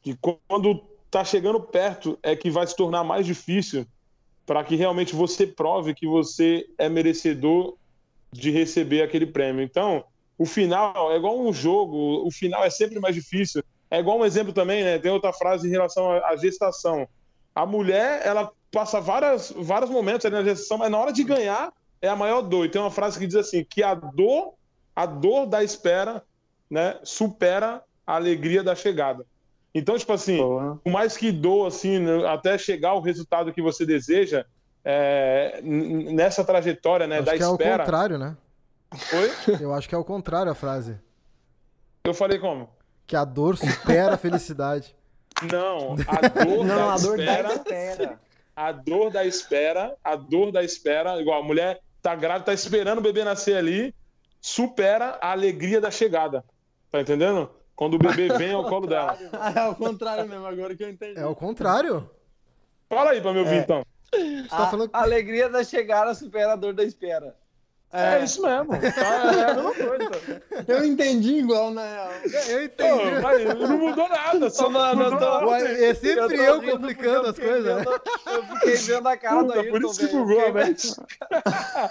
que 0.01 0.17
quando 0.47 0.81
tá 1.11 1.23
chegando 1.23 1.59
perto 1.59 2.17
é 2.23 2.35
que 2.35 2.49
vai 2.49 2.65
se 2.65 2.75
tornar 2.75 3.03
mais 3.03 3.25
difícil 3.25 3.85
para 4.45 4.63
que 4.63 4.75
realmente 4.75 5.15
você 5.15 5.45
prove 5.45 5.93
que 5.93 6.07
você 6.07 6.65
é 6.77 6.87
merecedor 6.87 7.75
de 8.31 8.51
receber 8.51 9.01
aquele 9.01 9.25
prêmio. 9.25 9.61
Então, 9.63 10.03
o 10.39 10.45
final 10.45 11.11
é 11.11 11.17
igual 11.17 11.37
um 11.37 11.51
jogo, 11.51 12.25
o 12.25 12.31
final 12.31 12.63
é 12.63 12.69
sempre 12.69 12.97
mais 12.97 13.13
difícil. 13.13 13.61
É 13.91 13.99
igual 13.99 14.17
um 14.17 14.25
exemplo 14.25 14.53
também, 14.53 14.85
né? 14.85 14.97
Tem 14.97 15.11
outra 15.11 15.33
frase 15.33 15.67
em 15.67 15.71
relação 15.71 16.09
à 16.11 16.33
gestação. 16.37 17.05
A 17.53 17.65
mulher, 17.65 18.21
ela 18.23 18.49
passa 18.71 19.01
várias, 19.01 19.51
vários 19.51 19.89
momentos 19.89 20.25
ali 20.25 20.35
na 20.35 20.43
gestação, 20.43 20.77
mas 20.77 20.89
na 20.89 20.97
hora 20.97 21.11
de 21.11 21.25
ganhar 21.25 21.73
é 22.01 22.07
a 22.07 22.15
maior 22.15 22.41
dor. 22.41 22.65
E 22.65 22.69
tem 22.69 22.79
uma 22.79 22.89
frase 22.89 23.19
que 23.19 23.27
diz 23.27 23.35
assim, 23.35 23.65
que 23.69 23.83
a 23.83 23.93
dor, 23.93 24.53
a 24.95 25.05
dor 25.05 25.45
da 25.45 25.61
espera, 25.61 26.23
né, 26.69 26.97
supera 27.03 27.83
a 28.07 28.15
alegria 28.15 28.63
da 28.63 28.75
chegada. 28.75 29.25
Então, 29.75 29.97
tipo 29.97 30.13
assim, 30.13 30.37
Porra. 30.37 30.79
por 30.81 30.89
mais 30.89 31.17
que 31.17 31.33
doa, 31.33 31.67
assim, 31.67 31.99
né, 31.99 32.25
até 32.27 32.57
chegar 32.57 32.91
ao 32.91 33.01
resultado 33.01 33.51
que 33.51 33.61
você 33.61 33.85
deseja, 33.85 34.45
é, 34.85 35.59
nessa 35.61 36.45
trajetória, 36.45 37.07
né, 37.07 37.17
Acho 37.17 37.25
da 37.25 37.35
que 37.35 37.43
é 37.43 37.47
o 37.47 37.51
espera. 37.51 37.83
contrário, 37.83 38.17
né? 38.17 38.37
Oi? 38.91 39.57
Eu 39.61 39.73
acho 39.73 39.87
que 39.87 39.95
é 39.95 39.97
o 39.97 40.03
contrário 40.03 40.51
a 40.51 40.55
frase. 40.55 40.97
Eu 42.03 42.13
falei 42.13 42.39
como? 42.39 42.69
Que 43.05 43.15
a 43.15 43.23
dor 43.25 43.57
supera 43.57 44.15
a 44.15 44.17
felicidade. 44.17 44.95
Não, 45.51 45.93
a 46.07 46.27
dor 46.43 46.65
Não, 46.65 46.87
da 46.87 46.93
a 46.93 46.97
dor 46.97 47.19
espera, 47.19 47.47
da 47.47 47.53
espera. 47.55 48.19
a 48.55 48.71
dor 48.71 49.11
da 49.11 49.25
espera, 49.25 49.97
a 50.03 50.15
dor 50.15 50.51
da 50.51 50.63
espera, 50.63 51.21
igual 51.21 51.41
a 51.41 51.45
mulher 51.45 51.81
tá 52.01 52.15
grávida, 52.15 52.45
tá 52.45 52.53
esperando 52.53 52.99
o 52.99 53.01
bebê 53.01 53.23
nascer 53.23 53.55
ali, 53.55 53.93
supera 54.41 55.17
a 55.21 55.31
alegria 55.31 55.79
da 55.79 55.91
chegada. 55.91 56.43
Tá 56.91 56.99
entendendo? 57.01 57.49
Quando 57.75 57.93
o 57.93 57.99
bebê 57.99 58.27
vem 58.37 58.51
ao 58.53 58.67
colo 58.67 58.87
dela. 58.87 59.17
Ah, 59.33 59.53
é 59.55 59.67
o 59.69 59.75
contrário 59.75 60.27
mesmo, 60.27 60.45
agora 60.45 60.75
que 60.75 60.83
eu 60.83 60.89
entendi. 60.89 61.19
É 61.19 61.25
o 61.25 61.35
contrário. 61.35 62.09
Fala 62.89 63.11
aí 63.11 63.21
pra 63.21 63.31
me 63.33 63.39
ouvir, 63.39 63.55
É. 63.55 63.59
então. 63.59 63.85
Você 64.11 64.47
tá 64.49 64.57
Ah, 64.57 64.67
falando 64.71 64.89
A 64.91 65.03
alegria 65.03 65.47
da 65.47 65.63
chegada 65.63 66.13
supera 66.15 66.53
a 66.53 66.55
dor 66.55 66.73
da 66.73 66.83
espera. 66.83 67.35
É, 67.91 68.23
isso 68.23 68.41
mesmo. 68.43 68.67
Tá, 68.69 69.33
é 69.33 69.43
a 69.49 69.53
mesma 69.55 69.73
coisa. 69.73 70.43
Eu 70.67 70.85
entendi 70.85 71.37
igual, 71.39 71.71
na 71.71 71.81
real. 71.83 72.09
Eu 72.47 72.57
Pô, 72.69 72.85
entendi. 72.85 73.21
mas 73.21 73.45
não 73.69 73.77
mudou 73.79 74.07
nada. 74.07 74.49
Só 74.51 74.67
eu 74.67 74.71
tô- 74.73 74.77
nada. 75.09 75.45
Ué, 75.47 75.89
É 75.89 75.93
sempre 75.95 76.37
eu 76.37 76.59
rindo 76.59 76.71
complicando 76.73 77.27
as 77.29 77.39
eu 77.39 77.45
coisas, 77.47 77.75
né? 77.75 77.83
vendo- 77.83 78.01
Eu 78.35 78.43
fiquei 78.43 78.75
vendo 78.75 79.07
a 79.07 79.17
cara 79.17 79.41
do 79.41 79.47
Puta, 79.47 79.59
Ayrton, 79.59 79.71
por 79.79 79.89
isso 79.89 79.99
que. 79.99 80.05
Eu 80.05 80.09
bugou, 80.11 80.35
fiquei 80.35 80.51
velho. 80.51 80.75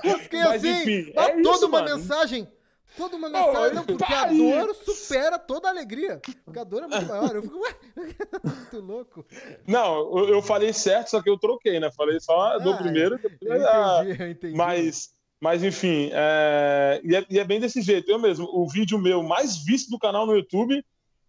Eu 0.04 0.18
fiquei 0.20 0.40
Mas, 0.40 0.64
assim, 0.64 0.82
enfim, 0.82 1.12
dá 1.14 1.22
é 1.22 1.42
toda 1.42 1.50
isso, 1.56 1.66
uma 1.66 1.82
mano. 1.82 1.96
mensagem. 1.96 2.48
Toda 2.96 3.16
uma 3.16 3.28
mensagem, 3.28 3.74
não, 3.74 3.84
porque 3.84 4.12
a 4.12 4.24
dor 4.26 4.74
supera 4.74 5.38
toda 5.38 5.68
a 5.68 5.70
alegria. 5.70 6.20
Porque 6.44 6.58
a 6.58 6.64
dor 6.64 6.82
é 6.82 6.86
muito 6.88 7.06
maior. 7.06 7.34
Eu 7.36 7.42
fico, 7.42 7.58
ué, 7.60 7.74
muito 8.44 8.80
louco. 8.80 9.24
Não, 9.66 10.18
eu, 10.18 10.28
eu 10.30 10.42
falei 10.42 10.72
certo, 10.72 11.08
só 11.08 11.22
que 11.22 11.30
eu 11.30 11.38
troquei, 11.38 11.78
né? 11.78 11.90
Falei 11.92 12.18
só 12.18 12.58
do 12.58 12.70
Ah, 12.72 12.76
primeiro. 12.76 13.18
Eu 13.40 13.68
ah, 13.68 14.00
entendi, 14.04 14.22
eu 14.22 14.30
entendi. 14.30 14.56
Mas, 14.56 15.10
mas 15.40 15.62
enfim, 15.62 16.10
é... 16.12 17.00
E, 17.04 17.14
é, 17.16 17.26
e 17.30 17.38
é 17.38 17.44
bem 17.44 17.60
desse 17.60 17.80
jeito. 17.80 18.10
Eu 18.10 18.18
mesmo, 18.18 18.48
o 18.52 18.68
vídeo 18.68 18.98
meu 18.98 19.22
mais 19.22 19.64
visto 19.64 19.90
do 19.90 19.98
canal 19.98 20.26
no 20.26 20.34
YouTube, 20.34 20.84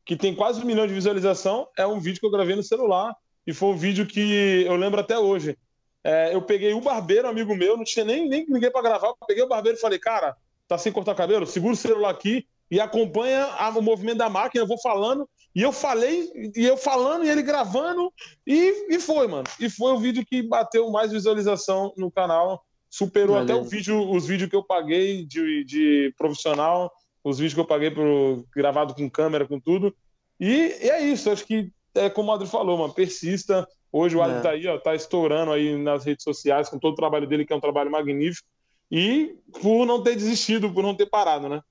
que 0.06 0.16
tem 0.16 0.34
quase 0.34 0.62
um 0.62 0.66
milhão 0.66 0.88
de 0.88 0.94
visualização, 0.94 1.68
é 1.78 1.86
um 1.86 2.00
vídeo 2.00 2.20
que 2.20 2.26
eu 2.26 2.32
gravei 2.32 2.56
no 2.56 2.64
celular. 2.64 3.16
E 3.46 3.54
foi 3.54 3.70
um 3.70 3.78
vídeo 3.78 4.06
que 4.06 4.64
eu 4.66 4.76
lembro 4.76 5.00
até 5.00 5.18
hoje. 5.18 5.58
É, 6.04 6.34
eu 6.34 6.42
peguei 6.42 6.74
o 6.74 6.82
barbeiro, 6.82 7.28
amigo 7.28 7.56
meu, 7.56 7.76
não 7.76 7.84
tinha 7.84 8.06
nem, 8.06 8.28
nem 8.28 8.46
ninguém 8.48 8.72
para 8.72 8.82
gravar. 8.82 9.14
Peguei 9.28 9.44
o 9.44 9.48
barbeiro 9.48 9.78
e 9.78 9.82
falei, 9.82 10.00
cara, 10.00 10.36
tá 10.68 10.78
sem 10.78 10.92
cortar 10.92 11.16
cabelo? 11.16 11.46
Segura 11.46 11.74
o 11.74 11.78
celular 11.78 12.10
aqui 12.10 12.46
e 12.72 12.80
acompanha 12.80 13.46
a- 13.46 13.70
o 13.70 13.82
movimento 13.82 14.18
da 14.18 14.30
máquina. 14.30 14.64
Eu 14.64 14.68
vou 14.68 14.80
falando. 14.80 15.28
E 15.56 15.62
eu 15.64 15.72
falei, 15.72 16.32
e 16.56 16.64
eu 16.64 16.78
falando, 16.78 17.26
e 17.26 17.30
ele 17.30 17.42
gravando. 17.42 18.14
E, 18.46 18.96
e 18.96 19.00
foi, 19.00 19.28
mano. 19.28 19.46
E 19.60 19.70
foi 19.70 19.92
o 19.94 20.00
vídeo 20.00 20.24
que 20.26 20.44
bateu 20.44 20.90
mais 20.92 21.12
visualização 21.12 21.92
no 21.98 22.12
canal. 22.12 22.64
Superou 22.90 23.36
Beleza. 23.36 23.54
até 23.54 23.62
o 23.62 23.64
vídeo, 23.70 24.10
os 24.12 24.26
vídeos 24.28 24.50
que 24.50 24.56
eu 24.56 24.64
paguei 24.64 25.24
de, 25.26 25.64
de 25.64 26.14
profissional, 26.18 26.92
os 27.24 27.38
vídeos 27.38 27.54
que 27.54 27.60
eu 27.60 27.66
paguei 27.66 27.92
pro, 27.92 28.46
gravado 28.56 28.96
com 28.96 29.10
câmera, 29.10 29.48
com 29.48 29.60
tudo. 29.60 29.96
E, 30.40 30.50
e 30.82 30.90
é 30.90 31.02
isso, 31.02 31.30
acho 31.30 31.46
que 31.46 31.72
é 31.94 32.10
como 32.10 32.32
o 32.32 32.34
Adri 32.34 32.48
falou, 32.48 32.78
mano, 32.78 32.94
persista. 32.94 33.68
Hoje 33.92 34.16
o 34.16 34.22
Adri 34.22 34.38
É. 34.38 34.42
tá 34.42 34.50
aí, 34.52 34.68
ó, 34.68 34.78
tá 34.78 34.96
estourando 34.96 35.52
aí 35.52 35.76
nas 35.78 36.06
redes 36.06 36.24
sociais 36.24 36.70
com 36.70 36.80
todo 36.80 36.94
o 36.94 36.96
trabalho 36.96 37.28
dele, 37.28 37.46
que 37.46 37.54
é 37.54 37.56
um 37.56 37.60
trabalho 37.62 37.92
magnífico. 37.92 38.48
E 38.92 39.36
por 39.62 39.86
não 39.86 40.02
ter 40.02 40.16
desistido, 40.16 40.72
por 40.74 40.82
não 40.82 40.96
ter 40.96 41.06
parado, 41.08 41.48
né? 41.48 41.62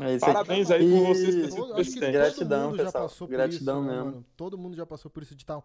É 0.00 0.14
isso 0.16 0.24
aí. 0.24 0.32
Parabéns 0.32 0.70
aí 0.72 0.84
E- 0.84 0.90
por 0.90 1.06
vocês 1.06 1.34
terem 1.34 1.50
sido. 1.84 2.12
Gratidão, 2.12 2.60
todo 2.62 2.68
mundo 2.70 2.76
já 2.78 2.84
pessoal. 2.86 3.02
passou 3.04 3.28
por 3.28 3.32
Gratidão 3.32 3.78
isso, 3.80 3.86
né, 3.90 3.94
mesmo. 3.96 4.10
mano? 4.10 4.26
Todo 4.36 4.58
mundo 4.58 4.76
já 4.76 4.84
passou 4.86 5.08
por 5.10 5.22
isso 5.22 5.34
de 5.36 5.46
tal. 5.46 5.64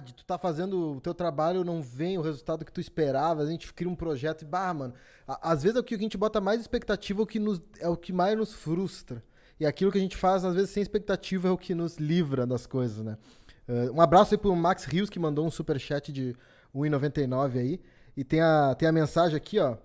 De 0.00 0.14
tu 0.14 0.24
tá 0.24 0.38
fazendo 0.38 0.96
o 0.96 1.00
teu 1.00 1.14
trabalho, 1.14 1.64
não 1.64 1.82
vem 1.82 2.18
o 2.18 2.22
resultado 2.22 2.64
que 2.64 2.72
tu 2.72 2.80
esperava, 2.80 3.42
a 3.42 3.46
gente 3.46 3.72
cria 3.72 3.90
um 3.90 3.94
projeto 3.94 4.42
e, 4.42 4.44
bah, 4.44 4.72
mano, 4.72 4.94
às 5.26 5.62
vezes 5.62 5.76
é 5.76 5.80
o 5.80 5.84
que 5.84 5.94
a 5.94 5.98
gente 5.98 6.16
bota 6.16 6.40
mais 6.40 6.60
expectativa, 6.60 7.20
é 7.20 7.22
o 7.22 7.26
que 7.26 7.38
nos, 7.38 7.62
é 7.78 7.88
o 7.88 7.96
que 7.96 8.12
mais 8.12 8.36
nos 8.36 8.52
frustra. 8.52 9.22
E 9.58 9.66
aquilo 9.66 9.92
que 9.92 9.98
a 9.98 10.00
gente 10.00 10.16
faz, 10.16 10.44
às 10.44 10.54
vezes, 10.54 10.70
sem 10.70 10.82
expectativa, 10.82 11.48
é 11.48 11.50
o 11.50 11.58
que 11.58 11.74
nos 11.74 11.96
livra 11.96 12.46
das 12.46 12.66
coisas, 12.66 13.04
né? 13.04 13.16
Eh, 13.68 13.90
um 13.90 14.00
abraço 14.00 14.34
aí 14.34 14.38
pro 14.38 14.54
Max 14.54 14.84
Rios, 14.84 15.08
que 15.08 15.18
mandou 15.18 15.46
um 15.46 15.50
superchat 15.50 16.12
de 16.12 16.34
1,99 16.74 17.58
aí. 17.58 17.80
E 18.16 18.24
tem 18.24 18.40
a, 18.40 18.74
tem 18.74 18.88
a 18.88 18.92
mensagem 18.92 19.36
aqui, 19.36 19.58
ó. 19.58 19.76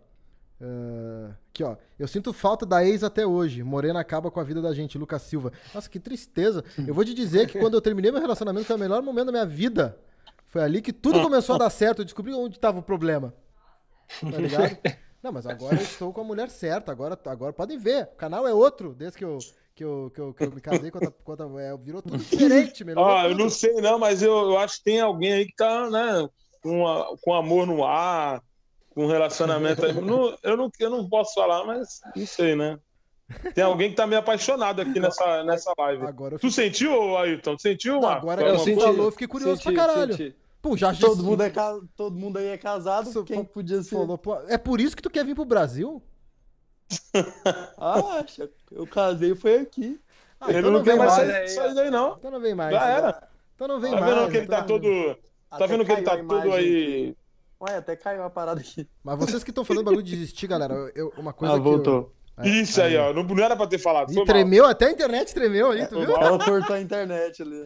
Uh, 0.62 1.34
aqui, 1.50 1.64
ó. 1.64 1.78
Eu 1.98 2.08
sinto 2.08 2.34
falta 2.34 2.66
da 2.66 2.86
ex 2.86 3.04
até 3.04 3.26
hoje. 3.26 3.64
Morena 3.64 4.00
acaba 4.00 4.30
com 4.30 4.40
a 4.40 4.44
vida 4.44 4.62
da 4.62 4.74
gente, 4.74 4.98
Lucas 4.98 5.22
Silva. 5.22 5.54
Nossa, 5.74 5.90
que 5.90 6.00
tristeza. 6.00 6.64
Eu 6.86 6.94
vou 6.94 7.06
te 7.06 7.14
dizer 7.14 7.48
que 7.48 7.58
quando 7.60 7.76
eu 7.76 7.82
terminei 7.82 8.12
meu 8.12 8.22
relacionamento 8.22 8.66
foi 8.66 8.76
o 8.76 8.80
melhor 8.80 9.02
momento 9.02 9.28
da 9.28 9.32
minha 9.32 9.46
vida. 9.46 9.98
Foi 10.48 10.62
ali 10.62 10.82
que 10.82 10.92
tudo 10.92 11.22
começou 11.22 11.56
a 11.56 11.60
dar 11.60 11.70
certo. 11.70 12.00
Eu 12.00 12.06
descobri 12.06 12.34
onde 12.34 12.58
estava 12.58 12.80
o 12.80 12.84
problema. 12.84 13.34
Tá 14.20 14.38
ligado? 14.38 14.78
Não, 15.22 15.32
mas 15.32 15.46
agora 15.46 15.76
eu 15.76 15.82
estou 15.82 16.12
com 16.12 16.22
a 16.22 16.24
mulher 16.24 16.50
certa. 16.50 16.92
Agora, 16.92 17.18
agora 17.26 17.54
podem 17.54 17.78
ver. 17.78 18.04
O 18.14 18.16
canal 18.16 18.48
é 18.48 18.54
outro, 18.54 18.94
desde 18.94 19.18
que 19.18 19.26
eu, 19.26 19.38
que 19.76 19.84
eu, 19.84 20.12
que 20.14 20.22
eu, 20.22 20.34
que 20.34 20.44
eu 20.44 20.52
me 20.52 20.62
casei 20.62 20.92
com 20.92 21.00
a, 21.00 21.62
é, 21.62 21.78
virou 21.78 22.02
tudo 22.02 22.18
diferente. 22.18 22.84
Ó, 22.96 23.24
eu 23.26 23.36
não 23.36 23.50
sei 23.50 23.74
não, 23.76 24.00
mas 24.00 24.22
eu, 24.22 24.32
eu 24.32 24.58
acho 24.58 24.78
que 24.78 24.86
tem 24.86 25.00
alguém 25.00 25.34
aí 25.34 25.46
que 25.46 25.56
tá, 25.56 25.90
né, 25.90 26.28
com, 26.62 26.88
a, 26.88 27.16
com 27.22 27.34
amor 27.34 27.68
no 27.68 27.86
ar, 27.86 28.42
com 29.00 29.08
relacionamento. 29.08 29.86
Aí. 29.86 29.94
não, 29.94 30.38
eu, 30.44 30.58
não, 30.58 30.70
eu 30.78 30.90
não 30.90 31.08
posso 31.08 31.34
falar, 31.34 31.66
mas 31.66 32.02
não 32.14 32.28
sei, 32.28 32.54
né? 32.54 32.78
Tem 33.56 33.64
alguém 33.64 33.92
que 33.92 33.96
tá 33.96 34.06
meio 34.06 34.20
apaixonado 34.20 34.82
aqui 34.82 35.00
nessa, 35.00 35.42
nessa 35.46 35.72
live. 35.78 36.06
Agora 36.06 36.38
tu 36.38 36.52
sentiu, 36.52 37.16
Ailton? 37.18 37.56
Tu 37.56 37.62
sentiu, 37.62 38.02
Marco? 38.02 38.30
Agora 38.30 38.52
que 38.52 38.58
você 38.58 38.76
falou, 38.76 39.06
eu 39.06 39.12
fiquei 39.12 39.28
curioso 39.28 39.62
senti, 39.62 39.74
pra 39.74 39.88
caralho. 39.88 40.18
Senti. 40.18 40.36
Pô, 40.62 40.76
já 40.76 40.94
todo, 40.94 41.24
mundo 41.24 41.44
é 41.44 41.50
ca... 41.50 41.80
todo 41.96 42.18
mundo 42.18 42.40
aí 42.40 42.48
é 42.48 42.58
casado, 42.58 43.24
quem 43.24 43.46
podia 43.46 43.82
ser? 43.82 43.96
Falou, 43.96 44.20
é 44.50 44.58
por 44.58 44.82
isso 44.82 44.98
que 44.98 45.02
tu 45.02 45.10
quer 45.10 45.24
vir 45.24 45.36
pro 45.36 45.46
Brasil? 45.46 46.04
ah, 47.78 48.26
eu 48.70 48.86
casei 48.86 49.34
foi 49.34 49.60
aqui. 49.60 49.98
Ah, 50.42 50.48
então 50.48 50.60
ele 50.60 50.62
não, 50.62 50.72
não 50.74 50.84
vem 50.84 50.98
mais 50.98 51.14
sair, 51.14 51.48
sair 51.48 51.74
daí, 51.74 51.90
não. 51.90 52.18
Então 52.18 52.32
não 52.32 52.42
vem 52.42 52.54
mais. 52.54 52.74
Já 52.74 52.86
era. 52.86 53.30
Então 53.56 53.68
não 53.68 53.80
vem 53.80 53.92
tá 53.92 54.00
mais. 54.02 54.14
Vendo 54.14 54.32
que 54.32 54.38
ele 54.38 54.48
tá 54.48 54.64
todo... 54.64 55.18
Tá 55.50 55.66
vendo 55.66 55.86
que 55.86 55.92
ele 55.92 56.02
tá 56.02 56.18
todo 56.18 56.52
aí... 56.52 57.16
Ué, 57.62 57.78
até 57.78 57.96
caiu 57.96 58.24
a 58.24 58.30
parada 58.30 58.62
aqui. 58.62 58.88
Mas 59.04 59.18
vocês 59.20 59.44
que 59.44 59.52
estão 59.52 59.66
falando 59.66 59.86
bagulho 59.86 60.04
de 60.04 60.12
desistir, 60.12 60.48
galera, 60.48 60.74
eu, 60.96 61.12
uma 61.18 61.34
coisa 61.34 61.56
ah, 61.56 61.60
voltou. 61.60 62.14
Eu... 62.38 62.46
É, 62.46 62.48
Isso 62.48 62.82
aí, 62.82 62.96
aí, 62.96 63.10
ó. 63.10 63.14
Não, 63.14 63.24
não 63.24 63.44
era 63.44 63.56
pra 63.56 63.68
ter 63.68 63.78
falado. 63.78 64.14
E 64.14 64.26
tremeu, 64.26 64.64
mal. 64.64 64.72
até 64.72 64.86
a 64.88 64.92
internet 64.92 65.34
tremeu 65.34 65.72
aí, 65.72 65.86
tu 65.88 66.00
viu? 66.00 66.16
Ela 66.16 66.44
cortou 66.44 66.74
a 66.76 66.80
internet 66.80 67.42
ali. 67.42 67.66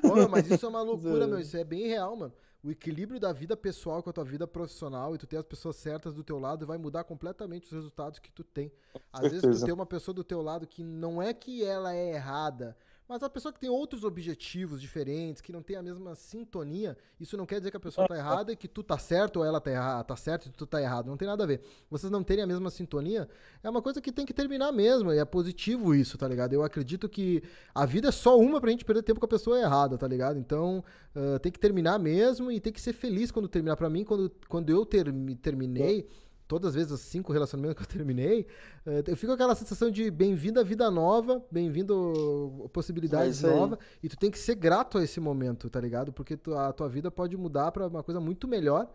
Pô, 0.00 0.26
mas 0.28 0.50
isso 0.50 0.64
é 0.64 0.68
uma 0.70 0.80
loucura, 0.80 1.26
meu. 1.28 1.38
Isso 1.38 1.56
é 1.56 1.64
bem 1.64 1.86
real, 1.86 2.16
mano 2.16 2.32
o 2.66 2.70
equilíbrio 2.72 3.20
da 3.20 3.32
vida 3.32 3.56
pessoal 3.56 4.02
com 4.02 4.10
a 4.10 4.12
tua 4.12 4.24
vida 4.24 4.44
profissional 4.44 5.14
e 5.14 5.18
tu 5.18 5.26
ter 5.26 5.36
as 5.36 5.44
pessoas 5.44 5.76
certas 5.76 6.12
do 6.14 6.24
teu 6.24 6.36
lado 6.36 6.66
vai 6.66 6.76
mudar 6.76 7.04
completamente 7.04 7.66
os 7.66 7.72
resultados 7.72 8.18
que 8.18 8.30
tu 8.32 8.42
tem. 8.42 8.72
Às 9.12 9.30
vezes 9.30 9.60
tu 9.60 9.64
tem 9.64 9.72
uma 9.72 9.86
pessoa 9.86 10.12
do 10.12 10.24
teu 10.24 10.42
lado 10.42 10.66
que 10.66 10.82
não 10.82 11.22
é 11.22 11.32
que 11.32 11.64
ela 11.64 11.94
é 11.94 12.14
errada, 12.14 12.76
mas 13.08 13.22
a 13.22 13.30
pessoa 13.30 13.52
que 13.52 13.60
tem 13.60 13.70
outros 13.70 14.02
objetivos 14.02 14.80
diferentes, 14.80 15.40
que 15.40 15.52
não 15.52 15.62
tem 15.62 15.76
a 15.76 15.82
mesma 15.82 16.14
sintonia, 16.16 16.96
isso 17.20 17.36
não 17.36 17.46
quer 17.46 17.58
dizer 17.58 17.70
que 17.70 17.76
a 17.76 17.80
pessoa 17.80 18.08
tá 18.08 18.16
errada 18.16 18.52
e 18.52 18.56
que 18.56 18.66
tu 18.66 18.82
tá 18.82 18.98
certo 18.98 19.36
ou 19.36 19.44
ela 19.44 19.60
tá, 19.60 19.70
errada, 19.70 20.02
tá 20.02 20.16
certo 20.16 20.46
e 20.46 20.50
tu 20.50 20.66
tá 20.66 20.82
errado. 20.82 21.06
Não 21.06 21.16
tem 21.16 21.28
nada 21.28 21.44
a 21.44 21.46
ver. 21.46 21.60
Vocês 21.88 22.10
não 22.10 22.24
terem 22.24 22.42
a 22.42 22.46
mesma 22.46 22.68
sintonia 22.68 23.28
é 23.62 23.70
uma 23.70 23.80
coisa 23.80 24.00
que 24.00 24.10
tem 24.10 24.26
que 24.26 24.34
terminar 24.34 24.72
mesmo. 24.72 25.12
E 25.12 25.18
é 25.18 25.24
positivo 25.24 25.94
isso, 25.94 26.18
tá 26.18 26.26
ligado? 26.26 26.52
Eu 26.52 26.64
acredito 26.64 27.08
que 27.08 27.42
a 27.72 27.86
vida 27.86 28.08
é 28.08 28.12
só 28.12 28.38
uma 28.38 28.60
pra 28.60 28.70
gente 28.70 28.84
perder 28.84 29.02
tempo 29.02 29.20
com 29.20 29.26
a 29.26 29.28
pessoa 29.28 29.58
errada, 29.58 29.96
tá 29.96 30.08
ligado? 30.08 30.38
Então 30.38 30.82
uh, 31.14 31.38
tem 31.38 31.52
que 31.52 31.60
terminar 31.60 32.00
mesmo 32.00 32.50
e 32.50 32.60
tem 32.60 32.72
que 32.72 32.80
ser 32.80 32.92
feliz 32.92 33.30
quando 33.30 33.48
terminar. 33.48 33.76
Pra 33.76 33.88
mim, 33.88 34.04
quando, 34.04 34.32
quando 34.48 34.70
eu 34.70 34.84
ter, 34.84 35.06
terminei 35.40 36.08
todas 36.46 36.70
as 36.70 36.74
vezes 36.74 36.92
os 36.92 37.00
cinco 37.00 37.32
relacionamentos 37.32 37.76
que 37.76 37.82
eu 37.82 37.86
terminei, 37.98 38.46
eh, 38.86 39.02
eu 39.06 39.16
fico 39.16 39.28
com 39.28 39.32
aquela 39.32 39.54
sensação 39.54 39.90
de 39.90 40.10
bem-vindo 40.10 40.60
à 40.60 40.62
vida 40.62 40.90
nova, 40.90 41.44
bem-vindo 41.50 42.68
possibilidades 42.72 43.42
é 43.42 43.48
novas, 43.48 43.78
e 44.02 44.08
tu 44.08 44.16
tem 44.16 44.30
que 44.30 44.38
ser 44.38 44.54
grato 44.54 44.98
a 44.98 45.04
esse 45.04 45.20
momento, 45.20 45.68
tá 45.68 45.80
ligado? 45.80 46.12
Porque 46.12 46.36
tu, 46.36 46.54
a 46.54 46.72
tua 46.72 46.88
vida 46.88 47.10
pode 47.10 47.36
mudar 47.36 47.72
para 47.72 47.86
uma 47.86 48.02
coisa 48.02 48.20
muito 48.20 48.46
melhor 48.46 48.88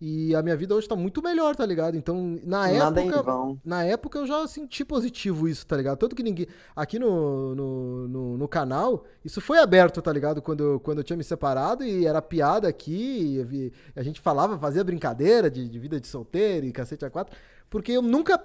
e 0.00 0.32
a 0.34 0.42
minha 0.42 0.56
vida 0.56 0.74
hoje 0.74 0.88
tá 0.88 0.94
muito 0.94 1.20
melhor, 1.20 1.56
tá 1.56 1.66
ligado? 1.66 1.96
Então, 1.96 2.38
na 2.44 2.68
Nada 2.68 3.00
época. 3.00 3.58
Na 3.64 3.84
época 3.84 4.18
eu 4.20 4.26
já 4.26 4.46
senti 4.46 4.84
positivo 4.84 5.48
isso, 5.48 5.66
tá 5.66 5.76
ligado? 5.76 5.98
Tanto 5.98 6.14
que 6.14 6.22
ninguém. 6.22 6.46
Aqui 6.76 7.00
no, 7.00 7.54
no, 7.54 8.08
no, 8.08 8.38
no, 8.38 8.48
canal, 8.48 9.04
isso 9.24 9.40
foi 9.40 9.58
aberto, 9.58 10.00
tá 10.00 10.12
ligado? 10.12 10.40
Quando 10.40 10.62
eu, 10.62 10.80
quando 10.80 10.98
eu 10.98 11.04
tinha 11.04 11.16
me 11.16 11.24
separado 11.24 11.82
e 11.84 12.06
era 12.06 12.22
piada 12.22 12.68
aqui, 12.68 13.44
e 13.50 13.72
a 13.96 14.02
gente 14.02 14.20
falava, 14.20 14.56
fazia 14.56 14.84
brincadeira 14.84 15.50
de, 15.50 15.68
de 15.68 15.78
vida 15.80 16.00
de 16.00 16.06
solteiro 16.06 16.64
e 16.64 16.72
cacete 16.72 17.04
a 17.04 17.10
quatro. 17.10 17.36
Porque 17.70 17.92
eu 17.92 18.00
nunca. 18.02 18.38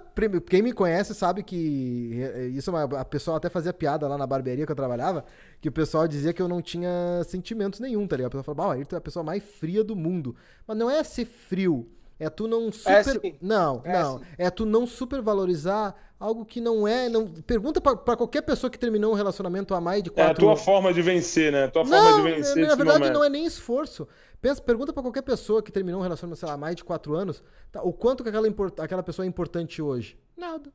Quem 0.46 0.62
me 0.62 0.72
conhece 0.72 1.14
sabe 1.14 1.42
que. 1.42 2.20
Isso 2.54 2.76
é 2.76 2.82
a 2.98 3.04
pessoa 3.04 3.38
até 3.38 3.48
fazia 3.48 3.72
piada 3.72 4.06
lá 4.06 4.18
na 4.18 4.26
barbearia 4.26 4.66
que 4.66 4.72
eu 4.72 4.76
trabalhava. 4.76 5.24
Que 5.60 5.68
o 5.68 5.72
pessoal 5.72 6.06
dizia 6.06 6.32
que 6.32 6.42
eu 6.42 6.48
não 6.48 6.60
tinha 6.60 7.22
sentimentos 7.26 7.80
nenhum, 7.80 8.06
tá 8.06 8.16
ligado? 8.16 8.36
A 8.36 8.42
pessoa 8.42 8.54
falava, 8.54 8.80
ah, 8.80 8.84
tu 8.84 8.94
é 8.94 8.98
a 8.98 9.00
pessoa 9.00 9.24
mais 9.24 9.42
fria 9.42 9.82
do 9.82 9.96
mundo. 9.96 10.36
Mas 10.66 10.76
não 10.76 10.90
é 10.90 11.02
ser 11.02 11.24
frio. 11.24 11.88
É 12.18 12.28
tu 12.28 12.46
não 12.46 12.68
é 12.68 13.02
super. 13.02 13.28
É 13.28 13.34
não, 13.40 13.80
é 13.84 13.92
não. 13.92 14.18
Sim. 14.18 14.24
É 14.38 14.50
tu 14.50 14.66
não 14.66 14.86
supervalorizar 14.86 15.94
algo 16.20 16.44
que 16.44 16.60
não 16.60 16.86
é. 16.86 17.08
Não... 17.08 17.26
Pergunta 17.26 17.80
para 17.80 18.16
qualquer 18.16 18.42
pessoa 18.42 18.70
que 18.70 18.78
terminou 18.78 19.12
um 19.12 19.16
relacionamento 19.16 19.74
há 19.74 19.80
mais 19.80 20.02
de 20.02 20.10
quatro 20.10 20.30
É 20.30 20.32
a 20.32 20.34
tua 20.34 20.56
forma 20.56 20.92
de 20.92 21.02
vencer, 21.02 21.50
né? 21.50 21.64
A 21.64 21.70
tua 21.70 21.84
não, 21.84 22.12
forma 22.12 22.28
de 22.28 22.36
vencer. 22.36 22.66
Na 22.66 22.74
verdade, 22.74 22.98
momento. 23.00 23.14
não 23.14 23.24
é 23.24 23.28
nem 23.28 23.46
esforço. 23.46 24.06
Pensa, 24.44 24.60
pergunta 24.60 24.92
para 24.92 25.02
qualquer 25.02 25.22
pessoa 25.22 25.62
que 25.62 25.72
terminou 25.72 26.00
um 26.00 26.02
relacionamento, 26.02 26.38
sei 26.38 26.46
lá, 26.46 26.54
mais 26.54 26.76
de 26.76 26.84
quatro 26.84 27.14
anos, 27.14 27.42
tá, 27.72 27.82
o 27.82 27.94
quanto 27.94 28.22
que 28.22 28.28
aquela, 28.28 28.46
aquela 28.82 29.02
pessoa 29.02 29.24
é 29.24 29.26
importante 29.26 29.80
hoje. 29.80 30.18
Nada. 30.36 30.70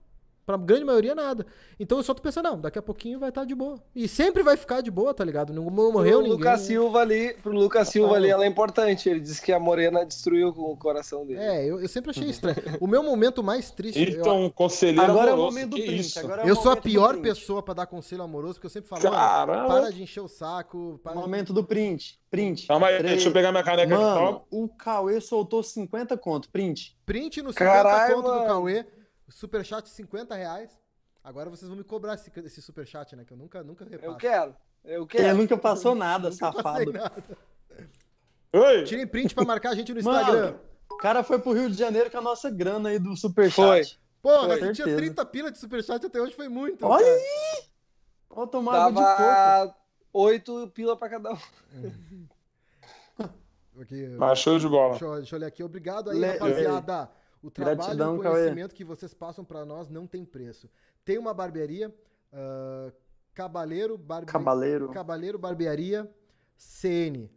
Pra 0.50 0.58
grande 0.58 0.84
maioria, 0.84 1.14
nada. 1.14 1.46
Então 1.80 2.00
eu 2.00 2.04
só 2.04 2.12
tô 2.12 2.24
pensando, 2.24 2.46
não, 2.46 2.60
daqui 2.60 2.80
a 2.80 2.82
pouquinho 2.82 3.20
vai 3.20 3.30
estar 3.30 3.42
tá 3.42 3.46
de 3.46 3.54
boa. 3.54 3.80
E 3.96 4.08
sempre 4.08 4.42
vai 4.42 4.58
ficar 4.58 4.82
de 4.82 4.90
boa, 4.90 5.14
tá 5.14 5.24
ligado? 5.24 5.54
Não 5.54 5.62
morreu 5.66 5.94
pro 5.94 6.22
ninguém. 6.24 6.38
Lucas 6.40 6.62
Silva 6.62 7.02
ali, 7.02 7.36
pro 7.36 7.52
Lucas 7.52 7.90
Silva 7.90 8.16
ali, 8.16 8.30
ela 8.32 8.44
é 8.44 8.48
importante. 8.48 9.08
Ele 9.08 9.20
disse 9.20 9.44
que 9.44 9.54
a 9.54 9.60
Morena 9.60 10.04
destruiu 10.04 10.52
com 10.52 10.64
o 10.72 10.76
coração 10.76 11.24
dele. 11.24 11.40
É, 11.40 11.64
eu, 11.64 11.80
eu 11.80 11.88
sempre 11.88 12.10
achei 12.10 12.28
estranho. 12.28 12.58
o 12.82 12.88
meu 12.88 13.04
momento 13.04 13.44
mais 13.44 13.70
triste. 13.70 14.02
Então, 14.02 14.46
eu... 14.46 14.50
conselheiro 14.50 15.04
Agora 15.04 15.34
amoroso, 15.34 15.38
é 15.38 15.40
o 15.40 15.54
momento 15.54 15.78
do 15.78 15.86
print. 15.86 16.18
Agora 16.20 16.42
é 16.42 16.50
eu 16.50 16.56
sou 16.56 16.72
a 16.72 16.78
pior 16.78 17.18
pessoa 17.20 17.62
pra 17.62 17.76
dar 17.76 17.86
conselho 17.86 18.24
amoroso, 18.24 18.56
porque 18.56 18.66
eu 18.66 18.72
sempre 18.72 18.90
falo, 18.90 19.04
para 19.04 19.92
de 19.92 20.02
encher 20.02 20.22
o 20.22 20.28
saco. 20.28 21.00
Para 21.04 21.14
momento 21.14 21.54
do 21.54 21.64
print. 21.64 22.20
Print. 22.32 22.66
Calma 22.66 22.88
aí, 22.88 22.98
Três. 22.98 23.14
deixa 23.14 23.30
eu 23.30 23.34
pegar 23.34 23.52
minha 23.52 23.64
caneca 23.64 23.96
Mano, 23.96 24.30
aqui. 24.30 24.46
O 24.50 24.68
Cauê 24.68 25.22
soltou 25.22 25.62
50 25.62 26.18
conto. 26.18 26.50
Print. 26.50 26.98
Print 27.06 27.44
no 27.44 27.54
50 27.54 27.72
Caralho, 27.72 28.16
conto 28.16 28.28
mano. 28.28 28.42
do 28.42 28.46
Cauê. 28.48 28.86
Superchat 29.30 29.88
50 29.90 30.36
reais. 30.36 30.80
Agora 31.24 31.50
vocês 31.50 31.68
vão 31.68 31.78
me 31.78 31.84
cobrar 31.84 32.16
esse, 32.16 32.32
esse 32.40 32.62
superchat, 32.62 33.16
né? 33.16 33.26
Que 33.26 33.34
eu 33.34 33.38
nunca, 33.38 33.64
nunca 33.64 33.86
repasso. 33.86 34.06
Eu 34.06 34.16
quero. 34.16 34.56
Eu 34.84 35.08
quero. 35.08 35.24
Ele 35.24 35.34
nunca 35.34 35.58
passou 35.58 35.94
nada, 35.94 36.30
nunca 36.30 36.38
safado. 36.38 36.92
Nada. 36.92 37.24
Oi. 38.54 38.84
Tirem 38.84 39.06
print 39.06 39.36
pra 39.36 39.46
marcar 39.46 39.72
a 39.72 39.76
gente 39.76 39.94
no 39.94 40.00
Instagram. 40.00 40.56
o 40.92 40.98
cara 40.98 41.24
foi 41.24 41.38
pro 41.40 41.54
Rio 41.54 41.70
de 41.70 41.78
Janeiro 41.78 42.10
com 42.10 42.18
a 42.18 42.22
nossa 42.22 42.50
grana 42.50 42.90
aí 42.90 43.00
do 43.00 43.16
superchat. 43.16 43.56
Foi. 43.56 43.84
Porra, 44.22 44.58
você 44.58 44.74
tinha 44.74 44.96
30 44.96 45.26
pila 45.26 45.52
de 45.52 45.58
superchat 45.58 46.06
até 46.06 46.20
hoje, 46.20 46.34
foi 46.34 46.50
muito. 46.50 46.86
Olha 46.86 47.06
cara. 47.06 47.16
aí! 47.16 47.64
Vou 48.30 48.48
tomar 48.48 48.92
Dava 48.92 49.66
de 49.66 49.68
coco. 49.68 49.80
8 50.12 50.68
pila 50.70 50.98
pra 50.98 51.10
cada 51.10 51.34
um. 51.34 51.38
Aqui, 53.82 54.18
ah, 54.20 54.36
show 54.36 54.60
de 54.60 54.68
bola. 54.68 54.90
Deixa 54.90 55.06
eu, 55.06 55.16
deixa 55.16 55.36
eu 55.36 55.40
olhar 55.40 55.48
aqui. 55.48 55.64
Obrigado 55.64 56.10
aí, 56.10 56.20
Le... 56.20 56.28
rapaziada. 56.34 57.10
O 57.42 57.50
trabalho 57.50 57.78
Gratidão, 57.78 58.16
e 58.16 58.20
o 58.20 58.22
conhecimento 58.22 58.70
Cauê. 58.72 58.78
que 58.78 58.84
vocês 58.84 59.14
passam 59.14 59.46
para 59.46 59.66
nós 59.66 59.88
não 59.88 60.06
tem 60.06 60.26
preço. 60.26 60.70
Tem 61.06 61.18
uma 61.18 61.34
barbearia, 61.34 61.94
uh, 62.34 62.92
Cabaleiro, 63.34 63.98
Barbe... 63.98 64.32
Cabaleiro. 64.32 64.90
Cabaleiro 64.90 65.40
Barbearia 65.40 66.10
CN. 66.58 67.30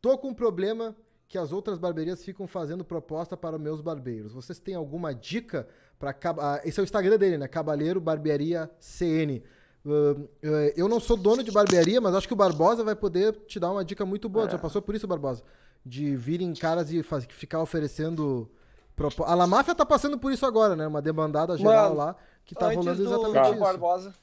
Tô 0.00 0.16
com 0.16 0.28
um 0.28 0.34
problema 0.34 0.96
que 1.28 1.36
as 1.36 1.52
outras 1.52 1.78
barbearias 1.78 2.24
ficam 2.24 2.46
fazendo 2.46 2.84
proposta 2.84 3.36
para 3.36 3.56
os 3.56 3.62
meus 3.62 3.80
barbeiros. 3.80 4.32
Vocês 4.32 4.58
têm 4.58 4.74
alguma 4.74 5.14
dica 5.14 5.68
para 5.98 6.10
uh, 6.10 6.66
esse 6.66 6.80
é 6.80 6.82
o 6.82 6.84
Instagram 6.84 7.18
dele, 7.18 7.36
né? 7.36 7.46
Cabaleiro 7.46 8.00
Barbearia 8.00 8.70
CN. 8.80 9.42
Uh, 9.84 10.28
eu 10.76 10.88
não 10.88 10.98
sou 10.98 11.16
dono 11.16 11.42
de 11.42 11.50
barbearia, 11.50 12.00
mas 12.00 12.14
acho 12.14 12.26
que 12.26 12.34
o 12.34 12.36
Barbosa 12.36 12.82
vai 12.84 12.94
poder 12.96 13.32
te 13.46 13.60
dar 13.60 13.70
uma 13.70 13.84
dica 13.84 14.04
muito 14.04 14.28
boa. 14.28 14.46
É. 14.46 14.50
Já 14.50 14.58
passou 14.58 14.82
por 14.82 14.94
isso, 14.94 15.06
Barbosa? 15.06 15.42
De 15.84 16.16
virem 16.16 16.52
caras 16.54 16.92
e 16.92 17.02
faz, 17.02 17.26
ficar 17.30 17.60
oferecendo. 17.62 18.50
A 19.24 19.34
La 19.34 19.46
Máfia 19.46 19.74
tá 19.74 19.86
passando 19.86 20.18
por 20.18 20.32
isso 20.32 20.44
agora, 20.44 20.76
né? 20.76 20.86
Uma 20.86 21.00
demandada 21.00 21.56
geral 21.56 21.90
Mano, 21.90 21.96
lá 21.96 22.16
que 22.44 22.54
tá 22.54 22.72
rolando 22.72 23.02
exatamente 23.02 23.46
do, 23.46 23.52
isso. 23.52 23.60
Barbosa, 23.60 24.14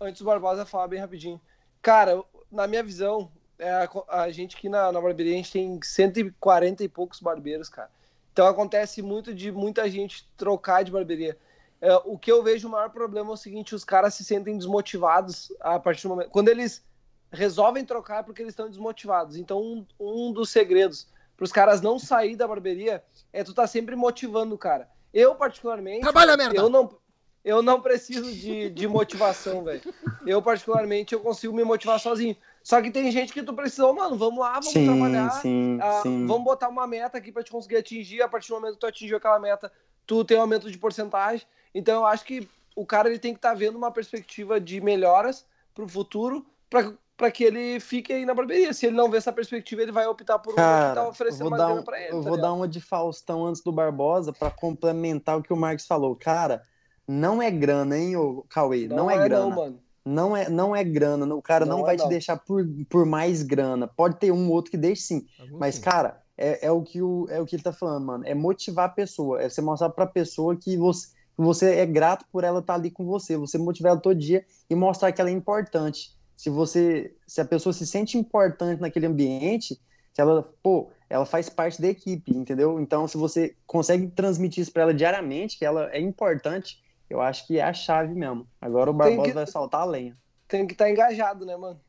antes 0.00 0.22
do 0.22 0.24
Barbosa 0.24 0.64
falar 0.64 0.88
bem 0.88 1.00
rapidinho. 1.00 1.40
Cara, 1.80 2.22
na 2.50 2.66
minha 2.66 2.82
visão, 2.82 3.30
é 3.58 3.70
a, 3.70 3.88
a, 4.08 4.30
gente 4.30 4.56
aqui 4.56 4.68
na, 4.68 4.92
na 4.92 5.00
barbearia, 5.00 5.34
a 5.34 5.36
gente 5.36 5.52
tem 5.52 5.80
140 5.82 6.84
e 6.84 6.88
poucos 6.88 7.20
barbeiros, 7.20 7.68
cara. 7.68 7.90
Então 8.32 8.46
acontece 8.46 9.02
muito 9.02 9.34
de 9.34 9.50
muita 9.50 9.90
gente 9.90 10.28
trocar 10.36 10.84
de 10.84 10.92
barbearia. 10.92 11.36
É, 11.80 11.94
o 12.04 12.16
que 12.16 12.30
eu 12.30 12.42
vejo 12.42 12.68
o 12.68 12.70
maior 12.70 12.90
problema 12.90 13.30
é 13.30 13.34
o 13.34 13.36
seguinte: 13.36 13.74
os 13.74 13.84
caras 13.84 14.14
se 14.14 14.24
sentem 14.24 14.56
desmotivados 14.56 15.52
a 15.60 15.78
partir 15.78 16.04
do 16.04 16.10
momento. 16.10 16.30
Quando 16.30 16.48
eles 16.48 16.84
resolvem 17.32 17.84
trocar 17.84 18.20
é 18.20 18.22
porque 18.22 18.42
eles 18.42 18.52
estão 18.52 18.68
desmotivados. 18.68 19.36
Então, 19.36 19.60
um, 19.60 19.86
um 19.98 20.32
dos 20.32 20.50
segredos 20.50 21.08
para 21.42 21.46
os 21.46 21.52
caras 21.52 21.80
não 21.80 21.98
sair 21.98 22.36
da 22.36 22.46
barbearia 22.46 23.02
é 23.32 23.42
tu 23.42 23.52
tá 23.52 23.66
sempre 23.66 23.96
motivando 23.96 24.54
o 24.54 24.58
cara. 24.58 24.88
Eu, 25.12 25.34
particularmente. 25.34 26.02
Trabalha, 26.02 26.36
merda! 26.36 26.56
Eu 26.56 26.68
não, 26.68 26.96
eu 27.44 27.60
não 27.60 27.80
preciso 27.80 28.32
de, 28.32 28.70
de 28.70 28.86
motivação, 28.86 29.64
velho. 29.64 29.82
Eu, 30.24 30.40
particularmente, 30.40 31.12
eu 31.12 31.18
consigo 31.18 31.52
me 31.52 31.64
motivar 31.64 31.98
sozinho. 31.98 32.36
Só 32.62 32.80
que 32.80 32.92
tem 32.92 33.10
gente 33.10 33.32
que 33.32 33.42
tu 33.42 33.52
precisa, 33.52 33.92
mano, 33.92 34.16
vamos 34.16 34.38
lá, 34.38 34.52
vamos 34.52 34.70
Sim, 34.70 34.84
trabalhar. 34.84 35.30
sim, 35.30 35.80
ah, 35.82 36.02
sim. 36.04 36.28
Vamos 36.28 36.44
botar 36.44 36.68
uma 36.68 36.86
meta 36.86 37.18
aqui 37.18 37.32
pra 37.32 37.42
te 37.42 37.50
conseguir 37.50 37.78
atingir. 37.78 38.22
A 38.22 38.28
partir 38.28 38.50
do 38.50 38.54
momento 38.54 38.74
que 38.74 38.80
tu 38.80 38.86
atingiu 38.86 39.16
aquela 39.16 39.40
meta, 39.40 39.72
tu 40.06 40.24
tem 40.24 40.38
um 40.38 40.42
aumento 40.42 40.70
de 40.70 40.78
porcentagem. 40.78 41.44
Então, 41.74 42.02
eu 42.02 42.06
acho 42.06 42.24
que 42.24 42.48
o 42.76 42.86
cara 42.86 43.08
ele 43.08 43.18
tem 43.18 43.32
que 43.32 43.38
estar 43.38 43.50
tá 43.50 43.54
vendo 43.56 43.74
uma 43.74 43.90
perspectiva 43.90 44.60
de 44.60 44.80
melhoras 44.80 45.44
pro 45.74 45.88
futuro 45.88 46.46
pra, 46.70 46.92
pra 47.22 47.30
que 47.30 47.44
ele 47.44 47.78
fique 47.78 48.12
aí 48.12 48.26
na 48.26 48.34
barbearia. 48.34 48.72
Se 48.74 48.86
ele 48.86 48.96
não 48.96 49.08
vê 49.08 49.18
essa 49.18 49.32
perspectiva, 49.32 49.80
ele 49.80 49.92
vai 49.92 50.06
optar 50.08 50.40
por 50.40 50.50
um 50.54 50.56
que 50.56 50.60
tá 50.60 50.94
Cara, 50.94 51.08
oferecendo 51.08 51.50
mais 51.50 51.62
grana 51.62 51.80
um- 51.80 51.84
pra 51.84 51.96
ele. 52.00 52.08
eu 52.08 52.10
tá 52.10 52.28
vou 52.28 52.34
ligado? 52.36 52.40
dar 52.40 52.52
uma 52.52 52.66
de 52.66 52.80
Faustão 52.80 53.46
antes 53.46 53.62
do 53.62 53.70
Barbosa 53.70 54.32
pra 54.32 54.50
complementar 54.50 55.38
o 55.38 55.42
que 55.42 55.52
o 55.52 55.56
Marcos 55.56 55.86
falou. 55.86 56.16
Cara, 56.16 56.64
não 57.06 57.40
é 57.40 57.48
grana, 57.48 57.96
hein, 57.96 58.16
ô 58.16 58.44
Cauê? 58.48 58.88
Não, 58.88 59.08
é, 59.08 59.16
grana. 59.28 59.44
Não, 59.46 59.50
mano. 59.50 59.78
Não 60.04 60.36
é, 60.36 60.48
não 60.48 60.74
é 60.74 60.82
grana. 60.82 61.32
O 61.32 61.40
cara 61.40 61.64
não, 61.64 61.76
Não 61.78 61.84
é 61.84 61.86
vai 61.86 61.96
te 61.96 62.02
não. 62.02 62.08
deixar 62.08 62.36
por, 62.36 62.66
por 62.90 63.06
mais 63.06 63.44
grana. 63.44 63.86
Pode 63.86 64.16
ter 64.16 64.32
um 64.32 64.48
ou 64.48 64.54
outro 64.54 64.72
que 64.72 64.76
deixe 64.76 65.02
sim. 65.02 65.26
Alguns 65.38 65.60
Mas, 65.60 65.76
sim. 65.76 65.80
cara, 65.82 66.20
é, 66.36 66.66
é 66.66 66.72
o 66.72 66.82
que 66.82 67.00
o, 67.00 67.28
é 67.30 67.40
o 67.40 67.46
que 67.46 67.54
ele 67.54 67.62
tá 67.62 67.72
falando, 67.72 68.04
mano. 68.04 68.24
É 68.26 68.34
motivar 68.34 68.86
a 68.86 68.92
pessoa. 68.92 69.40
É 69.40 69.48
você 69.48 69.60
mostrar 69.62 69.90
pra 69.90 70.04
pessoa 70.06 70.56
que 70.56 70.76
você, 70.76 71.06
que 71.36 71.40
você 71.40 71.76
é 71.76 71.86
grato 71.86 72.24
por 72.32 72.42
ela 72.42 72.58
estar 72.58 72.74
ali 72.74 72.90
com 72.90 73.06
você. 73.06 73.36
Você 73.36 73.56
motivar 73.58 73.92
ela 73.92 74.00
todo 74.00 74.16
dia 74.16 74.44
e 74.68 74.74
mostrar 74.74 75.12
que 75.12 75.20
ela 75.20 75.30
é 75.30 75.32
importante. 75.32 76.10
Se 76.42 76.50
você, 76.50 77.14
se 77.24 77.40
a 77.40 77.44
pessoa 77.44 77.72
se 77.72 77.86
sente 77.86 78.18
importante 78.18 78.80
naquele 78.80 79.06
ambiente, 79.06 79.80
que 80.12 80.20
ela, 80.20 80.42
pô, 80.60 80.90
ela 81.08 81.24
faz 81.24 81.48
parte 81.48 81.80
da 81.80 81.86
equipe, 81.86 82.36
entendeu? 82.36 82.80
Então, 82.80 83.06
se 83.06 83.16
você 83.16 83.54
consegue 83.64 84.08
transmitir 84.08 84.60
isso 84.60 84.72
pra 84.72 84.82
ela 84.82 84.92
diariamente, 84.92 85.56
que 85.56 85.64
ela 85.64 85.88
é 85.92 86.00
importante, 86.00 86.82
eu 87.08 87.20
acho 87.20 87.46
que 87.46 87.60
é 87.60 87.62
a 87.62 87.72
chave 87.72 88.12
mesmo. 88.12 88.44
Agora 88.60 88.90
o 88.90 88.92
Barbosa 88.92 89.28
que- 89.28 89.34
vai 89.34 89.46
saltar 89.46 89.82
a 89.82 89.84
lenha. 89.84 90.18
Tem 90.48 90.66
que 90.66 90.72
estar 90.72 90.90
engajado, 90.90 91.46
né, 91.46 91.56
mano? 91.56 91.80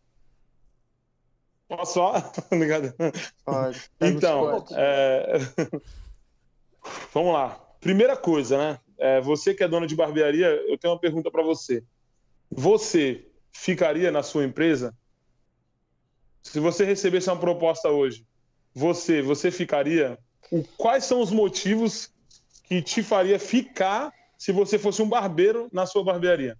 Posso 1.67 1.93
só? 1.95 2.13
Pode. 3.43 3.81
O 3.99 4.05
Então, 4.05 4.63
é, 4.73 5.39
vamos 7.11 7.33
lá. 7.33 7.59
Primeira 7.81 8.15
coisa, 8.15 8.55
né? 8.55 8.79
É, 8.99 9.19
você 9.19 9.55
que 9.55 9.63
é 9.63 9.67
dona 9.67 9.87
de 9.87 9.95
barbearia, 9.95 10.45
eu 10.69 10.77
tenho 10.77 10.93
uma 10.93 10.99
pergunta 10.99 11.31
para 11.31 11.41
você. 11.41 11.83
Você 12.51 13.32
ficaria 13.53 14.11
na 14.11 14.23
sua 14.23 14.43
empresa? 14.43 14.93
Se 16.41 16.59
você 16.59 16.83
recebesse 16.83 17.29
uma 17.29 17.37
proposta 17.39 17.89
hoje, 17.89 18.25
você, 18.73 19.21
você 19.21 19.49
ficaria? 19.51 20.17
O- 20.51 20.63
quais 20.77 21.05
são 21.05 21.21
os 21.21 21.31
motivos 21.31 22.11
que 22.65 22.81
te 22.81 23.01
faria 23.01 23.39
ficar 23.39 24.11
se 24.37 24.51
você 24.51 24.77
fosse 24.77 25.01
um 25.01 25.07
barbeiro 25.07 25.69
na 25.71 25.85
sua 25.85 26.03
barbearia? 26.03 26.57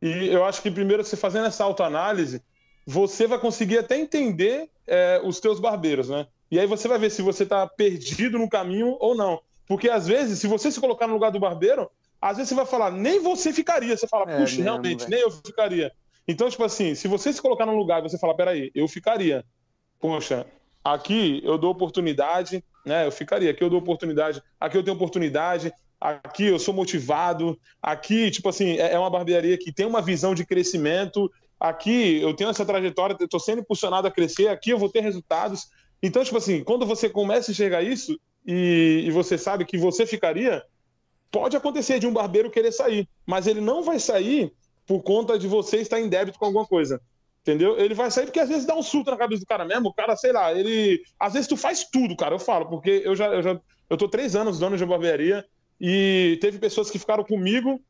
E 0.00 0.28
eu 0.28 0.44
acho 0.44 0.62
que 0.62 0.70
primeiro 0.70 1.02
você 1.04 1.16
fazendo 1.16 1.46
essa 1.46 1.64
autoanálise, 1.64 2.42
você 2.86 3.26
vai 3.26 3.38
conseguir 3.38 3.78
até 3.78 3.96
entender 3.98 4.70
é, 4.86 5.20
os 5.24 5.40
teus 5.40 5.60
barbeiros, 5.60 6.08
né? 6.08 6.26
E 6.50 6.58
aí 6.58 6.66
você 6.66 6.88
vai 6.88 6.98
ver 6.98 7.10
se 7.10 7.22
você 7.22 7.42
está 7.42 7.66
perdido 7.66 8.38
no 8.38 8.48
caminho 8.48 8.96
ou 9.00 9.14
não. 9.14 9.40
Porque 9.66 9.88
às 9.88 10.06
vezes, 10.06 10.38
se 10.40 10.46
você 10.48 10.70
se 10.70 10.80
colocar 10.80 11.06
no 11.06 11.12
lugar 11.14 11.30
do 11.30 11.38
barbeiro, 11.38 11.88
às 12.20 12.36
vezes 12.38 12.48
você 12.48 12.54
vai 12.56 12.66
falar, 12.66 12.90
nem 12.90 13.20
você 13.20 13.52
ficaria. 13.52 13.96
Você 13.96 14.08
fala, 14.08 14.24
É 14.30 14.38
puxa, 14.38 14.56
mesmo, 14.56 14.64
realmente, 14.64 15.00
velho. 15.00 15.10
nem 15.10 15.20
eu 15.20 15.30
ficaria. 15.30 15.92
Então, 16.26 16.48
tipo 16.48 16.64
assim, 16.64 16.94
se 16.94 17.08
você 17.08 17.32
se 17.32 17.42
colocar 17.42 17.66
num 17.66 17.76
lugar 17.76 18.00
e 18.00 18.08
você 18.08 18.18
falar, 18.18 18.34
peraí, 18.34 18.70
eu 18.74 18.86
ficaria. 18.86 19.44
Poxa, 19.98 20.46
aqui 20.84 21.40
eu 21.44 21.58
dou 21.58 21.70
oportunidade, 21.70 22.64
né? 22.84 23.06
Eu 23.06 23.12
ficaria. 23.12 23.50
Aqui 23.50 23.62
eu 23.62 23.70
dou 23.70 23.78
oportunidade, 23.78 24.42
aqui 24.58 24.76
eu 24.76 24.82
tenho 24.82 24.96
oportunidade, 24.96 25.72
aqui 26.00 26.46
eu 26.46 26.58
sou 26.58 26.72
motivado, 26.72 27.58
aqui, 27.82 28.30
tipo 28.30 28.48
assim, 28.48 28.78
é 28.78 28.92
é 28.94 28.98
uma 28.98 29.10
barbearia 29.10 29.58
que 29.58 29.72
tem 29.72 29.86
uma 29.86 30.00
visão 30.00 30.34
de 30.34 30.46
crescimento, 30.46 31.30
aqui 31.58 32.20
eu 32.20 32.34
tenho 32.34 32.50
essa 32.50 32.64
trajetória, 32.64 33.16
tô 33.28 33.38
sendo 33.38 33.60
impulsionado 33.60 34.08
a 34.08 34.10
crescer, 34.10 34.48
aqui 34.48 34.70
eu 34.70 34.78
vou 34.78 34.88
ter 34.88 35.00
resultados. 35.00 35.68
Então, 36.02 36.24
tipo 36.24 36.38
assim, 36.38 36.64
quando 36.64 36.86
você 36.86 37.10
começa 37.10 37.50
a 37.50 37.52
enxergar 37.52 37.82
isso 37.82 38.18
e, 38.46 39.04
e 39.06 39.10
você 39.10 39.36
sabe 39.36 39.66
que 39.66 39.76
você 39.76 40.06
ficaria, 40.06 40.62
pode 41.30 41.56
acontecer 41.56 41.98
de 41.98 42.06
um 42.06 42.12
barbeiro 42.12 42.50
querer 42.50 42.72
sair, 42.72 43.08
mas 43.26 43.46
ele 43.46 43.60
não 43.60 43.82
vai 43.82 43.98
sair 43.98 44.52
por 44.90 45.04
conta 45.04 45.38
de 45.38 45.46
você 45.46 45.76
estar 45.76 46.00
em 46.00 46.08
débito 46.08 46.36
com 46.36 46.46
alguma 46.46 46.66
coisa. 46.66 47.00
Entendeu? 47.42 47.78
Ele 47.78 47.94
vai 47.94 48.10
sair 48.10 48.24
porque 48.24 48.40
às 48.40 48.48
vezes 48.48 48.66
dá 48.66 48.74
um 48.74 48.82
surto 48.82 49.08
na 49.08 49.16
cabeça 49.16 49.40
do 49.40 49.46
cara 49.46 49.64
mesmo. 49.64 49.88
O 49.88 49.94
cara, 49.94 50.16
sei 50.16 50.32
lá, 50.32 50.52
ele. 50.52 51.00
Às 51.16 51.34
vezes 51.34 51.46
tu 51.46 51.56
faz 51.56 51.84
tudo, 51.84 52.16
cara. 52.16 52.34
Eu 52.34 52.40
falo, 52.40 52.66
porque 52.66 53.02
eu 53.04 53.14
já. 53.14 53.28
Eu, 53.28 53.40
já, 53.40 53.60
eu 53.88 53.96
tô 53.96 54.08
três 54.08 54.34
anos 54.34 54.58
dono 54.58 54.76
de 54.76 54.84
barbearia 54.84 55.46
e 55.80 56.36
teve 56.40 56.58
pessoas 56.58 56.90
que 56.90 56.98
ficaram 56.98 57.22
comigo 57.22 57.80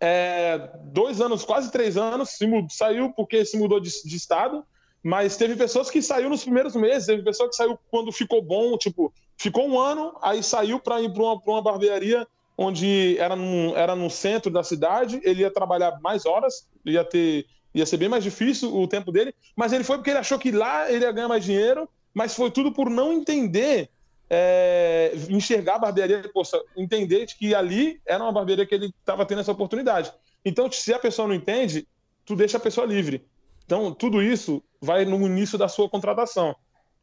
é, 0.00 0.68
dois 0.86 1.20
anos, 1.20 1.44
quase 1.44 1.70
três 1.70 1.96
anos, 1.96 2.30
se 2.30 2.44
mudou, 2.44 2.70
saiu 2.70 3.12
porque 3.12 3.44
se 3.44 3.56
mudou 3.56 3.78
de, 3.78 3.90
de 4.04 4.16
estado, 4.16 4.64
mas 5.04 5.36
teve 5.36 5.54
pessoas 5.54 5.88
que 5.88 6.02
saiu 6.02 6.28
nos 6.28 6.42
primeiros 6.42 6.74
meses, 6.74 7.06
teve 7.06 7.22
pessoa 7.22 7.48
que 7.48 7.54
saiu 7.54 7.78
quando 7.88 8.10
ficou 8.10 8.42
bom, 8.42 8.76
tipo, 8.76 9.12
ficou 9.38 9.68
um 9.68 9.78
ano, 9.78 10.18
aí 10.20 10.42
saiu 10.42 10.80
para 10.80 11.00
ir 11.00 11.12
para 11.12 11.22
uma, 11.22 11.40
pra 11.40 11.52
uma 11.52 11.62
barbearia 11.62 12.26
onde 12.56 13.16
era, 13.18 13.36
num, 13.36 13.76
era 13.76 13.94
no 13.94 14.08
centro 14.08 14.50
da 14.50 14.62
cidade, 14.62 15.20
ele 15.22 15.42
ia 15.42 15.50
trabalhar 15.50 16.00
mais 16.00 16.24
horas, 16.24 16.68
ia 16.84 17.04
ter 17.04 17.46
ia 17.74 17.84
ser 17.84 17.98
bem 17.98 18.08
mais 18.08 18.24
difícil 18.24 18.74
o 18.74 18.88
tempo 18.88 19.12
dele, 19.12 19.34
mas 19.54 19.70
ele 19.70 19.84
foi 19.84 19.98
porque 19.98 20.08
ele 20.08 20.18
achou 20.18 20.38
que 20.38 20.50
lá 20.50 20.90
ele 20.90 21.04
ia 21.04 21.12
ganhar 21.12 21.28
mais 21.28 21.44
dinheiro, 21.44 21.86
mas 22.14 22.34
foi 22.34 22.50
tudo 22.50 22.72
por 22.72 22.88
não 22.88 23.12
entender, 23.12 23.90
é, 24.30 25.12
enxergar 25.28 25.74
a 25.74 25.80
barbearia, 25.80 26.22
poxa, 26.32 26.58
entender 26.74 27.26
de 27.26 27.36
que 27.36 27.54
ali 27.54 28.00
era 28.06 28.24
uma 28.24 28.32
barbearia 28.32 28.64
que 28.64 28.74
ele 28.74 28.86
estava 28.86 29.26
tendo 29.26 29.42
essa 29.42 29.52
oportunidade. 29.52 30.10
Então, 30.42 30.72
se 30.72 30.94
a 30.94 30.98
pessoa 30.98 31.28
não 31.28 31.34
entende, 31.34 31.86
tu 32.24 32.34
deixa 32.34 32.56
a 32.56 32.60
pessoa 32.60 32.86
livre. 32.86 33.26
Então, 33.66 33.92
tudo 33.92 34.22
isso 34.22 34.62
vai 34.80 35.04
no 35.04 35.26
início 35.26 35.58
da 35.58 35.68
sua 35.68 35.86
contratação. 35.86 36.56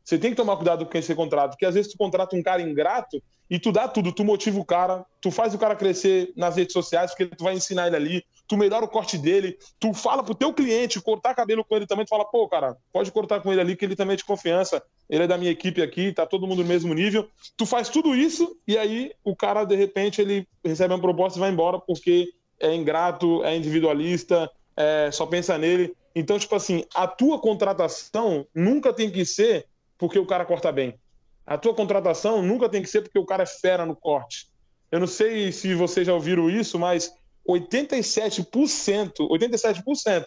Você 0.03 0.17
tem 0.17 0.31
que 0.31 0.38
tomar 0.38 0.57
cuidado 0.57 0.85
com 0.85 0.91
quem 0.91 1.01
você 1.01 1.15
contrata, 1.15 1.49
porque 1.49 1.65
às 1.65 1.75
vezes 1.75 1.91
tu 1.91 1.97
contrata 1.97 2.35
um 2.35 2.43
cara 2.43 2.61
ingrato 2.61 3.21
e 3.49 3.57
tu 3.57 3.71
dá 3.71 3.88
tudo, 3.88 4.11
tu 4.11 4.23
motiva 4.23 4.59
o 4.59 4.65
cara, 4.65 5.05
tu 5.21 5.31
faz 5.31 5.53
o 5.53 5.57
cara 5.57 5.75
crescer 5.75 6.34
nas 6.35 6.55
redes 6.55 6.73
sociais, 6.73 7.11
porque 7.11 7.35
tu 7.35 7.43
vai 7.43 7.53
ensinar 7.53 7.88
ele 7.88 7.95
ali, 7.95 8.25
tu 8.47 8.57
melhora 8.57 8.84
o 8.84 8.88
corte 8.88 9.17
dele, 9.17 9.57
tu 9.80 9.93
fala 9.93 10.23
pro 10.23 10.35
teu 10.35 10.53
cliente 10.53 11.01
cortar 11.01 11.34
cabelo 11.34 11.63
com 11.63 11.75
ele 11.75 11.88
também, 11.88 12.05
tu 12.05 12.09
fala, 12.09 12.25
pô, 12.25 12.47
cara, 12.49 12.75
pode 12.91 13.11
cortar 13.11 13.41
com 13.41 13.51
ele 13.51 13.61
ali, 13.61 13.75
que 13.75 13.85
ele 13.85 13.95
também 13.95 14.15
é 14.15 14.17
de 14.17 14.25
confiança, 14.25 14.84
ele 15.09 15.23
é 15.23 15.27
da 15.27 15.38
minha 15.38 15.51
equipe 15.51 15.81
aqui, 15.81 16.11
tá 16.11 16.25
todo 16.25 16.47
mundo 16.47 16.63
no 16.63 16.67
mesmo 16.67 16.93
nível. 16.93 17.27
Tu 17.55 17.65
faz 17.65 17.89
tudo 17.89 18.15
isso 18.15 18.57
e 18.67 18.77
aí 18.77 19.11
o 19.23 19.35
cara, 19.35 19.63
de 19.63 19.75
repente, 19.75 20.21
ele 20.21 20.47
recebe 20.63 20.93
uma 20.93 21.01
proposta 21.01 21.38
e 21.38 21.41
vai 21.41 21.51
embora 21.51 21.80
porque 21.80 22.27
é 22.59 22.73
ingrato, 22.73 23.43
é 23.43 23.55
individualista, 23.55 24.49
é, 24.75 25.09
só 25.11 25.25
pensa 25.25 25.57
nele. 25.57 25.95
Então, 26.15 26.38
tipo 26.38 26.55
assim, 26.55 26.84
a 26.93 27.07
tua 27.07 27.39
contratação 27.39 28.45
nunca 28.53 28.93
tem 28.93 29.09
que 29.09 29.25
ser 29.25 29.65
porque 29.98 30.20
o 30.20 30.26
cara 30.26 30.45
corta 30.45 30.72
bem. 30.72 30.99
A 31.45 31.57
tua 31.57 31.74
contratação 31.74 32.41
nunca 32.41 32.70
tem 32.70 32.82
que 32.82 32.90
ser 32.90 33.02
porque 33.02 33.20
o 33.20 33.26
cara 33.26 33.44
é 33.44 33.48
fera 33.48 33.86
no 33.86 33.95
corte. 33.95 34.48
Eu 34.91 34.99
não 34.99 35.07
sei 35.07 35.52
se 35.52 35.74
vocês 35.74 36.07
já 36.07 36.14
ouviram 36.14 36.49
isso, 36.49 36.80
mas 36.80 37.11
87%, 37.48 39.14
87% 39.30 40.26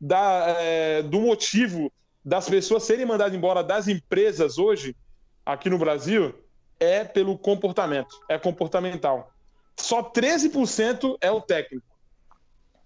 da, 0.00 0.56
é, 0.58 1.02
do 1.02 1.20
motivo 1.20 1.90
das 2.24 2.48
pessoas 2.48 2.82
serem 2.82 3.06
mandadas 3.06 3.34
embora 3.34 3.62
das 3.62 3.88
empresas 3.88 4.58
hoje, 4.58 4.94
aqui 5.46 5.70
no 5.70 5.78
Brasil, 5.78 6.34
é 6.78 7.04
pelo 7.04 7.38
comportamento, 7.38 8.14
é 8.28 8.38
comportamental. 8.38 9.32
Só 9.76 10.02
13% 10.02 11.16
é 11.20 11.30
o 11.30 11.40
técnico. 11.40 11.86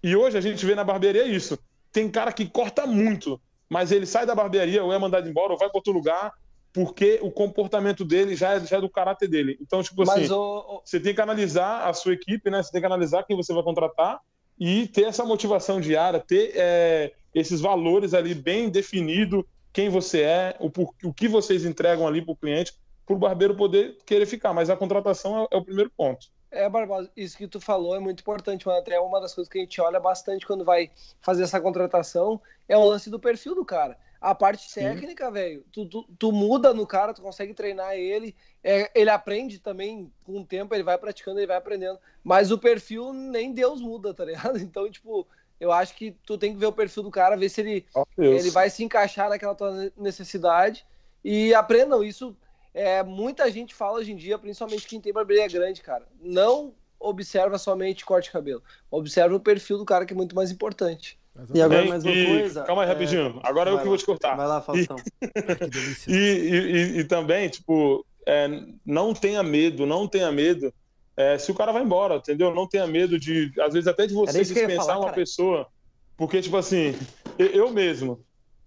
E 0.01 0.15
hoje 0.15 0.37
a 0.37 0.41
gente 0.41 0.65
vê 0.65 0.75
na 0.75 0.83
barbearia 0.83 1.25
isso. 1.25 1.57
Tem 1.91 2.09
cara 2.09 2.31
que 2.31 2.45
corta 2.45 2.85
muito, 2.85 3.39
mas 3.69 3.91
ele 3.91 4.05
sai 4.05 4.25
da 4.25 4.35
barbearia 4.35 4.83
ou 4.83 4.93
é 4.93 4.97
mandado 4.97 5.27
embora 5.29 5.53
ou 5.53 5.57
vai 5.59 5.69
para 5.69 5.77
outro 5.77 5.93
lugar 5.93 6.31
porque 6.73 7.19
o 7.21 7.29
comportamento 7.31 8.03
dele 8.03 8.35
já 8.35 8.55
é, 8.55 8.59
já 8.65 8.77
é 8.77 8.81
do 8.81 8.89
caráter 8.89 9.29
dele. 9.29 9.57
Então, 9.61 9.83
tipo 9.83 10.01
assim, 10.01 10.21
Mas, 10.21 10.31
ô, 10.31 10.81
você 10.83 10.99
tem 10.99 11.13
que 11.13 11.21
analisar 11.21 11.87
a 11.87 11.93
sua 11.93 12.13
equipe, 12.13 12.49
né? 12.49 12.63
Você 12.63 12.71
tem 12.71 12.81
que 12.81 12.87
analisar 12.87 13.23
quem 13.23 13.37
você 13.37 13.53
vai 13.53 13.61
contratar 13.61 14.19
e 14.59 14.87
ter 14.87 15.03
essa 15.03 15.23
motivação 15.23 15.79
diária, 15.79 16.19
ter 16.19 16.51
é, 16.55 17.11
esses 17.33 17.61
valores 17.61 18.15
ali 18.15 18.33
bem 18.33 18.69
definido, 18.69 19.47
quem 19.71 19.87
você 19.89 20.21
é, 20.21 20.55
o, 20.59 20.69
por- 20.69 20.93
o 21.03 21.13
que 21.13 21.27
vocês 21.27 21.63
entregam 21.63 22.07
ali 22.07 22.23
para 22.23 22.33
o 22.33 22.37
cliente, 22.37 22.73
para 23.05 23.15
o 23.15 23.19
barbeiro 23.19 23.55
poder 23.55 23.97
querer 24.03 24.25
ficar. 24.25 24.51
Mas 24.51 24.71
a 24.71 24.75
contratação 24.75 25.43
é, 25.43 25.55
é 25.55 25.57
o 25.57 25.63
primeiro 25.63 25.91
ponto. 25.95 26.25
É, 26.53 26.69
Barbosa, 26.69 27.09
isso 27.17 27.35
que 27.35 27.47
tu 27.47 27.59
falou 27.59 27.95
é 27.95 27.99
muito 27.99 28.19
importante, 28.21 28.67
mano. 28.67 28.79
Até 28.79 28.99
uma 28.99 29.19
das 29.19 29.33
coisas 29.33 29.51
que 29.51 29.57
a 29.57 29.61
gente 29.61 29.81
olha 29.81 29.99
bastante 29.99 30.45
quando 30.45 30.63
vai 30.63 30.91
fazer 31.19 31.43
essa 31.43 31.59
contratação 31.59 32.39
é 32.69 32.77
o 32.77 32.85
lance 32.85 33.09
do 33.09 33.19
perfil 33.19 33.55
do 33.55 33.65
cara. 33.65 33.97
A 34.21 34.35
parte 34.35 34.71
Sim. 34.71 34.81
técnica, 34.81 35.31
velho, 35.31 35.65
tu, 35.71 35.85
tu, 35.85 36.05
tu 36.17 36.31
muda 36.31 36.73
no 36.73 36.85
cara, 36.85 37.13
tu 37.13 37.21
consegue 37.21 37.53
treinar 37.53 37.95
ele, 37.95 38.35
é, 38.63 38.89
ele 38.95 39.09
aprende 39.09 39.59
também 39.59 40.09
com 40.23 40.39
o 40.39 40.45
tempo, 40.45 40.73
ele 40.73 40.83
vai 40.83 40.97
praticando, 40.97 41.39
ele 41.39 41.47
vai 41.47 41.57
aprendendo. 41.57 41.99
Mas 42.23 42.51
o 42.51 42.57
perfil 42.57 43.11
nem 43.11 43.51
Deus 43.51 43.81
muda, 43.81 44.13
tá 44.13 44.23
ligado? 44.23 44.57
Então, 44.61 44.89
tipo, 44.89 45.27
eu 45.59 45.71
acho 45.71 45.95
que 45.95 46.11
tu 46.25 46.37
tem 46.37 46.53
que 46.53 46.59
ver 46.59 46.67
o 46.67 46.71
perfil 46.71 47.03
do 47.03 47.11
cara, 47.11 47.35
ver 47.35 47.49
se 47.49 47.61
ele 47.61 47.85
Deus. 48.15 48.41
ele 48.41 48.51
vai 48.51 48.69
se 48.69 48.83
encaixar 48.83 49.27
naquela 49.27 49.55
tua 49.55 49.91
necessidade 49.97 50.85
e 51.23 51.53
aprendam 51.53 52.03
isso. 52.03 52.37
É, 52.73 53.03
muita 53.03 53.51
gente 53.51 53.73
fala 53.73 53.99
hoje 53.99 54.11
em 54.11 54.15
dia, 54.15 54.37
principalmente 54.37 54.87
quem 54.87 54.99
tem 54.99 55.13
barbearia 55.13 55.47
grande, 55.47 55.81
cara. 55.81 56.07
Não 56.21 56.73
observa 56.99 57.57
somente 57.57 58.05
corte 58.05 58.25
de 58.25 58.31
cabelo. 58.31 58.63
Observa 58.89 59.35
o 59.35 59.39
perfil 59.39 59.77
do 59.77 59.85
cara 59.85 60.05
que 60.05 60.13
é 60.13 60.15
muito 60.15 60.35
mais 60.35 60.51
importante. 60.51 61.19
E 61.53 61.61
agora 61.61 61.85
mais 61.85 62.03
uma 62.03 62.13
coisa. 62.13 62.63
Calma 62.63 62.83
aí, 62.83 62.89
é... 62.89 62.91
rapidinho. 62.93 63.39
Agora 63.43 63.71
eu 63.71 63.79
que 63.79 63.87
vou 63.87 63.97
te 63.97 64.05
cortar. 64.05 64.35
Vai 64.35 64.47
lá, 64.47 64.61
Faustão. 64.61 64.97
E, 66.07 66.11
e, 66.11 66.17
e, 66.17 66.99
e, 66.99 67.03
também, 67.05 67.49
tipo, 67.49 68.05
é, 68.25 68.47
não 68.85 69.13
tenha 69.13 69.41
medo, 69.41 69.85
não 69.85 70.07
tenha 70.07 70.31
medo 70.31 70.71
é, 71.17 71.37
se 71.37 71.51
o 71.51 71.55
cara 71.55 71.71
vai 71.71 71.83
embora, 71.83 72.15
entendeu? 72.15 72.53
Não 72.53 72.67
tenha 72.67 72.85
medo 72.85 73.19
de, 73.19 73.51
às 73.59 73.73
vezes, 73.73 73.87
até 73.87 74.05
de 74.05 74.13
você 74.13 74.39
dispensar 74.39 74.77
falar, 74.77 74.97
uma 74.97 75.05
cara. 75.05 75.15
pessoa. 75.15 75.67
Porque, 76.15 76.41
tipo 76.41 76.57
assim, 76.57 76.95
eu 77.37 77.71
mesmo, 77.71 78.23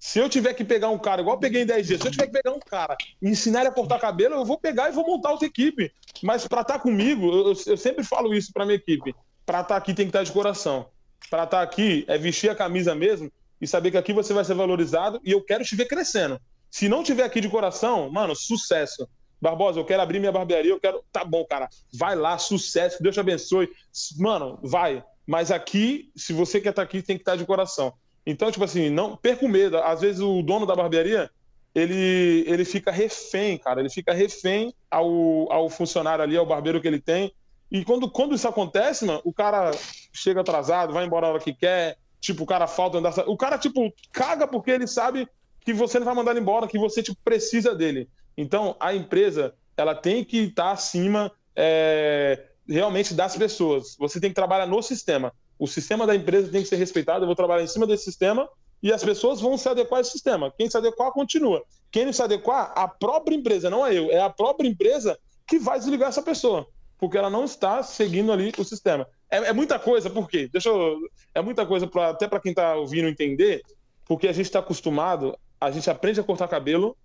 se 0.06 0.20
eu 0.20 0.28
tiver 0.28 0.54
que 0.54 0.64
pegar 0.64 0.88
um 0.88 0.98
cara, 1.00 1.20
igual 1.20 1.34
eu 1.34 1.40
peguei 1.40 1.62
em 1.62 1.66
10 1.66 1.84
dias, 1.84 2.00
se 2.00 2.06
eu 2.06 2.12
tiver 2.12 2.26
que 2.26 2.32
pegar 2.32 2.52
um 2.52 2.60
cara 2.60 2.96
e 3.20 3.28
ensinar 3.28 3.58
ele 3.58 3.70
a 3.70 3.72
cortar 3.72 3.98
cabelo, 3.98 4.36
eu 4.36 4.44
vou 4.44 4.56
pegar 4.56 4.88
e 4.88 4.92
vou 4.92 5.04
montar 5.04 5.32
outra 5.32 5.48
equipe. 5.48 5.92
Mas 6.22 6.46
para 6.46 6.60
estar 6.60 6.74
tá 6.74 6.78
comigo, 6.78 7.26
eu, 7.26 7.54
eu, 7.66 7.76
sempre 7.76 8.04
falo 8.04 8.32
isso 8.32 8.52
para 8.52 8.64
minha 8.64 8.76
equipe: 8.76 9.12
para 9.44 9.62
estar 9.62 9.74
tá 9.74 9.76
aqui 9.76 9.92
tem 9.92 10.06
que 10.06 10.10
estar 10.10 10.20
tá 10.20 10.24
de 10.24 10.30
coração. 10.30 10.86
Para 11.28 11.42
estar 11.42 11.60
aqui 11.60 12.04
é 12.06 12.16
vestir 12.16 12.48
a 12.48 12.54
camisa 12.54 12.94
mesmo 12.94 13.32
e 13.60 13.66
saber 13.66 13.90
que 13.90 13.96
aqui 13.96 14.12
você 14.12 14.32
vai 14.32 14.44
ser 14.44 14.54
valorizado 14.54 15.20
e 15.24 15.32
eu 15.32 15.42
quero 15.42 15.64
te 15.64 15.74
ver 15.74 15.86
crescendo. 15.86 16.40
Se 16.70 16.88
não 16.88 17.02
tiver 17.02 17.24
aqui 17.24 17.40
de 17.40 17.48
coração, 17.48 18.08
mano, 18.08 18.36
sucesso. 18.36 19.08
Barbosa, 19.42 19.80
eu 19.80 19.84
quero 19.84 20.02
abrir 20.02 20.20
minha 20.20 20.30
barbearia, 20.30 20.70
eu 20.70 20.78
quero. 20.78 21.02
Tá 21.10 21.24
bom, 21.24 21.44
cara. 21.44 21.68
Vai 21.92 22.14
lá, 22.14 22.38
sucesso, 22.38 23.02
Deus 23.02 23.16
te 23.16 23.20
abençoe. 23.20 23.68
Mano, 24.16 24.56
vai. 24.62 25.02
Mas 25.26 25.50
aqui, 25.50 26.12
se 26.14 26.32
você 26.32 26.60
quer 26.60 26.70
estar 26.70 26.82
aqui, 26.82 27.02
tem 27.02 27.16
que 27.16 27.22
estar 27.22 27.34
de 27.34 27.44
coração. 27.44 27.92
Então, 28.26 28.50
tipo 28.50 28.64
assim, 28.64 28.90
não 28.90 29.16
perca 29.16 29.46
o 29.46 29.48
medo. 29.48 29.78
Às 29.78 30.00
vezes 30.00 30.20
o 30.20 30.42
dono 30.42 30.66
da 30.66 30.74
barbearia, 30.74 31.30
ele, 31.72 32.44
ele 32.46 32.64
fica 32.64 32.90
refém, 32.90 33.56
cara. 33.56 33.80
Ele 33.80 33.88
fica 33.88 34.12
refém 34.12 34.74
ao, 34.90 35.52
ao 35.52 35.70
funcionário 35.70 36.24
ali, 36.24 36.36
ao 36.36 36.44
barbeiro 36.44 36.80
que 36.80 36.88
ele 36.88 37.00
tem. 37.00 37.32
E 37.70 37.84
quando, 37.84 38.10
quando 38.10 38.34
isso 38.34 38.48
acontece, 38.48 39.04
mano, 39.04 39.20
o 39.24 39.32
cara 39.32 39.70
chega 40.12 40.40
atrasado, 40.40 40.92
vai 40.92 41.04
embora 41.04 41.26
a 41.26 41.30
hora 41.30 41.40
que 41.40 41.54
quer, 41.54 41.98
tipo, 42.20 42.42
o 42.42 42.46
cara 42.46 42.66
falta 42.66 42.98
andar. 42.98 43.12
O 43.28 43.36
cara, 43.36 43.58
tipo, 43.58 43.92
caga 44.12 44.46
porque 44.46 44.72
ele 44.72 44.86
sabe 44.88 45.28
que 45.60 45.72
você 45.72 45.98
não 45.98 46.06
vai 46.06 46.14
mandar 46.14 46.32
ele 46.32 46.40
embora, 46.40 46.68
que 46.68 46.78
você, 46.78 47.02
tipo, 47.02 47.18
precisa 47.24 47.74
dele. 47.74 48.08
Então, 48.36 48.76
a 48.80 48.94
empresa, 48.94 49.54
ela 49.76 49.94
tem 49.94 50.24
que 50.24 50.38
estar 50.38 50.64
tá 50.64 50.70
acima 50.72 51.32
é, 51.54 52.46
realmente 52.68 53.14
das 53.14 53.36
pessoas. 53.36 53.96
Você 53.98 54.20
tem 54.20 54.30
que 54.30 54.34
trabalhar 54.34 54.66
no 54.66 54.82
sistema 54.82 55.32
o 55.58 55.66
sistema 55.66 56.06
da 56.06 56.14
empresa 56.14 56.50
tem 56.50 56.62
que 56.62 56.68
ser 56.68 56.76
respeitado, 56.76 57.22
eu 57.22 57.26
vou 57.26 57.36
trabalhar 57.36 57.62
em 57.62 57.66
cima 57.66 57.86
desse 57.86 58.04
sistema 58.04 58.48
e 58.82 58.92
as 58.92 59.02
pessoas 59.02 59.40
vão 59.40 59.56
se 59.56 59.68
adequar 59.68 59.98
a 59.98 60.00
esse 60.02 60.12
sistema. 60.12 60.52
Quem 60.56 60.68
se 60.68 60.76
adequar, 60.76 61.10
continua. 61.12 61.62
Quem 61.90 62.04
não 62.04 62.12
se 62.12 62.22
adequar, 62.22 62.72
a 62.76 62.86
própria 62.86 63.34
empresa, 63.34 63.70
não 63.70 63.86
é 63.86 63.94
eu, 63.94 64.10
é 64.10 64.20
a 64.20 64.28
própria 64.28 64.68
empresa 64.68 65.18
que 65.46 65.58
vai 65.58 65.78
desligar 65.78 66.08
essa 66.08 66.22
pessoa, 66.22 66.66
porque 66.98 67.16
ela 67.16 67.30
não 67.30 67.44
está 67.44 67.82
seguindo 67.82 68.32
ali 68.32 68.52
o 68.58 68.64
sistema. 68.64 69.06
É, 69.30 69.38
é 69.38 69.52
muita 69.52 69.78
coisa, 69.78 70.10
por 70.10 70.28
quê? 70.28 70.48
Deixa 70.52 70.68
eu, 70.68 70.98
é 71.34 71.40
muita 71.40 71.64
coisa 71.64 71.86
pra, 71.86 72.10
até 72.10 72.28
para 72.28 72.40
quem 72.40 72.50
está 72.52 72.74
ouvindo 72.74 73.08
entender, 73.08 73.62
porque 74.04 74.28
a 74.28 74.32
gente 74.32 74.46
está 74.46 74.58
acostumado, 74.58 75.36
a 75.60 75.70
gente 75.70 75.88
aprende 75.88 76.20
a 76.20 76.24
cortar 76.24 76.48
cabelo 76.48 76.96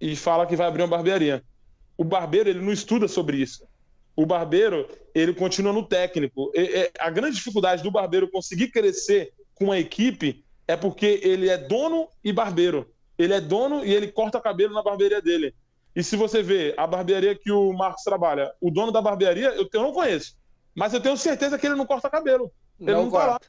e 0.00 0.14
fala 0.14 0.46
que 0.46 0.56
vai 0.56 0.66
abrir 0.66 0.82
uma 0.82 0.88
barbearia. 0.88 1.42
O 1.98 2.04
barbeiro 2.04 2.50
ele 2.50 2.60
não 2.60 2.72
estuda 2.72 3.08
sobre 3.08 3.38
isso 3.38 3.66
o 4.16 4.24
barbeiro 4.24 4.88
ele 5.14 5.34
continua 5.34 5.72
no 5.72 5.86
técnico. 5.86 6.50
E, 6.54 6.90
a 6.98 7.10
grande 7.10 7.36
dificuldade 7.36 7.82
do 7.82 7.90
barbeiro 7.90 8.30
conseguir 8.30 8.68
crescer 8.68 9.32
com 9.54 9.70
a 9.70 9.78
equipe 9.78 10.44
é 10.66 10.76
porque 10.76 11.20
ele 11.22 11.48
é 11.48 11.58
dono 11.58 12.08
e 12.24 12.32
barbeiro. 12.32 12.90
Ele 13.18 13.34
é 13.34 13.40
dono 13.40 13.84
e 13.84 13.94
ele 13.94 14.08
corta 14.08 14.40
cabelo 14.40 14.74
na 14.74 14.82
barbearia 14.82 15.22
dele. 15.22 15.54
E 15.94 16.02
se 16.02 16.16
você 16.16 16.42
vê 16.42 16.74
a 16.76 16.86
barbearia 16.86 17.34
que 17.34 17.50
o 17.50 17.72
Marcos 17.72 18.02
trabalha, 18.02 18.52
o 18.60 18.70
dono 18.70 18.92
da 18.92 19.00
barbearia, 19.00 19.48
eu, 19.54 19.68
eu 19.72 19.82
não 19.82 19.92
conheço. 19.92 20.36
Mas 20.74 20.92
eu 20.92 21.00
tenho 21.00 21.16
certeza 21.16 21.58
que 21.58 21.66
ele 21.66 21.74
não 21.74 21.86
corta 21.86 22.10
cabelo. 22.10 22.52
Ele 22.78 22.92
não, 22.92 23.04
não 23.04 23.10
tá 23.10 23.26
lá. 23.26 23.40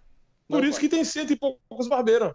Por 0.47 0.61
não 0.61 0.69
isso 0.69 0.79
que 0.79 0.87
tem 0.87 1.03
cento 1.03 1.33
e 1.33 1.35
poucos 1.35 1.89
barbeiros. 1.89 2.33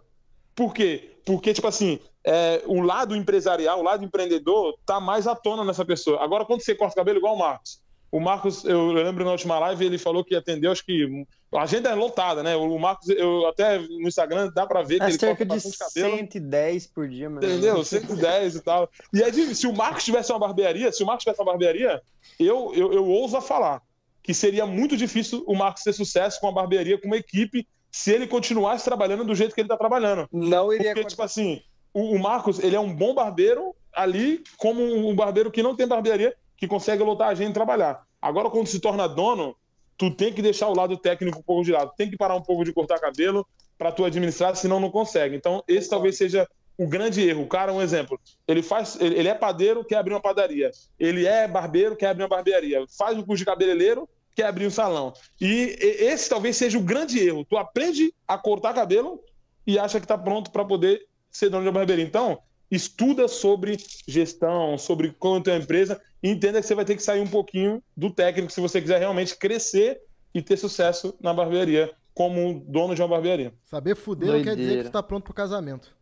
Por 0.53 0.71
quê? 0.71 1.17
Porque, 1.25 1.51
tipo 1.51 1.67
assim, 1.67 1.99
é, 2.23 2.61
o 2.67 2.79
lado 2.81 3.15
empresarial, 3.15 3.79
o 3.79 3.83
lado 3.83 4.05
empreendedor, 4.05 4.77
tá 4.85 4.99
mais 4.99 5.25
à 5.25 5.35
tona 5.35 5.65
nessa 5.65 5.83
pessoa. 5.83 6.23
Agora, 6.23 6.45
quando 6.45 6.61
você 6.61 6.75
corta 6.75 6.95
cabelo 6.95 7.17
igual 7.17 7.33
o 7.33 7.39
Marcos, 7.39 7.81
o 8.13 8.19
Marcos, 8.19 8.63
eu 8.63 8.91
lembro 8.91 9.25
na 9.25 9.31
última 9.31 9.57
live, 9.57 9.85
ele 9.85 9.97
falou 9.97 10.23
que 10.23 10.35
atendeu, 10.35 10.71
acho 10.71 10.85
que 10.85 11.25
a 11.51 11.63
agenda 11.63 11.89
é 11.89 11.95
lotada, 11.95 12.43
né? 12.43 12.55
O 12.55 12.77
Marcos, 12.77 13.09
eu 13.09 13.47
até 13.47 13.79
no 13.79 14.07
Instagram 14.07 14.51
dá 14.53 14.67
para 14.67 14.83
ver 14.83 14.99
que 14.99 15.03
é 15.05 15.07
ele 15.07 15.17
cerca 15.17 15.43
de 15.43 15.77
cabelo. 15.77 16.17
110 16.17 16.87
por 16.87 17.09
dia, 17.09 17.27
mano. 17.27 17.43
Entendeu? 17.43 17.83
110 17.83 18.55
e 18.57 18.61
tal. 18.61 18.87
E 19.11 19.23
aí, 19.23 19.55
se 19.55 19.65
o 19.65 19.73
Marcos 19.73 20.03
tivesse 20.03 20.31
uma 20.31 20.37
barbearia, 20.37 20.91
se 20.91 21.01
o 21.01 21.07
Marcos 21.07 21.23
tivesse 21.23 21.41
uma 21.41 21.47
barbearia, 21.47 22.03
eu, 22.39 22.71
eu, 22.75 22.93
eu 22.93 23.03
ouso 23.03 23.35
a 23.35 23.41
falar 23.41 23.81
que 24.21 24.31
seria 24.31 24.67
muito 24.67 24.95
difícil 24.95 25.43
o 25.47 25.55
Marcos 25.55 25.81
ter 25.81 25.93
sucesso 25.93 26.39
com 26.39 26.47
a 26.47 26.51
barbearia, 26.51 27.01
com 27.01 27.07
uma 27.07 27.17
equipe, 27.17 27.67
se 27.91 28.11
ele 28.11 28.27
continuasse 28.27 28.85
trabalhando 28.85 29.25
do 29.25 29.33
jeito 29.33 29.55
que 29.55 29.61
ele 29.61 29.67
tá 29.67 29.75
trabalhando. 29.75 30.27
Não 30.31 30.71
iria 30.71 30.93
Porque, 30.93 31.09
tipo 31.09 31.23
assim, 31.23 31.63
o, 31.91 32.15
o 32.15 32.19
Marcos, 32.19 32.59
ele 32.59 32.75
é 32.75 32.79
um 32.79 32.93
bom 32.93 33.15
barbeiro 33.15 33.75
ali, 33.91 34.43
como 34.57 34.83
um 35.09 35.15
barbeiro 35.15 35.49
que 35.49 35.63
não 35.63 35.75
tem 35.75 35.87
barbearia, 35.87 36.35
que 36.63 36.67
consegue 36.67 37.03
lotar 37.03 37.27
a 37.27 37.35
gente 37.35 37.53
trabalhar. 37.53 38.03
Agora, 38.21 38.49
quando 38.49 38.67
se 38.67 38.79
torna 38.79 39.05
dono, 39.05 39.53
tu 39.97 40.09
tem 40.09 40.31
que 40.31 40.41
deixar 40.41 40.69
o 40.69 40.73
lado 40.75 40.95
técnico 40.95 41.39
um 41.39 41.41
pouco 41.41 41.65
de 41.65 41.73
lado. 41.73 41.91
Tem 41.97 42.09
que 42.09 42.15
parar 42.15 42.35
um 42.35 42.41
pouco 42.41 42.63
de 42.63 42.71
cortar 42.71 43.01
cabelo 43.01 43.45
para 43.77 43.91
tu 43.91 44.05
administrar, 44.05 44.55
senão 44.55 44.79
não 44.79 44.89
consegue. 44.89 45.35
Então, 45.35 45.61
esse 45.67 45.89
talvez 45.89 46.15
seja 46.15 46.47
o 46.77 46.87
grande 46.87 47.27
erro. 47.27 47.43
O 47.43 47.47
cara, 47.47 47.73
um 47.73 47.81
exemplo, 47.81 48.17
ele 48.47 48.63
faz, 48.63 48.97
ele 49.01 49.27
é 49.27 49.33
padeiro, 49.33 49.83
quer 49.83 49.97
abrir 49.97 50.13
uma 50.13 50.21
padaria. 50.21 50.71
Ele 50.97 51.25
é 51.25 51.49
barbeiro, 51.49 51.97
quer 51.97 52.07
abrir 52.07 52.23
uma 52.23 52.29
barbearia. 52.29 52.85
Faz 52.97 53.17
um 53.17 53.23
curso 53.23 53.39
de 53.39 53.45
cabeleireiro, 53.45 54.07
quer 54.33 54.45
abrir 54.45 54.65
um 54.65 54.71
salão. 54.71 55.11
E 55.41 55.75
esse 55.81 56.29
talvez 56.29 56.55
seja 56.55 56.77
o 56.77 56.81
grande 56.81 57.19
erro. 57.19 57.43
Tu 57.43 57.57
aprende 57.57 58.13
a 58.25 58.37
cortar 58.37 58.73
cabelo 58.73 59.21
e 59.67 59.77
acha 59.77 59.99
que 59.99 60.05
está 60.05 60.17
pronto 60.17 60.49
para 60.49 60.63
poder 60.63 61.05
ser 61.29 61.49
dono 61.49 61.63
de 61.63 61.67
uma 61.67 61.73
barbearia. 61.73 62.05
Então, 62.05 62.39
estuda 62.75 63.27
sobre 63.27 63.77
gestão, 64.07 64.77
sobre 64.77 65.11
quanto 65.11 65.49
é 65.49 65.53
a 65.53 65.57
empresa 65.57 66.01
e 66.21 66.29
entenda 66.29 66.59
que 66.59 66.67
você 66.67 66.75
vai 66.75 66.85
ter 66.85 66.95
que 66.95 67.03
sair 67.03 67.21
um 67.21 67.27
pouquinho 67.27 67.83
do 67.95 68.09
técnico 68.09 68.51
se 68.51 68.61
você 68.61 68.81
quiser 68.81 68.99
realmente 68.99 69.35
crescer 69.37 70.01
e 70.33 70.41
ter 70.41 70.57
sucesso 70.57 71.15
na 71.21 71.33
barbearia, 71.33 71.91
como 72.13 72.63
dono 72.67 72.95
de 72.95 73.01
uma 73.01 73.07
barbearia. 73.07 73.53
Saber 73.63 73.95
fuder 73.95 74.31
não 74.31 74.43
quer 74.43 74.55
dizer 74.55 74.81
que 74.81 74.87
está 74.87 75.03
pronto 75.03 75.23
para 75.23 75.31
o 75.31 75.35
casamento. 75.35 75.95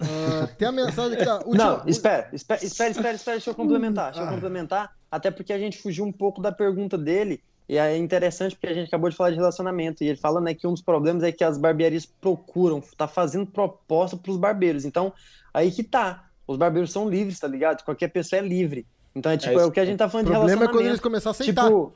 Uh, 0.00 0.46
tem 0.56 0.68
a 0.68 0.72
mensagem 0.72 1.14
aqui 1.14 1.24
da 1.24 1.36
última... 1.44 1.64
Não, 1.64 1.88
espera, 1.88 2.28
espera, 2.32 2.64
espera, 2.64 2.90
espera, 2.90 3.14
espera, 3.14 3.36
deixa 3.36 3.50
eu 3.50 3.54
complementar, 3.54 4.12
deixa 4.12 4.20
eu 4.20 4.28
ah. 4.28 4.32
complementar, 4.32 4.96
até 5.10 5.30
porque 5.30 5.52
a 5.52 5.58
gente 5.58 5.78
fugiu 5.78 6.04
um 6.04 6.12
pouco 6.12 6.40
da 6.40 6.50
pergunta 6.50 6.96
dele, 6.96 7.42
e 7.70 7.78
é 7.78 7.96
interessante 7.96 8.56
porque 8.56 8.66
a 8.66 8.74
gente 8.74 8.88
acabou 8.88 9.08
de 9.08 9.14
falar 9.14 9.30
de 9.30 9.36
relacionamento, 9.36 10.02
e 10.02 10.08
ele 10.08 10.16
fala 10.16 10.40
né, 10.40 10.52
que 10.52 10.66
um 10.66 10.72
dos 10.72 10.82
problemas 10.82 11.22
é 11.22 11.30
que 11.30 11.44
as 11.44 11.56
barbearias 11.56 12.04
procuram, 12.04 12.82
tá 12.96 13.06
fazendo 13.06 13.46
proposta 13.46 14.16
para 14.16 14.32
os 14.32 14.36
barbeiros, 14.36 14.84
então 14.84 15.12
aí 15.54 15.70
que 15.70 15.84
tá, 15.84 16.28
os 16.48 16.56
barbeiros 16.56 16.90
são 16.90 17.08
livres, 17.08 17.38
tá 17.38 17.46
ligado? 17.46 17.84
Qualquer 17.84 18.08
pessoa 18.08 18.40
é 18.40 18.42
livre. 18.42 18.84
Então 19.14 19.30
é 19.30 19.36
tipo, 19.36 19.56
é, 19.56 19.62
é 19.62 19.64
o 19.64 19.70
que 19.70 19.78
a 19.78 19.84
gente 19.84 19.98
tá 19.98 20.08
falando 20.08 20.26
de 20.26 20.32
relacionamento. 20.32 20.64
O 20.64 20.68
problema 20.68 20.80
é 20.80 20.82
quando 20.82 20.90
eles 20.90 21.00
começarem 21.00 21.30
a 21.30 21.42
aceitar. 21.42 21.64
Tipo, 21.66 21.92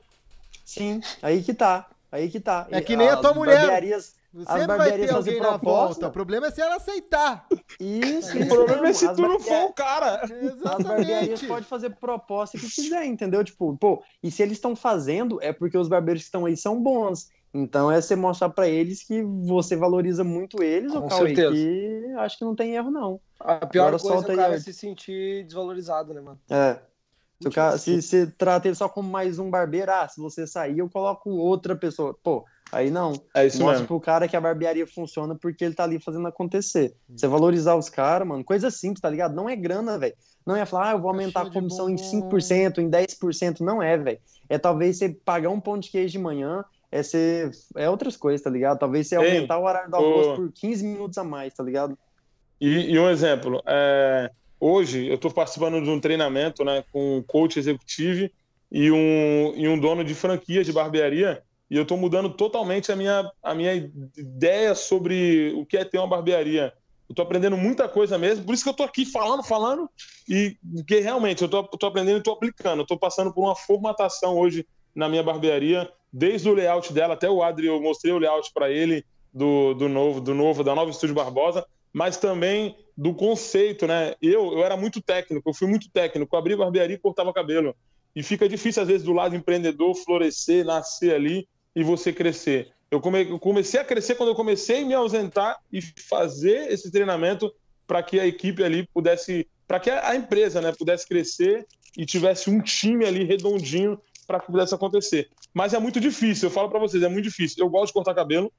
sim, 0.64 1.01
aí 1.20 1.42
que 1.42 1.52
tá. 1.52 1.88
Aí 2.12 2.30
que 2.30 2.38
tá. 2.38 2.68
É 2.70 2.80
que 2.80 2.94
nem 2.94 3.09
a 3.09 3.16
tua 3.16 3.34
mulher. 3.34 3.59
Barbearias, 3.59 4.14
Sempre 4.47 4.77
vai 4.77 4.93
ter 4.93 5.15
alguém 5.15 5.40
na 5.40 5.56
volta. 5.56 6.09
O 6.09 6.11
problema 6.11 6.47
é 6.48 6.51
se 6.51 6.61
ela 6.61 6.77
aceitar. 6.77 7.47
Isso, 7.78 8.36
O 8.36 8.48
problema 8.48 8.89
é 8.89 8.93
se 8.93 9.12
tu 9.15 9.23
não 9.23 9.39
for 9.39 9.65
o 9.65 9.73
cara. 9.73 10.23
Exatamente. 10.24 10.66
As 10.66 10.85
barbearias 10.85 11.43
podem 11.43 11.65
fazer 11.65 11.90
proposta 11.90 12.59
que 12.59 12.69
quiser, 12.69 13.05
entendeu? 13.05 13.44
Tipo, 13.44 13.77
pô, 13.77 14.02
e 14.23 14.31
se 14.31 14.43
eles 14.43 14.56
estão 14.56 14.74
fazendo, 14.74 15.40
é 15.40 15.52
porque 15.52 15.78
os 15.78 15.89
barbeiros 15.89 16.23
que 16.23 16.27
estão 16.27 16.47
aí 16.47 16.56
são 16.56 16.82
bons. 16.82 17.28
Então 17.52 17.90
é 17.90 18.01
você 18.01 18.16
mostrar 18.16 18.48
para 18.51 18.69
eles 18.69 19.05
que 19.05 19.23
você 19.23 19.77
valoriza 19.77 20.24
muito 20.24 20.61
eles, 20.61 20.93
Com 20.93 21.06
Cauê, 21.09 21.32
que 21.35 22.12
acho 22.19 22.39
que 22.39 22.44
não 22.44 22.56
tem 22.56 22.74
erro, 22.74 22.90
não. 22.90 23.20
A 23.39 23.65
pior 23.65 23.86
Agora 23.94 24.02
coisa 24.02 24.32
é 24.32 24.35
o 24.35 24.36
cara 24.36 24.55
aí. 24.55 24.61
se 24.61 24.73
sentir 24.73 25.44
desvalorizado, 25.44 26.12
né, 26.12 26.20
mano? 26.20 26.40
É. 26.51 26.78
Se, 27.45 27.49
o 27.49 27.53
cara, 27.53 27.77
se, 27.77 28.01
se 28.01 28.27
trata 28.27 28.69
ele 28.69 28.75
só 28.75 28.89
como 28.89 29.11
mais 29.11 29.39
um 29.39 29.51
barbeiro, 29.51 29.93
ah, 29.93 30.09
se 30.09 30.19
você 30.19 30.47
sair, 30.47 30.79
eu 30.79 30.89
coloco 30.89 31.31
outra 31.31 31.77
pessoa. 31.77 32.16
Pô, 32.23 32.45
aí 32.73 32.91
não. 32.91 33.12
É 33.35 33.47
isso 33.47 33.59
Mostra 33.59 33.81
mesmo. 33.81 33.87
pro 33.87 34.01
cara 34.01 34.27
que 34.27 34.35
a 34.35 34.41
barbearia 34.41 34.87
funciona 34.87 35.35
porque 35.35 35.62
ele 35.62 35.75
tá 35.75 35.85
ali 35.85 36.01
fazendo 36.01 36.27
acontecer. 36.27 36.95
Hum. 37.09 37.15
Você 37.16 37.29
valorizar 37.29 37.75
os 37.75 37.91
caras, 37.91 38.27
mano, 38.27 38.43
coisa 38.43 38.71
simples, 38.71 39.01
tá 39.01 39.11
ligado? 39.11 39.35
Não 39.35 39.47
é 39.47 39.55
grana, 39.55 39.99
velho. 39.99 40.15
Não 40.47 40.57
é 40.57 40.65
falar, 40.65 40.91
ah, 40.91 40.93
eu 40.93 41.01
vou 41.01 41.11
aumentar 41.11 41.43
a 41.43 41.51
comissão 41.51 41.91
em 41.91 41.97
5%, 41.97 42.79
em 42.79 42.91
10%. 42.91 43.61
Não 43.61 43.83
é, 43.83 43.99
velho. 43.99 44.19
É 44.49 44.59
talvez 44.59 44.97
você 44.97 45.11
pagar 45.11 45.51
um 45.51 45.61
pão 45.61 45.79
de 45.79 45.91
queijo 45.91 46.12
de 46.12 46.19
manhã, 46.19 46.65
é 46.91 47.03
ser. 47.03 47.51
É 47.77 47.91
outras 47.91 48.16
coisas, 48.16 48.43
tá 48.43 48.49
ligado? 48.49 48.79
Talvez 48.79 49.07
você 49.07 49.19
Ei, 49.19 49.37
aumentar 49.37 49.59
o 49.59 49.65
horário 49.65 49.91
do 49.91 49.97
almoço 49.97 50.33
o... 50.33 50.37
por 50.37 50.53
15 50.53 50.85
minutos 50.85 51.19
a 51.19 51.25
mais, 51.25 51.53
tá 51.53 51.62
ligado? 51.62 51.99
E, 52.59 52.93
e 52.93 52.99
um 52.99 53.11
exemplo, 53.11 53.62
é 53.66 54.31
Hoje 54.66 55.09
eu 55.09 55.16
estou 55.16 55.31
participando 55.31 55.78
de 55.82 55.91
um 55.91 56.01
treinamento 56.01 56.65
né, 56.65 56.82
com 56.91 57.19
um 57.19 57.23
coach 57.23 57.59
executivo 57.59 58.31
e 58.73 58.91
um, 58.91 59.53
e 59.55 59.69
um 59.69 59.78
dono 59.78 60.03
de 60.03 60.15
franquia 60.15 60.65
de 60.65 60.73
barbearia 60.73 61.43
e 61.70 61.77
eu 61.77 61.82
estou 61.82 61.99
mudando 61.99 62.31
totalmente 62.31 62.91
a 62.91 62.97
minha, 62.97 63.31
a 63.43 63.55
minha 63.55 63.74
ideia 63.74 64.74
sobre 64.74 65.53
o 65.55 65.66
que 65.66 65.77
é 65.77 65.85
ter 65.85 65.99
uma 65.99 66.07
barbearia. 66.07 66.73
Eu 67.07 67.12
estou 67.12 67.27
aprendendo 67.27 67.59
muita 67.59 67.86
coisa 67.91 68.16
mesmo, 68.16 68.47
por 68.47 68.55
isso 68.55 68.62
que 68.62 68.70
eu 68.70 68.73
estou 68.73 68.86
aqui 68.86 69.05
falando, 69.05 69.43
falando, 69.43 69.86
e 70.27 70.57
que 70.89 70.99
realmente 70.99 71.43
eu 71.43 71.47
estou 71.47 71.86
aprendendo 71.86 72.16
e 72.16 72.20
estou 72.20 72.32
aplicando. 72.32 72.81
Estou 72.81 72.99
passando 72.99 73.35
por 73.35 73.43
uma 73.43 73.55
formatação 73.55 74.39
hoje 74.39 74.66
na 74.95 75.11
minha 75.11 75.23
barbearia, 75.23 75.93
desde 76.11 76.49
o 76.49 76.55
layout 76.55 76.91
dela 76.91 77.12
até 77.12 77.28
o 77.28 77.43
Adri, 77.43 77.66
eu 77.66 77.82
mostrei 77.82 78.15
o 78.15 78.19
layout 78.19 78.51
para 78.55 78.70
ele 78.70 79.05
do, 79.31 79.74
do 79.74 79.91
novo, 79.91 80.23
do 80.23 80.35
novo, 80.35 80.65
da 80.65 80.74
nova 80.74 80.91
Estúdio 80.91 81.15
Barbosa, 81.15 81.66
mas 81.95 82.16
também 82.16 82.77
do 82.97 83.15
conceito, 83.15 83.87
né? 83.87 84.15
Eu, 84.21 84.53
eu 84.53 84.65
era 84.65 84.77
muito 84.77 85.01
técnico, 85.01 85.49
eu 85.49 85.55
fui 85.55 85.69
muito 85.69 85.89
técnico, 85.89 86.37
abri 86.37 86.57
barbearia 86.57 86.97
e 86.97 86.99
cortava 86.99 87.33
cabelo. 87.33 87.75
E 88.16 88.23
fica 88.23 88.49
difícil, 88.49 88.83
às 88.83 88.89
vezes, 88.89 89.05
do 89.05 89.12
lado 89.12 89.37
empreendedor 89.37 89.95
florescer, 89.95 90.65
nascer 90.65 91.15
ali 91.15 91.49
e 91.75 91.85
você 91.85 92.12
crescer. 92.12 92.73
Eu, 92.91 93.01
come, 93.01 93.31
eu 93.31 93.39
comecei 93.39 93.79
a 93.79 93.85
crescer 93.85 94.16
quando 94.16 94.31
eu 94.31 94.35
comecei 94.35 94.83
a 94.83 94.87
me 94.87 94.93
ausentar 94.93 95.59
e 95.73 95.81
fazer 95.81 96.73
esse 96.73 96.91
treinamento 96.91 97.53
para 97.87 98.03
que 98.03 98.19
a 98.19 98.27
equipe 98.27 98.62
ali 98.62 98.89
pudesse, 98.93 99.47
para 99.66 99.79
que 99.79 99.91
a 99.91 100.16
empresa 100.16 100.61
né, 100.61 100.73
pudesse 100.73 101.07
crescer 101.07 101.65
e 101.97 102.05
tivesse 102.05 102.51
um 102.51 102.61
time 102.61 103.05
ali 103.05 103.25
redondinho 103.25 104.01
para 104.27 104.41
que 104.41 104.47
pudesse 104.47 104.75
acontecer. 104.75 105.29
Mas 105.53 105.75
é 105.75 105.79
muito 105.79 106.01
difícil, 106.01 106.49
eu 106.49 106.53
falo 106.53 106.69
para 106.69 106.79
vocês, 106.81 107.03
é 107.03 107.09
muito 107.09 107.25
difícil. 107.25 107.65
Eu 107.65 107.69
gosto 107.69 107.89
de 107.89 107.93
cortar 107.93 108.15
cabelo, 108.15 108.53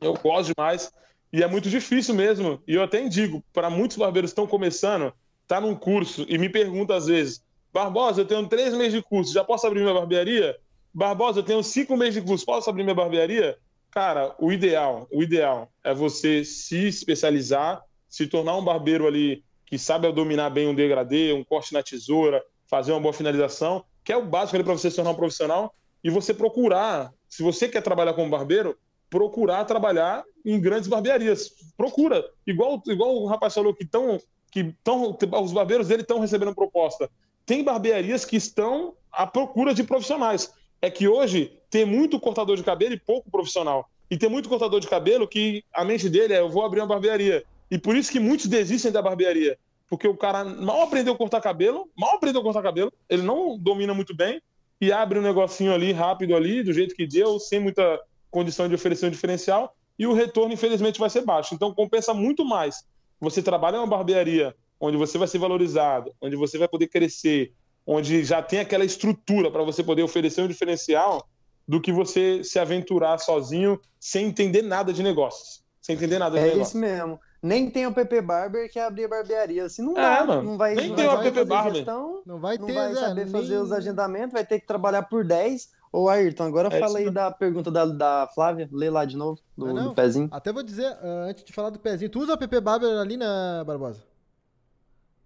eu 0.00 0.14
gosto 0.14 0.52
demais, 0.54 0.92
e 1.32 1.42
é 1.42 1.46
muito 1.46 1.68
difícil 1.68 2.14
mesmo. 2.14 2.62
E 2.66 2.74
eu 2.74 2.82
até 2.82 3.06
digo, 3.08 3.44
para 3.52 3.70
muitos 3.70 3.96
barbeiros 3.96 4.30
que 4.30 4.32
estão 4.32 4.46
começando, 4.46 5.12
tá 5.46 5.60
num 5.60 5.74
curso 5.74 6.26
e 6.28 6.38
me 6.38 6.48
pergunta 6.48 6.94
às 6.94 7.06
vezes, 7.06 7.42
Barbosa, 7.72 8.22
eu 8.22 8.24
tenho 8.24 8.48
três 8.48 8.74
meses 8.74 8.94
de 8.94 9.02
curso, 9.02 9.32
já 9.32 9.44
posso 9.44 9.66
abrir 9.66 9.82
minha 9.82 9.94
barbearia? 9.94 10.56
Barbosa, 10.92 11.40
eu 11.40 11.44
tenho 11.44 11.62
cinco 11.62 11.96
meses 11.96 12.14
de 12.14 12.22
curso, 12.22 12.44
posso 12.44 12.68
abrir 12.68 12.82
minha 12.82 12.94
barbearia? 12.94 13.58
Cara, 13.90 14.34
o 14.38 14.52
ideal, 14.52 15.06
o 15.12 15.22
ideal 15.22 15.70
é 15.84 15.94
você 15.94 16.44
se 16.44 16.88
especializar, 16.88 17.82
se 18.08 18.26
tornar 18.26 18.56
um 18.56 18.64
barbeiro 18.64 19.06
ali 19.06 19.44
que 19.66 19.78
sabe 19.78 20.10
dominar 20.12 20.50
bem 20.50 20.66
um 20.66 20.74
degradê, 20.74 21.32
um 21.32 21.44
corte 21.44 21.74
na 21.74 21.82
tesoura, 21.82 22.42
fazer 22.66 22.92
uma 22.92 23.00
boa 23.00 23.12
finalização, 23.12 23.84
que 24.02 24.12
é 24.12 24.16
o 24.16 24.24
básico 24.24 24.56
ali 24.56 24.64
para 24.64 24.72
você 24.72 24.90
se 24.90 24.96
tornar 24.96 25.10
um 25.10 25.14
profissional, 25.14 25.74
e 26.02 26.10
você 26.10 26.32
procurar, 26.32 27.12
se 27.28 27.42
você 27.42 27.68
quer 27.68 27.82
trabalhar 27.82 28.14
como 28.14 28.30
barbeiro, 28.30 28.78
procurar 29.10 29.64
trabalhar 29.64 30.24
em 30.44 30.60
grandes 30.60 30.88
barbearias. 30.88 31.50
Procura. 31.76 32.24
Igual, 32.46 32.82
igual 32.86 33.16
o 33.16 33.26
rapaz 33.26 33.54
falou 33.54 33.74
que 33.74 33.84
estão. 33.84 34.20
Que 34.50 34.74
tão, 34.82 35.16
os 35.42 35.52
barbeiros 35.52 35.88
dele 35.88 36.02
estão 36.02 36.20
recebendo 36.20 36.54
proposta. 36.54 37.10
Tem 37.44 37.62
barbearias 37.62 38.24
que 38.24 38.36
estão 38.36 38.94
à 39.12 39.26
procura 39.26 39.74
de 39.74 39.84
profissionais. 39.84 40.52
É 40.80 40.90
que 40.90 41.06
hoje 41.06 41.52
tem 41.68 41.84
muito 41.84 42.18
cortador 42.18 42.56
de 42.56 42.62
cabelo 42.62 42.94
e 42.94 42.98
pouco 42.98 43.30
profissional. 43.30 43.90
E 44.10 44.16
tem 44.16 44.28
muito 44.28 44.48
cortador 44.48 44.80
de 44.80 44.88
cabelo 44.88 45.28
que 45.28 45.62
a 45.72 45.84
mente 45.84 46.08
dele 46.08 46.32
é: 46.32 46.40
eu 46.40 46.48
vou 46.48 46.64
abrir 46.64 46.80
uma 46.80 46.86
barbearia. 46.86 47.44
E 47.70 47.78
por 47.78 47.94
isso 47.94 48.10
que 48.10 48.20
muitos 48.20 48.46
desistem 48.46 48.90
da 48.90 49.02
barbearia. 49.02 49.58
Porque 49.88 50.08
o 50.08 50.16
cara 50.16 50.44
mal 50.44 50.82
aprendeu 50.82 51.14
a 51.14 51.16
cortar 51.16 51.40
cabelo, 51.40 51.90
mal 51.96 52.16
aprendeu 52.16 52.40
a 52.40 52.44
cortar 52.44 52.62
cabelo, 52.62 52.92
ele 53.08 53.22
não 53.22 53.58
domina 53.58 53.94
muito 53.94 54.14
bem 54.14 54.40
e 54.80 54.92
abre 54.92 55.18
um 55.18 55.22
negocinho 55.22 55.72
ali 55.72 55.92
rápido 55.92 56.36
ali, 56.36 56.62
do 56.62 56.72
jeito 56.72 56.94
que 56.94 57.06
deu, 57.06 57.38
sem 57.40 57.58
muita 57.58 58.00
condição 58.30 58.68
de 58.68 58.74
oferecer 58.74 59.06
um 59.06 59.10
diferencial 59.10 59.74
e 59.98 60.06
o 60.06 60.12
retorno, 60.12 60.54
infelizmente, 60.54 61.00
vai 61.00 61.10
ser 61.10 61.22
baixo. 61.22 61.54
Então, 61.54 61.74
compensa 61.74 62.14
muito 62.14 62.44
mais 62.44 62.84
você 63.20 63.42
trabalhar 63.42 63.78
em 63.78 63.80
uma 63.80 63.86
barbearia 63.86 64.54
onde 64.80 64.96
você 64.96 65.18
vai 65.18 65.26
ser 65.26 65.38
valorizado, 65.38 66.14
onde 66.20 66.36
você 66.36 66.56
vai 66.56 66.68
poder 66.68 66.86
crescer, 66.86 67.52
onde 67.84 68.24
já 68.24 68.40
tem 68.40 68.60
aquela 68.60 68.84
estrutura 68.84 69.50
para 69.50 69.64
você 69.64 69.82
poder 69.82 70.02
oferecer 70.02 70.40
um 70.42 70.48
diferencial, 70.48 71.28
do 71.68 71.82
que 71.82 71.92
você 71.92 72.42
se 72.42 72.58
aventurar 72.58 73.18
sozinho 73.18 73.78
sem 74.00 74.26
entender 74.26 74.62
nada 74.62 74.90
de 74.90 75.02
negócios. 75.02 75.62
Sem 75.82 75.96
entender 75.96 76.18
nada 76.18 76.38
de 76.38 76.38
é 76.38 76.50
negócio. 76.54 76.60
É 76.60 76.62
isso 76.62 76.78
mesmo. 76.78 77.20
Nem 77.42 77.70
tem 77.70 77.86
o 77.86 77.92
PP 77.92 78.22
Barber 78.22 78.72
que 78.72 78.78
abrir 78.78 79.06
barbearia. 79.06 79.64
Assim, 79.64 79.82
não 79.82 79.92
é, 79.92 80.26
dá. 80.26 80.42
Não 80.42 80.56
vai, 80.56 80.74
nem 80.74 80.88
não 80.88 80.96
tem 80.96 81.06
vai 81.06 81.16
o 81.16 81.22
PP 81.22 81.44
Barber. 81.44 81.74
Gestão, 81.74 82.22
não 82.24 82.40
vai 82.40 82.56
ter, 82.56 82.66
não 82.66 82.74
vai 82.74 82.88
né, 82.88 83.00
saber 83.00 83.24
nem... 83.26 83.32
fazer 83.32 83.58
os 83.58 83.70
agendamentos, 83.70 84.32
vai 84.32 84.46
ter 84.46 84.58
que 84.60 84.66
trabalhar 84.66 85.02
por 85.02 85.24
10 85.24 85.68
Ô, 85.92 86.08
Ayrton, 86.08 86.44
agora 86.44 86.74
é 86.74 86.78
fala 86.78 86.98
aí 86.98 87.10
da 87.10 87.30
pergunta 87.30 87.70
da, 87.70 87.86
da 87.86 88.28
Flávia. 88.34 88.68
Lê 88.72 88.90
lá 88.90 89.04
de 89.04 89.16
novo, 89.16 89.40
do, 89.56 89.66
não, 89.66 89.74
não. 89.74 89.84
do 89.88 89.94
pezinho. 89.94 90.28
Até 90.30 90.52
vou 90.52 90.62
dizer, 90.62 90.90
uh, 90.92 91.28
antes 91.28 91.44
de 91.44 91.52
falar 91.52 91.70
do 91.70 91.78
pezinho, 91.78 92.10
tu 92.10 92.20
usa 92.20 92.34
o 92.34 92.38
PP 92.38 92.60
Barber 92.60 92.98
ali, 92.98 93.16
né, 93.16 93.26
Barbosa? 93.66 94.02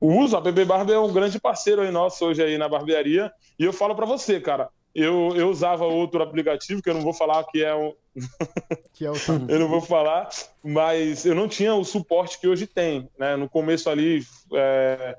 Uso, 0.00 0.36
a 0.36 0.42
PP 0.42 0.64
Barber 0.64 0.96
é 0.96 0.98
um 0.98 1.12
grande 1.12 1.40
parceiro 1.40 1.82
aí 1.82 1.90
nosso 1.90 2.24
hoje 2.24 2.42
aí 2.42 2.58
na 2.58 2.68
barbearia. 2.68 3.32
E 3.56 3.64
eu 3.64 3.72
falo 3.72 3.94
para 3.94 4.04
você, 4.04 4.40
cara, 4.40 4.68
eu, 4.94 5.34
eu 5.36 5.48
usava 5.48 5.84
outro 5.84 6.22
aplicativo, 6.22 6.82
que 6.82 6.90
eu 6.90 6.94
não 6.94 7.02
vou 7.02 7.14
falar 7.14 7.44
que 7.44 7.64
é 7.64 7.74
um. 7.74 7.94
que 8.92 9.06
é 9.06 9.10
o... 9.10 9.14
eu 9.48 9.58
não 9.58 9.68
vou 9.68 9.80
falar, 9.80 10.28
mas 10.62 11.24
eu 11.24 11.34
não 11.34 11.48
tinha 11.48 11.74
o 11.74 11.84
suporte 11.84 12.38
que 12.38 12.48
hoje 12.48 12.66
tem. 12.66 13.08
Né? 13.18 13.36
No 13.36 13.48
começo 13.48 13.88
ali, 13.88 14.24
é, 14.54 15.16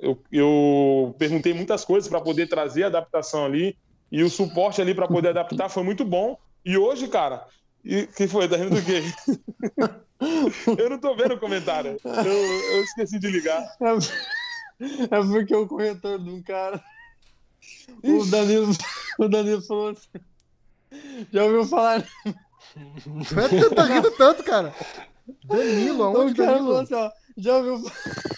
eu, 0.00 0.18
eu 0.32 1.14
perguntei 1.18 1.52
muitas 1.52 1.84
coisas 1.84 2.08
para 2.08 2.20
poder 2.20 2.48
trazer 2.48 2.84
a 2.84 2.86
adaptação 2.86 3.44
ali. 3.44 3.76
E 4.12 4.22
o 4.22 4.28
suporte 4.28 4.82
ali 4.82 4.94
para 4.94 5.08
poder 5.08 5.30
adaptar 5.30 5.70
foi 5.70 5.82
muito 5.82 6.04
bom. 6.04 6.38
E 6.62 6.76
hoje, 6.76 7.08
cara, 7.08 7.46
e 7.82 8.06
que 8.06 8.28
foi? 8.28 8.46
Tá 8.46 8.58
rindo 8.58 8.76
do 8.76 8.82
quê? 8.82 9.02
eu 10.78 10.90
não 10.90 10.98
tô 10.98 11.16
vendo 11.16 11.34
o 11.34 11.40
comentário. 11.40 11.96
Eu, 12.04 12.32
eu 12.74 12.84
esqueci 12.84 13.18
de 13.18 13.28
ligar. 13.28 13.62
É, 13.80 15.14
é 15.16 15.22
porque 15.22 15.56
o 15.56 15.66
corretor 15.66 16.18
de 16.22 16.28
um 16.28 16.42
cara. 16.42 16.78
O 18.02 18.26
Danilo, 18.26 18.72
o 19.18 19.28
Danilo 19.28 19.62
falou 19.62 19.88
assim. 19.88 20.08
Já 21.32 21.44
ouviu 21.44 21.64
falar? 21.64 22.06
Você 23.06 23.70
tá 23.70 23.84
rindo 23.84 24.10
tanto, 24.10 24.44
cara? 24.44 24.74
Danilo, 25.44 26.02
aonde 26.02 26.32
o 26.32 26.36
cara 26.36 26.58
Danilo? 26.58 26.66
Falou 26.66 26.80
assim, 26.82 26.94
ó, 26.94 27.10
já 27.38 27.56
ouviu 27.56 27.90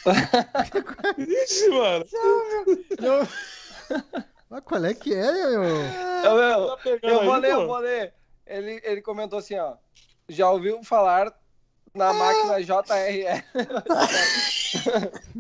Ixi, 1.19 1.69
mano. 1.71 2.05
Já 2.07 2.23
ouviu? 2.23 2.87
Já 3.01 3.15
ouviu... 3.17 4.25
Mas 4.49 4.61
qual 4.65 4.85
é 4.85 4.95
que 4.95 5.13
é, 5.13 5.49
meu? 5.49 5.65
Eu, 5.65 6.39
eu, 6.39 6.77
tá 6.77 6.91
eu 7.03 7.25
vou 7.25 7.37
ler, 7.37 7.53
eu 7.53 7.67
vou 7.67 7.79
ler. 7.79 8.15
Ele, 8.47 8.81
ele 8.85 9.03
comentou 9.03 9.39
assim, 9.39 9.57
ó. 9.57 9.75
Já 10.29 10.51
ouviu 10.51 10.83
falar 10.85 11.33
na 11.95 12.13
máquina 12.13 12.61
JRE? 12.63 13.45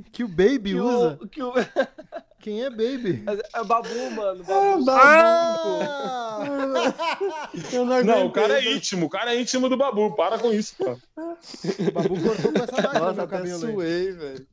que 0.12 0.24
o 0.24 0.28
Baby 0.28 0.70
que 0.70 0.80
usa? 0.80 1.18
O, 1.20 1.28
que 1.28 1.42
o... 1.42 1.52
Quem 2.44 2.62
é 2.62 2.68
Baby? 2.68 3.24
É, 3.26 3.60
é 3.60 3.64
Babu, 3.64 4.10
mano. 4.10 4.44
Babu. 4.44 4.90
Ah! 4.90 6.40
não, 7.72 8.04
não, 8.04 8.26
o 8.26 8.32
cara 8.32 8.58
é 8.58 8.72
íntimo. 8.72 9.06
O 9.06 9.08
cara 9.08 9.34
é 9.34 9.40
íntimo 9.40 9.66
do 9.66 9.78
Babu. 9.78 10.14
Para 10.14 10.38
com 10.38 10.52
isso, 10.52 10.76
cara. 10.76 10.98
O 11.16 11.90
Babu 11.90 12.22
cortou 12.22 12.52
com 12.52 12.62
essa 12.62 12.82
máquina 12.82 13.00
Nossa, 13.00 13.12
meu 13.14 13.28
cabelo 13.28 13.58
suei, 13.58 14.12
velho. 14.12 14.46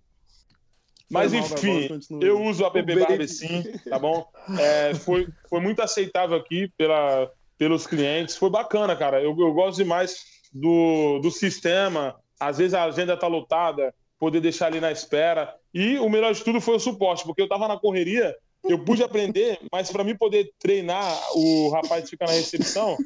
Mas 1.11 1.33
enfim, 1.33 1.89
eu 2.21 2.41
uso 2.41 2.63
o 2.63 2.67
app 2.67 2.81
Barber 2.81 3.27
sim, 3.27 3.63
tá 3.89 3.99
bom? 3.99 4.25
É, 4.57 4.95
foi, 4.95 5.27
foi 5.49 5.59
muito 5.59 5.81
aceitável 5.81 6.38
aqui 6.38 6.71
pela, 6.77 7.29
pelos 7.57 7.85
clientes, 7.85 8.38
foi 8.38 8.49
bacana, 8.49 8.95
cara. 8.95 9.21
Eu, 9.21 9.35
eu 9.38 9.53
gosto 9.53 9.77
demais 9.77 10.23
do, 10.53 11.19
do 11.19 11.29
sistema. 11.29 12.15
Às 12.39 12.57
vezes 12.57 12.73
a 12.73 12.85
agenda 12.85 13.17
tá 13.17 13.27
lotada, 13.27 13.93
poder 14.17 14.39
deixar 14.39 14.67
ali 14.67 14.79
na 14.79 14.91
espera. 14.91 15.53
E 15.73 15.99
o 15.99 16.09
melhor 16.09 16.33
de 16.33 16.43
tudo 16.43 16.61
foi 16.61 16.75
o 16.75 16.79
suporte, 16.79 17.25
porque 17.25 17.41
eu 17.41 17.49
tava 17.49 17.67
na 17.67 17.77
correria, 17.77 18.33
eu 18.63 18.79
pude 18.83 19.03
aprender, 19.03 19.59
mas 19.71 19.91
para 19.91 20.03
mim 20.03 20.15
poder 20.15 20.51
treinar 20.59 21.19
o 21.35 21.69
rapaz 21.69 22.05
que 22.05 22.11
fica 22.11 22.25
na 22.25 22.31
recepção, 22.31 22.97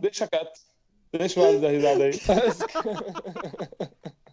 deixa 0.00 0.26
quieto. 0.26 0.58
Deixa 1.12 1.40
o 1.40 1.44
Alisson 1.44 1.60
dar 1.60 1.70
risada 1.70 2.04
aí. 2.04 2.12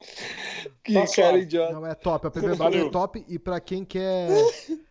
Que 0.82 0.94
tá 0.94 1.06
cara 1.14 1.38
idiota. 1.38 1.72
Não, 1.72 1.86
é 1.86 1.94
top. 1.94 2.26
A 2.26 2.30
PB 2.30 2.46
é 2.46 2.90
top. 2.90 3.24
E 3.28 3.38
pra 3.38 3.60
quem 3.60 3.84
quer. 3.84 4.28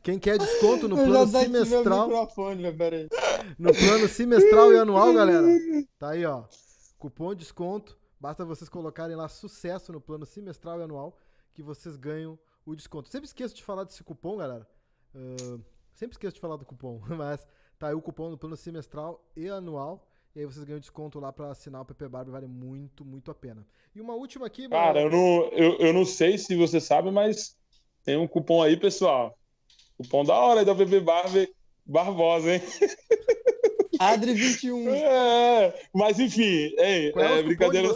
Quem 0.00 0.18
quer 0.18 0.38
desconto 0.38 0.88
no 0.88 0.96
plano 0.96 1.26
semestral. 1.26 2.08
No 3.58 3.74
plano 3.74 4.08
semestral 4.08 4.72
e 4.72 4.78
anual, 4.78 5.12
galera. 5.12 5.46
Tá 5.98 6.10
aí, 6.10 6.24
ó. 6.24 6.44
Cupom 6.98 7.34
de 7.34 7.40
desconto. 7.40 7.98
Basta 8.20 8.44
vocês 8.44 8.68
colocarem 8.68 9.16
lá 9.16 9.28
sucesso 9.28 9.92
no 9.92 10.00
plano 10.00 10.24
semestral 10.24 10.80
e 10.80 10.84
anual 10.84 11.16
que 11.52 11.62
vocês 11.62 11.96
ganham 11.96 12.38
o 12.64 12.74
desconto. 12.74 13.08
Sempre 13.08 13.26
esqueço 13.26 13.54
de 13.54 13.62
falar 13.62 13.84
desse 13.84 14.02
cupom, 14.04 14.36
galera. 14.36 14.66
Uh, 15.14 15.60
sempre 15.92 16.14
esqueço 16.14 16.34
de 16.34 16.40
falar 16.40 16.56
do 16.56 16.64
cupom, 16.64 17.00
mas 17.16 17.46
tá 17.78 17.88
aí 17.88 17.94
o 17.94 18.02
cupom 18.02 18.30
no 18.30 18.38
plano 18.38 18.56
semestral 18.56 19.28
e 19.36 19.48
anual. 19.48 20.08
E 20.38 20.42
aí 20.42 20.46
vocês 20.46 20.64
ganham 20.64 20.78
desconto 20.78 21.18
lá 21.18 21.32
para 21.32 21.50
assinar 21.50 21.82
o 21.82 21.84
PP 21.84 22.08
Barber, 22.08 22.30
vale 22.30 22.46
muito, 22.46 23.04
muito 23.04 23.28
a 23.28 23.34
pena. 23.34 23.66
E 23.92 24.00
uma 24.00 24.14
última 24.14 24.46
aqui. 24.46 24.68
Cara, 24.68 25.00
eu 25.00 25.10
não, 25.10 25.48
eu, 25.48 25.76
eu 25.78 25.92
não 25.92 26.04
sei 26.04 26.38
se 26.38 26.54
você 26.54 26.80
sabe, 26.80 27.10
mas 27.10 27.56
tem 28.04 28.16
um 28.16 28.28
cupom 28.28 28.62
aí, 28.62 28.76
pessoal. 28.76 29.36
Cupom 29.96 30.24
da 30.24 30.36
hora 30.36 30.60
aí 30.60 30.64
da 30.64 30.76
PP 30.76 31.00
Barber 31.00 31.52
Barbosa, 31.84 32.54
hein? 32.54 32.62
Adri21. 33.98 34.86
É, 34.92 35.88
mas 35.92 36.20
enfim, 36.20 36.72
hein, 36.78 37.12
é, 37.16 37.38
é 37.40 37.42
brincadeira. 37.42 37.88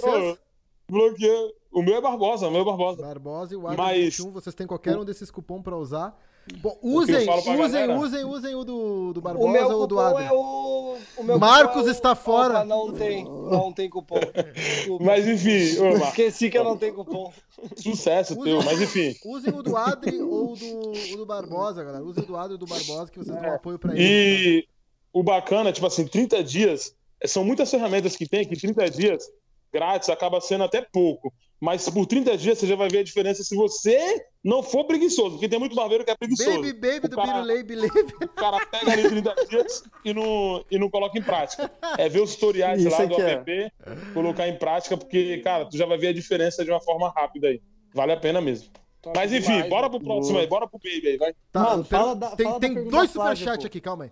Bloqueio. 0.89 1.55
O 1.71 1.81
meu 1.81 1.95
é 1.95 2.01
Barbosa, 2.01 2.49
o 2.49 2.51
meu 2.51 2.63
é 2.63 2.65
Barbosa. 2.65 3.03
Barbosa 3.03 3.55
e 3.55 3.57
o 3.57 3.63
Adri21, 3.63 3.77
mas... 3.77 4.19
vocês 4.19 4.55
têm 4.57 4.67
qualquer 4.67 4.99
um 4.99 5.05
desses 5.05 5.31
cupons 5.31 5.63
para 5.63 5.77
usar. 5.77 6.21
Bom, 6.59 6.77
usem, 6.83 7.29
usem, 7.29 7.95
usem, 7.95 8.25
usem 8.25 8.55
o 8.55 8.65
do, 8.65 9.13
do 9.13 9.21
Barbosa 9.21 9.69
o 9.75 9.79
ou 9.81 9.87
do 9.87 10.01
Adri. 10.01 10.25
É 10.25 10.33
o, 10.33 10.37
o 10.37 10.99
o 11.19 11.25
meu 11.25 11.39
Marcos 11.39 11.75
cupom 11.77 11.89
é- 11.89 11.93
está 11.93 12.15
fora. 12.17 12.55
Opa, 12.55 12.65
não 12.65 12.93
tem, 12.93 13.25
não 13.25 13.73
tem 13.73 13.89
cupom. 13.89 14.19
Desculpa. 14.55 15.05
Mas 15.05 15.27
enfim, 15.29 15.85
Esqueci 16.09 16.51
que 16.51 16.59
eu 16.59 16.65
não 16.65 16.77
tenho 16.77 16.95
cupom. 16.95 17.33
sucesso 17.77 18.35
Usa- 18.35 18.45
teu, 18.45 18.63
mas 18.63 18.81
enfim. 18.81 19.15
Usem 19.25 19.55
o 19.55 19.63
do 19.63 19.77
Adri 19.77 20.21
ou 20.21 20.53
o 20.53 20.57
do, 20.57 20.91
o 21.15 21.17
do 21.19 21.27
Barbosa, 21.27 21.85
galera. 21.85 22.03
Usem 22.05 22.25
o 22.25 22.27
do 22.27 22.37
Adri 22.37 22.53
e 22.53 22.57
o 22.57 22.59
do 22.59 22.67
Barbosa 22.67 23.11
que 23.11 23.19
vocês 23.19 23.41
dão 23.41 23.53
apoio 23.55 23.79
pra 23.79 23.95
eles. 23.95 24.05
E 24.05 24.69
o 25.13 25.23
bacana, 25.23 25.73
tipo 25.73 25.87
assim, 25.87 26.07
30 26.07 26.43
dias, 26.43 26.93
são 27.25 27.45
muitas 27.45 27.71
ferramentas 27.71 28.17
que 28.17 28.27
tem, 28.29 28.47
que 28.47 28.57
30 28.57 28.91
dias 28.91 29.31
grátis 29.73 30.09
acaba 30.09 30.41
sendo 30.41 30.65
até 30.65 30.83
pouco. 30.83 31.33
Mas 31.65 31.89
por 31.89 32.07
30 32.07 32.37
dias 32.37 32.59
você 32.59 32.67
já 32.67 32.75
vai 32.75 32.89
ver 32.89 32.99
a 32.99 33.05
diferença 33.05 33.45
se 33.45 33.55
você 33.55 34.27
não 34.43 34.65
for 34.65 34.83
preguiçoso, 34.85 35.33
porque 35.37 35.49
tem 35.49 35.61
muito 35.61 35.77
barbeiro 35.77 36.05
que 36.05 36.11
é 36.11 36.17
preguiçoso. 36.17 36.51
Baby, 36.57 36.73
baby 36.73 37.07
O 37.07 37.09
do 37.09 37.15
cara- 37.17 37.33
Birulei, 37.35 37.63
Bilebe. 37.63 37.93
O 38.21 38.29
cara 38.31 38.67
pega 38.67 38.93
ali 38.93 39.09
30 39.09 39.35
dias 39.49 39.85
e 40.05 40.13
não, 40.13 40.65
e 40.69 40.77
não 40.77 40.91
coloca 40.91 41.17
em 41.17 41.23
prática. 41.23 41.71
É 41.97 42.09
ver 42.09 42.21
os 42.21 42.35
tutoriais 42.35 42.81
Isso 42.83 42.91
lá 42.91 43.05
do 43.05 43.15
aqui 43.15 43.23
é. 43.23 43.33
app, 43.35 43.73
colocar 44.13 44.49
em 44.49 44.59
prática, 44.59 44.97
porque, 44.97 45.39
cara, 45.39 45.65
tu 45.67 45.77
já 45.77 45.87
vai 45.87 45.97
ver 45.97 46.09
a 46.09 46.13
diferença 46.13 46.65
de 46.65 46.71
uma 46.73 46.81
forma 46.81 47.09
rápida 47.15 47.47
aí. 47.47 47.63
Vale 47.95 48.11
a 48.11 48.17
pena 48.17 48.41
mesmo. 48.41 48.69
Top 49.01 49.17
Mas 49.17 49.33
enfim, 49.33 49.53
demais, 49.53 49.71
bora 49.71 49.83
né? 49.85 49.91
pro 49.91 50.01
próximo 50.01 50.33
Boa. 50.33 50.41
aí, 50.41 50.47
bora 50.49 50.67
pro 50.67 50.81
baby 50.81 51.07
aí, 51.11 51.17
vai. 51.17 51.33
Tá, 51.53 51.61
Mano, 51.63 51.85
fala 51.85 52.17
da- 52.17 52.35
tem, 52.35 52.45
fala 52.47 52.59
tem 52.59 52.89
dois 52.89 53.09
superchats 53.13 53.65
aqui, 53.67 53.81
calma 53.81 54.05
aí. 54.07 54.11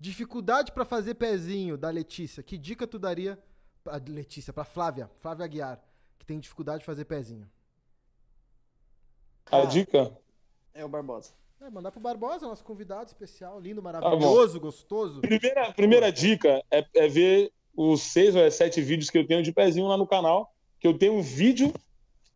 Dificuldade 0.00 0.72
pra 0.72 0.84
fazer 0.84 1.14
pezinho 1.14 1.76
da 1.78 1.90
Letícia. 1.90 2.42
Que 2.42 2.58
dica 2.58 2.88
tu 2.88 2.98
daria 2.98 3.38
pra 3.84 4.00
Letícia, 4.08 4.52
pra 4.52 4.64
Flávia, 4.64 5.08
Flávia 5.20 5.44
Aguiar, 5.44 5.80
tem 6.28 6.38
dificuldade 6.38 6.80
de 6.80 6.84
fazer 6.84 7.06
pezinho? 7.06 7.48
A 9.50 9.62
Ah. 9.62 9.64
dica? 9.64 10.12
É 10.74 10.84
o 10.84 10.88
Barbosa. 10.88 11.30
É, 11.60 11.70
mandar 11.70 11.90
pro 11.90 12.00
Barbosa, 12.00 12.46
nosso 12.46 12.62
convidado 12.62 13.06
especial, 13.06 13.58
lindo, 13.58 13.80
bom. 13.82 13.90
maravilhoso, 13.90 14.60
gostoso. 14.60 15.20
Primeira, 15.22 15.72
primeira 15.72 16.12
dica 16.12 16.62
é, 16.70 16.84
é 16.94 17.08
ver 17.08 17.50
os 17.74 18.02
seis 18.02 18.36
ou 18.36 18.42
é 18.42 18.50
sete 18.50 18.80
vídeos 18.82 19.08
que 19.10 19.18
eu 19.18 19.26
tenho 19.26 19.42
de 19.42 19.50
pezinho 19.52 19.86
lá 19.88 19.96
no 19.96 20.06
canal, 20.06 20.52
que 20.78 20.86
eu 20.86 20.96
tenho 20.96 21.14
um 21.14 21.22
vídeo 21.22 21.72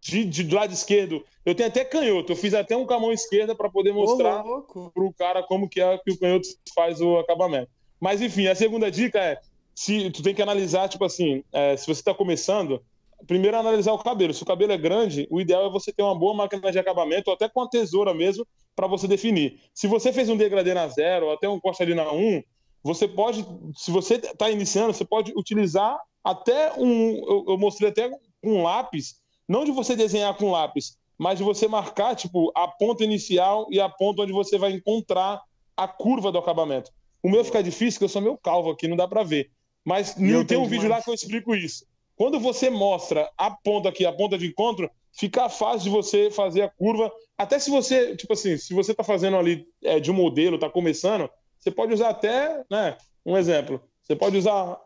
de, 0.00 0.24
de 0.24 0.42
do 0.42 0.56
lado 0.56 0.72
esquerdo. 0.72 1.22
Eu 1.44 1.54
tenho 1.54 1.68
até 1.68 1.84
canhoto, 1.84 2.32
eu 2.32 2.36
fiz 2.36 2.54
até 2.54 2.74
um 2.76 2.86
com 2.86 2.94
a 2.94 2.98
mão 3.00 3.12
esquerda 3.12 3.54
para 3.54 3.68
poder 3.70 3.92
mostrar 3.92 4.44
Ô, 4.44 4.62
pro 4.90 5.12
cara 5.12 5.42
como 5.42 5.68
que 5.68 5.80
é 5.80 5.98
que 5.98 6.12
o 6.12 6.18
canhoto 6.18 6.48
faz 6.74 7.00
o 7.00 7.18
acabamento. 7.18 7.70
Mas 8.00 8.20
enfim, 8.22 8.46
a 8.48 8.54
segunda 8.54 8.90
dica 8.90 9.18
é 9.20 9.40
se 9.74 10.10
tu 10.10 10.22
tem 10.22 10.34
que 10.34 10.42
analisar, 10.42 10.88
tipo 10.88 11.04
assim, 11.04 11.44
é, 11.52 11.76
se 11.76 11.84
você 11.86 12.00
está 12.00 12.14
começando, 12.14 12.82
primeiro 13.26 13.56
analisar 13.56 13.92
o 13.92 13.98
cabelo. 13.98 14.34
Se 14.34 14.42
o 14.42 14.46
cabelo 14.46 14.72
é 14.72 14.76
grande, 14.76 15.26
o 15.30 15.40
ideal 15.40 15.66
é 15.66 15.70
você 15.70 15.92
ter 15.92 16.02
uma 16.02 16.14
boa 16.14 16.34
máquina 16.34 16.70
de 16.70 16.78
acabamento, 16.78 17.28
ou 17.28 17.34
até 17.34 17.48
com 17.48 17.60
a 17.60 17.68
tesoura 17.68 18.12
mesmo, 18.14 18.46
para 18.74 18.86
você 18.86 19.06
definir. 19.06 19.60
Se 19.74 19.86
você 19.86 20.12
fez 20.12 20.28
um 20.28 20.36
degradê 20.36 20.74
na 20.74 20.88
zero, 20.88 21.26
ou 21.26 21.32
até 21.32 21.48
um 21.48 21.60
corte 21.60 21.82
ali 21.82 21.94
na 21.94 22.10
1, 22.12 22.42
você 22.82 23.06
pode, 23.06 23.46
se 23.76 23.90
você 23.90 24.14
está 24.14 24.50
iniciando, 24.50 24.92
você 24.92 25.04
pode 25.04 25.32
utilizar 25.36 25.98
até 26.24 26.72
um, 26.78 27.16
eu, 27.28 27.44
eu 27.48 27.58
mostrei 27.58 27.90
até 27.90 28.10
um 28.42 28.62
lápis, 28.62 29.16
não 29.48 29.64
de 29.64 29.70
você 29.70 29.94
desenhar 29.94 30.34
com 30.36 30.50
lápis, 30.50 30.96
mas 31.18 31.38
de 31.38 31.44
você 31.44 31.68
marcar, 31.68 32.16
tipo, 32.16 32.50
a 32.54 32.66
ponta 32.66 33.04
inicial 33.04 33.66
e 33.70 33.80
a 33.80 33.88
ponta 33.88 34.22
onde 34.22 34.32
você 34.32 34.58
vai 34.58 34.72
encontrar 34.72 35.40
a 35.76 35.86
curva 35.86 36.32
do 36.32 36.38
acabamento. 36.38 36.90
O 37.22 37.30
meu 37.30 37.44
fica 37.44 37.62
difícil, 37.62 37.98
porque 37.98 38.04
eu 38.04 38.08
sou 38.08 38.22
meio 38.22 38.36
calvo 38.36 38.70
aqui, 38.70 38.88
não 38.88 38.96
dá 38.96 39.06
para 39.06 39.22
ver. 39.22 39.50
Mas 39.84 40.16
eu 40.20 40.44
tem 40.44 40.58
um 40.58 40.66
vídeo 40.66 40.88
lá 40.88 41.00
que 41.00 41.10
eu 41.10 41.14
explico 41.14 41.54
isso. 41.54 41.84
Quando 42.22 42.38
você 42.38 42.70
mostra 42.70 43.28
a 43.36 43.50
ponta 43.50 43.88
aqui, 43.88 44.06
a 44.06 44.12
ponta 44.12 44.38
de 44.38 44.46
encontro, 44.46 44.88
fica 45.12 45.48
fácil 45.48 45.80
de 45.80 45.90
você 45.90 46.30
fazer 46.30 46.62
a 46.62 46.68
curva. 46.68 47.10
Até 47.36 47.58
se 47.58 47.68
você, 47.68 48.14
tipo 48.14 48.32
assim, 48.32 48.56
se 48.56 48.72
você 48.72 48.94
tá 48.94 49.02
fazendo 49.02 49.36
ali 49.36 49.66
é, 49.82 49.98
de 49.98 50.08
um 50.08 50.14
modelo, 50.14 50.56
tá 50.56 50.70
começando, 50.70 51.28
você 51.58 51.72
pode 51.72 51.92
usar 51.92 52.10
até, 52.10 52.62
né, 52.70 52.96
um 53.26 53.36
exemplo. 53.36 53.82
Você 54.00 54.14
pode 54.14 54.36
usar 54.36 54.78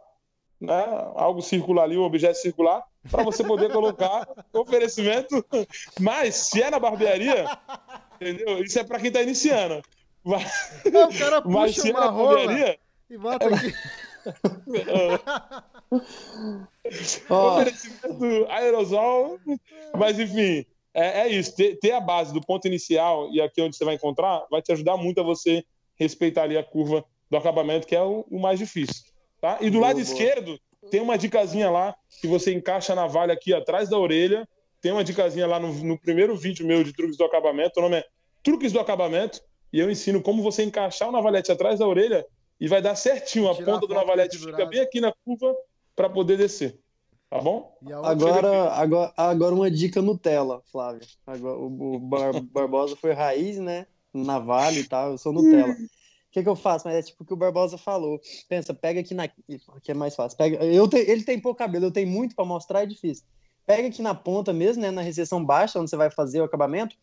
né, 0.58 0.82
algo 1.14 1.42
circular 1.42 1.82
ali, 1.82 1.98
um 1.98 2.04
objeto 2.04 2.38
circular, 2.38 2.82
para 3.10 3.22
você 3.22 3.44
poder 3.44 3.70
colocar 3.70 4.26
oferecimento. 4.54 5.44
Mas 6.00 6.36
se 6.36 6.62
é 6.62 6.70
na 6.70 6.78
barbearia, 6.78 7.44
entendeu? 8.14 8.64
Isso 8.64 8.78
é 8.78 8.82
para 8.82 8.98
quem 8.98 9.12
tá 9.12 9.20
iniciando. 9.20 9.82
Mas, 10.24 10.80
Não, 10.90 11.10
o 11.10 11.18
cara 11.18 11.42
mas 11.42 11.72
puxa 11.72 11.82
se 11.82 11.90
é 11.90 11.92
uma 11.92 12.00
na 12.00 12.12
barbearia, 12.12 12.78
e 13.10 13.18
bota 13.18 13.46
aqui. 13.46 13.74
Oferecimento 17.28 18.46
aerosol. 18.48 19.38
Mas, 19.94 20.18
enfim, 20.18 20.64
é, 20.94 21.22
é 21.22 21.28
isso. 21.28 21.54
Ter, 21.54 21.78
ter 21.78 21.92
a 21.92 22.00
base 22.00 22.32
do 22.32 22.40
ponto 22.40 22.66
inicial 22.66 23.30
e 23.32 23.40
aqui 23.40 23.60
onde 23.60 23.76
você 23.76 23.84
vai 23.84 23.94
encontrar 23.94 24.44
vai 24.50 24.62
te 24.62 24.72
ajudar 24.72 24.96
muito 24.96 25.20
a 25.20 25.24
você 25.24 25.64
respeitar 25.98 26.42
ali 26.42 26.56
a 26.56 26.64
curva 26.64 27.04
do 27.30 27.36
acabamento, 27.36 27.86
que 27.86 27.96
é 27.96 28.02
o, 28.02 28.24
o 28.30 28.38
mais 28.38 28.58
difícil. 28.58 29.04
Tá? 29.40 29.58
E 29.60 29.70
do 29.70 29.78
Boa, 29.78 29.88
lado 29.88 29.96
boa. 29.96 30.02
esquerdo, 30.02 30.58
tem 30.90 31.00
uma 31.00 31.18
dicasinha 31.18 31.70
lá 31.70 31.94
que 32.20 32.26
você 32.26 32.52
encaixa 32.52 32.92
a 32.92 32.96
navalha 32.96 33.34
aqui 33.34 33.52
atrás 33.52 33.88
da 33.88 33.98
orelha. 33.98 34.48
Tem 34.80 34.92
uma 34.92 35.04
dicasinha 35.04 35.46
lá 35.46 35.58
no, 35.58 35.72
no 35.72 35.98
primeiro 35.98 36.36
vídeo 36.36 36.66
meu 36.66 36.84
de 36.84 36.92
truques 36.92 37.16
do 37.16 37.24
acabamento. 37.24 37.78
O 37.78 37.82
nome 37.82 37.96
é 37.96 38.04
Truques 38.42 38.72
do 38.72 38.78
Acabamento. 38.78 39.40
E 39.72 39.80
eu 39.80 39.90
ensino 39.90 40.22
como 40.22 40.42
você 40.42 40.62
encaixar 40.62 41.08
o 41.08 41.12
navalhete 41.12 41.50
atrás 41.50 41.80
da 41.80 41.86
orelha 41.86 42.24
e 42.60 42.68
vai 42.68 42.80
dar 42.80 42.94
certinho. 42.94 43.50
A 43.50 43.54
Tirar 43.54 43.64
a 43.64 43.74
ponta 43.74 43.86
do 43.86 43.94
pendurada. 43.94 44.30
fica 44.30 44.66
bem 44.66 44.80
aqui 44.80 45.00
na 45.00 45.12
curva 45.24 45.54
para 45.96 46.10
poder 46.10 46.36
descer. 46.36 46.78
Tá 47.30 47.40
bom? 47.40 47.76
Agora, 48.08 48.70
agora, 48.72 49.12
agora 49.16 49.54
uma 49.54 49.70
dica 49.70 50.00
Nutella, 50.00 50.62
Flávio. 50.70 51.06
Agora, 51.26 51.58
o 51.58 51.96
o 51.96 51.98
Bar- 51.98 52.32
Barbosa 52.52 52.96
foi 52.96 53.12
raiz, 53.12 53.58
né? 53.58 53.86
Navalha 54.14 54.78
e 54.78 54.84
tal, 54.84 55.12
eu 55.12 55.18
sou 55.18 55.32
Nutella. 55.32 55.72
O 55.72 56.30
que, 56.30 56.42
que 56.42 56.48
eu 56.48 56.56
faço? 56.56 56.86
Mas 56.86 56.96
é 56.96 57.02
tipo 57.02 57.24
o 57.24 57.26
que 57.26 57.32
o 57.32 57.36
Barbosa 57.36 57.78
falou. 57.78 58.20
Pensa, 58.48 58.74
pega 58.74 59.00
aqui 59.00 59.14
na. 59.14 59.26
que 59.28 59.90
é 59.90 59.94
mais 59.94 60.14
fácil. 60.14 60.36
Pega, 60.38 60.64
eu 60.64 60.88
te- 60.88 60.98
ele 60.98 61.24
tem 61.24 61.40
pouco 61.40 61.58
cabelo, 61.58 61.86
eu 61.86 61.90
tenho 61.92 62.08
muito 62.08 62.34
para 62.36 62.44
mostrar, 62.44 62.82
é 62.82 62.86
difícil. 62.86 63.24
Pega 63.66 63.88
aqui 63.88 64.02
na 64.02 64.14
ponta 64.14 64.52
mesmo, 64.52 64.82
né? 64.82 64.90
Na 64.90 65.02
recessão 65.02 65.44
baixa, 65.44 65.80
onde 65.80 65.90
você 65.90 65.96
vai 65.96 66.10
fazer 66.10 66.40
o 66.40 66.44
acabamento. 66.44 66.94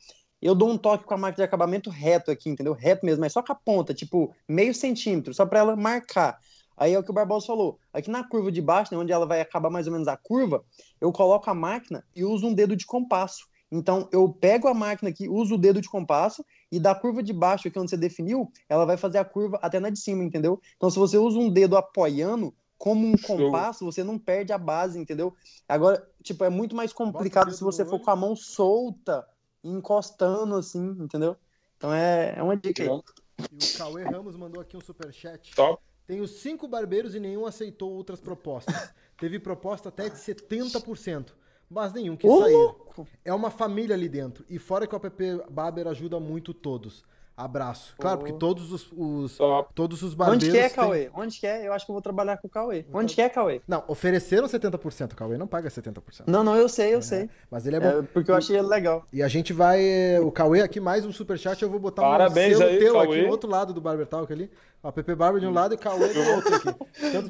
Eu 0.41 0.53
dou 0.55 0.69
um 0.69 0.77
toque 0.77 1.05
com 1.05 1.13
a 1.13 1.17
máquina 1.17 1.37
de 1.43 1.47
acabamento 1.47 1.89
reto 1.89 2.29
aqui, 2.31 2.49
entendeu? 2.49 2.73
Reto 2.73 3.05
mesmo, 3.05 3.21
mas 3.21 3.33
só 3.33 3.41
com 3.41 3.51
a 3.51 3.55
ponta, 3.55 3.93
tipo, 3.93 4.33
meio 4.47 4.73
centímetro, 4.73 5.33
só 5.33 5.45
para 5.45 5.59
ela 5.59 5.75
marcar. 5.75 6.39
Aí 6.77 6.93
é 6.93 6.99
o 6.99 7.03
que 7.03 7.11
o 7.11 7.13
Barbosa 7.13 7.45
falou. 7.45 7.79
Aqui 7.93 8.09
na 8.09 8.23
curva 8.23 8.51
de 8.51 8.61
baixo, 8.61 8.93
né, 8.93 8.99
onde 8.99 9.11
ela 9.11 9.25
vai 9.25 9.41
acabar 9.41 9.69
mais 9.69 9.87
ou 9.87 9.93
menos 9.93 10.07
a 10.07 10.17
curva, 10.17 10.63
eu 10.99 11.11
coloco 11.11 11.49
a 11.49 11.53
máquina 11.53 12.03
e 12.15 12.23
uso 12.23 12.47
um 12.47 12.53
dedo 12.53 12.75
de 12.75 12.85
compasso. 12.85 13.47
Então, 13.71 14.07
eu 14.11 14.29
pego 14.29 14.67
a 14.67 14.73
máquina 14.73 15.09
aqui, 15.09 15.27
uso 15.27 15.55
o 15.55 15.57
dedo 15.57 15.81
de 15.81 15.89
compasso, 15.89 16.45
e 16.71 16.79
da 16.79 16.93
curva 16.93 17.23
de 17.23 17.33
baixo, 17.33 17.67
aqui 17.67 17.79
onde 17.79 17.89
você 17.89 17.97
definiu, 17.97 18.51
ela 18.69 18.85
vai 18.85 18.97
fazer 18.97 19.17
a 19.17 19.25
curva 19.25 19.57
até 19.61 19.79
na 19.79 19.89
de 19.89 19.99
cima, 19.99 20.23
entendeu? 20.23 20.61
Então, 20.75 20.91
se 20.91 20.99
você 20.99 21.17
usa 21.17 21.39
um 21.39 21.49
dedo 21.49 21.75
apoiando, 21.75 22.53
como 22.77 23.07
um 23.07 23.17
Show. 23.17 23.37
compasso, 23.37 23.85
você 23.85 24.03
não 24.03 24.19
perde 24.19 24.51
a 24.51 24.57
base, 24.57 24.99
entendeu? 24.99 25.33
Agora, 25.67 26.05
tipo, 26.21 26.43
é 26.43 26.49
muito 26.49 26.75
mais 26.75 26.91
complicado 26.91 27.51
se 27.53 27.63
você 27.63 27.85
for 27.85 27.95
olho. 27.95 28.03
com 28.03 28.11
a 28.11 28.15
mão 28.15 28.35
solta, 28.35 29.25
encostando 29.63 30.55
assim, 30.55 30.95
entendeu? 30.99 31.37
Então 31.77 31.93
é, 31.93 32.33
é 32.37 32.43
uma 32.43 32.57
dica 32.57 32.83
aí. 32.83 32.89
E 32.89 33.73
o 33.73 33.77
Cauê 33.77 34.03
Ramos 34.03 34.35
mandou 34.35 34.61
aqui 34.61 34.75
um 34.75 34.81
superchat. 34.81 35.55
Top. 35.55 35.81
Tenho 36.05 36.27
cinco 36.27 36.67
barbeiros 36.67 37.15
e 37.15 37.19
nenhum 37.19 37.45
aceitou 37.45 37.91
outras 37.91 38.19
propostas. 38.19 38.93
Teve 39.17 39.39
proposta 39.39 39.89
até 39.89 40.09
de 40.09 40.17
70%, 40.17 41.33
mas 41.69 41.93
nenhum 41.93 42.15
quis 42.17 42.29
Ô, 42.29 42.41
sair. 42.41 42.53
louco! 42.53 43.07
É 43.23 43.33
uma 43.33 43.49
família 43.49 43.95
ali 43.95 44.09
dentro. 44.09 44.45
E 44.49 44.59
fora 44.59 44.85
que 44.85 44.93
o 44.93 44.97
app 44.97 45.23
Barber 45.49 45.87
ajuda 45.87 46.19
muito 46.19 46.53
todos. 46.53 47.05
Abraço. 47.35 47.95
Claro, 47.97 48.19
porque 48.19 48.33
todos 48.33 48.71
os, 48.71 48.87
os- 48.95 49.37
todos 49.73 50.03
os 50.03 50.13
barbeiros. 50.13 50.43
Onde 50.47 50.51
que 50.55 50.57
é, 50.63 50.69
Cauê? 50.69 51.09
Onde 51.15 51.39
que 51.39 51.47
é? 51.47 51.67
Eu 51.67 51.73
acho 51.73 51.83
que 51.83 51.91
eu 51.91 51.93
vou 51.93 52.01
trabalhar 52.01 52.37
com 52.37 52.47
o 52.47 52.49
Cauê. 52.49 52.85
Onde 52.93 53.15
que 53.15 53.21
é, 53.21 53.27
Cauê? 53.27 53.59
Não, 53.67 53.83
ofereceram 53.87 54.47
70%. 54.47 55.13
O 55.13 55.15
Cauê 55.15 55.35
não 55.35 55.47
paga 55.47 55.67
70%. 55.67 56.25
Não, 56.27 56.43
não, 56.43 56.55
eu 56.55 56.69
sei, 56.69 56.93
eu 56.93 57.01
sei. 57.01 57.27
Mas 57.49 57.65
ele 57.65 57.77
é 57.77 57.79
bom. 57.79 57.87
É, 57.87 58.01
porque 58.03 58.29
eu 58.29 58.35
achei 58.35 58.55
ele 58.55 58.67
legal. 58.67 59.03
E 59.11 59.23
a 59.23 59.27
gente 59.27 59.51
vai. 59.51 59.81
O 60.19 60.31
Cauê 60.31 60.61
aqui, 60.61 60.79
mais 60.79 61.05
um 61.05 61.11
superchat. 61.11 61.59
Eu 61.63 61.69
vou 61.71 61.79
botar 61.79 62.03
Parabéns 62.03 62.55
um 62.55 62.59
selo 62.59 62.69
aí, 62.69 62.77
teu 62.79 62.93
Cauê. 62.93 63.07
aqui 63.17 63.21
no 63.25 63.31
outro 63.31 63.49
lado 63.49 63.73
do 63.73 63.81
Barber 63.81 64.05
Talk 64.05 64.31
ali. 64.31 64.51
O 64.83 64.87
app 64.89 65.15
Barber 65.15 65.41
de 65.41 65.47
um 65.47 65.51
lado 65.53 65.73
e 65.73 65.77
Cauê 65.77 66.13
do 66.13 66.19
outro 66.35 66.55
aqui. 66.55 66.69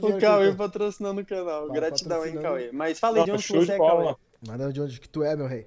O 0.06 0.20
Cauê 0.20 0.48
tem. 0.48 0.56
patrocinando 0.58 1.22
o 1.22 1.26
canal. 1.26 1.68
Tá 1.68 1.74
Gratidão, 1.74 2.26
hein. 2.26 2.38
Cauê. 2.42 2.72
Mas 2.74 3.00
falei 3.00 3.24
de 3.24 3.32
onde 3.32 3.48
você 3.48 3.72
é. 3.72 3.78
Cauê. 3.78 4.16
Manda 4.46 4.74
de 4.74 4.82
onde 4.82 5.00
que 5.00 5.08
tu 5.08 5.24
é, 5.24 5.34
meu 5.38 5.48
rei. 5.48 5.66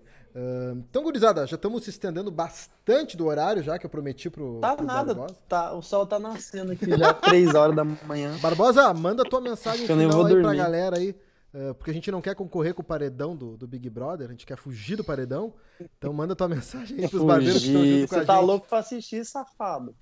Então, 0.89 1.03
gurizada, 1.03 1.47
já 1.47 1.57
estamos 1.57 1.83
se 1.85 1.89
estendendo 1.91 2.31
bastante 2.31 3.17
do 3.17 3.25
horário 3.27 3.63
já 3.63 3.79
que 3.79 3.87
eu 3.87 3.91
prometi 3.91 4.29
pro, 4.29 4.59
Tá 4.61 4.77
pro 4.77 4.85
nada, 4.85 5.15
Barbosa. 5.15 5.39
tá, 5.49 5.73
o 5.73 5.81
sol 5.81 6.07
tá 6.07 6.19
nascendo 6.19 6.73
aqui 6.73 6.87
já, 6.97 7.15
3 7.15 7.55
horas 7.55 7.75
da 7.75 7.85
manhã. 7.85 8.37
Barbosa, 8.43 8.93
manda 8.93 9.23
tua 9.25 9.41
mensagem 9.41 9.83
Eu 9.87 9.97
final 9.97 10.11
vou 10.11 10.27
aí 10.27 10.33
pra 10.35 10.43
dormir. 10.43 10.59
galera 10.59 10.99
aí. 10.99 11.17
ah, 11.55 11.73
porque 11.75 11.91
a 11.91 11.95
gente 11.95 12.11
não 12.11 12.21
quer 12.21 12.35
concorrer 12.35 12.75
com 12.75 12.83
o 12.83 12.85
paredão 12.85 13.35
do, 13.35 13.57
do 13.57 13.67
Big 13.67 13.89
Brother, 13.89 14.29
a 14.29 14.31
gente 14.33 14.45
quer 14.45 14.59
fugir 14.59 14.95
do 14.97 15.03
paredão. 15.05 15.55
Então 15.97 16.13
manda 16.13 16.37
tua 16.37 16.49
mensagem 16.49 16.99
aí 17.01 17.09
pros 17.09 17.23
barbeiros 17.23 17.63
que 17.63 17.69
estão 17.69 17.81
Fugir. 17.81 18.01
junto 18.01 18.09
com 18.11 18.15
a 18.15 18.19
Você 18.21 18.27
tá 18.27 18.35
gente. 18.37 18.45
louco 18.47 18.69
pra 18.69 18.79
assistir, 18.79 19.25
safado. 19.25 19.95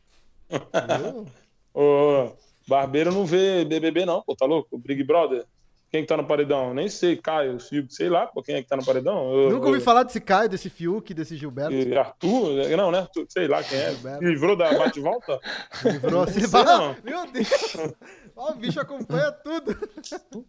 Ô, 1.72 2.32
Barbeiro 2.66 3.12
não 3.12 3.24
vê 3.24 3.64
BBB, 3.64 4.04
não, 4.06 4.22
pô, 4.22 4.34
tá 4.34 4.46
louco? 4.46 4.68
O 4.74 4.78
Big 4.78 5.02
Brother. 5.04 5.44
Quem 5.94 6.02
que 6.02 6.08
tá 6.08 6.16
no 6.16 6.26
paredão? 6.26 6.74
Nem 6.74 6.88
sei, 6.88 7.16
Caio, 7.16 7.60
Fiuk, 7.60 7.94
sei 7.94 8.08
lá 8.08 8.26
pô, 8.26 8.42
quem 8.42 8.56
é 8.56 8.62
que 8.62 8.68
tá 8.68 8.76
no 8.76 8.84
paredão. 8.84 9.32
Eu, 9.32 9.48
Nunca 9.48 9.66
ouvi 9.66 9.78
eu... 9.78 9.84
falar 9.84 10.02
desse 10.02 10.20
Caio, 10.20 10.48
desse 10.48 10.68
Fiuk, 10.68 11.14
desse 11.14 11.36
Gilberto. 11.36 11.72
Arthur? 11.96 12.68
Não, 12.76 12.90
né? 12.90 13.06
Sei 13.28 13.46
lá 13.46 13.62
quem 13.62 13.78
é. 13.78 13.92
Gilberto. 13.92 14.24
Livrou 14.24 14.56
da 14.56 14.76
bate-volta? 14.76 15.38
Livrou, 15.84 16.26
se 16.26 16.48
vai. 16.48 16.96
Meu 17.04 17.30
Deus! 17.30 17.76
Ó, 18.34 18.50
o 18.50 18.56
bicho 18.56 18.80
acompanha 18.80 19.30
tudo. 19.30 19.78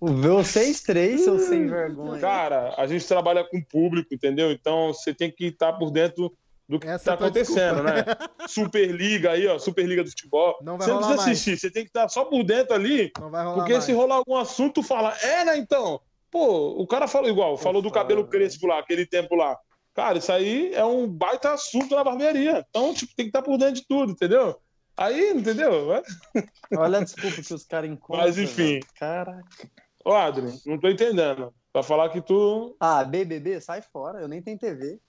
Vocês 0.01 0.81
três 0.81 1.21
são 1.21 1.37
sem 1.37 1.67
vergonha. 1.67 2.19
Cara, 2.19 2.73
a 2.75 2.87
gente 2.87 3.07
trabalha 3.07 3.43
com 3.43 3.61
público, 3.61 4.15
entendeu? 4.15 4.51
Então 4.51 4.87
você 4.95 5.13
tem 5.13 5.29
que 5.29 5.45
estar 5.45 5.73
por 5.73 5.91
dentro 5.91 6.35
do 6.67 6.79
que 6.79 6.87
está 6.87 7.13
acontecendo, 7.13 7.83
desculpa. 7.83 7.93
né? 7.93 8.27
Superliga 8.47 9.31
aí, 9.31 9.47
ó, 9.47 9.59
Superliga 9.59 10.03
do 10.03 10.09
futebol. 10.09 10.57
Não 10.61 10.77
vai 10.77 10.87
você 10.87 10.93
não 10.93 10.99
precisa 10.99 11.21
assistir, 11.21 11.49
mais. 11.51 11.61
você 11.61 11.71
tem 11.71 11.83
que 11.83 11.89
estar 11.89 12.09
só 12.09 12.25
por 12.25 12.43
dentro 12.43 12.73
ali. 12.73 13.11
Não 13.19 13.29
vai 13.29 13.43
rolar 13.43 13.55
porque 13.55 13.73
mais. 13.73 13.83
se 13.83 13.93
rolar 13.93 14.15
algum 14.15 14.35
assunto, 14.35 14.81
fala, 14.81 15.15
é, 15.21 15.45
né, 15.45 15.57
então? 15.57 16.01
Pô, 16.31 16.81
o 16.81 16.87
cara 16.87 17.07
falou 17.07 17.29
igual, 17.29 17.57
falou 17.57 17.81
do 17.81 17.91
cabelo 17.91 18.27
crespo 18.27 18.67
lá, 18.67 18.79
aquele 18.79 19.05
tempo 19.05 19.35
lá. 19.35 19.57
Cara, 19.93 20.17
isso 20.17 20.31
aí 20.31 20.73
é 20.73 20.83
um 20.83 21.07
baita 21.07 21.53
assunto 21.53 21.95
na 21.95 22.03
barbearia. 22.03 22.65
Então, 22.69 22.93
tipo, 22.93 23.15
tem 23.15 23.25
que 23.25 23.29
estar 23.29 23.41
por 23.41 23.57
dentro 23.57 23.75
de 23.75 23.87
tudo, 23.87 24.11
entendeu? 24.11 24.59
Aí, 24.97 25.31
entendeu? 25.31 25.89
Olha 26.77 26.97
a 26.99 27.03
desculpa 27.03 27.41
que 27.41 27.53
os 27.53 27.63
caras 27.63 27.89
encontram. 27.89 28.25
Mas 28.25 28.37
enfim. 28.37 28.79
Caraca. 28.99 29.69
Ô, 30.03 30.11
Adri, 30.11 30.51
não 30.65 30.77
tô 30.77 30.89
entendendo. 30.89 31.53
Pra 31.71 31.83
falar 31.83 32.09
que 32.09 32.21
tu. 32.21 32.75
Ah, 32.79 33.03
BBB, 33.03 33.59
sai 33.59 33.81
fora, 33.81 34.21
eu 34.21 34.27
nem 34.27 34.41
tenho 34.41 34.57
TV. 34.57 34.99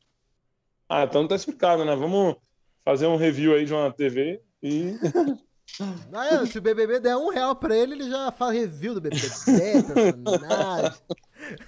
Ah, 0.89 1.05
então 1.05 1.27
tá 1.27 1.35
explicado, 1.35 1.85
né? 1.85 1.95
Vamos 1.97 2.37
fazer 2.85 3.07
um 3.07 3.17
review 3.17 3.55
aí 3.55 3.65
de 3.65 3.73
uma 3.73 3.93
TV 3.93 4.41
e. 4.63 4.95
Ah, 6.13 6.27
é, 6.29 6.47
se 6.47 6.57
o 6.59 6.63
BBB 6.63 7.01
der 7.01 7.17
um 7.17 7.29
real 7.29 7.55
pra 7.55 7.77
ele, 7.77 7.95
ele 7.95 8.09
já 8.09 8.31
faz 8.31 8.55
review 8.55 8.95
do 8.95 9.01
BBB, 9.01 9.21
personagem. 9.21 11.01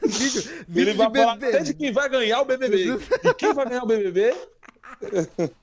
vídeo, 0.02 0.42
vídeo 0.66 0.90
ele 0.90 0.92
vai 0.94 1.10
falar 1.12 1.32
até 1.32 1.58
de 1.60 1.74
quem 1.74 1.92
vai 1.92 2.08
ganhar 2.08 2.40
o 2.40 2.44
BBB. 2.44 2.96
E 3.24 3.34
quem 3.34 3.52
vai 3.52 3.68
ganhar 3.68 3.82
o 3.82 3.86
BBB? 3.86 4.34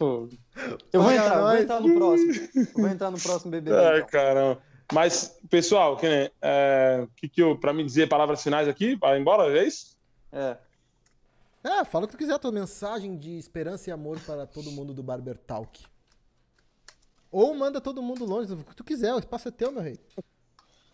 Eu 0.00 1.02
vou 1.02 1.12
entrar, 1.12 1.40
vou 1.40 1.56
entrar 1.56 1.80
no 1.80 1.94
próximo. 1.94 2.32
vou 2.74 2.88
entrar 2.88 3.10
no 3.10 3.20
próximo 3.20 3.50
BBB. 3.50 3.76
Ai, 3.76 3.98
então. 3.98 4.08
caramba. 4.08 4.62
Mas, 4.92 5.38
pessoal, 5.48 5.96
que, 5.96 6.30
é, 6.42 7.06
que, 7.16 7.28
que 7.28 7.42
eu, 7.42 7.56
pra 7.58 7.72
me 7.72 7.84
dizer 7.84 8.08
palavras 8.08 8.42
finais 8.42 8.68
aqui, 8.68 8.96
para 8.96 9.16
ir 9.16 9.20
embora, 9.20 9.56
é 9.56 9.64
isso? 9.64 9.96
É. 10.32 10.56
É, 11.64 11.82
fala 11.82 12.04
o 12.04 12.08
que 12.08 12.14
tu 12.14 12.18
quiser, 12.18 12.38
tua 12.38 12.52
mensagem 12.52 13.16
de 13.16 13.38
esperança 13.38 13.88
e 13.88 13.92
amor 13.92 14.20
para 14.20 14.46
todo 14.46 14.70
mundo 14.70 14.92
do 14.92 15.02
Barber 15.02 15.38
Talk. 15.38 15.82
Ou 17.32 17.54
manda 17.54 17.80
todo 17.80 18.02
mundo 18.02 18.26
longe, 18.26 18.52
o 18.52 18.58
que 18.58 18.76
tu 18.76 18.84
quiser, 18.84 19.14
o 19.14 19.18
espaço 19.18 19.48
é 19.48 19.50
teu, 19.50 19.72
meu 19.72 19.82
rei. 19.82 19.98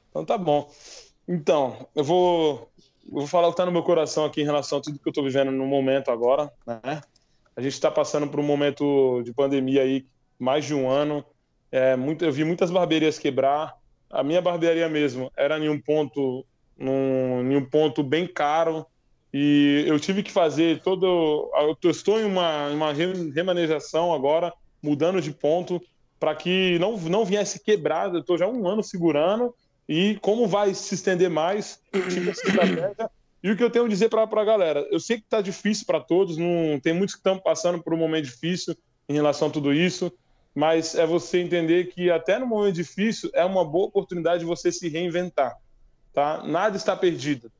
Então 0.09 0.24
tá 0.24 0.38
bom. 0.38 0.70
Então, 1.26 1.88
eu 1.94 2.05
vou, 2.05 2.70
eu 3.05 3.18
vou 3.18 3.26
falar 3.26 3.48
o 3.48 3.51
que 3.51 3.56
tá 3.56 3.66
no 3.66 3.72
meu 3.72 3.82
coração 3.82 4.24
aqui 4.24 4.42
em 4.42 4.44
relação 4.44 4.78
a 4.78 4.80
tudo 4.80 5.01
que 5.01 5.09
eu 5.09 5.12
tô 5.12 5.24
vivendo 5.24 5.51
no 5.51 5.66
momento 5.66 6.10
agora, 6.10 6.52
né? 6.64 7.01
A 7.56 7.60
gente 7.60 7.72
está 7.72 7.90
passando 7.90 8.28
por 8.28 8.38
um 8.38 8.44
momento 8.44 9.22
de 9.24 9.34
pandemia 9.34 9.82
aí, 9.82 10.06
mais 10.38 10.64
de 10.64 10.74
um 10.74 10.88
ano. 10.88 11.24
É, 11.70 11.97
muito, 11.97 12.24
eu 12.24 12.32
vi 12.32 12.44
muitas 12.44 12.70
barbearias 12.70 13.18
quebrar. 13.18 13.76
A 14.09 14.22
minha 14.22 14.40
barbearia 14.40 14.88
mesmo 14.88 15.30
era 15.36 15.59
em 15.59 15.68
um 15.68 15.80
ponto, 15.80 16.47
num, 16.78 17.40
em 17.40 17.56
um 17.56 17.68
ponto 17.68 18.02
bem 18.05 18.26
caro, 18.26 18.86
e 19.32 19.85
eu 19.86 19.98
tive 20.01 20.23
que 20.23 20.32
fazer 20.32 20.81
todo. 20.82 21.51
Eu 21.82 21.90
estou 21.90 22.20
em 22.20 22.24
uma, 22.24 22.69
uma 22.69 22.93
remanejação 22.93 24.12
agora, 24.12 24.52
mudando 24.82 25.20
de 25.20 25.31
ponto, 25.31 25.81
para 26.19 26.35
que 26.35 26.78
não, 26.78 26.97
não 26.98 27.24
viesse 27.24 27.62
quebrado. 27.62 28.16
Eu 28.16 28.20
estou 28.20 28.36
já 28.36 28.47
um 28.47 28.66
ano 28.66 28.82
segurando. 28.82 29.55
E 29.89 30.19
como 30.20 30.47
vai 30.47 30.73
se 30.74 30.94
estender 30.94 31.31
mais, 31.31 31.81
tive 32.09 32.31
essa 32.31 32.47
estratégia. 32.47 33.11
E 33.43 33.51
o 33.51 33.57
que 33.57 33.65
eu 33.65 33.70
tenho 33.70 33.86
a 33.86 33.89
dizer 33.89 34.09
para 34.09 34.23
a 34.23 34.44
galera? 34.44 34.86
Eu 34.90 35.01
sei 35.01 35.16
que 35.16 35.24
está 35.24 35.40
difícil 35.40 35.86
para 35.86 35.98
todos, 35.98 36.36
não 36.36 36.78
tem 36.81 36.93
muitos 36.93 37.15
que 37.15 37.20
estão 37.20 37.39
passando 37.39 37.82
por 37.82 37.94
um 37.94 37.97
momento 37.97 38.27
difícil 38.27 38.77
em 39.09 39.15
relação 39.15 39.48
a 39.48 39.51
tudo 39.51 39.73
isso, 39.73 40.12
mas 40.55 40.94
é 40.94 41.07
você 41.07 41.40
entender 41.40 41.86
que 41.86 42.11
até 42.11 42.39
no 42.39 42.47
momento 42.47 42.74
difícil 42.74 43.31
é 43.32 43.44
uma 43.44 43.65
boa 43.65 43.86
oportunidade 43.86 44.40
de 44.40 44.47
você 44.47 44.70
se 44.70 44.89
reinventar. 44.89 45.57
Tá? 46.12 46.43
Nada 46.44 46.77
está 46.77 46.94
perdido. 46.94 47.51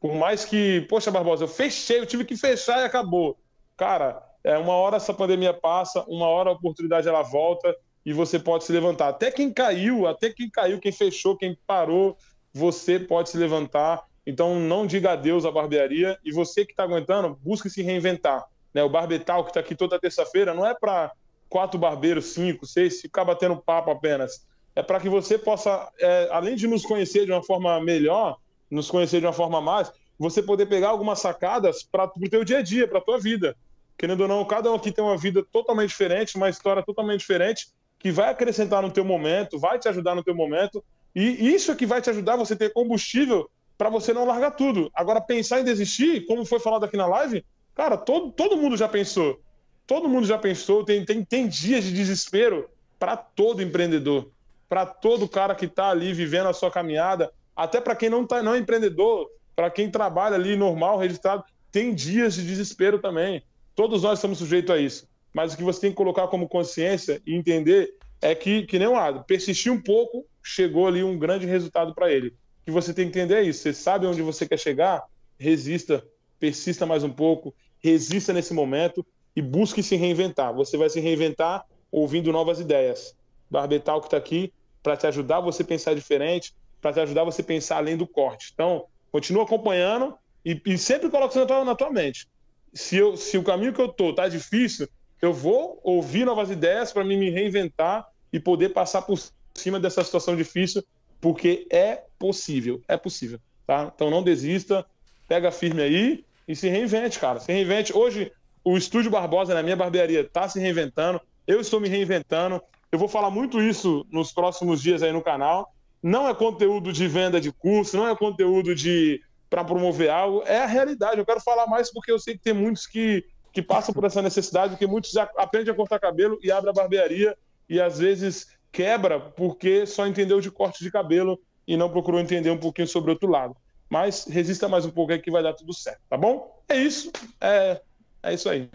Por 0.00 0.14
mais 0.14 0.44
que, 0.44 0.82
poxa, 0.82 1.10
Barbosa, 1.10 1.44
eu 1.44 1.48
fechei, 1.48 1.98
eu 1.98 2.06
tive 2.06 2.24
que 2.24 2.36
fechar 2.36 2.80
e 2.80 2.84
acabou. 2.84 3.36
Cara, 3.76 4.22
é, 4.44 4.56
uma 4.56 4.74
hora 4.74 4.96
essa 4.96 5.12
pandemia 5.12 5.52
passa, 5.52 6.04
uma 6.06 6.28
hora 6.28 6.50
a 6.50 6.52
oportunidade 6.52 7.08
ela 7.08 7.22
volta 7.22 7.74
e 8.04 8.12
você 8.12 8.38
pode 8.38 8.64
se 8.64 8.72
levantar. 8.72 9.08
Até 9.08 9.30
quem 9.30 9.52
caiu, 9.52 10.06
até 10.06 10.30
quem 10.30 10.48
caiu, 10.48 10.78
quem 10.78 10.92
fechou, 10.92 11.36
quem 11.36 11.58
parou, 11.66 12.16
você 12.52 12.98
pode 12.98 13.30
se 13.30 13.36
levantar. 13.36 14.04
Então 14.26 14.58
não 14.58 14.86
diga 14.86 15.12
adeus 15.12 15.44
à 15.44 15.50
barbearia 15.50 16.18
e 16.24 16.32
você 16.32 16.64
que 16.64 16.72
está 16.72 16.84
aguentando, 16.84 17.38
busque 17.42 17.68
se 17.68 17.82
reinventar. 17.82 18.46
Né? 18.72 18.82
O 18.82 18.90
Barbetal, 18.90 19.42
que 19.42 19.50
está 19.50 19.60
aqui 19.60 19.74
toda 19.74 19.98
terça-feira, 19.98 20.52
não 20.52 20.66
é 20.66 20.74
para 20.74 21.10
quatro 21.48 21.78
barbeiros, 21.78 22.26
cinco, 22.26 22.66
seis, 22.66 23.00
ficar 23.00 23.24
batendo 23.24 23.56
papo 23.56 23.90
apenas. 23.90 24.46
É 24.74 24.82
para 24.82 25.00
que 25.00 25.08
você 25.08 25.38
possa, 25.38 25.90
é, 25.98 26.28
além 26.30 26.54
de 26.56 26.66
nos 26.66 26.84
conhecer 26.84 27.24
de 27.24 27.32
uma 27.32 27.42
forma 27.42 27.80
melhor, 27.80 28.36
nos 28.70 28.90
conhecer 28.90 29.20
de 29.20 29.26
uma 29.26 29.32
forma 29.32 29.60
mais, 29.60 29.92
você 30.18 30.42
poder 30.42 30.66
pegar 30.66 30.88
algumas 30.88 31.20
sacadas 31.20 31.82
para 31.82 32.10
o 32.16 32.30
teu 32.30 32.44
dia 32.44 32.58
a 32.58 32.62
dia, 32.62 32.88
para 32.88 32.98
a 32.98 33.02
tua 33.02 33.18
vida. 33.18 33.56
Querendo 33.98 34.22
ou 34.22 34.28
não, 34.28 34.44
cada 34.44 34.70
um 34.70 34.74
aqui 34.74 34.92
tem 34.92 35.04
uma 35.04 35.16
vida 35.16 35.44
totalmente 35.52 35.90
diferente, 35.90 36.36
uma 36.36 36.48
história 36.48 36.82
totalmente 36.82 37.20
diferente, 37.20 37.68
que 37.98 38.10
vai 38.10 38.30
acrescentar 38.30 38.82
no 38.82 38.90
teu 38.90 39.04
momento, 39.04 39.58
vai 39.58 39.78
te 39.78 39.88
ajudar 39.88 40.14
no 40.14 40.22
teu 40.22 40.34
momento, 40.34 40.84
e 41.14 41.54
isso 41.54 41.72
é 41.72 41.74
que 41.74 41.86
vai 41.86 42.02
te 42.02 42.10
ajudar 42.10 42.36
você 42.36 42.54
ter 42.54 42.72
combustível 42.72 43.48
para 43.78 43.88
você 43.88 44.12
não 44.12 44.26
largar 44.26 44.50
tudo. 44.50 44.90
Agora, 44.94 45.20
pensar 45.20 45.60
em 45.60 45.64
desistir, 45.64 46.26
como 46.26 46.44
foi 46.44 46.60
falado 46.60 46.84
aqui 46.84 46.96
na 46.96 47.06
live, 47.06 47.44
cara, 47.74 47.96
todo, 47.96 48.30
todo 48.32 48.56
mundo 48.56 48.76
já 48.76 48.88
pensou. 48.88 49.40
Todo 49.86 50.08
mundo 50.08 50.26
já 50.26 50.36
pensou, 50.36 50.84
tem, 50.84 51.04
tem, 51.04 51.24
tem 51.24 51.48
dias 51.48 51.84
de 51.84 51.92
desespero 51.92 52.68
para 52.98 53.16
todo 53.16 53.62
empreendedor, 53.62 54.30
para 54.68 54.84
todo 54.84 55.28
cara 55.28 55.54
que 55.54 55.66
está 55.66 55.90
ali 55.90 56.12
vivendo 56.12 56.48
a 56.48 56.52
sua 56.52 56.70
caminhada, 56.70 57.32
até 57.56 57.80
para 57.80 57.96
quem 57.96 58.10
não, 58.10 58.26
tá, 58.26 58.42
não 58.42 58.54
é 58.54 58.58
empreendedor, 58.58 59.28
para 59.56 59.70
quem 59.70 59.90
trabalha 59.90 60.34
ali 60.36 60.54
normal, 60.54 60.98
registrado, 60.98 61.42
tem 61.72 61.94
dias 61.94 62.34
de 62.34 62.46
desespero 62.46 62.98
também. 62.98 63.42
Todos 63.74 64.02
nós 64.02 64.18
estamos 64.18 64.38
sujeitos 64.38 64.74
a 64.74 64.78
isso. 64.78 65.08
Mas 65.32 65.54
o 65.54 65.56
que 65.56 65.62
você 65.62 65.80
tem 65.80 65.90
que 65.90 65.96
colocar 65.96 66.28
como 66.28 66.48
consciência 66.48 67.20
e 67.26 67.34
entender 67.34 67.94
é 68.20 68.34
que, 68.34 68.62
que 68.62 68.78
nem 68.78 68.88
o 68.88 68.96
Ado, 68.96 69.24
persistir 69.24 69.72
um 69.72 69.80
pouco, 69.80 70.24
chegou 70.42 70.86
ali 70.86 71.02
um 71.02 71.18
grande 71.18 71.46
resultado 71.46 71.94
para 71.94 72.10
ele. 72.10 72.28
O 72.28 72.66
que 72.66 72.70
você 72.70 72.92
tem 72.94 73.10
que 73.10 73.18
entender 73.18 73.36
é 73.36 73.42
isso. 73.42 73.62
Você 73.62 73.72
sabe 73.72 74.06
onde 74.06 74.22
você 74.22 74.46
quer 74.46 74.58
chegar, 74.58 75.04
resista, 75.38 76.02
persista 76.38 76.86
mais 76.86 77.04
um 77.04 77.10
pouco, 77.10 77.54
resista 77.82 78.32
nesse 78.32 78.54
momento 78.54 79.04
e 79.34 79.42
busque 79.42 79.82
se 79.82 79.96
reinventar. 79.96 80.54
Você 80.54 80.76
vai 80.76 80.88
se 80.88 81.00
reinventar 81.00 81.64
ouvindo 81.90 82.32
novas 82.32 82.58
ideias. 82.58 83.14
Barbetal 83.50 84.00
que 84.00 84.06
está 84.06 84.16
aqui 84.16 84.52
para 84.82 84.96
te 84.96 85.06
ajudar 85.06 85.40
você 85.40 85.62
pensar 85.62 85.94
diferente, 85.94 86.54
para 86.92 87.02
ajudar 87.02 87.24
você 87.24 87.42
a 87.42 87.44
pensar 87.44 87.76
além 87.78 87.96
do 87.96 88.06
corte. 88.06 88.50
Então, 88.52 88.84
continua 89.10 89.44
acompanhando 89.44 90.14
e, 90.44 90.60
e 90.66 90.78
sempre 90.78 91.10
coloca 91.10 91.30
isso 91.30 91.40
na 91.40 91.46
tua, 91.46 91.64
na 91.64 91.74
tua 91.74 91.90
mente. 91.90 92.28
Se, 92.72 92.96
eu, 92.96 93.16
se 93.16 93.38
o 93.38 93.42
caminho 93.42 93.72
que 93.72 93.80
eu 93.80 93.88
tô 93.88 94.12
tá 94.12 94.28
difícil, 94.28 94.88
eu 95.20 95.32
vou 95.32 95.80
ouvir 95.82 96.24
novas 96.24 96.50
ideias 96.50 96.92
para 96.92 97.04
me 97.04 97.30
reinventar 97.30 98.06
e 98.32 98.38
poder 98.38 98.70
passar 98.70 99.02
por 99.02 99.18
cima 99.54 99.80
dessa 99.80 100.04
situação 100.04 100.36
difícil, 100.36 100.84
porque 101.20 101.66
é 101.70 102.02
possível, 102.18 102.82
é 102.86 102.96
possível, 102.96 103.40
tá? 103.66 103.90
Então 103.94 104.10
não 104.10 104.22
desista, 104.22 104.84
pega 105.26 105.50
firme 105.50 105.82
aí 105.82 106.24
e 106.46 106.54
se 106.54 106.68
reinvente, 106.68 107.18
cara. 107.18 107.40
Se 107.40 107.50
reinvente. 107.50 107.96
Hoje 107.96 108.30
o 108.62 108.76
Estúdio 108.76 109.10
Barbosa 109.10 109.54
na 109.54 109.62
minha 109.62 109.76
barbearia 109.76 110.20
está 110.20 110.48
se 110.48 110.60
reinventando, 110.60 111.20
eu 111.46 111.60
estou 111.60 111.80
me 111.80 111.88
reinventando. 111.88 112.60
Eu 112.92 112.98
vou 112.98 113.08
falar 113.08 113.30
muito 113.30 113.60
isso 113.60 114.06
nos 114.10 114.32
próximos 114.32 114.82
dias 114.82 115.02
aí 115.02 115.12
no 115.12 115.22
canal 115.22 115.72
não 116.06 116.28
é 116.28 116.32
conteúdo 116.32 116.92
de 116.92 117.08
venda 117.08 117.40
de 117.40 117.50
curso, 117.50 117.96
não 117.96 118.06
é 118.06 118.14
conteúdo 118.14 118.76
de 118.76 119.20
para 119.50 119.64
promover 119.64 120.08
algo, 120.08 120.44
é 120.46 120.58
a 120.58 120.66
realidade. 120.66 121.18
Eu 121.18 121.26
quero 121.26 121.40
falar 121.40 121.66
mais 121.66 121.92
porque 121.92 122.12
eu 122.12 122.18
sei 122.18 122.34
que 122.34 122.44
tem 122.44 122.52
muitos 122.52 122.86
que, 122.86 123.24
que 123.52 123.60
passam 123.60 123.92
por 123.92 124.04
essa 124.04 124.22
necessidade, 124.22 124.70
porque 124.70 124.86
muitos 124.86 125.16
aprendem 125.16 125.72
a 125.72 125.76
cortar 125.76 125.98
cabelo 125.98 126.38
e 126.44 126.52
abrem 126.52 126.70
a 126.70 126.72
barbearia 126.72 127.36
e 127.68 127.80
às 127.80 127.98
vezes 127.98 128.46
quebra 128.70 129.18
porque 129.18 129.84
só 129.84 130.06
entendeu 130.06 130.40
de 130.40 130.48
corte 130.48 130.84
de 130.84 130.92
cabelo 130.92 131.40
e 131.66 131.76
não 131.76 131.90
procurou 131.90 132.20
entender 132.20 132.50
um 132.50 132.58
pouquinho 132.58 132.86
sobre 132.86 133.10
o 133.10 133.14
outro 133.14 133.28
lado. 133.28 133.56
Mas 133.90 134.26
resista 134.26 134.68
mais 134.68 134.86
um 134.86 134.90
pouco 134.90 135.12
aí 135.12 135.18
que 135.18 135.30
vai 135.30 135.42
dar 135.42 135.54
tudo 135.54 135.74
certo, 135.74 136.02
tá 136.08 136.16
bom? 136.16 136.62
É 136.68 136.76
isso. 136.76 137.10
É, 137.40 137.80
é 138.22 138.32
isso 138.32 138.48
aí. 138.48 138.70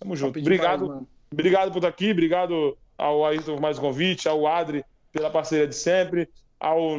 Tamo 0.00 0.16
junto. 0.16 0.38
Obrigado. 0.38 0.88
Mais, 0.88 1.02
obrigado 1.30 1.70
por 1.70 1.78
estar 1.78 1.88
aqui, 1.88 2.12
obrigado 2.12 2.78
ao 2.96 3.26
Ayrton 3.26 3.56
por 3.56 3.60
mais 3.60 3.78
um 3.78 3.82
convite, 3.82 4.26
ao 4.26 4.46
Adri 4.46 4.82
pela 5.12 5.28
parceria 5.28 5.68
de 5.68 5.74
sempre 5.74 6.30
ao, 6.62 6.96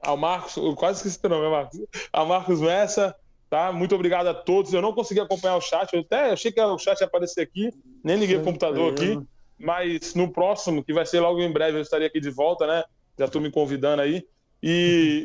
ao 0.00 0.16
Marcos, 0.16 0.56
eu 0.56 0.74
quase 0.74 1.06
esqueci 1.06 1.20
o 1.22 1.28
nome, 1.28 1.50
Marcos, 1.50 1.78
ao 2.10 2.24
Marcos 2.24 2.60
Messa, 2.60 3.14
tá? 3.50 3.70
Muito 3.70 3.94
obrigado 3.94 4.28
a 4.28 4.34
todos. 4.34 4.72
Eu 4.72 4.80
não 4.80 4.94
consegui 4.94 5.20
acompanhar 5.20 5.56
o 5.56 5.60
chat, 5.60 5.92
eu 5.92 6.00
até 6.00 6.30
achei 6.30 6.50
que 6.50 6.60
o 6.60 6.78
chat 6.78 6.98
ia 6.98 7.06
aparecer 7.06 7.42
aqui, 7.42 7.70
nem 8.02 8.16
liguei 8.16 8.38
o 8.38 8.42
computador 8.42 8.92
aqui, 8.92 9.20
mas 9.58 10.14
no 10.14 10.32
próximo, 10.32 10.82
que 10.82 10.94
vai 10.94 11.04
ser 11.04 11.20
logo 11.20 11.42
em 11.42 11.52
breve, 11.52 11.76
eu 11.76 11.82
estaria 11.82 12.06
aqui 12.06 12.20
de 12.20 12.30
volta, 12.30 12.66
né? 12.66 12.82
Já 13.18 13.26
estou 13.26 13.42
me 13.42 13.50
convidando 13.50 14.02
aí. 14.02 14.24
E, 14.62 15.24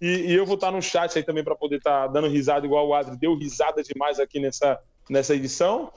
e, 0.00 0.30
e, 0.30 0.32
eu 0.32 0.46
vou 0.46 0.54
estar 0.54 0.70
no 0.70 0.80
chat 0.80 1.18
aí 1.18 1.24
também 1.24 1.42
para 1.42 1.56
poder 1.56 1.78
estar 1.78 2.06
dando 2.06 2.28
risada, 2.28 2.64
igual 2.64 2.86
o 2.86 2.94
Adri 2.94 3.16
deu 3.16 3.36
risada 3.36 3.82
demais 3.82 4.20
aqui 4.20 4.38
nessa, 4.38 4.78
nessa 5.10 5.34
edição. 5.34 5.92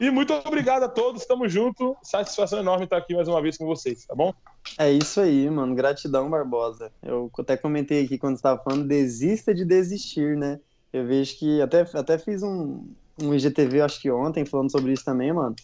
E 0.00 0.10
muito 0.10 0.32
obrigado 0.32 0.84
a 0.84 0.88
todos, 0.88 1.20
estamos 1.20 1.52
juntos. 1.52 1.94
Satisfação 2.02 2.58
enorme 2.58 2.84
estar 2.84 2.96
aqui 2.96 3.14
mais 3.14 3.28
uma 3.28 3.42
vez 3.42 3.58
com 3.58 3.66
vocês, 3.66 4.06
tá 4.06 4.14
bom? 4.14 4.32
É 4.78 4.90
isso 4.90 5.20
aí, 5.20 5.48
mano. 5.50 5.74
Gratidão, 5.74 6.30
Barbosa. 6.30 6.92
Eu 7.02 7.30
até 7.38 7.56
comentei 7.56 8.04
aqui 8.04 8.18
quando 8.18 8.36
estava 8.36 8.62
falando, 8.62 8.86
desista 8.86 9.54
de 9.54 9.64
desistir, 9.64 10.36
né? 10.36 10.60
Eu 10.92 11.06
vejo 11.06 11.38
que 11.38 11.60
até, 11.60 11.86
até 11.94 12.18
fiz 12.18 12.42
um, 12.42 12.86
um 13.20 13.34
IGTV, 13.34 13.80
acho 13.82 14.00
que 14.00 14.10
ontem, 14.10 14.44
falando 14.44 14.70
sobre 14.70 14.92
isso 14.92 15.04
também, 15.04 15.32
mano. 15.32 15.54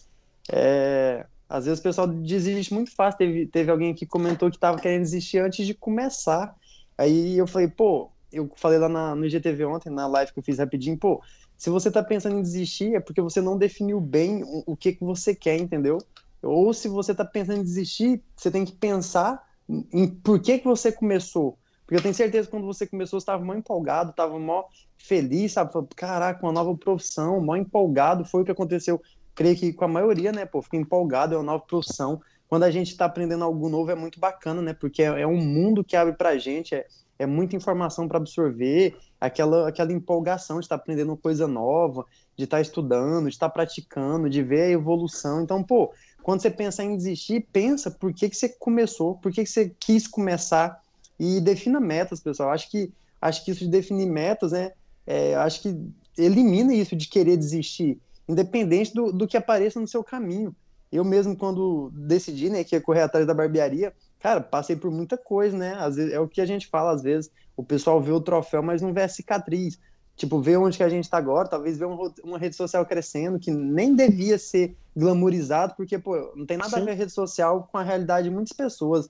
É, 0.51 1.25
às 1.49 1.65
vezes 1.65 1.79
o 1.79 1.83
pessoal 1.83 2.07
desiste 2.07 2.73
muito 2.73 2.93
fácil. 2.95 3.17
Teve, 3.17 3.47
teve 3.47 3.71
alguém 3.71 3.93
que 3.93 4.05
comentou 4.05 4.49
que 4.49 4.57
estava 4.57 4.79
querendo 4.79 5.01
desistir 5.01 5.39
antes 5.39 5.65
de 5.65 5.73
começar. 5.73 6.55
Aí 6.97 7.37
eu 7.37 7.47
falei, 7.47 7.67
pô, 7.67 8.11
eu 8.31 8.51
falei 8.55 8.77
lá 8.77 8.89
na, 8.89 9.15
no 9.15 9.25
IGTV 9.25 9.65
ontem, 9.65 9.89
na 9.89 10.07
live 10.07 10.33
que 10.33 10.39
eu 10.39 10.43
fiz 10.43 10.57
rapidinho, 10.57 10.97
pô, 10.97 11.21
se 11.57 11.69
você 11.69 11.87
está 11.87 12.03
pensando 12.03 12.37
em 12.37 12.41
desistir, 12.41 12.95
é 12.95 12.99
porque 12.99 13.21
você 13.21 13.41
não 13.41 13.57
definiu 13.57 13.99
bem 13.99 14.43
o, 14.43 14.63
o 14.67 14.77
que, 14.77 14.93
que 14.93 15.03
você 15.03 15.33
quer, 15.33 15.57
entendeu? 15.57 15.97
Ou 16.41 16.73
se 16.73 16.87
você 16.87 17.11
está 17.11 17.25
pensando 17.25 17.59
em 17.59 17.63
desistir, 17.63 18.23
você 18.35 18.51
tem 18.51 18.65
que 18.65 18.75
pensar 18.75 19.43
em 19.91 20.07
por 20.07 20.39
que, 20.39 20.59
que 20.59 20.65
você 20.65 20.91
começou. 20.91 21.57
Porque 21.87 21.95
eu 21.95 22.01
tenho 22.01 22.13
certeza 22.13 22.47
que 22.47 22.51
quando 22.51 22.65
você 22.65 22.85
começou, 22.85 23.19
você 23.19 23.23
estava 23.23 23.43
mó 23.43 23.53
empolgado, 23.53 24.11
estava 24.11 24.37
mó 24.37 24.65
feliz, 24.97 25.53
sabe? 25.53 25.71
Caraca, 25.95 26.45
uma 26.45 26.51
nova 26.51 26.75
profissão, 26.75 27.39
mó 27.39 27.55
empolgado. 27.55 28.25
Foi 28.25 28.41
o 28.41 28.45
que 28.45 28.51
aconteceu, 28.51 29.01
creio 29.33 29.55
que 29.55 29.71
com 29.71 29.85
a 29.85 29.87
maioria, 29.87 30.33
né? 30.33 30.45
Pô, 30.45 30.61
fica 30.61 30.75
empolgado, 30.75 31.33
é 31.33 31.37
uma 31.37 31.43
nova 31.43 31.63
profissão. 31.65 32.21
Quando 32.49 32.63
a 32.63 32.71
gente 32.71 32.91
está 32.91 33.05
aprendendo 33.05 33.43
algo 33.43 33.69
novo, 33.69 33.89
é 33.89 33.95
muito 33.95 34.19
bacana, 34.19 34.61
né? 34.61 34.73
Porque 34.73 35.01
é, 35.01 35.21
é 35.21 35.27
um 35.27 35.37
mundo 35.37 35.83
que 35.83 35.95
abre 35.95 36.13
pra 36.13 36.37
gente, 36.37 36.75
é, 36.75 36.85
é 37.19 37.25
muita 37.25 37.55
informação 37.55 38.07
para 38.07 38.17
absorver, 38.17 38.97
aquela, 39.19 39.67
aquela 39.69 39.91
empolgação 39.91 40.59
de 40.59 40.65
estar 40.65 40.77
tá 40.77 40.81
aprendendo 40.81 41.15
coisa 41.15 41.47
nova, 41.47 42.05
de 42.35 42.43
estar 42.43 42.57
tá 42.57 42.61
estudando, 42.61 43.27
de 43.27 43.33
estar 43.33 43.47
tá 43.47 43.53
praticando, 43.53 44.29
de 44.29 44.43
ver 44.43 44.63
a 44.63 44.69
evolução. 44.69 45.41
Então, 45.41 45.63
pô, 45.63 45.93
quando 46.27 46.41
você 46.41 46.51
pensa 46.51 46.83
em 46.83 46.97
desistir, 46.97 47.47
pensa 47.53 47.89
por 47.89 48.13
que, 48.13 48.29
que 48.29 48.35
você 48.35 48.49
começou, 48.49 49.15
por 49.15 49.31
que, 49.31 49.45
que 49.45 49.49
você 49.49 49.73
quis 49.79 50.05
começar 50.05 50.77
e 51.17 51.39
defina 51.39 51.79
metas, 51.79 52.19
pessoal. 52.19 52.49
Acho 52.49 52.69
que, 52.69 52.91
acho 53.21 53.45
que 53.45 53.51
isso 53.51 53.63
de 53.63 53.69
definir 53.69 54.07
metas, 54.07 54.51
né, 54.51 54.73
é, 55.05 55.35
acho 55.35 55.61
que 55.61 55.73
elimina 56.17 56.73
isso 56.73 56.97
de 56.97 57.07
querer 57.07 57.37
desistir, 57.37 57.97
independente 58.27 58.93
do, 58.93 59.13
do 59.13 59.25
que 59.25 59.37
apareça 59.37 59.79
no 59.79 59.87
seu 59.87 60.03
caminho. 60.03 60.53
Eu 60.91 61.05
mesmo, 61.05 61.33
quando 61.33 61.93
decidi 61.93 62.49
né, 62.49 62.61
que 62.61 62.75
ia 62.75 62.81
correr 62.81 63.03
atrás 63.03 63.25
da 63.25 63.33
barbearia, 63.33 63.93
cara, 64.19 64.41
passei 64.41 64.75
por 64.75 64.91
muita 64.91 65.15
coisa, 65.15 65.57
né? 65.57 65.77
Às 65.79 65.95
vezes, 65.95 66.11
é 66.11 66.19
o 66.19 66.27
que 66.27 66.41
a 66.41 66.45
gente 66.45 66.67
fala, 66.67 66.91
às 66.91 67.03
vezes, 67.03 67.31
o 67.55 67.63
pessoal 67.63 68.01
vê 68.01 68.11
o 68.11 68.19
troféu, 68.19 68.61
mas 68.61 68.81
não 68.81 68.91
vê 68.91 69.03
a 69.03 69.07
cicatriz. 69.07 69.79
Tipo, 70.17 70.41
vê 70.41 70.57
onde 70.57 70.75
que 70.75 70.83
a 70.83 70.89
gente 70.89 71.03
está 71.03 71.19
agora, 71.19 71.47
talvez 71.47 71.77
vê 71.77 71.85
uma, 71.85 72.11
uma, 72.23 72.39
rede 72.39 72.55
social 72.55 72.83
crescendo 72.83 73.37
que 73.37 73.51
nem 73.51 73.95
devia 73.95 74.39
ser 74.39 74.75
glamourizado, 74.95 75.75
porque, 75.77 75.99
pô, 75.99 76.33
não 76.35 76.43
tem 76.43 76.57
nada 76.57 76.71
Sim. 76.71 76.81
a 76.81 76.85
ver 76.85 76.91
a 76.91 76.95
rede 76.95 77.11
social 77.11 77.69
com 77.71 77.77
a 77.77 77.83
realidade 77.83 78.27
de 78.27 78.33
muitas 78.33 78.51
pessoas. 78.51 79.07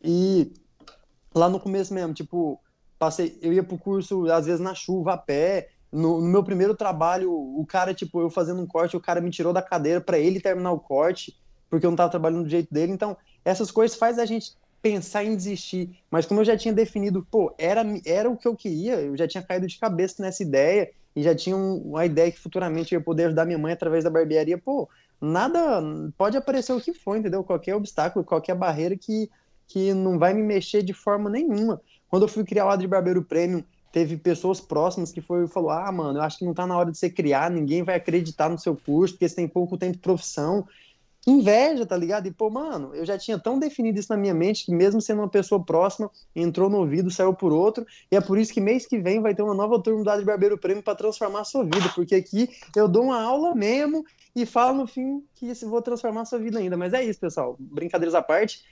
E 0.00 0.52
lá 1.34 1.48
no 1.48 1.58
começo 1.58 1.92
mesmo, 1.92 2.14
tipo, 2.14 2.60
passei, 2.96 3.36
eu 3.42 3.52
ia 3.52 3.64
pro 3.64 3.76
curso, 3.76 4.30
às 4.30 4.46
vezes, 4.46 4.60
na 4.60 4.72
chuva, 4.72 5.14
a 5.14 5.18
pé. 5.18 5.68
No, 5.90 6.20
no 6.20 6.28
meu 6.28 6.44
primeiro 6.44 6.76
trabalho, 6.76 7.32
o 7.32 7.66
cara, 7.66 7.92
tipo, 7.92 8.20
eu 8.20 8.30
fazendo 8.30 8.62
um 8.62 8.66
corte, 8.66 8.96
o 8.96 9.00
cara 9.00 9.20
me 9.20 9.30
tirou 9.30 9.52
da 9.52 9.62
cadeira 9.62 10.00
para 10.00 10.18
ele 10.18 10.40
terminar 10.40 10.70
o 10.70 10.78
corte, 10.78 11.36
porque 11.68 11.84
eu 11.84 11.90
não 11.90 11.96
tava 11.96 12.10
trabalhando 12.10 12.44
do 12.44 12.48
jeito 12.48 12.72
dele. 12.72 12.92
Então, 12.92 13.16
essas 13.44 13.72
coisas 13.72 13.96
faz 13.96 14.16
a 14.16 14.24
gente 14.24 14.56
pensar 14.82 15.24
em 15.24 15.36
desistir. 15.36 15.90
Mas 16.10 16.26
como 16.26 16.40
eu 16.40 16.44
já 16.44 16.56
tinha 16.56 16.72
definido, 16.72 17.26
pô, 17.30 17.54
era, 17.58 17.82
era 18.04 18.30
o 18.30 18.36
que 18.36 18.46
eu 18.46 18.56
queria, 18.56 18.94
eu 19.00 19.16
já 19.16 19.26
tinha 19.26 19.42
caído 19.42 19.66
de 19.66 19.78
cabeça 19.78 20.22
nessa 20.22 20.42
ideia 20.42 20.90
e 21.14 21.22
já 21.22 21.34
tinha 21.34 21.56
uma 21.56 22.04
ideia 22.04 22.30
que 22.30 22.38
futuramente 22.38 22.94
eu 22.94 22.98
ia 22.98 23.04
poder 23.04 23.24
ajudar 23.26 23.46
minha 23.46 23.58
mãe 23.58 23.72
através 23.72 24.04
da 24.04 24.10
barbearia, 24.10 24.58
pô, 24.58 24.88
nada, 25.20 25.82
pode 26.16 26.36
aparecer 26.36 26.72
o 26.72 26.80
que 26.80 26.92
for, 26.92 27.16
entendeu? 27.16 27.42
Qualquer 27.42 27.74
obstáculo, 27.74 28.24
qualquer 28.24 28.54
barreira 28.54 28.96
que, 28.96 29.30
que 29.66 29.94
não 29.94 30.18
vai 30.18 30.34
me 30.34 30.42
mexer 30.42 30.82
de 30.82 30.92
forma 30.92 31.30
nenhuma. 31.30 31.80
Quando 32.08 32.22
eu 32.22 32.28
fui 32.28 32.44
criar 32.44 32.66
o 32.66 32.68
Adri 32.68 32.86
Barbeiro 32.86 33.22
Premium, 33.22 33.64
teve 33.90 34.18
pessoas 34.18 34.60
próximas 34.60 35.10
que 35.10 35.22
foi, 35.22 35.48
falou, 35.48 35.70
ah, 35.70 35.90
mano, 35.90 36.18
eu 36.18 36.22
acho 36.22 36.38
que 36.38 36.44
não 36.44 36.52
tá 36.52 36.66
na 36.66 36.76
hora 36.76 36.92
de 36.92 36.98
você 36.98 37.08
criar, 37.08 37.50
ninguém 37.50 37.82
vai 37.82 37.94
acreditar 37.94 38.50
no 38.50 38.58
seu 38.58 38.76
curso, 38.76 39.14
porque 39.14 39.26
você 39.28 39.36
tem 39.36 39.48
pouco 39.48 39.78
tempo 39.78 39.94
de 39.94 40.00
profissão, 40.00 40.66
inveja, 41.26 41.84
tá 41.84 41.96
ligado? 41.96 42.26
E, 42.26 42.30
pô, 42.30 42.48
mano, 42.48 42.94
eu 42.94 43.04
já 43.04 43.18
tinha 43.18 43.38
tão 43.38 43.58
definido 43.58 43.98
isso 43.98 44.10
na 44.10 44.16
minha 44.16 44.32
mente 44.32 44.64
que, 44.64 44.72
mesmo 44.72 45.00
sendo 45.00 45.22
uma 45.22 45.28
pessoa 45.28 45.62
próxima, 45.62 46.10
entrou 46.34 46.70
no 46.70 46.78
ouvido, 46.78 47.10
saiu 47.10 47.34
por 47.34 47.52
outro. 47.52 47.84
E 48.10 48.16
é 48.16 48.20
por 48.20 48.38
isso 48.38 48.52
que 48.52 48.60
mês 48.60 48.86
que 48.86 48.98
vem 48.98 49.20
vai 49.20 49.34
ter 49.34 49.42
uma 49.42 49.54
nova 49.54 49.82
turma 49.82 50.04
do 50.04 50.18
de 50.18 50.24
Barbeiro 50.24 50.56
Prêmio 50.56 50.82
para 50.82 50.94
transformar 50.94 51.40
a 51.40 51.44
sua 51.44 51.64
vida, 51.64 51.90
porque 51.94 52.14
aqui 52.14 52.48
eu 52.76 52.86
dou 52.86 53.04
uma 53.04 53.20
aula 53.20 53.54
mesmo 53.54 54.04
e 54.34 54.46
falo 54.46 54.78
no 54.78 54.86
fim 54.86 55.24
que 55.34 55.52
vou 55.64 55.82
transformar 55.82 56.22
a 56.22 56.24
sua 56.24 56.38
vida 56.38 56.58
ainda. 56.58 56.76
Mas 56.76 56.92
é 56.92 57.02
isso, 57.02 57.18
pessoal. 57.18 57.56
Brincadeiras 57.58 58.14
à 58.14 58.22
parte. 58.22 58.62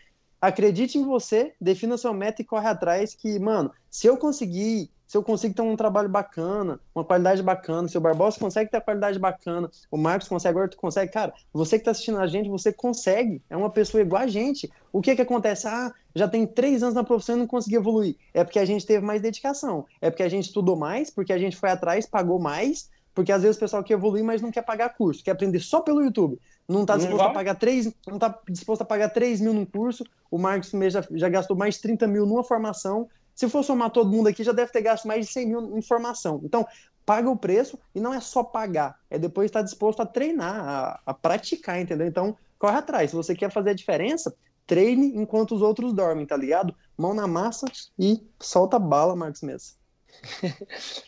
Acredite 0.44 0.98
em 0.98 1.04
você, 1.04 1.54
defina 1.58 1.96
sua 1.96 2.12
meta 2.12 2.42
e 2.42 2.44
corre 2.44 2.68
atrás. 2.68 3.14
Que, 3.14 3.38
mano, 3.38 3.72
se 3.90 4.06
eu 4.06 4.18
conseguir 4.18 4.90
se 5.06 5.16
eu 5.16 5.22
consigo 5.22 5.54
ter 5.54 5.62
um 5.62 5.76
trabalho 5.76 6.08
bacana, 6.08 6.80
uma 6.94 7.04
qualidade 7.04 7.42
bacana, 7.42 7.86
se 7.86 7.96
o 7.96 8.00
Barbosa 8.00 8.36
consegue 8.36 8.70
ter 8.70 8.78
a 8.78 8.80
qualidade 8.80 9.18
bacana, 9.18 9.70
o 9.88 9.96
Marcos 9.96 10.26
consegue, 10.26 10.50
agora 10.50 10.68
tu 10.68 10.76
consegue, 10.76 11.12
cara, 11.12 11.32
você 11.52 11.76
que 11.76 11.82
está 11.82 11.92
assistindo 11.92 12.18
a 12.18 12.26
gente, 12.26 12.48
você 12.48 12.72
consegue, 12.72 13.40
é 13.48 13.56
uma 13.56 13.70
pessoa 13.70 14.02
igual 14.02 14.22
a 14.22 14.26
gente. 14.26 14.68
O 14.92 15.00
que 15.00 15.14
que 15.14 15.22
acontece? 15.22 15.68
Ah, 15.68 15.92
já 16.16 16.26
tem 16.26 16.46
três 16.46 16.82
anos 16.82 16.94
na 16.94 17.04
profissão 17.04 17.36
e 17.36 17.38
não 17.38 17.46
consegui 17.46 17.76
evoluir. 17.76 18.16
É 18.34 18.42
porque 18.42 18.58
a 18.58 18.64
gente 18.64 18.84
teve 18.84 19.06
mais 19.06 19.22
dedicação, 19.22 19.86
é 20.00 20.10
porque 20.10 20.24
a 20.24 20.28
gente 20.28 20.46
estudou 20.46 20.74
mais, 20.74 21.10
porque 21.10 21.32
a 21.32 21.38
gente 21.38 21.56
foi 21.56 21.70
atrás, 21.70 22.06
pagou 22.06 22.40
mais, 22.40 22.90
porque 23.14 23.32
às 23.32 23.42
vezes 23.42 23.56
o 23.56 23.60
pessoal 23.60 23.84
quer 23.84 23.94
evoluir, 23.94 24.24
mas 24.24 24.42
não 24.42 24.50
quer 24.50 24.62
pagar 24.62 24.90
curso, 24.90 25.22
quer 25.22 25.30
aprender 25.30 25.60
só 25.60 25.80
pelo 25.80 26.02
YouTube. 26.02 26.38
Não 26.68 26.82
está 26.82 26.96
disposto 26.96 27.22
a 27.22 27.30
pagar 27.30 27.54
3, 27.54 27.94
não 28.06 28.18
tá 28.18 28.40
disposto 28.48 28.82
a 28.82 28.84
pagar 28.84 29.10
3 29.10 29.40
mil 29.40 29.52
num 29.52 29.66
curso. 29.66 30.04
O 30.30 30.38
Marcos 30.38 30.70
já, 30.90 31.06
já 31.10 31.28
gastou 31.28 31.56
mais 31.56 31.74
de 31.74 31.82
30 31.82 32.06
mil 32.06 32.26
numa 32.26 32.42
formação 32.42 33.08
se 33.34 33.48
for 33.48 33.64
somar 33.64 33.90
todo 33.90 34.10
mundo 34.10 34.28
aqui, 34.28 34.44
já 34.44 34.52
deve 34.52 34.70
ter 34.70 34.80
gasto 34.80 35.08
mais 35.08 35.26
de 35.26 35.32
100 35.32 35.46
mil 35.46 35.76
em 35.76 35.82
formação. 35.82 36.40
Então, 36.44 36.66
paga 37.04 37.28
o 37.28 37.36
preço 37.36 37.78
e 37.94 38.00
não 38.00 38.14
é 38.14 38.20
só 38.20 38.44
pagar, 38.44 38.98
é 39.10 39.18
depois 39.18 39.46
estar 39.46 39.62
disposto 39.62 40.00
a 40.00 40.06
treinar, 40.06 40.54
a, 40.56 41.00
a 41.04 41.14
praticar, 41.14 41.80
entendeu? 41.80 42.06
Então, 42.06 42.36
corre 42.58 42.76
atrás. 42.76 43.10
Se 43.10 43.16
você 43.16 43.34
quer 43.34 43.50
fazer 43.50 43.70
a 43.70 43.74
diferença, 43.74 44.34
treine 44.66 45.16
enquanto 45.16 45.54
os 45.54 45.62
outros 45.62 45.92
dormem, 45.92 46.24
tá 46.24 46.36
ligado? 46.36 46.74
Mão 46.96 47.12
na 47.12 47.26
massa 47.26 47.66
e 47.98 48.24
solta 48.40 48.78
bala, 48.78 49.16
Marcos 49.16 49.42
Mesa. 49.42 49.72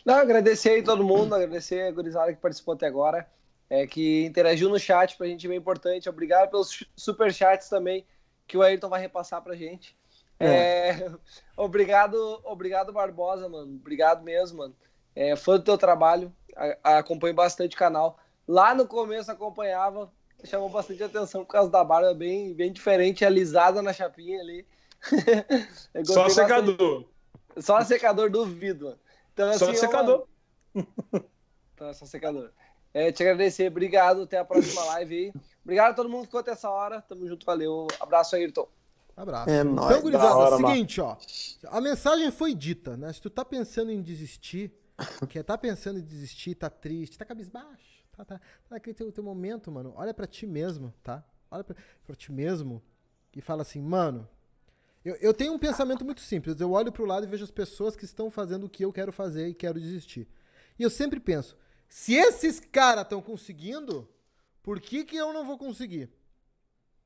Não, 0.05 0.15
agradecer 0.15 0.69
aí 0.71 0.83
todo 0.83 1.03
mundo, 1.03 1.33
agradecer 1.35 1.81
a 1.87 1.91
gurizada 1.91 2.33
que 2.33 2.41
participou 2.41 2.73
até 2.73 2.87
agora, 2.87 3.27
é, 3.69 3.85
que 3.85 4.25
interagiu 4.25 4.69
no 4.69 4.79
chat, 4.79 5.17
pra 5.17 5.27
gente 5.27 5.45
é 5.45 5.49
bem 5.49 5.57
importante. 5.57 6.09
Obrigado 6.09 6.49
pelos 6.49 6.83
super 6.95 7.33
chats 7.33 7.69
também, 7.69 8.05
que 8.45 8.57
o 8.57 8.61
Ayrton 8.61 8.89
vai 8.89 9.01
repassar 9.01 9.41
pra 9.41 9.55
gente. 9.55 9.95
É. 10.39 10.89
É, 10.89 11.11
obrigado, 11.57 12.39
obrigado, 12.43 12.93
Barbosa, 12.93 13.49
mano. 13.49 13.75
Obrigado 13.75 14.23
mesmo, 14.23 14.59
mano. 14.59 14.75
É, 15.15 15.35
fã 15.35 15.57
do 15.57 15.63
teu 15.63 15.77
trabalho, 15.77 16.31
a, 16.83 16.99
acompanho 16.99 17.33
bastante 17.33 17.75
o 17.75 17.79
canal. 17.79 18.19
Lá 18.47 18.73
no 18.73 18.87
começo 18.87 19.31
acompanhava, 19.31 20.11
chamou 20.43 20.69
bastante 20.69 21.03
atenção 21.03 21.43
por 21.43 21.51
causa 21.51 21.71
da 21.71 21.83
barba 21.83 22.13
bem, 22.13 22.53
bem 22.53 22.71
diferente, 22.71 23.25
alisada 23.25 23.81
na 23.81 23.91
chapinha 23.91 24.39
ali. 24.39 24.65
Só 26.05 26.29
secador. 26.29 27.05
Só 27.61 27.81
secador, 27.85 28.29
duvido, 28.29 28.85
mano. 28.85 28.99
Então, 29.33 29.49
assim, 29.49 29.59
só 29.59 29.73
secador. 29.73 30.27
Então, 31.73 31.93
só 31.93 32.07
secador. 32.07 32.49
É, 32.91 33.11
te 33.11 33.21
agradecer, 33.21 33.67
obrigado, 33.67 34.23
até 34.23 34.39
a 34.39 34.43
próxima 34.43 34.83
live 34.85 35.15
aí. 35.15 35.33
Obrigado 35.63 35.91
a 35.91 35.93
todo 35.93 36.09
mundo 36.09 36.21
que 36.21 36.25
ficou 36.25 36.39
até 36.39 36.49
essa 36.49 36.67
hora. 36.67 36.99
Tamo 37.03 37.27
junto, 37.27 37.45
valeu. 37.45 37.85
Abraço, 37.99 38.35
Ayrton. 38.35 38.67
Abraço. 39.15 39.49
É 39.49 39.63
nóis, 39.63 39.91
então, 39.91 40.01
gurizada, 40.01 40.35
hora, 40.35 40.57
seguinte, 40.57 40.99
ó. 40.99 41.15
A 41.67 41.79
mensagem 41.79 42.31
foi 42.31 42.55
dita, 42.55 42.97
né? 42.97 43.13
Se 43.13 43.21
tu 43.21 43.29
tá 43.29 43.45
pensando 43.45 43.91
em 43.91 44.01
desistir, 44.01 44.71
que 45.29 45.43
tá 45.43 45.55
pensando 45.55 45.99
em 45.99 46.03
desistir, 46.03 46.55
tá 46.55 46.69
triste, 46.69 47.17
tá 47.17 47.25
cabisbaixo, 47.25 48.03
tá, 48.15 48.25
tá, 48.25 48.39
tá 48.39 48.41
naquele 48.71 48.95
teu, 48.95 49.11
teu 49.11 49.23
momento, 49.23 49.71
mano, 49.71 49.93
olha 49.95 50.13
para 50.13 50.25
ti 50.25 50.47
mesmo, 50.47 50.93
tá? 51.03 51.23
Olha 51.51 51.63
pra, 51.63 51.75
pra 52.05 52.15
ti 52.15 52.31
mesmo 52.31 52.81
e 53.35 53.41
fala 53.41 53.61
assim, 53.61 53.81
mano, 53.81 54.27
eu, 55.07 55.15
eu 55.15 55.33
tenho 55.33 55.53
um 55.53 55.59
pensamento 55.59 56.03
muito 56.03 56.21
simples. 56.21 56.59
Eu 56.59 56.71
olho 56.71 56.91
pro 56.91 57.05
lado 57.05 57.25
e 57.25 57.29
vejo 57.29 57.43
as 57.43 57.51
pessoas 57.51 57.95
que 57.95 58.05
estão 58.05 58.29
fazendo 58.29 58.65
o 58.65 58.69
que 58.69 58.83
eu 58.83 58.91
quero 58.91 59.11
fazer 59.11 59.47
e 59.47 59.53
quero 59.53 59.79
desistir. 59.79 60.27
E 60.77 60.83
eu 60.83 60.89
sempre 60.89 61.19
penso, 61.19 61.57
se 61.87 62.13
esses 62.13 62.59
caras 62.59 63.03
estão 63.03 63.21
conseguindo, 63.21 64.07
por 64.61 64.79
que 64.79 65.03
que 65.03 65.15
eu 65.15 65.31
não 65.33 65.45
vou 65.45 65.57
conseguir? 65.57 66.09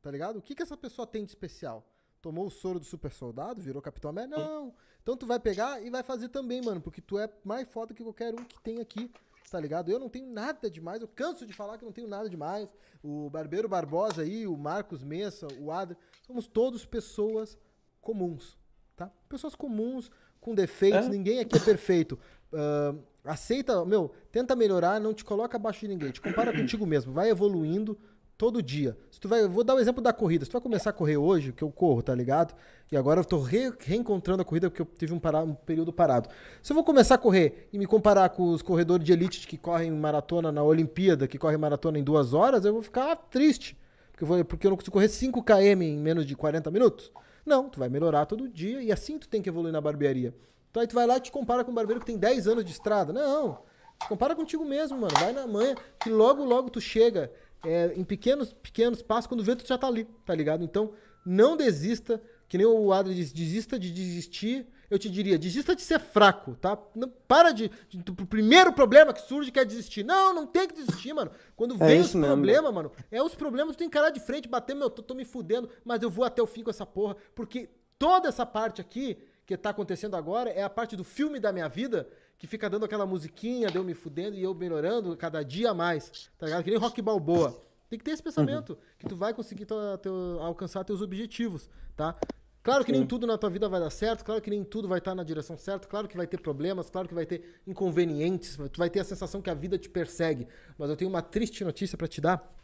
Tá 0.01 0.09
ligado? 0.09 0.37
O 0.37 0.41
que 0.41 0.55
que 0.55 0.63
essa 0.63 0.75
pessoa 0.75 1.05
tem 1.05 1.23
de 1.23 1.29
especial? 1.29 1.87
tomou 2.21 2.45
o 2.45 2.51
soro 2.51 2.79
do 2.79 2.85
super 2.85 3.11
soldado, 3.11 3.59
virou 3.59 3.81
Capitão 3.81 4.11
América. 4.11 4.37
Não. 4.37 4.73
Então 5.01 5.17
tu 5.17 5.25
vai 5.25 5.39
pegar 5.39 5.81
e 5.83 5.89
vai 5.89 6.03
fazer 6.03 6.29
também, 6.29 6.61
mano, 6.61 6.79
porque 6.79 7.01
tu 7.01 7.17
é 7.17 7.27
mais 7.43 7.67
foda 7.67 7.93
que 7.93 8.03
qualquer 8.03 8.33
um 8.33 8.43
que 8.43 8.61
tem 8.61 8.79
aqui, 8.79 9.11
tá 9.49 9.59
ligado? 9.59 9.91
Eu 9.91 9.99
não 9.99 10.07
tenho 10.07 10.27
nada 10.27 10.69
demais, 10.69 11.01
eu 11.01 11.07
canso 11.07 11.45
de 11.45 11.53
falar 11.53 11.77
que 11.77 11.83
não 11.83 11.91
tenho 11.91 12.07
nada 12.07 12.29
demais. 12.29 12.69
O 13.03 13.29
Barbeiro 13.29 13.67
Barbosa 13.67 14.21
aí, 14.21 14.45
o 14.45 14.55
Marcos 14.55 15.01
Messa, 15.01 15.47
o 15.59 15.71
Adri, 15.71 15.97
somos 16.27 16.45
todos 16.45 16.85
pessoas 16.85 17.57
comuns, 18.01 18.57
tá? 18.95 19.09
Pessoas 19.29 19.55
comuns, 19.55 20.09
com 20.39 20.53
defeitos, 20.55 21.05
É. 21.05 21.09
ninguém 21.09 21.39
aqui 21.39 21.57
é 21.57 21.59
perfeito. 21.59 22.17
Ah, 22.53 22.93
aceita, 23.23 23.85
meu, 23.85 24.11
tenta 24.31 24.55
melhorar, 24.55 24.99
não 24.99 25.13
te 25.13 25.23
coloca 25.23 25.55
abaixo 25.57 25.81
de 25.81 25.87
ninguém, 25.87 26.11
te 26.11 26.19
compara 26.21 26.51
contigo 26.51 26.85
mesmo, 26.85 27.13
vai 27.13 27.29
evoluindo 27.29 27.97
todo 28.37 28.59
dia. 28.63 28.97
Se 29.11 29.19
tu 29.19 29.27
vai, 29.29 29.43
eu 29.43 29.49
vou 29.49 29.63
dar 29.63 29.75
o 29.75 29.79
exemplo 29.79 30.01
da 30.01 30.11
corrida. 30.11 30.43
Se 30.43 30.49
tu 30.49 30.53
vai 30.53 30.61
começar 30.61 30.89
a 30.89 30.93
correr 30.93 31.15
hoje, 31.15 31.53
que 31.53 31.63
eu 31.63 31.69
corro, 31.71 32.01
tá 32.01 32.15
ligado? 32.15 32.55
E 32.91 32.97
agora 32.97 33.19
eu 33.19 33.23
tô 33.25 33.39
re- 33.39 33.71
reencontrando 33.79 34.41
a 34.41 34.45
corrida 34.45 34.67
porque 34.67 34.81
eu 34.81 34.87
tive 34.97 35.13
um, 35.13 35.19
parado, 35.19 35.51
um 35.51 35.53
período 35.53 35.93
parado. 35.93 36.27
Se 36.63 36.71
eu 36.71 36.75
vou 36.75 36.83
começar 36.83 37.15
a 37.15 37.17
correr 37.19 37.69
e 37.71 37.77
me 37.77 37.85
comparar 37.85 38.29
com 38.29 38.49
os 38.51 38.63
corredores 38.63 39.05
de 39.05 39.13
elite 39.13 39.47
que 39.47 39.57
correm 39.59 39.91
maratona 39.91 40.51
na 40.51 40.63
Olimpíada, 40.63 41.27
que 41.27 41.37
correm 41.37 41.59
maratona 41.59 41.99
em 41.99 42.03
duas 42.03 42.33
horas, 42.33 42.65
eu 42.65 42.73
vou 42.73 42.81
ficar 42.81 43.15
triste. 43.15 43.77
Porque 44.11 44.23
eu, 44.23 44.27
vou- 44.27 44.43
porque 44.43 44.65
eu 44.65 44.71
não 44.71 44.75
consigo 44.77 44.93
correr 44.93 45.07
5 45.09 45.43
km 45.43 45.81
em 45.83 45.97
menos 45.99 46.25
de 46.25 46.35
40 46.35 46.71
minutos. 46.71 47.11
Não, 47.45 47.69
tu 47.69 47.79
vai 47.79 47.89
melhorar 47.89 48.25
todo 48.25 48.47
dia 48.47 48.81
e 48.81 48.91
assim 48.91 49.17
tu 49.17 49.27
tem 49.27 49.41
que 49.41 49.49
evoluir 49.49 49.73
na 49.73 49.81
barbearia. 49.81 50.33
Então 50.69 50.81
aí 50.81 50.87
tu 50.87 50.95
vai 50.95 51.05
lá 51.05 51.17
e 51.17 51.21
te 51.21 51.31
compara 51.31 51.63
com 51.63 51.71
um 51.71 51.75
barbeiro 51.75 51.99
que 51.99 52.05
tem 52.05 52.17
10 52.17 52.47
anos 52.47 52.65
de 52.65 52.71
estrada. 52.71 53.11
Não, 53.11 53.59
te 53.99 54.07
compara 54.07 54.35
contigo 54.35 54.63
mesmo, 54.63 54.97
mano. 54.97 55.13
Vai 55.19 55.33
na 55.33 55.45
manhã 55.45 55.75
que 55.99 56.09
logo, 56.09 56.43
logo 56.43 56.69
tu 56.69 56.79
chega 56.79 57.31
é, 57.65 57.93
em 57.95 58.03
pequenos, 58.03 58.53
pequenos 58.53 59.01
passos, 59.01 59.27
quando 59.27 59.43
vê 59.43 59.55
tu 59.55 59.67
já 59.67 59.77
tá 59.77 59.87
ali, 59.87 60.05
tá 60.25 60.33
ligado? 60.33 60.63
Então 60.63 60.93
não 61.25 61.55
desista, 61.55 62.21
que 62.47 62.57
nem 62.57 62.65
o 62.65 62.91
Adri 62.91 63.13
diz, 63.13 63.31
desista 63.31 63.77
de 63.77 63.91
desistir. 63.91 64.67
Eu 64.91 64.99
te 64.99 65.09
diria, 65.09 65.39
desista 65.39 65.73
de 65.73 65.81
ser 65.81 65.99
fraco, 65.99 66.53
tá? 66.55 66.77
Não, 66.93 67.07
para 67.27 67.51
de, 67.51 67.71
de. 67.89 67.97
O 68.11 68.25
primeiro 68.27 68.73
problema 68.73 69.13
que 69.13 69.21
surge 69.21 69.49
que 69.49 69.59
é 69.59 69.63
desistir. 69.65 70.03
Não, 70.03 70.33
não 70.33 70.45
tem 70.45 70.67
que 70.67 70.75
desistir, 70.75 71.13
mano. 71.13 71.31
Quando 71.55 71.75
É 71.75 71.87
vem 71.87 72.01
os 72.01 72.07
problemas, 72.27 72.73
mano, 72.73 72.91
é 73.09 73.23
os 73.23 73.33
problemas, 73.33 73.75
tu 73.75 73.79
tem 73.79 73.89
que 73.89 73.97
encarar 73.97 74.09
de 74.11 74.19
frente, 74.19 74.49
bater, 74.49 74.75
meu, 74.75 74.89
tô, 74.89 75.01
tô 75.01 75.13
me 75.15 75.23
fudendo, 75.25 75.69
mas 75.85 76.03
eu 76.03 76.09
vou 76.09 76.25
até 76.25 76.41
o 76.43 76.45
fim 76.45 76.61
com 76.61 76.69
essa 76.69 76.85
porra, 76.85 77.15
porque 77.33 77.69
toda 77.97 78.27
essa 78.27 78.45
parte 78.45 78.81
aqui 78.81 79.17
que 79.45 79.55
tá 79.57 79.69
acontecendo 79.69 80.15
agora 80.15 80.49
é 80.49 80.61
a 80.61 80.69
parte 80.69 80.95
do 80.95 81.03
filme 81.03 81.39
da 81.39 81.51
minha 81.53 81.69
vida 81.69 82.07
que 82.37 82.45
fica 82.45 82.69
dando 82.69 82.83
aquela 82.85 83.05
musiquinha, 83.05 83.67
de 83.69 83.77
eu 83.77 83.83
me 83.83 83.93
fudendo 83.93 84.35
e 84.35 84.43
eu 84.43 84.53
melhorando 84.53 85.15
cada 85.15 85.41
dia 85.43 85.71
a 85.71 85.73
mais, 85.73 86.29
tá 86.37 86.47
ligado? 86.47 86.63
Que 86.63 86.69
nem 86.71 86.79
rock 86.79 87.01
balboa. 87.01 87.61
Tem 87.89 87.97
que 87.99 88.03
ter 88.05 88.11
esse 88.11 88.23
pensamento, 88.23 88.77
que 88.97 89.05
tu 89.07 89.15
vai 89.15 89.33
conseguir 89.33 89.65
tua- 89.65 89.97
teu- 89.97 90.39
alcançar 90.41 90.83
teus 90.83 91.01
objetivos, 91.01 91.69
tá? 91.95 92.15
Claro 92.63 92.85
que 92.85 92.91
nem 92.91 93.05
tudo 93.05 93.25
na 93.25 93.37
tua 93.39 93.49
vida 93.49 93.67
vai 93.67 93.79
dar 93.79 93.89
certo, 93.89 94.23
claro 94.23 94.39
que 94.39 94.49
nem 94.49 94.63
tudo 94.63 94.87
vai 94.87 94.99
estar 94.99 95.15
na 95.15 95.23
direção 95.23 95.57
certa, 95.57 95.87
claro 95.87 96.07
que 96.07 96.15
vai 96.15 96.27
ter 96.27 96.39
problemas, 96.39 96.91
claro 96.91 97.07
que 97.07 97.13
vai 97.13 97.25
ter 97.25 97.59
inconvenientes, 97.65 98.55
tu 98.71 98.77
vai 98.77 98.89
ter 98.89 98.99
a 98.99 99.03
sensação 99.03 99.41
que 99.41 99.49
a 99.49 99.53
vida 99.55 99.79
te 99.79 99.89
persegue. 99.89 100.47
Mas 100.77 100.89
eu 100.89 100.95
tenho 100.95 101.09
uma 101.09 101.23
triste 101.23 101.63
notícia 101.63 101.97
pra 101.97 102.07
te 102.07 102.21
dar. 102.21 102.55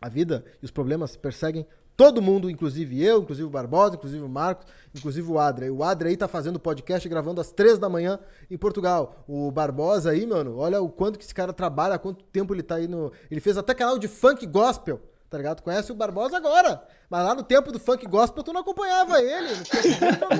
A 0.00 0.08
vida 0.08 0.44
e 0.60 0.64
os 0.64 0.70
problemas 0.72 1.16
perseguem 1.16 1.64
todo 1.96 2.22
mundo, 2.22 2.50
inclusive 2.50 3.04
eu, 3.04 3.20
inclusive 3.20 3.46
o 3.46 3.50
Barbosa, 3.50 3.94
inclusive 3.94 4.24
o 4.24 4.28
Marcos, 4.28 4.66
inclusive 4.94 5.30
o 5.30 5.38
Adra. 5.38 5.66
E 5.66 5.70
o 5.70 5.84
Adra 5.84 6.08
aí 6.08 6.16
tá 6.16 6.26
fazendo 6.26 6.58
podcast 6.58 7.08
gravando 7.08 7.40
às 7.40 7.52
três 7.52 7.78
da 7.78 7.88
manhã 7.88 8.18
em 8.50 8.56
Portugal. 8.56 9.24
O 9.28 9.50
Barbosa 9.50 10.10
aí, 10.10 10.26
mano, 10.26 10.56
olha 10.56 10.80
o 10.80 10.88
quanto 10.88 11.18
que 11.18 11.24
esse 11.24 11.34
cara 11.34 11.52
trabalha, 11.52 11.98
quanto 11.98 12.24
tempo 12.24 12.54
ele 12.54 12.62
tá 12.62 12.76
aí 12.76 12.88
no. 12.88 13.12
Ele 13.30 13.40
fez 13.40 13.56
até 13.56 13.74
canal 13.74 13.98
de 13.98 14.08
funk 14.08 14.46
gospel. 14.46 15.00
Tá 15.32 15.38
ligado? 15.38 15.56
Tu 15.56 15.62
conhece 15.62 15.90
o 15.90 15.94
Barbosa 15.94 16.36
agora. 16.36 16.86
Mas 17.08 17.24
lá 17.24 17.34
no 17.34 17.42
tempo 17.42 17.72
do 17.72 17.80
funk 17.80 18.06
gospel, 18.06 18.42
tu 18.42 18.52
não 18.52 18.60
acompanhava 18.60 19.18
ele. 19.18 19.48
No 19.54 19.64
tempo 19.64 19.98
dele, 19.98 20.16
tu 20.16 20.20
não 20.20 20.28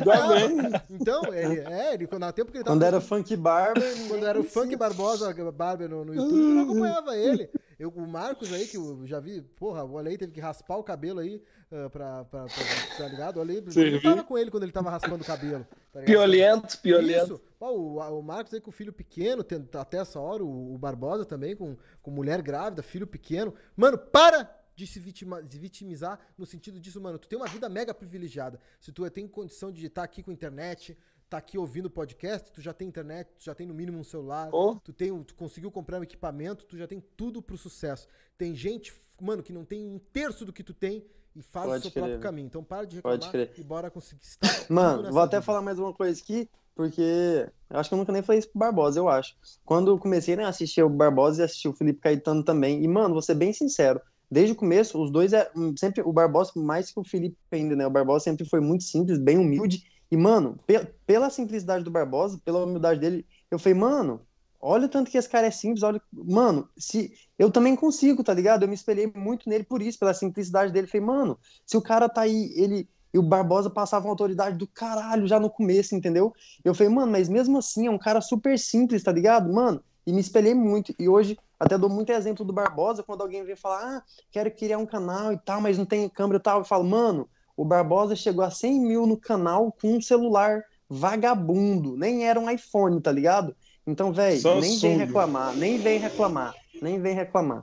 acompanhava. 0.69 0.85
Então, 0.91 1.23
ele, 1.35 1.61
é, 1.61 1.95
ele, 1.95 2.07
no 2.07 2.33
tempo 2.35 2.53
que 2.53 2.59
ele 2.59 2.65
tava. 2.65 2.77
Quando 2.77 2.83
era 2.83 3.01
Funk 3.01 3.35
Barber. 3.35 3.83
Quando 4.07 4.27
era 4.27 4.39
o 4.39 4.45
Funk 4.45 4.77
Barbosa 4.77 5.33
Barber 5.51 5.89
no, 5.89 6.05
no 6.05 6.15
YouTube, 6.15 6.31
tu 6.31 6.37
não 6.37 6.63
acompanhava 6.65 7.17
ele. 7.17 7.49
Eu, 7.79 7.89
o 7.89 8.07
Marcos 8.07 8.53
aí, 8.53 8.67
que 8.67 8.77
eu 8.77 9.01
já 9.07 9.19
vi, 9.19 9.41
porra, 9.41 9.83
o 9.83 9.95
Olei 9.95 10.19
teve 10.19 10.31
que 10.31 10.41
raspar 10.41 10.77
o 10.77 10.85
cabelo 10.85 11.21
aí, 11.21 11.43
ah, 11.73 11.89
pra, 11.89 12.25
pra, 12.27 12.45
pra- 12.45 12.97
tá 12.99 13.09
ligado? 13.09 13.39
O 13.39 13.51
eu 13.51 13.73
Sim, 13.73 13.91
não 13.93 14.01
tava 14.03 14.25
com 14.25 14.37
ele 14.37 14.51
quando 14.51 14.65
ele 14.65 14.73
tava 14.73 14.91
raspando 14.91 15.23
o 15.23 15.27
cabelo. 15.27 15.67
Tá? 15.91 16.01
Piolento, 16.03 16.79
piolento. 16.81 17.25
Isso. 17.35 17.41
Pô, 17.59 17.71
o, 17.71 18.19
o 18.19 18.23
Marcos 18.23 18.53
aí 18.53 18.61
com 18.61 18.71
filho 18.71 18.93
pequeno, 18.93 19.43
até 19.81 19.97
essa 19.97 20.21
hora, 20.21 20.45
o, 20.45 20.75
o 20.75 20.79
Barbosa 20.79 21.25
também, 21.25 21.57
com, 21.57 21.77
com 22.03 22.11
mulher 22.11 22.43
grávida, 22.43 22.83
filho 22.83 23.07
pequeno. 23.07 23.55
Mano, 23.75 23.97
para 23.97 24.49
de 24.75 24.87
se 24.87 24.99
vitima- 24.99 25.43
de 25.43 25.59
vitimizar 25.59 26.19
no 26.37 26.47
sentido 26.47 26.81
disso, 26.81 27.01
mano. 27.01 27.19
Tu 27.19 27.29
tem 27.29 27.39
uma 27.39 27.49
vida 27.49 27.69
mega 27.69 27.93
privilegiada. 27.93 28.61
Se 28.81 28.91
tu 28.93 29.09
tem 29.11 29.27
condição 29.29 29.71
de 29.73 29.87
estar 29.87 30.03
aqui 30.03 30.23
com 30.23 30.31
internet, 30.33 30.97
tá 31.29 31.39
aqui 31.39 31.57
ouvindo 31.57 31.89
podcast, 31.91 32.51
tu 32.53 32.61
já 32.61 32.73
tem 32.75 32.87
internet, 32.89 33.29
tu 33.39 33.45
já 33.45 33.55
tem 33.55 33.67
no 33.67 33.73
mínimo 33.75 33.99
um 33.99 34.05
celular, 34.05 34.49
Oh. 34.53 34.77
tu, 34.77 34.93
tem, 34.93 35.23
tu 35.25 35.35
conseguiu 35.35 35.71
comprar 35.71 35.99
um 35.99 36.03
equipamento, 36.03 36.65
tu 36.67 36.77
já 36.77 36.87
tem 36.87 37.03
tudo 37.17 37.41
pro 37.43 37.57
sucesso. 37.57 38.07
Tem 38.37 38.55
gente, 38.55 38.93
mano, 39.21 39.43
que 39.43 39.53
não 39.53 39.65
tem 39.65 39.87
um 39.87 39.99
terço 39.99 40.45
do 40.45 40.53
que 40.53 40.63
tu 40.63 40.75
tem 40.75 41.05
e 41.35 41.41
faz 41.41 41.67
Pode 41.67 41.79
o 41.79 41.83
seu 41.83 41.91
crer. 41.91 42.03
próprio 42.03 42.21
caminho. 42.21 42.47
Então 42.47 42.63
para 42.63 42.87
de 42.87 43.01
Pode 43.01 43.27
reclamar 43.27 43.49
crer. 43.49 43.61
e 43.61 43.67
bora 43.67 43.91
conseguir 43.91 44.23
estar 44.25 44.41
Mano, 44.71 45.11
vou 45.11 45.23
até 45.23 45.37
vida. 45.39 45.43
falar 45.47 45.63
mais 45.63 45.79
uma 45.79 45.95
coisa 45.95 46.21
aqui, 46.21 46.47
porque 46.75 47.49
eu 47.71 47.79
acho 47.79 47.89
que 47.89 47.95
eu 47.95 47.99
nunca 47.99 48.13
nem 48.13 48.21
falei 48.23 48.39
isso 48.41 48.51
pro 48.51 48.59
Barbosa, 48.59 48.99
eu 49.01 49.09
acho. 49.09 49.35
Quando 49.65 49.91
eu 49.91 49.99
comecei 49.99 50.37
né, 50.37 50.45
a 50.45 50.49
assistir 50.49 50.83
o 50.83 50.89
Barbosa 50.91 51.41
e 51.41 51.45
assistir 51.47 51.69
o 51.69 51.73
Felipe 51.73 52.01
Caetano 52.01 52.45
também, 52.45 52.83
e, 52.85 52.89
mano, 52.89 53.15
vou 53.15 53.23
ser 53.23 53.35
bem 53.35 53.53
sincero, 53.55 54.01
desde 54.33 54.53
o 54.53 54.57
começo, 54.57 55.01
os 55.03 55.11
dois 55.11 55.33
é 55.33 55.51
sempre 55.79 56.03
o 56.03 56.13
Barbosa, 56.13 56.53
mais 56.57 56.91
que 56.91 56.99
o 57.01 57.05
Felipe 57.05 57.37
ainda, 57.53 57.77
né? 57.77 57.87
O 57.87 57.91
Barbosa 57.91 58.25
sempre 58.25 58.49
foi 58.49 58.61
muito 58.61 58.85
simples, 58.85 59.19
bem 59.19 59.39
humilde. 59.39 59.83
E, 60.11 60.17
mano, 60.17 60.59
pe- 60.67 60.87
pela 61.07 61.31
simplicidade 61.31 61.85
do 61.85 61.91
Barbosa, 61.91 62.41
pela 62.45 62.65
humildade 62.65 63.01
dele, 63.01 63.27
eu 63.51 63.59
falei, 63.59 63.75
mano, 63.79 64.27
olha 64.61 64.87
o 64.87 64.89
tanto 64.89 65.11
que 65.11 65.19
esse 65.19 65.29
cara 65.29 65.47
é 65.47 65.51
simples, 65.51 65.83
olha. 65.83 66.01
Mano, 66.13 66.69
se 66.79 67.13
eu 67.39 67.51
também 67.51 67.77
consigo, 67.77 68.23
tá 68.25 68.33
ligado? 68.35 68.63
Eu 68.63 68.69
me 68.69 68.75
espelhei 68.75 69.11
muito 69.15 69.49
nele 69.49 69.65
por 69.65 69.83
isso, 69.83 69.99
pela 69.99 70.15
simplicidade 70.15 70.73
dele. 70.73 70.87
Falei, 70.87 71.07
mano, 71.07 71.39
se 71.67 71.77
o 71.77 71.83
cara 71.83 72.09
tá 72.09 72.23
aí, 72.23 72.53
ele. 72.57 72.89
E 73.15 73.19
o 73.19 73.23
Barbosa 73.23 73.69
passava 73.69 74.07
uma 74.07 74.13
autoridade 74.13 74.57
do 74.57 74.67
caralho 74.67 75.27
já 75.27 75.39
no 75.39 75.51
começo, 75.51 75.95
entendeu? 75.95 76.33
Eu 76.65 76.75
falei, 76.75 76.91
mano, 76.93 77.13
mas 77.13 77.29
mesmo 77.29 77.59
assim 77.59 77.87
é 77.87 77.91
um 77.91 77.99
cara 77.99 78.23
super 78.23 78.59
simples, 78.59 79.03
tá 79.03 79.13
ligado? 79.13 79.53
Mano, 79.53 79.83
e 80.07 80.13
me 80.13 80.21
espelhei 80.21 80.55
muito. 80.55 80.95
E 80.99 81.09
hoje 81.09 81.37
até 81.63 81.79
dou 81.79 81.89
muito 81.89 82.11
exemplo 82.11 82.45
do 82.45 82.53
Barbosa 82.53 83.05
quando 83.05 83.21
alguém 83.21 83.45
vem 83.45 83.55
falar, 83.55 83.99
ah, 83.99 84.03
quero 84.33 84.51
criar 84.51 84.79
um 84.79 84.87
canal 84.87 85.33
e 85.33 85.39
tal, 85.39 85.61
mas 85.61 85.79
não 85.79 85.85
tem 85.85 86.09
câmera 86.09 86.39
e 86.39 86.43
tal. 86.43 86.59
Eu 86.59 86.65
falo, 86.65 86.83
mano, 86.83 87.29
o 87.57 87.65
Barbosa 87.65 88.17
chegou 88.17 88.45
a 88.45 88.51
100 88.51 88.81
mil 88.81 89.07
no 89.07 89.17
canal 89.17 89.71
com 89.71 89.95
um 89.95 90.01
celular 90.01 90.65
vagabundo, 90.89 91.97
nem 91.97 92.27
era 92.27 92.39
um 92.41 92.51
iPhone, 92.51 93.01
tá 93.01 93.13
ligado? 93.13 93.55
Então, 93.87 94.13
velho, 94.13 94.41
nem 94.61 94.77
vem 94.77 94.97
reclamar, 94.97 95.57
nem 95.57 95.79
vem 95.79 95.99
reclamar, 96.01 96.53
nem 96.83 97.01
vem 97.01 97.15
reclamar. 97.15 97.63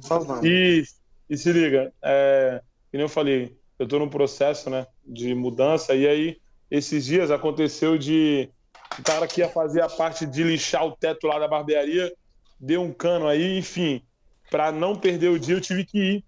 Só 0.00 0.18
vamos. 0.18 0.44
E, 0.44 0.84
e 1.30 1.36
se 1.36 1.50
liga, 1.50 1.90
é, 2.02 2.60
nem 2.92 3.00
eu 3.00 3.08
falei, 3.08 3.56
eu 3.78 3.88
tô 3.88 3.98
num 3.98 4.10
processo, 4.10 4.68
né, 4.68 4.86
de 5.02 5.34
mudança, 5.34 5.94
e 5.94 6.06
aí, 6.06 6.36
esses 6.70 7.06
dias 7.06 7.30
aconteceu 7.30 7.96
de 7.96 8.50
o 8.98 9.02
cara 9.02 9.26
que 9.26 9.40
ia 9.40 9.48
fazer 9.48 9.80
a 9.80 9.88
parte 9.88 10.26
de 10.26 10.42
lixar 10.42 10.84
o 10.84 10.94
teto 10.94 11.26
lá 11.26 11.38
da 11.38 11.48
barbearia, 11.48 12.12
deu 12.58 12.82
um 12.82 12.92
cano 12.92 13.26
aí, 13.26 13.58
enfim, 13.58 14.02
pra 14.50 14.72
não 14.72 14.96
perder 14.96 15.28
o 15.28 15.38
dia, 15.38 15.54
eu 15.56 15.60
tive 15.60 15.84
que 15.84 15.98
ir. 15.98 16.24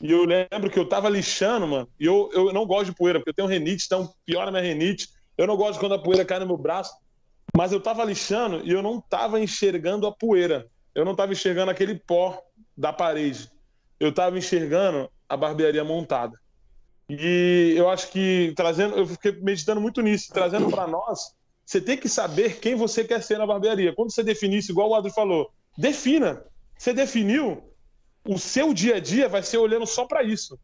E 0.00 0.10
eu 0.10 0.24
lembro 0.24 0.70
que 0.70 0.78
eu 0.78 0.88
tava 0.88 1.08
lixando, 1.08 1.66
mano, 1.66 1.88
e 1.98 2.06
eu, 2.06 2.30
eu 2.32 2.52
não 2.52 2.66
gosto 2.66 2.86
de 2.86 2.94
poeira, 2.94 3.18
porque 3.18 3.30
eu 3.30 3.34
tenho 3.34 3.48
renite, 3.48 3.84
então 3.84 4.12
piora 4.24 4.50
minha 4.50 4.62
renite. 4.62 5.08
Eu 5.36 5.46
não 5.46 5.56
gosto 5.56 5.78
quando 5.78 5.94
a 5.94 6.02
poeira 6.02 6.24
cai 6.24 6.38
no 6.38 6.46
meu 6.46 6.56
braço, 6.56 6.92
mas 7.56 7.72
eu 7.72 7.80
tava 7.80 8.04
lixando 8.04 8.64
e 8.64 8.70
eu 8.70 8.82
não 8.82 9.00
tava 9.00 9.40
enxergando 9.40 10.06
a 10.06 10.12
poeira. 10.12 10.66
Eu 10.94 11.04
não 11.04 11.14
tava 11.14 11.32
enxergando 11.32 11.70
aquele 11.70 11.94
pó 11.94 12.40
da 12.76 12.92
parede. 12.92 13.50
Eu 13.98 14.12
tava 14.12 14.38
enxergando 14.38 15.10
a 15.28 15.36
barbearia 15.36 15.84
montada. 15.84 16.38
E 17.08 17.74
eu 17.76 17.88
acho 17.88 18.10
que 18.10 18.52
trazendo, 18.56 18.96
eu 18.96 19.06
fiquei 19.06 19.32
meditando 19.32 19.80
muito 19.80 20.00
nisso, 20.00 20.32
trazendo 20.32 20.70
para 20.70 20.86
nós, 20.86 21.34
você 21.66 21.80
tem 21.80 21.96
que 21.96 22.08
saber 22.08 22.58
quem 22.60 22.74
você 22.74 23.04
quer 23.04 23.22
ser 23.22 23.38
na 23.38 23.46
barbearia. 23.46 23.94
Quando 23.94 24.12
você 24.12 24.22
definir 24.22 24.58
isso, 24.58 24.72
igual 24.72 24.90
o 24.90 24.94
Adri 24.94 25.12
falou, 25.12 25.50
defina. 25.76 26.44
Você 26.76 26.92
definiu, 26.92 27.62
o 28.26 28.38
seu 28.38 28.72
dia 28.72 28.96
a 28.96 29.00
dia 29.00 29.28
vai 29.28 29.42
ser 29.42 29.58
olhando 29.58 29.86
só 29.86 30.06
para 30.06 30.22
isso. 30.22 30.58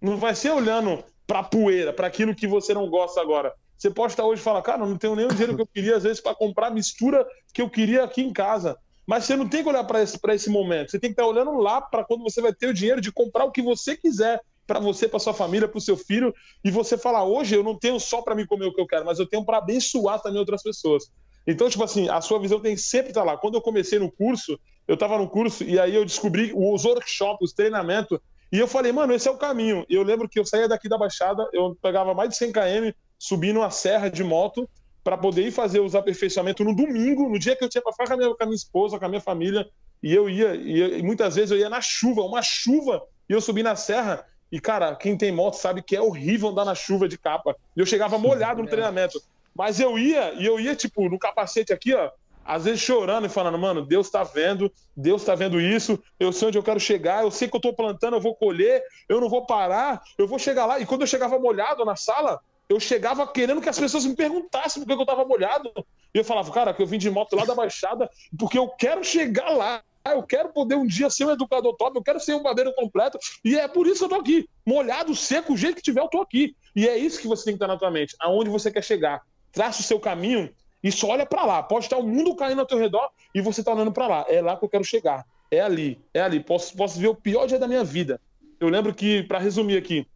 Não 0.00 0.16
vai 0.16 0.34
ser 0.34 0.50
olhando 0.50 1.04
para 1.26 1.42
poeira, 1.42 1.92
para 1.92 2.06
aquilo 2.06 2.34
que 2.34 2.46
você 2.46 2.72
não 2.72 2.88
gosta 2.88 3.20
agora. 3.20 3.52
Você 3.76 3.90
pode 3.90 4.12
estar 4.12 4.24
hoje 4.24 4.40
e 4.40 4.44
falar, 4.44 4.62
cara, 4.62 4.84
não 4.84 4.96
tenho 4.96 5.14
nem 5.14 5.26
o 5.26 5.28
dinheiro 5.28 5.54
que 5.54 5.62
eu 5.62 5.66
queria, 5.66 5.96
às 5.96 6.02
vezes, 6.02 6.20
para 6.20 6.34
comprar 6.34 6.68
a 6.68 6.70
mistura 6.70 7.26
que 7.52 7.62
eu 7.62 7.70
queria 7.70 8.02
aqui 8.02 8.22
em 8.22 8.32
casa. 8.32 8.76
Mas 9.06 9.24
você 9.24 9.36
não 9.36 9.48
tem 9.48 9.62
que 9.62 9.68
olhar 9.68 9.84
para 9.84 10.02
esse, 10.02 10.18
esse 10.30 10.50
momento. 10.50 10.90
Você 10.90 10.98
tem 10.98 11.10
que 11.10 11.14
estar 11.14 11.26
olhando 11.26 11.52
lá 11.52 11.80
para 11.80 12.04
quando 12.04 12.22
você 12.22 12.42
vai 12.42 12.52
ter 12.52 12.66
o 12.68 12.74
dinheiro 12.74 13.00
de 13.00 13.12
comprar 13.12 13.44
o 13.44 13.52
que 13.52 13.62
você 13.62 13.96
quiser 13.96 14.40
para 14.66 14.80
você, 14.80 15.08
para 15.08 15.18
sua 15.18 15.32
família, 15.32 15.68
para 15.68 15.78
o 15.78 15.80
seu 15.80 15.96
filho. 15.96 16.34
E 16.64 16.70
você 16.70 16.98
falar, 16.98 17.24
hoje 17.24 17.54
eu 17.54 17.62
não 17.62 17.78
tenho 17.78 17.98
só 17.98 18.20
para 18.20 18.34
mim 18.34 18.46
comer 18.46 18.66
o 18.66 18.74
que 18.74 18.80
eu 18.80 18.86
quero, 18.86 19.06
mas 19.06 19.18
eu 19.18 19.26
tenho 19.26 19.44
para 19.44 19.58
abençoar 19.58 20.20
também 20.20 20.38
outras 20.40 20.62
pessoas. 20.62 21.10
Então, 21.46 21.68
tipo 21.68 21.82
assim, 21.82 22.08
a 22.08 22.20
sua 22.20 22.38
visão 22.38 22.60
tem 22.60 22.74
que 22.74 22.80
sempre 22.80 23.08
estar 23.10 23.24
lá. 23.24 23.36
Quando 23.36 23.54
eu 23.54 23.60
comecei 23.62 23.98
no 23.98 24.10
curso, 24.10 24.58
eu 24.86 24.94
estava 24.94 25.16
no 25.18 25.28
curso 25.28 25.64
e 25.64 25.78
aí 25.78 25.94
eu 25.94 26.04
descobri 26.04 26.52
os 26.54 26.84
workshops, 26.84 27.38
os 27.50 27.52
treinamentos, 27.52 28.18
e 28.52 28.58
eu 28.58 28.66
falei, 28.66 28.92
mano, 28.92 29.12
esse 29.14 29.28
é 29.28 29.30
o 29.30 29.36
caminho. 29.36 29.84
Eu 29.88 30.02
lembro 30.02 30.28
que 30.28 30.38
eu 30.38 30.44
saía 30.44 30.68
daqui 30.68 30.88
da 30.88 30.96
Baixada, 30.98 31.46
eu 31.52 31.76
pegava 31.82 32.14
mais 32.14 32.30
de 32.30 32.36
100 32.36 32.52
km, 32.52 32.90
subindo 33.18 33.62
a 33.62 33.70
serra 33.70 34.08
de 34.08 34.22
moto, 34.24 34.68
para 35.04 35.16
poder 35.16 35.46
ir 35.46 35.50
fazer 35.52 35.80
os 35.80 35.94
aperfeiçoamentos 35.94 36.64
no 36.66 36.74
domingo, 36.74 37.28
no 37.28 37.38
dia 37.38 37.56
que 37.56 37.64
eu 37.64 37.68
tinha 37.68 37.80
para 37.82 37.92
ficar 37.92 38.06
com 38.08 38.12
a, 38.14 38.16
minha, 38.16 38.34
com 38.34 38.42
a 38.42 38.46
minha 38.46 38.56
esposa, 38.56 38.98
com 38.98 39.04
a 39.04 39.08
minha 39.08 39.20
família, 39.20 39.66
e 40.02 40.14
eu 40.14 40.28
ia, 40.28 40.54
e, 40.54 40.78
eu- 40.78 40.98
e 40.98 41.02
muitas 41.02 41.34
vezes 41.36 41.50
eu 41.50 41.58
ia 41.58 41.68
na 41.70 41.80
chuva, 41.80 42.22
uma 42.22 42.42
chuva, 42.42 43.02
e 43.28 43.32
eu 43.32 43.40
subi 43.40 43.62
na 43.62 43.74
serra, 43.76 44.24
E, 44.50 44.58
cara, 44.58 44.96
quem 44.96 45.14
tem 45.14 45.30
moto 45.30 45.56
sabe 45.56 45.82
que 45.82 45.94
é 45.94 46.00
horrível 46.00 46.48
andar 46.48 46.64
na 46.64 46.74
chuva 46.74 47.06
de 47.06 47.18
capa. 47.18 47.54
E 47.76 47.80
eu 47.80 47.84
chegava 47.84 48.16
molhado 48.16 48.62
no 48.62 48.66
treinamento. 48.70 49.20
Mas 49.58 49.80
eu 49.80 49.98
ia, 49.98 50.34
e 50.34 50.46
eu 50.46 50.60
ia, 50.60 50.76
tipo, 50.76 51.08
no 51.08 51.18
capacete 51.18 51.72
aqui, 51.72 51.92
ó, 51.92 52.12
às 52.44 52.64
vezes 52.64 52.80
chorando 52.80 53.26
e 53.26 53.28
falando, 53.28 53.58
mano, 53.58 53.84
Deus 53.84 54.08
tá 54.08 54.22
vendo, 54.22 54.72
Deus 54.96 55.24
tá 55.24 55.34
vendo 55.34 55.60
isso, 55.60 56.00
eu 56.20 56.32
sei 56.32 56.46
onde 56.46 56.56
eu 56.56 56.62
quero 56.62 56.78
chegar, 56.78 57.24
eu 57.24 57.30
sei 57.32 57.48
que 57.48 57.56
eu 57.56 57.60
tô 57.60 57.72
plantando, 57.72 58.14
eu 58.14 58.20
vou 58.20 58.36
colher, 58.36 58.84
eu 59.08 59.20
não 59.20 59.28
vou 59.28 59.44
parar, 59.44 60.00
eu 60.16 60.28
vou 60.28 60.38
chegar 60.38 60.64
lá. 60.64 60.78
E 60.78 60.86
quando 60.86 61.00
eu 61.00 61.08
chegava 61.08 61.40
molhado 61.40 61.84
na 61.84 61.96
sala, 61.96 62.40
eu 62.68 62.78
chegava 62.78 63.26
querendo 63.26 63.60
que 63.60 63.68
as 63.68 63.78
pessoas 63.78 64.06
me 64.06 64.14
perguntassem 64.14 64.84
por 64.84 64.96
que 64.96 65.02
eu 65.02 65.06
tava 65.06 65.24
molhado. 65.24 65.72
E 66.14 66.18
eu 66.18 66.24
falava, 66.24 66.52
cara, 66.52 66.72
que 66.72 66.80
eu 66.80 66.86
vim 66.86 66.98
de 66.98 67.10
moto 67.10 67.34
lá 67.34 67.44
da 67.44 67.54
Baixada, 67.54 68.08
porque 68.38 68.56
eu 68.56 68.68
quero 68.68 69.02
chegar 69.02 69.50
lá. 69.50 69.82
Eu 70.06 70.22
quero 70.22 70.50
poder 70.50 70.76
um 70.76 70.86
dia 70.86 71.10
ser 71.10 71.26
um 71.26 71.32
educador 71.32 71.74
top, 71.76 71.96
eu 71.96 72.02
quero 72.02 72.20
ser 72.20 72.34
um 72.34 72.42
barbeiro 72.42 72.72
completo, 72.74 73.18
e 73.44 73.58
é 73.58 73.68
por 73.68 73.86
isso 73.86 73.98
que 73.98 74.04
eu 74.04 74.08
tô 74.08 74.14
aqui. 74.14 74.48
Molhado, 74.64 75.14
seco, 75.14 75.52
o 75.52 75.56
jeito 75.56 75.76
que 75.76 75.82
tiver, 75.82 76.00
eu 76.00 76.08
tô 76.08 76.22
aqui. 76.22 76.56
E 76.74 76.88
é 76.88 76.96
isso 76.96 77.20
que 77.20 77.26
você 77.26 77.44
tem 77.44 77.52
que 77.52 77.56
estar 77.56 77.66
na 77.66 77.76
tua 77.76 77.90
mente, 77.90 78.16
aonde 78.20 78.48
você 78.48 78.70
quer 78.70 78.82
chegar. 78.82 79.20
Traça 79.58 79.80
o 79.80 79.84
seu 79.84 79.98
caminho 79.98 80.48
e 80.84 80.92
só 80.92 81.08
olha 81.08 81.26
para 81.26 81.44
lá. 81.44 81.60
Pode 81.64 81.86
estar 81.86 81.96
o 81.96 82.06
mundo 82.06 82.32
caindo 82.36 82.60
ao 82.60 82.64
teu 82.64 82.78
redor 82.78 83.10
e 83.34 83.40
você 83.40 83.60
tá 83.60 83.74
olhando 83.74 83.90
para 83.90 84.06
lá. 84.06 84.24
É 84.28 84.40
lá 84.40 84.56
que 84.56 84.64
eu 84.64 84.68
quero 84.68 84.84
chegar. 84.84 85.26
É 85.50 85.58
ali, 85.58 86.00
é 86.14 86.20
ali. 86.20 86.38
Posso, 86.38 86.76
posso 86.76 86.96
ver 87.00 87.08
o 87.08 87.14
pior 87.16 87.48
dia 87.48 87.58
da 87.58 87.66
minha 87.66 87.82
vida. 87.82 88.20
Eu 88.60 88.68
lembro 88.68 88.94
que, 88.94 89.24
para 89.24 89.40
resumir 89.40 89.76
aqui, 89.76 90.06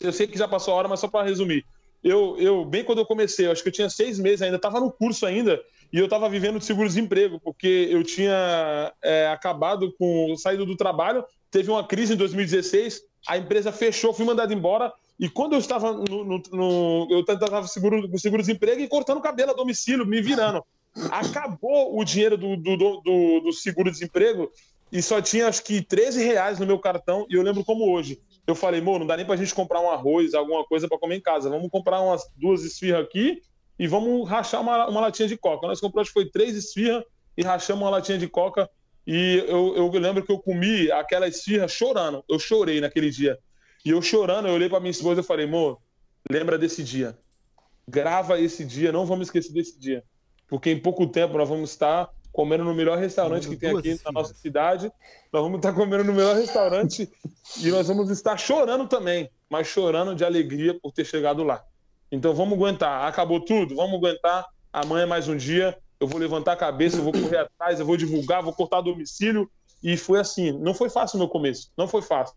eu 0.00 0.12
sei 0.12 0.26
que 0.26 0.36
já 0.36 0.48
passou 0.48 0.74
a 0.74 0.78
hora, 0.78 0.88
mas 0.88 0.98
só 0.98 1.06
para 1.06 1.24
resumir. 1.24 1.64
Eu, 2.02 2.36
eu, 2.40 2.64
bem 2.64 2.82
quando 2.82 2.98
eu 2.98 3.06
comecei, 3.06 3.46
eu 3.46 3.52
acho 3.52 3.62
que 3.62 3.68
eu 3.68 3.72
tinha 3.72 3.88
seis 3.88 4.18
meses 4.18 4.42
ainda, 4.42 4.56
estava 4.56 4.80
no 4.80 4.90
curso 4.90 5.24
ainda, 5.24 5.62
e 5.92 5.98
eu 5.98 6.06
estava 6.06 6.28
vivendo 6.28 6.58
de 6.58 6.64
seguro-desemprego, 6.64 7.38
porque 7.38 7.86
eu 7.88 8.02
tinha 8.02 8.92
é, 9.00 9.28
acabado 9.28 9.94
com. 9.96 10.34
saído 10.36 10.66
do 10.66 10.76
trabalho, 10.76 11.24
teve 11.52 11.70
uma 11.70 11.86
crise 11.86 12.14
em 12.14 12.16
2016, 12.16 13.00
a 13.28 13.38
empresa 13.38 13.70
fechou, 13.70 14.12
fui 14.12 14.26
mandado 14.26 14.52
embora, 14.52 14.92
e 15.22 15.28
quando 15.28 15.52
eu 15.52 15.60
estava 15.60 15.92
no. 15.92 16.24
no, 16.24 16.42
no 16.50 17.06
eu 17.08 17.20
estava 17.20 17.64
seguro, 17.68 18.10
com 18.10 18.18
seguro-desemprego 18.18 18.80
e 18.80 18.88
cortando 18.88 19.20
cabelo 19.20 19.52
a 19.52 19.54
domicílio, 19.54 20.04
me 20.04 20.20
virando. 20.20 20.64
Acabou 21.12 21.96
o 21.96 22.04
dinheiro 22.04 22.36
do, 22.36 22.56
do, 22.56 22.76
do, 22.76 23.40
do 23.40 23.52
seguro-desemprego 23.52 24.50
e 24.90 25.00
só 25.00 25.22
tinha 25.22 25.46
acho 25.46 25.62
que 25.62 25.80
13 25.80 26.24
reais 26.24 26.58
no 26.58 26.66
meu 26.66 26.76
cartão, 26.76 27.24
e 27.30 27.34
eu 27.34 27.42
lembro 27.42 27.64
como 27.64 27.88
hoje. 27.88 28.20
Eu 28.48 28.56
falei, 28.56 28.80
amor, 28.80 28.98
não 28.98 29.06
dá 29.06 29.16
nem 29.16 29.24
pra 29.24 29.36
gente 29.36 29.54
comprar 29.54 29.80
um 29.80 29.88
arroz, 29.88 30.34
alguma 30.34 30.64
coisa 30.64 30.88
para 30.88 30.98
comer 30.98 31.18
em 31.18 31.22
casa. 31.22 31.48
Vamos 31.48 31.70
comprar 31.70 32.00
umas 32.00 32.24
duas 32.36 32.64
esfirras 32.64 33.04
aqui 33.04 33.40
e 33.78 33.86
vamos 33.86 34.28
rachar 34.28 34.60
uma, 34.60 34.88
uma 34.88 35.02
latinha 35.02 35.28
de 35.28 35.36
coca. 35.36 35.68
Nós 35.68 35.78
compramos, 35.78 36.08
acho 36.08 36.12
que 36.12 36.20
foi 36.20 36.30
três 36.32 36.56
esfirras 36.56 37.04
e 37.38 37.44
rachamos 37.44 37.84
uma 37.84 37.90
latinha 37.90 38.18
de 38.18 38.26
coca. 38.26 38.68
E 39.06 39.44
eu, 39.46 39.76
eu 39.76 39.88
lembro 40.00 40.24
que 40.24 40.32
eu 40.32 40.40
comi 40.40 40.90
aquela 40.90 41.28
esfirra 41.28 41.68
chorando. 41.68 42.24
Eu 42.28 42.40
chorei 42.40 42.80
naquele 42.80 43.08
dia. 43.08 43.38
E 43.84 43.90
eu 43.90 44.00
chorando, 44.00 44.48
eu 44.48 44.54
olhei 44.54 44.68
para 44.68 44.80
minha 44.80 44.90
esposa 44.90 45.20
e 45.20 45.24
falei, 45.24 45.46
amor, 45.46 45.78
lembra 46.30 46.56
desse 46.56 46.82
dia. 46.84 47.18
Grava 47.88 48.40
esse 48.40 48.64
dia, 48.64 48.92
não 48.92 49.04
vamos 49.04 49.26
esquecer 49.26 49.52
desse 49.52 49.78
dia. 49.78 50.04
Porque 50.48 50.70
em 50.70 50.78
pouco 50.78 51.06
tempo 51.06 51.36
nós 51.36 51.48
vamos 51.48 51.70
estar 51.70 52.08
comendo 52.32 52.64
no 52.64 52.74
melhor 52.74 52.98
restaurante 52.98 53.48
que 53.48 53.56
tem 53.56 53.70
aqui 53.70 53.88
esfirras. 53.88 54.04
na 54.04 54.12
nossa 54.12 54.34
cidade. 54.34 54.90
Nós 55.32 55.42
vamos 55.42 55.58
estar 55.58 55.72
comendo 55.72 56.04
no 56.04 56.12
melhor 56.12 56.36
restaurante 56.36 57.10
e 57.60 57.70
nós 57.70 57.86
vamos 57.88 58.08
estar 58.10 58.36
chorando 58.38 58.88
também, 58.88 59.30
mas 59.50 59.66
chorando 59.66 60.14
de 60.14 60.24
alegria 60.24 60.78
por 60.80 60.92
ter 60.92 61.04
chegado 61.04 61.42
lá. 61.42 61.62
Então 62.10 62.34
vamos 62.34 62.54
aguentar. 62.54 63.06
Acabou 63.06 63.40
tudo, 63.40 63.74
vamos 63.74 63.96
aguentar. 63.96 64.46
Amanhã 64.72 65.02
é 65.02 65.06
mais 65.06 65.28
um 65.28 65.36
dia. 65.36 65.76
Eu 66.00 66.06
vou 66.06 66.18
levantar 66.18 66.52
a 66.52 66.56
cabeça, 66.56 66.96
eu 66.96 67.02
vou 67.02 67.12
correr 67.12 67.38
atrás, 67.38 67.78
eu 67.78 67.86
vou 67.86 67.96
divulgar, 67.96 68.42
vou 68.42 68.52
cortar 68.52 68.80
domicílio. 68.80 69.50
E 69.82 69.96
foi 69.96 70.18
assim. 70.18 70.52
Não 70.52 70.74
foi 70.74 70.88
fácil 70.88 71.18
no 71.18 71.28
começo, 71.28 71.70
não 71.76 71.86
foi 71.86 72.02
fácil. 72.02 72.34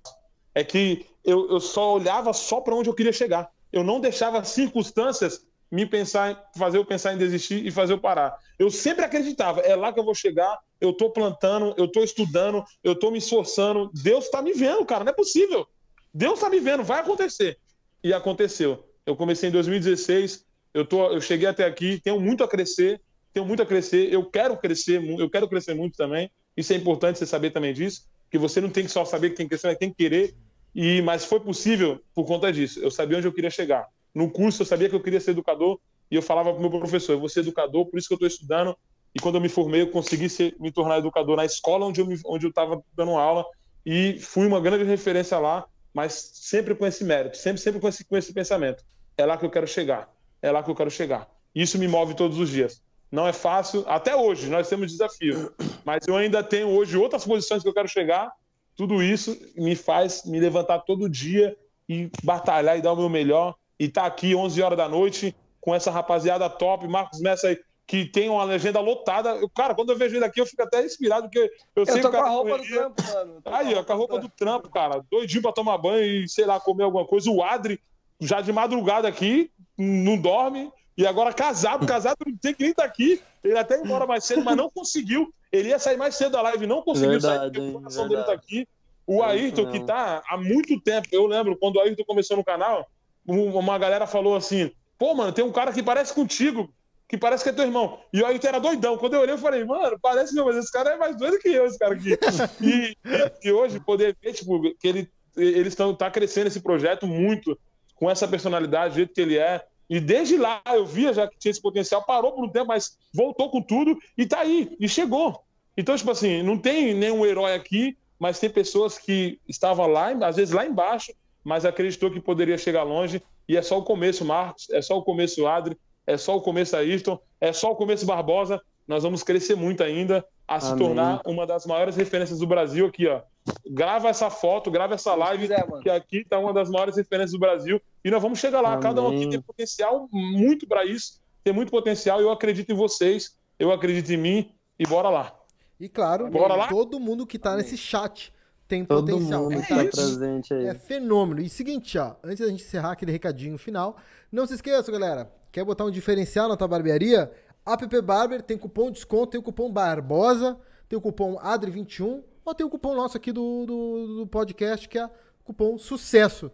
É 0.53 0.63
que 0.63 1.05
eu, 1.25 1.49
eu 1.49 1.59
só 1.59 1.95
olhava 1.95 2.33
só 2.33 2.61
para 2.61 2.75
onde 2.75 2.89
eu 2.89 2.93
queria 2.93 3.13
chegar. 3.13 3.49
Eu 3.71 3.83
não 3.83 3.99
deixava 3.99 4.43
circunstâncias 4.43 5.45
me 5.71 5.85
pensar, 5.85 6.49
fazer 6.57 6.77
eu 6.77 6.85
pensar 6.85 7.13
em 7.13 7.17
desistir 7.17 7.65
e 7.65 7.71
fazer 7.71 7.93
eu 7.93 7.99
parar. 7.99 8.37
Eu 8.57 8.69
sempre 8.69 9.03
acreditava, 9.03 9.61
é 9.61 9.75
lá 9.75 9.91
que 9.91 9.99
eu 9.99 10.05
vou 10.05 10.15
chegar, 10.15 10.57
eu 10.79 10.91
estou 10.91 11.09
plantando, 11.09 11.73
eu 11.77 11.85
estou 11.85 12.03
estudando, 12.03 12.63
eu 12.83 12.93
estou 12.93 13.11
me 13.11 13.17
esforçando. 13.17 13.89
Deus 13.93 14.25
está 14.25 14.41
me 14.41 14.53
vendo, 14.53 14.85
cara, 14.85 15.03
não 15.03 15.11
é 15.11 15.15
possível. 15.15 15.67
Deus 16.13 16.35
está 16.35 16.49
me 16.49 16.59
vendo, 16.59 16.83
vai 16.83 16.99
acontecer. 16.99 17.57
E 18.03 18.13
aconteceu. 18.13 18.87
Eu 19.05 19.15
comecei 19.15 19.49
em 19.49 19.51
2016, 19.51 20.45
eu, 20.73 20.85
tô, 20.85 21.11
eu 21.11 21.21
cheguei 21.21 21.47
até 21.47 21.65
aqui, 21.65 21.99
tenho 22.01 22.19
muito 22.19 22.43
a 22.43 22.47
crescer, 22.47 23.01
tenho 23.33 23.45
muito 23.45 23.61
a 23.61 23.65
crescer, 23.65 24.13
eu 24.13 24.23
quero 24.25 24.55
crescer, 24.57 25.03
eu 25.19 25.29
quero 25.29 25.47
crescer 25.47 25.73
muito 25.73 25.97
também. 25.97 26.31
Isso 26.55 26.71
é 26.71 26.75
importante 26.75 27.19
você 27.19 27.25
saber 27.25 27.51
também 27.51 27.73
disso, 27.73 28.07
que 28.31 28.37
você 28.37 28.61
não 28.61 28.69
tem 28.69 28.85
que 28.85 28.91
só 28.91 29.03
saber 29.03 29.31
que 29.31 29.35
tem 29.35 29.45
que 29.45 29.49
crescer, 29.49 29.67
mas 29.67 29.77
tem 29.77 29.89
que 29.89 29.97
querer. 29.97 30.33
E, 30.75 31.01
mas 31.01 31.23
foi 31.23 31.39
possível 31.39 32.01
por 32.13 32.25
conta 32.25 32.51
disso. 32.51 32.79
Eu 32.81 32.91
sabia 32.91 33.17
onde 33.17 33.27
eu 33.27 33.33
queria 33.33 33.49
chegar. 33.49 33.87
No 34.13 34.29
curso 34.29 34.61
eu 34.61 34.65
sabia 34.65 34.89
que 34.89 34.95
eu 34.95 35.01
queria 35.01 35.21
ser 35.21 35.31
educador 35.31 35.79
e 36.11 36.15
eu 36.15 36.21
falava 36.21 36.51
para 36.51 36.59
o 36.59 36.61
meu 36.61 36.79
professor, 36.79 37.13
eu 37.13 37.19
vou 37.19 37.29
ser 37.29 37.39
educador, 37.39 37.85
por 37.85 37.97
isso 37.97 38.07
que 38.07 38.13
eu 38.13 38.17
estou 38.17 38.27
estudando. 38.27 38.77
E 39.13 39.19
quando 39.19 39.35
eu 39.35 39.41
me 39.41 39.47
formei, 39.49 39.81
eu 39.81 39.89
consegui 39.89 40.27
ser, 40.29 40.55
me 40.59 40.71
tornar 40.71 40.99
educador 40.99 41.37
na 41.37 41.45
escola 41.45 41.85
onde 41.85 42.01
eu 42.01 42.49
estava 42.49 42.83
dando 42.95 43.11
aula 43.11 43.45
e 43.85 44.19
fui 44.19 44.45
uma 44.45 44.59
grande 44.59 44.83
referência 44.83 45.39
lá, 45.39 45.65
mas 45.93 46.31
sempre 46.33 46.75
com 46.75 46.85
esse 46.85 47.03
mérito, 47.03 47.37
sempre 47.37 47.61
sempre 47.61 47.79
com 47.79 47.87
esse, 47.87 48.03
com 48.03 48.17
esse 48.17 48.33
pensamento. 48.33 48.83
É 49.17 49.25
lá 49.25 49.37
que 49.37 49.45
eu 49.45 49.49
quero 49.49 49.65
chegar. 49.65 50.13
É 50.41 50.51
lá 50.51 50.61
que 50.61 50.69
eu 50.69 50.75
quero 50.75 50.91
chegar. 50.91 51.29
Isso 51.53 51.79
me 51.79 51.87
move 51.87 52.13
todos 52.13 52.37
os 52.37 52.49
dias. 52.49 52.83
Não 53.09 53.25
é 53.25 53.31
fácil, 53.31 53.85
até 53.87 54.13
hoje 54.13 54.49
nós 54.49 54.67
temos 54.67 54.91
desafios, 54.91 55.49
mas 55.85 56.05
eu 56.05 56.17
ainda 56.17 56.43
tenho 56.43 56.67
hoje 56.67 56.97
outras 56.97 57.23
posições 57.23 57.63
que 57.63 57.69
eu 57.69 57.73
quero 57.73 57.87
chegar. 57.87 58.29
Tudo 58.75 59.01
isso 59.01 59.37
me 59.55 59.75
faz 59.75 60.23
me 60.25 60.39
levantar 60.39 60.79
todo 60.79 61.09
dia 61.09 61.55
e 61.87 62.09
batalhar 62.23 62.77
e 62.77 62.81
dar 62.81 62.93
o 62.93 62.97
meu 62.97 63.09
melhor 63.09 63.55
e 63.79 63.87
tá 63.87 64.05
aqui 64.05 64.35
11 64.35 64.61
horas 64.61 64.77
da 64.77 64.89
noite 64.89 65.35
com 65.61 65.73
essa 65.73 65.91
rapaziada 65.91 66.49
top, 66.49 66.87
Marcos 66.87 67.19
Messa 67.19 67.47
aí, 67.47 67.59
que 67.87 68.05
tem 68.05 68.29
uma 68.29 68.43
legenda 68.43 68.79
lotada. 68.79 69.29
Eu, 69.29 69.49
cara, 69.49 69.73
quando 69.75 69.91
eu 69.91 69.97
vejo 69.97 70.15
ele 70.15 70.25
aqui, 70.25 70.39
eu 70.39 70.45
fico 70.45 70.61
até 70.61 70.83
inspirado, 70.83 71.23
porque 71.23 71.39
eu, 71.75 71.83
eu 71.83 71.85
sei 71.85 72.01
tô 72.01 72.11
com 72.11 72.17
a 72.17 72.29
roupa 72.29 72.57
do 72.57 72.63
trampo, 72.63 73.03
mano. 73.03 73.41
Aí, 73.45 73.75
ó, 73.75 73.83
com 73.83 73.93
a 73.93 73.95
roupa 73.95 74.19
do 74.19 74.29
trampo, 74.29 74.69
cara. 74.69 75.03
Doidinho 75.09 75.41
pra 75.41 75.51
tomar 75.51 75.77
banho 75.77 76.05
e, 76.05 76.29
sei 76.29 76.45
lá, 76.45 76.59
comer 76.59 76.83
alguma 76.83 77.05
coisa. 77.05 77.29
O 77.31 77.43
Adri, 77.43 77.79
já 78.19 78.41
de 78.41 78.53
madrugada 78.53 79.07
aqui, 79.07 79.51
não 79.77 80.17
dorme. 80.17 80.71
E 80.97 81.05
agora 81.05 81.33
casado, 81.33 81.85
casado 81.85 82.17
não 82.25 82.37
tem 82.37 82.53
que 82.53 82.61
nem 82.61 82.71
estar 82.71 82.83
tá 82.83 82.89
aqui. 82.89 83.21
Ele 83.43 83.57
até 83.57 83.75
ia 83.75 83.83
embora 83.83 84.07
mais 84.07 84.23
cedo, 84.23 84.43
mas 84.43 84.55
não 84.55 84.69
conseguiu. 84.69 85.33
Ele 85.51 85.69
ia 85.69 85.79
sair 85.79 85.97
mais 85.97 86.15
cedo 86.15 86.31
da 86.31 86.41
live, 86.41 86.65
não 86.65 86.81
conseguiu 86.81 87.11
verdade, 87.11 87.37
sair, 87.37 87.51
porque 87.51 87.69
o 87.69 87.73
coração 87.73 88.07
dele 88.07 88.23
tá 88.23 88.33
aqui. 88.33 88.67
O 89.07 89.21
Ayrton, 89.21 89.69
que 89.69 89.79
tá 89.81 90.23
há 90.27 90.37
muito 90.37 90.79
tempo, 90.81 91.07
eu 91.11 91.27
lembro, 91.27 91.55
quando 91.57 91.75
o 91.75 91.79
Ayrton 91.81 92.03
começou 92.05 92.37
no 92.37 92.43
canal, 92.43 92.89
uma 93.27 93.77
galera 93.77 94.07
falou 94.07 94.35
assim: 94.35 94.71
pô, 94.97 95.13
mano, 95.13 95.31
tem 95.31 95.43
um 95.43 95.51
cara 95.51 95.71
que 95.71 95.83
parece 95.83 96.13
contigo, 96.13 96.73
que 97.07 97.17
parece 97.17 97.43
que 97.43 97.49
é 97.49 97.53
teu 97.53 97.65
irmão. 97.65 97.99
E 98.11 98.23
aí 98.23 98.39
tu 98.39 98.47
era 98.47 98.59
doidão. 98.59 98.97
Quando 98.97 99.13
eu 99.13 99.21
olhei, 99.21 99.33
eu 99.33 99.37
falei, 99.37 99.63
mano, 99.63 99.97
parece 100.01 100.33
meu, 100.33 100.45
mas 100.45 100.57
esse 100.57 100.71
cara 100.71 100.91
é 100.91 100.97
mais 100.97 101.15
doido 101.15 101.39
que 101.39 101.49
eu, 101.49 101.65
esse 101.65 101.77
cara 101.77 101.93
aqui. 101.93 102.17
e, 102.61 102.97
e, 103.43 103.51
hoje 103.51 103.79
poder 103.79 104.15
ver, 104.21 104.33
tipo, 104.33 104.59
que 104.79 104.87
ele, 104.87 105.09
eles 105.35 105.67
estão 105.67 105.93
tá 105.93 106.09
crescendo 106.09 106.47
esse 106.47 106.59
projeto 106.59 107.05
muito, 107.05 107.57
com 107.95 108.09
essa 108.09 108.27
personalidade, 108.27 108.93
do 108.93 108.97
jeito 108.97 109.13
que 109.13 109.21
ele 109.21 109.37
é. 109.37 109.63
E 109.89 109.99
desde 109.99 110.37
lá 110.37 110.61
eu 110.67 110.85
via 110.85 111.13
já 111.13 111.27
que 111.27 111.37
tinha 111.37 111.51
esse 111.51 111.61
potencial, 111.61 112.03
parou 112.03 112.31
por 112.31 112.45
um 112.45 112.49
tempo, 112.49 112.67
mas 112.67 112.97
voltou 113.13 113.49
com 113.49 113.61
tudo 113.61 113.97
e 114.17 114.25
tá 114.25 114.39
aí, 114.39 114.75
e 114.79 114.89
chegou. 114.89 115.43
Então, 115.77 115.95
tipo 115.95 116.11
assim, 116.11 116.41
não 116.41 116.57
tem 116.57 116.93
nenhum 116.93 117.25
herói 117.25 117.53
aqui, 117.53 117.97
mas 118.17 118.39
tem 118.39 118.49
pessoas 118.49 118.97
que 118.97 119.39
estavam 119.47 119.87
lá, 119.87 120.11
às 120.25 120.37
vezes 120.37 120.53
lá 120.53 120.65
embaixo, 120.65 121.13
mas 121.43 121.65
acreditou 121.65 122.09
que 122.09 122.19
poderia 122.19 122.57
chegar 122.57 122.83
longe. 122.83 123.21
E 123.47 123.55
é 123.55 123.61
só 123.61 123.77
o 123.77 123.83
começo, 123.83 124.25
Marcos, 124.25 124.69
é 124.71 124.81
só 124.81 124.97
o 124.97 125.03
começo, 125.03 125.45
Adri, 125.45 125.77
é 126.07 126.17
só 126.17 126.35
o 126.35 126.41
começo, 126.41 126.75
Ayrton, 126.75 127.19
é 127.39 127.53
só 127.53 127.71
o 127.71 127.75
começo, 127.75 128.05
Barbosa. 128.05 128.61
Nós 128.87 129.03
vamos 129.03 129.23
crescer 129.23 129.55
muito 129.55 129.83
ainda 129.83 130.25
a 130.47 130.59
se 130.59 130.71
Amém. 130.71 130.85
tornar 130.85 131.21
uma 131.25 131.45
das 131.47 131.65
maiores 131.65 131.95
referências 131.95 132.39
do 132.39 132.47
Brasil 132.47 132.85
aqui, 132.85 133.07
ó. 133.07 133.21
Grava 133.67 134.09
essa 134.09 134.29
foto, 134.29 134.69
grava 134.71 134.93
essa 134.95 135.13
live, 135.15 135.47
quiser, 135.47 135.65
que 135.81 135.89
aqui 135.89 136.17
está 136.17 136.39
uma 136.39 136.53
das 136.53 136.69
maiores 136.69 136.95
referências 136.95 137.31
do 137.31 137.39
Brasil. 137.39 137.81
E 138.03 138.11
nós 138.11 138.21
vamos 138.21 138.39
chegar 138.39 138.61
lá. 138.61 138.73
Amém. 138.73 138.81
Cada 138.81 139.01
um 139.01 139.07
aqui 139.07 139.29
tem 139.29 139.41
potencial 139.41 140.07
muito 140.11 140.67
para 140.67 140.85
isso, 140.85 141.19
tem 141.43 141.53
muito 141.53 141.71
potencial. 141.71 142.21
Eu 142.21 142.31
acredito 142.31 142.71
em 142.71 142.75
vocês, 142.75 143.35
eu 143.57 143.71
acredito 143.71 144.11
em 144.11 144.17
mim 144.17 144.51
e 144.79 144.85
bora 144.85 145.09
lá. 145.09 145.33
E 145.79 145.89
claro, 145.89 146.29
bora 146.29 146.55
lá? 146.55 146.67
todo 146.67 146.99
mundo 146.99 147.25
que 147.25 147.37
está 147.37 147.55
nesse 147.55 147.77
chat 147.77 148.33
tem 148.67 148.83
Todo 148.85 149.11
potencial. 149.11 149.43
Mundo 149.43 149.53
é, 149.53 149.61
tá 149.61 149.75
presente 149.75 150.53
aí. 150.53 150.67
é 150.67 150.73
fenômeno. 150.73 151.41
E 151.41 151.49
seguinte, 151.49 151.97
ó, 151.97 152.15
antes 152.23 152.39
da 152.39 152.47
gente 152.47 152.63
encerrar 152.63 152.91
aquele 152.91 153.11
recadinho 153.11 153.57
final, 153.57 153.97
não 154.31 154.45
se 154.47 154.55
esqueça, 154.55 154.91
galera, 154.91 155.31
quer 155.51 155.63
botar 155.63 155.85
um 155.85 155.91
diferencial 155.91 156.47
na 156.49 156.57
tua 156.57 156.67
barbearia? 156.67 157.31
App 157.65 158.01
Barber 158.01 158.41
tem 158.41 158.57
cupom 158.57 158.87
de 158.87 158.93
desconto, 158.93 159.31
tem 159.31 159.39
o 159.39 159.43
cupom 159.43 159.71
Barbosa, 159.71 160.57
tem 160.87 160.97
o 160.97 161.01
cupom 161.01 161.35
ADRI21, 161.37 162.23
ou 162.43 162.53
tem 162.53 162.65
o 162.65 162.69
cupom 162.69 162.93
nosso 162.93 163.17
aqui 163.17 163.31
do, 163.31 163.65
do, 163.65 164.17
do 164.19 164.27
podcast, 164.27 164.87
que 164.87 164.99
é 164.99 165.09
cupom 165.43 165.77
Sucesso. 165.77 166.51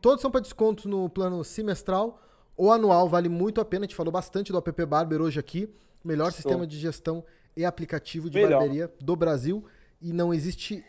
Todos 0.00 0.22
são 0.22 0.30
para 0.30 0.40
descontos 0.40 0.84
no 0.84 1.10
plano 1.10 1.42
semestral 1.42 2.22
ou 2.56 2.72
anual, 2.72 3.08
vale 3.08 3.28
muito 3.28 3.60
a 3.60 3.64
pena. 3.64 3.84
A 3.84 3.86
gente 3.86 3.96
falou 3.96 4.12
bastante 4.12 4.52
do 4.52 4.58
App 4.58 4.86
Barber 4.86 5.20
hoje 5.20 5.38
aqui. 5.38 5.68
Melhor 6.04 6.28
Estou. 6.28 6.42
sistema 6.42 6.66
de 6.66 6.78
gestão 6.78 7.24
e 7.56 7.64
aplicativo 7.64 8.30
de 8.30 8.38
Melhor. 8.38 8.60
barbearia 8.60 8.92
do 9.00 9.16
Brasil. 9.16 9.64
E 10.00 10.12
não 10.12 10.32
existe 10.32 10.84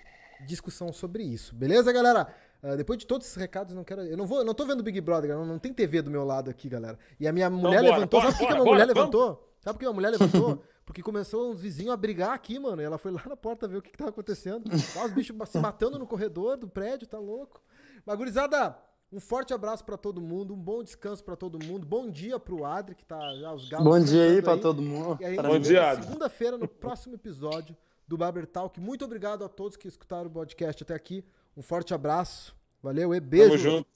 discussão 0.45 0.93
sobre 0.93 1.23
isso. 1.23 1.55
Beleza, 1.55 1.91
galera? 1.91 2.27
Uh, 2.63 2.75
depois 2.75 2.97
de 2.97 3.05
todos 3.05 3.27
esses 3.27 3.37
recados, 3.37 3.73
não 3.73 3.83
quero. 3.83 4.01
Eu 4.01 4.17
não 4.17 4.25
vou, 4.25 4.39
eu 4.39 4.45
não 4.45 4.53
tô 4.53 4.65
vendo 4.65 4.81
Big 4.81 4.99
Brother, 5.01 5.29
não, 5.35 5.45
não 5.45 5.59
tem 5.59 5.73
TV 5.73 6.01
do 6.01 6.09
meu 6.09 6.23
lado 6.23 6.49
aqui, 6.49 6.67
galera. 6.67 6.97
E 7.19 7.27
a 7.27 7.31
minha 7.31 7.49
mulher 7.49 7.81
bora, 7.81 7.95
levantou. 7.95 8.21
bora, 8.21 8.31
sabe 8.31 8.37
por 8.39 8.47
que 8.47 8.53
a 8.53 8.55
minha 8.55 8.65
mulher 8.65 8.87
bora, 8.87 8.99
levantou? 8.99 9.53
Sabe 9.59 9.73
por 9.73 9.79
que 9.79 9.85
a 9.85 9.93
mulher 9.93 10.09
levantou? 10.09 10.63
Porque 10.87 11.03
começou 11.03 11.51
uns 11.51 11.59
vizinhos 11.59 11.93
a 11.93 11.97
brigar 11.97 12.29
aqui, 12.29 12.57
mano. 12.57 12.81
E 12.81 12.85
ela 12.85 12.97
foi 12.97 13.11
lá 13.11 13.21
na 13.27 13.35
porta 13.35 13.67
ver 13.67 13.75
o 13.75 13.81
que, 13.81 13.91
que 13.91 13.97
tava 13.97 14.09
acontecendo. 14.09 14.71
Lá 14.95 15.05
os 15.05 15.11
bichos 15.11 15.35
se 15.49 15.59
matando 15.59 15.99
no 15.99 16.07
corredor 16.07 16.55
do 16.55 16.65
prédio, 16.65 17.05
tá 17.05 17.19
louco. 17.19 17.61
Mas, 18.05 18.15
gurizada, 18.15 18.73
um 19.11 19.19
forte 19.19 19.53
abraço 19.53 19.83
pra 19.83 19.97
todo 19.97 20.21
mundo, 20.21 20.53
um 20.53 20.57
bom 20.57 20.81
descanso 20.81 21.21
pra 21.23 21.35
todo 21.35 21.61
mundo. 21.61 21.85
Bom 21.85 22.09
dia 22.09 22.39
pro 22.39 22.63
Adri, 22.63 22.95
que 22.95 23.05
tá 23.05 23.19
já 23.35 23.53
os 23.53 23.67
galos. 23.67 23.85
Bom 23.85 23.99
dia 23.99 24.23
aí 24.23 24.41
pra 24.41 24.57
todo 24.57 24.81
mundo. 24.81 25.17
E 25.21 25.25
aí, 25.25 25.35
Bom 25.35 25.59
dia, 25.59 25.91
Adri. 25.91 26.05
Segunda-feira, 26.05 26.57
no 26.57 26.69
próximo 26.69 27.15
episódio 27.15 27.75
do 28.07 28.17
Barber 28.17 28.47
Talk. 28.47 28.79
Muito 28.79 29.03
obrigado 29.03 29.43
a 29.43 29.49
todos 29.49 29.75
que 29.75 29.89
escutaram 29.89 30.27
o 30.27 30.31
podcast 30.31 30.83
até 30.83 30.93
aqui. 30.93 31.21
Um 31.57 31.63
forte 31.63 31.91
abraço. 31.91 32.55
Valeu 32.83 33.15
e 33.15 33.19
beijo. 33.19 33.49
Tamo 33.49 33.57
junto. 33.57 33.89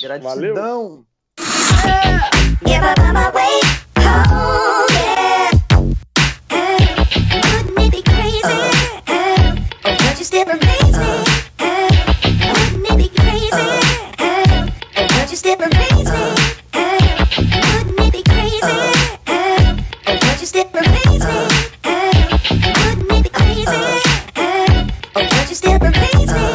Gratidão. 0.00 0.34
Valeu. 0.34 1.06
feel 25.68 25.78
the 25.78 25.90
beat. 25.90 26.47